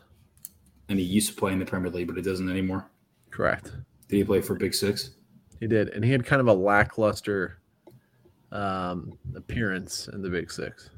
and 0.89 0.97
he 0.99 1.05
used 1.05 1.29
to 1.29 1.35
play 1.35 1.51
in 1.53 1.59
the 1.59 1.65
Premier 1.65 1.91
League, 1.91 2.07
but 2.07 2.17
it 2.17 2.23
doesn't 2.23 2.49
anymore. 2.49 2.89
correct. 3.31 3.71
Did 4.07 4.17
he 4.17 4.23
play 4.23 4.41
for 4.41 4.55
Big 4.55 4.73
Six? 4.73 5.11
He 5.59 5.67
did, 5.67 5.89
and 5.89 6.03
he 6.03 6.11
had 6.11 6.25
kind 6.25 6.39
of 6.39 6.47
a 6.47 6.53
lackluster 6.53 7.59
um, 8.51 9.13
appearance 9.35 10.07
in 10.07 10.21
the 10.21 10.29
Big 10.29 10.51
Six. 10.51 10.89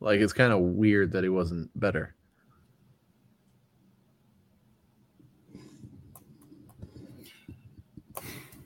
Like 0.00 0.20
it's 0.20 0.32
kind 0.32 0.52
of 0.52 0.60
weird 0.60 1.12
that 1.12 1.22
he 1.22 1.28
wasn't 1.28 1.68
better. 1.78 2.14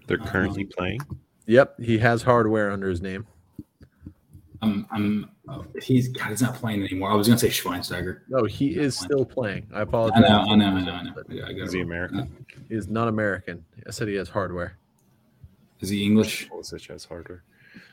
They're 0.07 0.19
currently 0.19 0.65
playing. 0.65 1.01
Yep, 1.47 1.81
he 1.81 1.99
has 1.99 2.23
hardware 2.23 2.71
under 2.71 2.89
his 2.89 3.01
name. 3.01 3.27
I'm. 4.65 4.87
I'm. 4.91 5.31
oh, 5.49 5.65
he's. 5.83 6.09
God, 6.09 6.29
he's 6.31 6.43
not 6.43 6.55
playing 6.55 6.83
anymore. 6.83 7.11
I 7.11 7.15
was 7.15 7.29
gonna 7.29 7.39
say 7.39 7.49
Schweinsteiger. 7.49 8.21
No, 8.29 8.45
he 8.45 8.77
is 8.77 8.99
still 8.99 9.25
playing. 9.25 9.69
I 9.73 9.79
I 9.79 9.83
apologize. 9.83 10.21
know. 10.23 10.27
I 10.49 10.55
know. 10.57 10.67
I 10.67 10.81
know. 10.83 10.93
I 10.93 11.03
know. 11.03 11.13
But 11.15 11.27
I 11.31 11.35
got- 11.37 11.49
I 11.49 11.53
got 11.53 11.67
Is 11.67 11.73
he 11.73 11.81
it. 11.81 11.83
American? 11.83 12.47
He 12.69 12.75
is 12.75 12.89
not 12.89 13.09
American. 13.09 13.65
I 13.87 13.91
said 13.91 14.09
he 14.09 14.15
has 14.15 14.29
hardware. 14.29 14.79
Is 15.81 15.89
he 15.91 16.05
English? 16.05 16.49
Pulisic 16.49 16.89
has 16.89 17.05
hardware. 17.05 17.43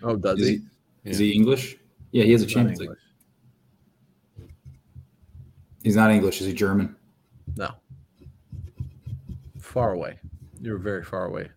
Oh, 0.02 0.16
does 0.16 0.40
Is 0.40 0.48
he? 0.48 0.62
he? 1.04 1.10
Is 1.10 1.18
he 1.18 1.32
English? 1.32 1.78
Yeah, 2.12 2.24
he 2.24 2.32
has 2.32 2.42
a 2.42 2.46
He's 2.46 2.56
not 2.56 2.60
Champions 2.62 2.80
League. 2.80 4.50
He's 5.84 5.96
not 5.96 6.12
English. 6.12 6.42
Is 6.42 6.48
he 6.48 6.54
German? 6.54 6.96
No. 7.56 7.72
Far 9.60 9.94
away. 9.94 10.20
You're 10.62 10.78
very 10.78 11.04
far 11.04 11.26
away. 11.26 11.50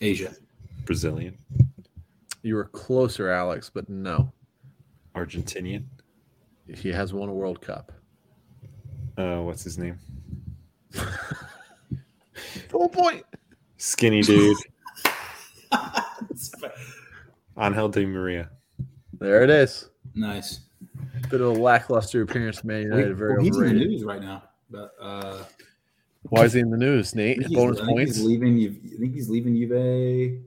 Asia. 0.00 0.32
Brazilian. 0.84 1.36
You 2.42 2.54
were 2.54 2.64
closer, 2.66 3.30
Alex, 3.30 3.70
but 3.72 3.88
no. 3.88 4.32
Argentinian. 5.14 5.84
He 6.74 6.92
has 6.92 7.12
won 7.12 7.28
a 7.28 7.32
World 7.34 7.60
Cup. 7.60 7.92
Uh, 9.16 9.38
what's 9.38 9.64
his 9.64 9.78
name? 9.78 9.98
Full 12.68 12.88
point. 12.88 13.24
Skinny 13.78 14.22
dude. 14.22 14.56
Angel 17.58 17.88
Di 17.88 18.06
Maria. 18.06 18.50
There 19.18 19.42
it 19.42 19.50
is. 19.50 19.88
Nice. 20.14 20.60
Bit 21.30 21.40
of 21.40 21.48
a 21.56 21.60
lackluster 21.60 22.22
appearance, 22.22 22.62
Man 22.62 22.82
United. 22.82 23.16
Very 23.16 23.34
Well, 23.34 23.44
he's 23.44 23.56
in 23.56 23.66
the 23.66 23.72
news 23.84 24.04
right 24.04 24.20
now. 24.22 24.44
But 24.70 24.92
uh, 25.00 25.44
Why 26.22 26.44
is 26.44 26.52
he 26.52 26.60
in 26.60 26.70
the 26.70 26.76
news, 26.76 27.14
Nate? 27.14 27.38
think, 27.38 27.48
he's, 27.48 27.56
Bonus 27.56 27.80
I 27.80 27.86
think 27.86 27.96
points. 27.98 28.16
he's 28.16 28.24
leaving. 28.24 28.58
Juve- 28.58 28.80
I 28.94 28.98
think 28.98 29.14
he's 29.14 29.28
leaving 29.28 29.56
Juve. 29.56 30.40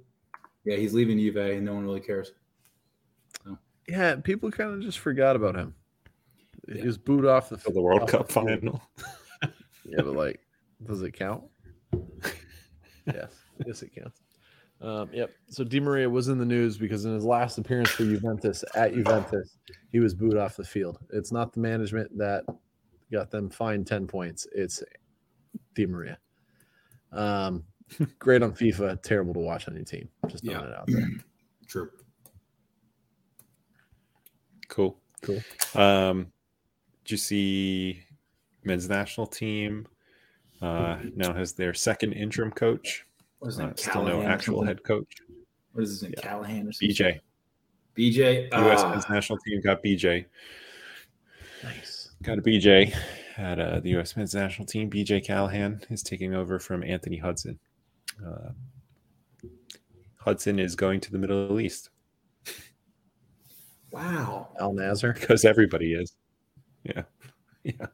Yeah, 0.65 0.75
he's 0.77 0.93
leaving 0.93 1.17
Juve, 1.17 1.37
and 1.37 1.65
no 1.65 1.73
one 1.73 1.83
really 1.83 1.99
cares. 2.01 2.33
Yeah, 3.87 4.15
people 4.17 4.51
kind 4.51 4.73
of 4.73 4.81
just 4.81 4.99
forgot 4.99 5.35
about 5.35 5.55
him. 5.55 5.73
He 6.71 6.79
Yeah. 6.79 6.85
was 6.85 6.97
booed 6.97 7.25
off 7.25 7.49
the 7.49 7.57
For 7.57 7.71
the 7.71 7.81
World 7.81 8.03
off 8.03 8.09
Cup 8.09 8.27
the 8.27 8.33
field. 8.33 8.47
final. 8.61 8.81
Yeah, 9.83 10.03
but 10.03 10.13
like, 10.15 10.39
does 10.85 11.01
it 11.01 11.11
count? 11.11 11.43
yes, 13.07 13.33
yes, 13.65 13.81
it 13.81 13.93
counts. 13.93 14.21
Um, 14.79 15.09
yep. 15.11 15.31
So 15.49 15.63
Di 15.63 15.79
Maria 15.79 16.09
was 16.09 16.27
in 16.29 16.37
the 16.37 16.45
news 16.45 16.77
because 16.77 17.03
in 17.05 17.13
his 17.13 17.25
last 17.25 17.57
appearance 17.57 17.89
for 17.89 18.03
Juventus 18.03 18.63
at 18.75 18.93
Juventus, 18.93 19.57
he 19.91 19.99
was 19.99 20.13
booed 20.13 20.37
off 20.37 20.55
the 20.55 20.63
field. 20.63 20.99
It's 21.11 21.31
not 21.31 21.51
the 21.51 21.59
management 21.59 22.15
that 22.17 22.45
got 23.11 23.31
them 23.31 23.49
fined 23.49 23.85
ten 23.87 24.07
points. 24.07 24.47
It's 24.53 24.81
Di 25.75 25.85
Maria. 25.87 26.17
Um, 27.11 27.63
great 28.19 28.41
on 28.43 28.51
FIFA, 28.53 29.01
terrible 29.01 29.33
to 29.33 29.39
watch 29.39 29.67
on 29.67 29.75
your 29.75 29.83
team. 29.85 30.07
Just 30.27 30.43
throwing 30.43 30.61
Yeah. 30.61 30.67
it 30.67 30.75
out 30.75 30.87
there. 30.87 31.07
True. 31.67 31.89
Cool. 34.67 34.97
Cool. 35.21 35.39
Um, 35.75 36.31
did 37.03 37.11
you 37.11 37.17
see 37.17 38.03
men's 38.63 38.87
national 38.89 39.27
team 39.27 39.87
uh, 40.61 40.97
now 41.15 41.33
has 41.33 41.53
their 41.53 41.73
second 41.73 42.13
interim 42.13 42.51
coach? 42.51 43.05
What 43.39 43.49
is 43.49 43.59
Uh, 43.59 43.73
still 43.75 44.03
no 44.03 44.21
actual 44.21 44.63
head 44.63 44.83
coach. 44.83 45.11
What 45.73 45.83
is 45.83 45.89
his 45.89 46.03
name? 46.03 46.13
Yeah. 46.17 46.21
Callahan 46.23 46.67
or 46.67 46.71
something? 46.71 46.89
BJ. 46.95 47.19
BJ. 47.97 48.43
U.S. 48.51 48.81
Ah, 48.81 48.89
men's 48.91 49.09
national 49.09 49.39
team 49.39 49.61
got 49.61 49.83
BJ. 49.83 50.25
Nice. 51.63 52.11
Got 52.23 52.37
a 52.37 52.41
BJ 52.41 52.95
at 53.37 53.59
uh, 53.59 53.79
the 53.79 53.89
U.S. 53.91 54.15
men's 54.15 54.33
national 54.35 54.65
team. 54.67 54.89
BJ 54.89 55.25
Callahan 55.25 55.81
is 55.89 56.03
taking 56.03 56.33
over 56.35 56.59
from 56.59 56.83
Anthony 56.83 57.17
Hudson. 57.17 57.59
Uh, 58.25 59.47
Hudson 60.17 60.59
is 60.59 60.75
going 60.75 60.99
to 61.01 61.11
the 61.11 61.17
Middle 61.17 61.59
East 61.59 61.89
wow. 63.91 64.49
Al 64.59 64.73
Nazar, 64.73 65.13
because 65.13 65.45
everybody 65.45 65.93
is. 65.93 66.15
Yeah. 66.83 67.03
Yeah. 67.63 67.85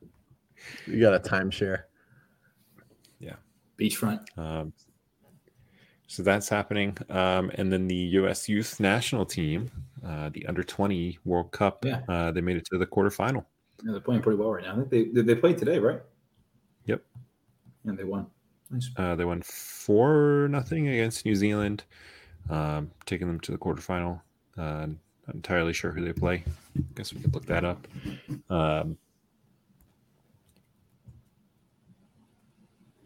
you 0.85 1.01
got 1.01 1.13
a 1.13 1.19
timeshare. 1.19 1.83
Yeah. 3.19 3.35
Beachfront. 3.79 4.25
Um, 4.37 4.71
so 6.07 6.23
that's 6.23 6.47
happening. 6.47 6.97
Um, 7.09 7.51
and 7.55 7.71
then 7.71 7.87
the 7.87 7.95
U.S. 7.95 8.47
youth 8.47 8.79
national 8.79 9.25
team, 9.25 9.69
uh, 10.05 10.29
the 10.29 10.45
under 10.45 10.63
20 10.63 11.19
World 11.25 11.51
Cup, 11.51 11.83
Yeah. 11.83 12.01
uh, 12.07 12.31
they 12.31 12.39
made 12.41 12.55
it 12.55 12.65
to 12.71 12.77
the 12.77 12.85
quarterfinal. 12.85 13.43
Yeah, 13.83 13.91
they're 13.91 13.99
playing 13.99 14.21
pretty 14.21 14.39
well 14.39 14.51
right 14.53 14.63
now. 14.63 14.71
I 14.71 14.75
think 14.75 14.89
they 14.89 15.03
they, 15.05 15.21
they 15.21 15.35
played 15.35 15.57
today, 15.57 15.79
right? 15.79 16.01
Yep. 16.85 17.03
And 17.85 17.97
they 17.97 18.05
won. 18.05 18.27
Nice. 18.69 18.89
Uh, 18.97 19.15
they 19.15 19.25
won 19.25 19.41
four 19.41 20.47
nothing 20.49 20.89
against 20.89 21.25
New 21.25 21.35
Zealand, 21.35 21.83
um, 22.49 22.91
taking 23.05 23.27
them 23.27 23.39
to 23.41 23.51
the 23.51 23.57
quarterfinal. 23.57 24.21
Uh, 24.57 24.87
not 25.27 25.35
entirely 25.35 25.73
sure 25.73 25.91
who 25.91 26.03
they 26.03 26.13
play. 26.13 26.43
I 26.77 26.83
Guess 26.95 27.13
we 27.13 27.21
could 27.21 27.33
look 27.33 27.45
that 27.45 27.63
up. 27.63 27.87
Um, 28.49 28.97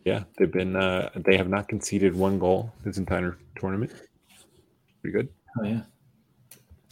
yeah, 0.05 0.23
they've 0.37 0.51
been. 0.51 0.75
Uh, 0.75 1.09
they 1.15 1.37
have 1.37 1.49
not 1.49 1.67
conceded 1.67 2.15
one 2.15 2.39
goal 2.39 2.71
this 2.83 2.97
entire 2.97 3.37
tournament. 3.55 3.91
Pretty 5.01 5.17
good. 5.17 5.29
Oh 5.59 5.63
yeah. 5.63 5.81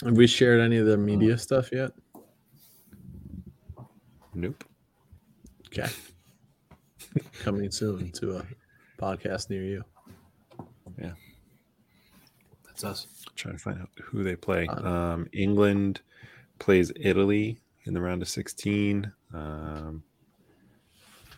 Have 0.04 0.16
we 0.16 0.28
shared 0.28 0.62
any 0.62 0.78
of 0.78 0.86
the 0.86 0.98
media 0.98 1.38
stuff 1.38 1.70
yet? 1.72 1.92
Nope. 4.34 4.64
Okay. 5.68 5.90
Coming 7.44 7.70
soon 7.72 8.12
to 8.14 8.38
a 8.38 8.46
podcast 9.00 9.50
near 9.50 9.64
you. 9.64 9.84
Yeah. 11.02 11.14
That's 12.66 12.84
us. 12.84 13.08
Trying 13.36 13.56
to 13.56 13.60
find 13.60 13.82
out 13.82 13.90
who 14.02 14.24
they 14.24 14.36
play. 14.36 14.68
Uh, 14.68 14.88
Um, 14.88 15.30
England 15.34 16.02
plays 16.60 16.92
Italy 17.00 17.58
in 17.86 17.94
the 17.94 18.02
round 18.02 18.22
of 18.22 18.28
16. 18.30 19.12
Um, 19.34 20.04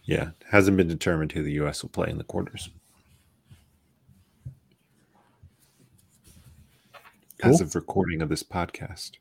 yeah, 0.05 0.31
hasn't 0.49 0.77
been 0.77 0.88
determined 0.88 1.31
who 1.31 1.43
the 1.43 1.51
U.S. 1.53 1.83
will 1.83 1.89
play 1.89 2.09
in 2.09 2.17
the 2.17 2.23
quarters. 2.23 2.69
As 7.43 7.61
of 7.61 7.73
recording 7.75 8.21
of 8.21 8.29
this 8.29 8.43
podcast. 8.43 9.11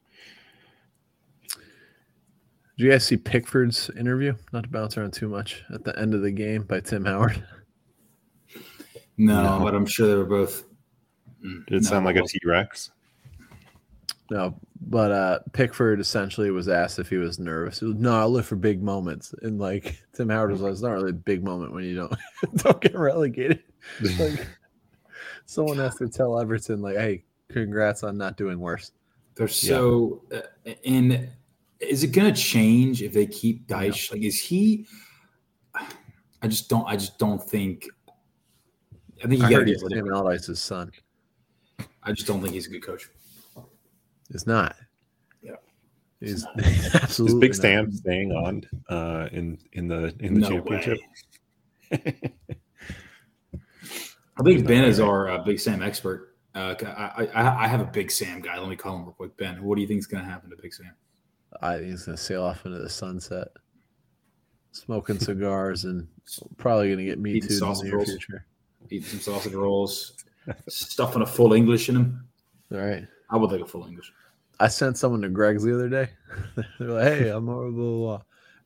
Did 2.76 2.86
you 2.86 2.90
guys 2.90 3.04
see 3.04 3.16
Pickford's 3.16 3.90
interview? 3.98 4.34
Not 4.52 4.64
to 4.64 4.68
bounce 4.70 4.96
around 4.96 5.12
too 5.12 5.28
much 5.28 5.62
at 5.72 5.84
the 5.84 5.98
end 5.98 6.14
of 6.14 6.22
the 6.22 6.30
game 6.30 6.62
by 6.64 6.80
Tim 6.80 7.04
Howard. 7.04 7.42
No, 9.20 9.42
No. 9.58 9.64
but 9.64 9.74
I'm 9.74 9.84
sure 9.86 10.08
they 10.08 10.14
were 10.14 10.24
both. 10.24 10.64
Mm, 11.44 11.66
Did 11.66 11.76
it 11.76 11.82
no, 11.82 11.88
sound 11.88 12.06
like 12.06 12.16
a 12.16 12.22
T 12.22 12.38
Rex? 12.44 12.90
No, 14.30 14.54
but 14.80 15.10
uh 15.12 15.38
Pickford 15.52 16.00
essentially 16.00 16.50
was 16.50 16.68
asked 16.68 16.98
if 16.98 17.10
he 17.10 17.16
was 17.16 17.38
nervous. 17.38 17.80
He 17.80 17.86
was, 17.86 17.96
no, 17.96 18.18
I 18.18 18.24
live 18.24 18.46
for 18.46 18.56
big 18.56 18.82
moments. 18.82 19.34
And 19.42 19.58
like 19.58 20.00
Tim 20.14 20.30
Howard 20.30 20.52
was 20.52 20.60
like, 20.62 20.72
it's 20.72 20.80
not 20.80 20.92
really 20.92 21.10
a 21.10 21.14
big 21.14 21.44
moment 21.44 21.72
when 21.72 21.84
you 21.84 21.94
don't 21.96 22.14
don't 22.56 22.80
get 22.80 22.94
relegated. 22.94 23.62
like 24.18 24.46
someone 25.46 25.76
has 25.78 25.96
to 25.96 26.08
tell 26.08 26.38
Everton, 26.40 26.80
like, 26.80 26.96
hey, 26.96 27.24
congrats 27.50 28.02
on 28.04 28.16
not 28.16 28.36
doing 28.36 28.58
worse. 28.58 28.92
They're 29.34 29.48
so. 29.48 30.22
Uh, 30.32 30.72
and 30.84 31.28
is 31.80 32.04
it 32.04 32.08
going 32.12 32.32
to 32.32 32.40
change 32.40 33.02
if 33.02 33.12
they 33.12 33.26
keep 33.26 33.66
Dyche? 33.66 34.12
Like, 34.12 34.22
is 34.22 34.40
he? 34.40 34.86
I 36.42 36.46
just 36.48 36.68
don't. 36.68 36.86
I 36.86 36.96
just 36.96 37.18
don't 37.18 37.42
think. 37.42 37.88
I 39.22 39.26
think 39.28 39.40
you 39.40 39.46
I 39.46 39.48
got 39.48 39.48
to 39.50 39.54
heard 39.56 39.66
get 39.66 39.72
he's 39.74 39.82
rid 39.82 39.90
Tim 39.90 39.98
of 40.00 40.06
him. 40.06 40.14
Allardyce's 40.14 40.60
son. 40.60 40.90
I 42.02 42.12
just 42.12 42.26
don't 42.26 42.40
think 42.40 42.54
he's 42.54 42.66
a 42.66 42.70
good 42.70 42.82
coach. 42.82 43.08
It's 44.30 44.46
not. 44.46 44.76
Yeah. 45.42 45.56
He's, 46.20 46.46
Is 46.56 46.94
absolutely 46.94 47.40
Big. 47.48 47.54
Sam 47.54 47.92
staying 47.92 48.32
on 48.32 48.62
uh, 48.88 49.28
in 49.32 49.58
in 49.72 49.88
the 49.88 50.14
in 50.20 50.34
the 50.34 50.40
No 50.40 50.48
championship? 50.48 50.98
I 54.38 54.42
think 54.42 54.66
Ben 54.66 54.84
is 54.84 55.00
our 55.00 55.28
uh, 55.28 55.38
Big 55.44 55.60
Sam 55.60 55.82
expert. 55.82 56.36
Uh, 56.54 56.74
I, 56.84 57.26
I 57.34 57.64
I 57.64 57.68
have 57.68 57.80
a 57.80 57.84
Big 57.84 58.10
Sam 58.10 58.40
guy. 58.40 58.58
Let 58.58 58.68
me 58.68 58.76
call 58.76 58.96
him 58.96 59.02
real 59.04 59.12
quick. 59.12 59.36
Ben, 59.36 59.62
what 59.62 59.76
do 59.76 59.82
you 59.82 59.88
think 59.88 59.98
is 59.98 60.06
going 60.06 60.24
to 60.24 60.30
happen 60.30 60.50
to 60.50 60.56
Big 60.56 60.72
Sam? 60.72 60.92
I 61.60 61.76
think 61.76 61.90
he's 61.90 62.04
gonna 62.04 62.16
sail 62.16 62.42
off 62.44 62.64
into 62.64 62.78
the 62.78 62.88
sunset, 62.88 63.48
smoking 64.72 65.18
cigars 65.18 65.84
and 65.84 66.06
probably 66.56 66.90
gonna 66.90 67.04
get 67.04 67.18
me 67.18 67.32
Eating 67.32 67.48
too 67.48 67.54
in 67.54 67.54
the 67.54 67.58
sausage 67.58 67.84
near 67.88 67.96
rolls. 67.96 68.08
future. 68.08 68.46
Eating 68.88 69.08
some 69.08 69.20
sausage 69.20 69.54
rolls, 69.54 70.14
stuffing 70.68 71.22
a 71.22 71.26
full 71.26 71.52
English 71.52 71.88
in 71.88 71.96
him. 71.96 72.28
All 72.72 72.78
right. 72.78 73.06
I 73.30 73.36
would 73.36 73.52
like 73.52 73.60
a 73.60 73.66
full 73.66 73.86
English. 73.86 74.12
I 74.58 74.68
sent 74.68 74.98
someone 74.98 75.22
to 75.22 75.28
Greggs 75.28 75.62
the 75.62 75.74
other 75.74 75.88
day. 75.88 76.10
They're 76.78 76.88
like, 76.88 77.04
"Hey, 77.04 77.28
I'm 77.30 77.46
blah, 77.46 77.70
blah." 77.70 78.22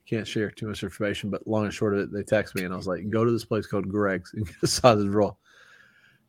Can't 0.06 0.26
share 0.26 0.50
too 0.50 0.68
much 0.68 0.82
information, 0.82 1.30
but 1.30 1.46
long 1.46 1.64
and 1.64 1.72
short 1.72 1.94
of 1.94 2.00
it, 2.00 2.12
they 2.12 2.22
text 2.22 2.54
me 2.54 2.64
and 2.64 2.74
I 2.74 2.76
was 2.76 2.86
like, 2.86 3.08
"Go 3.10 3.24
to 3.24 3.30
this 3.30 3.44
place 3.44 3.66
called 3.66 3.88
Greggs 3.88 4.34
and 4.34 4.46
get 4.46 4.56
a 4.62 4.66
sausage 4.66 5.08
roll." 5.08 5.38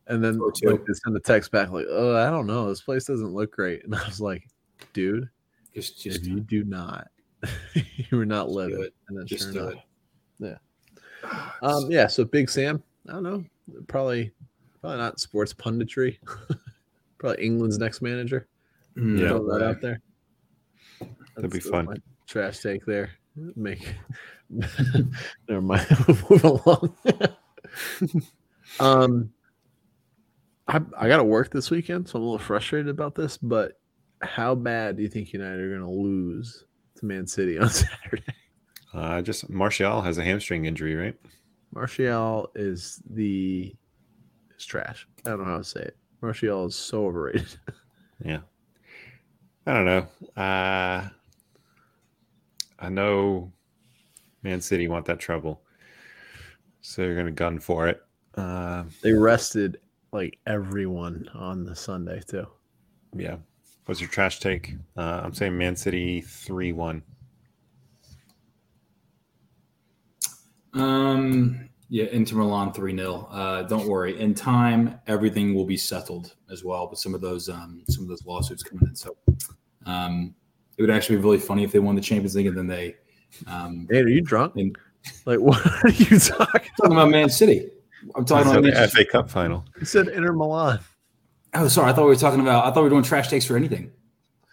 And 0.06 0.22
then 0.22 0.38
like, 0.38 0.54
they 0.62 0.92
send 1.04 1.16
a 1.16 1.20
text 1.20 1.50
back 1.50 1.70
like, 1.70 1.86
"Oh, 1.90 2.16
I 2.16 2.30
don't 2.30 2.46
know. 2.46 2.68
This 2.68 2.80
place 2.80 3.04
doesn't 3.04 3.34
look 3.34 3.50
great." 3.50 3.84
And 3.84 3.94
I 3.94 4.06
was 4.06 4.20
like, 4.20 4.46
"Dude, 4.92 5.28
Just 5.74 6.00
just 6.00 6.24
you 6.24 6.40
do 6.40 6.62
not, 6.62 7.08
you 7.74 8.20
are 8.20 8.26
not 8.26 8.48
living." 8.48 8.82
it. 8.82 8.94
And 9.08 9.18
then 9.18 9.26
just 9.26 9.52
sure 9.52 9.70
enough, 9.70 9.82
it. 10.40 10.58
Um, 11.60 11.90
yeah, 11.90 12.06
so 12.06 12.24
Big 12.24 12.48
Sam, 12.48 12.82
I 13.08 13.14
don't 13.14 13.24
know, 13.24 13.44
probably, 13.88 14.32
probably 14.80 14.98
not 14.98 15.20
sports 15.20 15.52
punditry. 15.54 16.18
probably 17.18 17.44
England's 17.44 17.78
next 17.78 18.02
manager. 18.02 18.46
Mm, 18.96 19.18
Yeah. 19.20 19.28
Throw 19.28 19.58
that 19.58 19.64
out 19.64 19.80
there. 19.80 20.00
That'd 21.34 21.50
be 21.50 21.60
fun. 21.60 21.84
my 21.86 21.96
Trash 22.26 22.60
take 22.60 22.84
there. 22.86 23.10
Make 23.54 23.94
never 25.48 25.60
mind. 25.60 25.86
Move 26.30 26.44
along. 26.44 26.96
um, 28.80 29.30
I 30.68 30.80
I 30.98 31.08
got 31.08 31.18
to 31.18 31.24
work 31.24 31.52
this 31.52 31.70
weekend, 31.70 32.08
so 32.08 32.18
I'm 32.18 32.22
a 32.22 32.24
little 32.24 32.38
frustrated 32.38 32.88
about 32.88 33.14
this. 33.14 33.36
But 33.36 33.78
how 34.22 34.54
bad 34.54 34.96
do 34.96 35.02
you 35.02 35.08
think 35.08 35.32
United 35.32 35.60
are 35.60 35.68
going 35.68 35.80
to 35.82 35.90
lose 35.90 36.64
to 36.96 37.06
Man 37.06 37.26
City 37.26 37.58
on 37.58 37.68
Saturday? 37.68 38.22
Uh, 38.94 39.20
just 39.20 39.50
Martial 39.50 40.00
has 40.00 40.16
a 40.18 40.24
hamstring 40.24 40.64
injury, 40.64 40.94
right? 40.94 41.14
Martial 41.80 42.50
is 42.54 43.02
the 43.10 43.76
is 44.58 44.64
trash. 44.64 45.06
I 45.26 45.30
don't 45.30 45.40
know 45.40 45.44
how 45.44 45.58
to 45.58 45.64
say 45.64 45.80
it. 45.82 45.96
Martial 46.22 46.64
is 46.64 46.74
so 46.74 47.04
overrated. 47.06 47.46
Yeah. 48.24 48.38
I 49.66 49.74
don't 49.74 49.84
know. 49.84 50.06
Uh, 50.42 51.06
I 52.78 52.88
know 52.88 53.52
Man 54.42 54.62
City 54.62 54.88
want 54.88 55.04
that 55.04 55.20
trouble, 55.20 55.60
so 56.80 57.02
they're 57.02 57.12
going 57.12 57.26
to 57.26 57.32
gun 57.32 57.58
for 57.60 57.86
it. 57.88 58.02
Uh, 58.36 58.84
They 59.02 59.12
rested 59.12 59.80
like 60.12 60.38
everyone 60.46 61.28
on 61.34 61.62
the 61.66 61.76
Sunday 61.76 62.22
too. 62.26 62.46
yeah. 63.14 63.36
What's 63.84 64.00
your 64.00 64.08
trash 64.08 64.40
take? 64.40 64.74
Uh, 64.96 65.20
I'm 65.22 65.34
saying 65.34 65.58
Man 65.58 65.76
City 65.76 66.22
three 66.22 66.72
one. 66.72 67.02
Um, 70.76 71.68
yeah, 71.88 72.06
Inter 72.06 72.36
Milan 72.36 72.72
3 72.72 72.96
0. 72.96 73.28
Uh, 73.30 73.62
don't 73.62 73.86
worry. 73.86 74.18
In 74.20 74.34
time, 74.34 74.98
everything 75.06 75.54
will 75.54 75.64
be 75.64 75.76
settled 75.76 76.34
as 76.50 76.64
well 76.64 76.88
with 76.90 76.98
some 76.98 77.14
of 77.14 77.20
those 77.20 77.48
um, 77.48 77.82
some 77.88 78.02
of 78.04 78.08
those 78.08 78.24
lawsuits 78.24 78.62
coming 78.62 78.86
in. 78.88 78.94
So 78.96 79.16
um, 79.86 80.34
it 80.76 80.82
would 80.82 80.90
actually 80.90 81.16
be 81.16 81.22
really 81.22 81.38
funny 81.38 81.62
if 81.64 81.72
they 81.72 81.78
won 81.78 81.94
the 81.94 82.00
Champions 82.00 82.34
League 82.34 82.46
and 82.48 82.56
then 82.58 82.66
they 82.66 82.96
um, 83.46 83.86
Hey, 83.90 84.00
are 84.02 84.08
you 84.08 84.20
drunk? 84.20 84.56
And- 84.56 84.76
Like, 85.24 85.38
what 85.40 85.64
are 85.84 85.88
you 85.90 86.18
talking? 86.18 86.70
talking 86.80 86.92
about 86.92 87.10
Man 87.10 87.28
City. 87.28 87.68
I'm 88.16 88.24
talking 88.24 88.50
about 88.50 88.62
the 88.64 88.88
FA 88.88 89.04
Cup 89.04 89.30
final. 89.30 89.64
You 89.78 89.86
said 89.86 90.08
Inter 90.08 90.32
Milan. 90.32 90.80
Oh, 91.54 91.68
sorry. 91.68 91.90
I 91.90 91.94
thought 91.94 92.02
we 92.04 92.10
were 92.10 92.16
talking 92.16 92.40
about. 92.40 92.64
I 92.64 92.70
thought 92.70 92.78
we 92.80 92.84
were 92.84 92.90
doing 92.90 93.02
trash 93.04 93.28
takes 93.28 93.44
for 93.44 93.56
anything. 93.56 93.92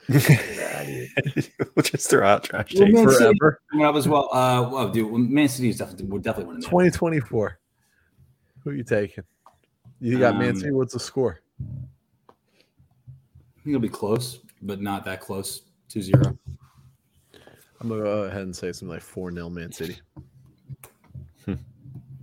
we'll 1.75 1.83
just 1.83 2.09
throw 2.09 2.25
out 2.27 2.43
trash 2.43 2.73
Well. 2.75 2.87
Man 2.91 3.05
Forever. 3.05 3.61
coming 3.71 3.85
up 3.85 3.95
as 3.95 4.07
well. 4.07 4.29
Uh, 4.33 4.69
well, 4.71 4.89
dude, 4.89 5.11
Man 5.29 5.47
City 5.47 5.69
is 5.69 5.77
definitely 5.77 6.05
would 6.05 6.23
definitely 6.23 6.53
win. 6.53 6.59
the 6.61 6.65
2024. 6.65 7.59
Who 8.63 8.69
are 8.69 8.73
you 8.73 8.83
taking? 8.83 9.23
You 9.99 10.19
got 10.19 10.37
Man 10.37 10.49
Um, 10.51 10.55
City. 10.57 10.71
What's 10.71 10.93
the 10.93 10.99
score? 10.99 11.39
I 11.61 11.63
think 13.63 13.67
it'll 13.75 13.79
be 13.79 13.89
close, 13.89 14.39
but 14.61 14.81
not 14.81 15.05
that 15.05 15.21
close. 15.21 15.61
2-0. 15.89 16.37
I'm 17.79 17.89
gonna 17.89 18.01
go 18.01 18.23
ahead 18.23 18.41
and 18.41 18.55
say 18.55 18.71
something 18.71 18.89
like 18.93 19.01
4 19.01 19.31
0 19.31 19.49
Man 19.49 19.71
City. 19.71 19.97
Hmm. 21.45 21.53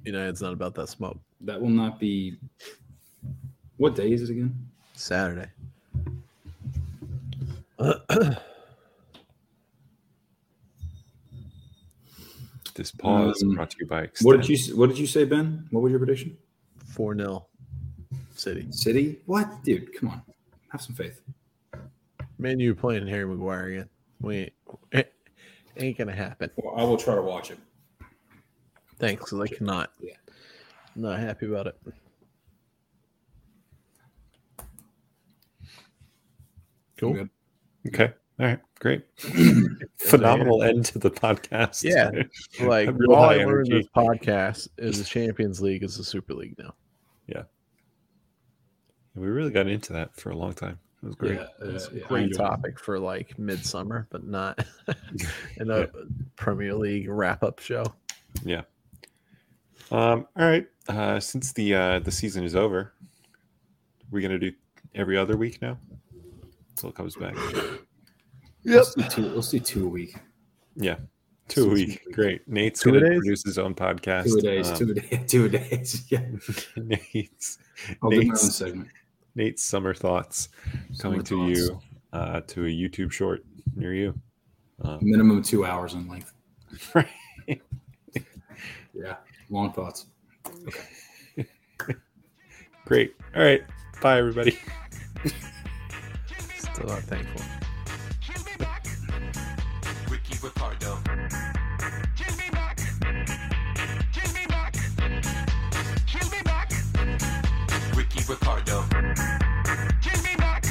United's 0.05 0.43
not 0.43 0.53
about 0.53 0.75
that 0.75 0.89
smoke. 0.89 1.19
That 1.43 1.61
will 1.61 1.69
not 1.71 1.99
be. 2.01 2.37
What 3.77 3.95
day 3.95 4.13
is 4.13 4.23
it 4.23 4.31
again? 4.31 4.55
Saturday. 4.95 5.49
This 12.81 12.93
pause 12.93 13.43
Um, 13.43 13.57
brought 13.57 13.69
to 13.73 13.77
you 13.79 13.87
by. 13.87 14.09
What 14.23 14.41
did 14.41 14.49
you 14.49 14.75
What 14.75 14.89
did 14.89 14.99
you 14.99 15.07
say, 15.07 15.27
Ben? 15.27 15.69
What 15.71 15.83
was 15.83 15.91
your 15.91 15.99
prediction? 15.99 16.39
4 16.87 17.15
0 17.15 17.47
City. 18.35 18.73
City? 18.73 19.21
What, 19.27 19.63
dude? 19.63 19.93
Come 19.93 20.09
on, 20.09 20.23
have 20.71 20.81
some 20.81 20.95
faith. 20.95 21.21
Man, 22.39 22.59
you 22.59 22.75
playing 22.75 23.07
Harry 23.07 23.27
Maguire 23.27 23.67
again. 23.67 23.89
We 24.23 24.37
ain't, 24.37 24.53
it 24.93 25.13
ain't 25.77 25.99
gonna 25.99 26.17
happen. 26.17 26.51
Well, 26.57 26.75
I 26.75 26.85
will 26.85 26.97
try 26.97 27.15
to 27.15 27.21
watch 27.21 27.51
it. 27.51 27.59
Thanks, 28.99 29.25
because 29.25 29.41
I 29.41 29.55
cannot. 29.55 29.93
Yeah. 30.01 30.15
Not 30.97 31.19
happy 31.19 31.49
about 31.49 31.67
it. 31.67 31.79
Cool. 36.97 37.13
Good. 37.13 37.31
Okay. 37.89 38.15
All 38.41 38.47
right. 38.47 38.61
Great. 38.79 39.05
Phenomenal 39.99 40.63
end 40.63 40.87
to 40.87 40.99
the 40.99 41.11
podcast. 41.11 41.85
Yeah. 41.85 42.11
Like 42.67 42.89
Real 42.95 43.13
all 43.13 43.25
high 43.25 43.35
I 43.35 43.45
learned 43.45 43.67
in 43.67 43.73
energy. 43.73 43.79
this 43.79 43.89
podcast 43.95 44.69
is 44.79 44.99
the 44.99 45.05
Champions 45.05 45.61
League 45.61 45.83
is 45.83 45.99
the 45.99 46.05
Super 46.05 46.33
League 46.33 46.55
now. 46.59 46.75
Yeah. 47.27 47.43
We 49.15 49.29
really 49.29 49.51
got 49.51 49.67
into 49.67 49.93
that 49.93 50.17
for 50.17 50.31
a 50.31 50.37
long 50.37 50.55
time. 50.55 50.79
It 51.03 51.07
was 51.07 51.17
great. 51.17 51.35
Yeah, 51.35 51.47
uh, 51.63 51.73
yeah, 51.93 52.05
I 52.05 52.09
Great 52.09 52.25
enjoyed 52.25 52.39
topic 52.39 52.79
for 52.79 52.99
like 52.99 53.39
midsummer, 53.39 54.07
but 54.11 54.25
not 54.25 54.65
in 55.57 55.71
a 55.71 55.89
Premier 56.37 56.75
League 56.75 57.09
wrap 57.11 57.43
up 57.43 57.59
show. 57.59 57.85
Yeah. 58.43 58.63
Um, 59.91 60.27
all 60.37 60.49
right. 60.49 60.67
Uh, 60.89 61.21
since 61.21 61.53
the 61.53 61.75
uh, 61.75 61.99
the 61.99 62.11
season 62.11 62.45
is 62.45 62.57
over, 62.57 62.95
we're 64.11 64.23
gonna 64.23 64.39
do 64.39 64.53
every 64.95 65.19
other 65.19 65.37
week 65.37 65.61
now 65.61 65.79
until 66.71 66.89
it 66.91 66.95
comes 66.95 67.17
back. 67.17 67.35
Let's 68.65 68.95
do 68.95 69.03
two. 69.05 69.23
Let's 69.31 69.51
do 69.51 69.59
two 69.61 69.87
a 69.87 69.89
week. 69.89 70.17
Yeah, 70.77 70.97
two 71.49 71.67
a 71.67 71.73
week. 71.73 72.03
Great. 72.13 72.47
Nate's 72.49 72.81
Two 72.81 72.93
gonna 72.93 73.09
days? 73.09 73.19
produce 73.19 73.43
his 73.45 73.59
own 73.59 73.75
podcast. 73.75 74.25
Two 74.25 74.39
a 74.39 74.43
days. 74.43 74.71
Um, 74.71 74.77
two 74.77 74.91
a 74.91 74.95
day. 74.95 75.25
Two 75.27 75.45
a 75.45 75.49
days. 75.49 76.05
Yeah. 76.11 76.25
Nate's 76.77 77.59
I'll 78.03 78.11
do 78.11 78.19
Nate's, 78.25 78.55
segment. 78.55 78.89
Nate's 79.35 79.63
summer 79.65 79.95
thoughts 79.95 80.49
coming 81.01 81.21
Summer 81.21 81.23
to 81.23 81.37
thoughts. 81.55 81.59
you 81.59 81.81
uh, 82.13 82.41
to 82.49 82.65
a 82.67 82.69
YouTube 82.69 83.13
short 83.13 83.45
near 83.75 83.95
you. 83.95 84.15
Um, 84.83 84.99
Minimum 85.03 85.43
two 85.43 85.65
hours 85.65 85.95
in 85.95 86.09
length. 86.09 86.33
right. 86.95 87.07
Yeah. 88.95 89.17
Long 89.49 89.73
thoughts. 89.73 90.07
Okay. 90.67 91.97
Great. 92.85 93.15
All 93.37 93.43
right. 93.43 93.63
Bye, 94.03 94.19
everybody. 94.19 94.59
Still 96.57 96.87
not 96.87 97.03
thankful. 97.03 97.43
Ricardo. 100.43 100.97
Kill 102.17 102.37
me 102.37 102.51
back. 102.51 102.79
Kill 104.13 104.33
me 104.33 104.47
back. 104.47 104.75
Kill 106.07 106.31
me 106.31 106.43
back. 106.43 106.73
Ricky 107.95 108.21
Ricardo. 108.27 108.85
Kill 110.01 110.23
me 110.23 110.37
back. 110.37 110.65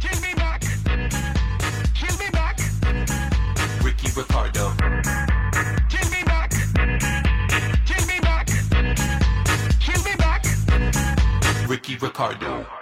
Kill 0.00 0.20
me 0.20 0.34
back. 0.34 0.60
Kill 1.94 2.18
me 2.18 2.30
back. 2.32 2.58
Ricky 3.84 4.10
Ricardo. 4.16 4.74
Kill 5.88 6.10
me 6.10 6.24
back. 6.24 6.50
Kill 7.86 8.06
me 8.06 8.20
back. 8.20 8.48
Kill 9.80 10.02
me 10.02 10.16
back. 10.16 10.44
Ricky 11.68 11.96
Ricardo. 11.96 12.81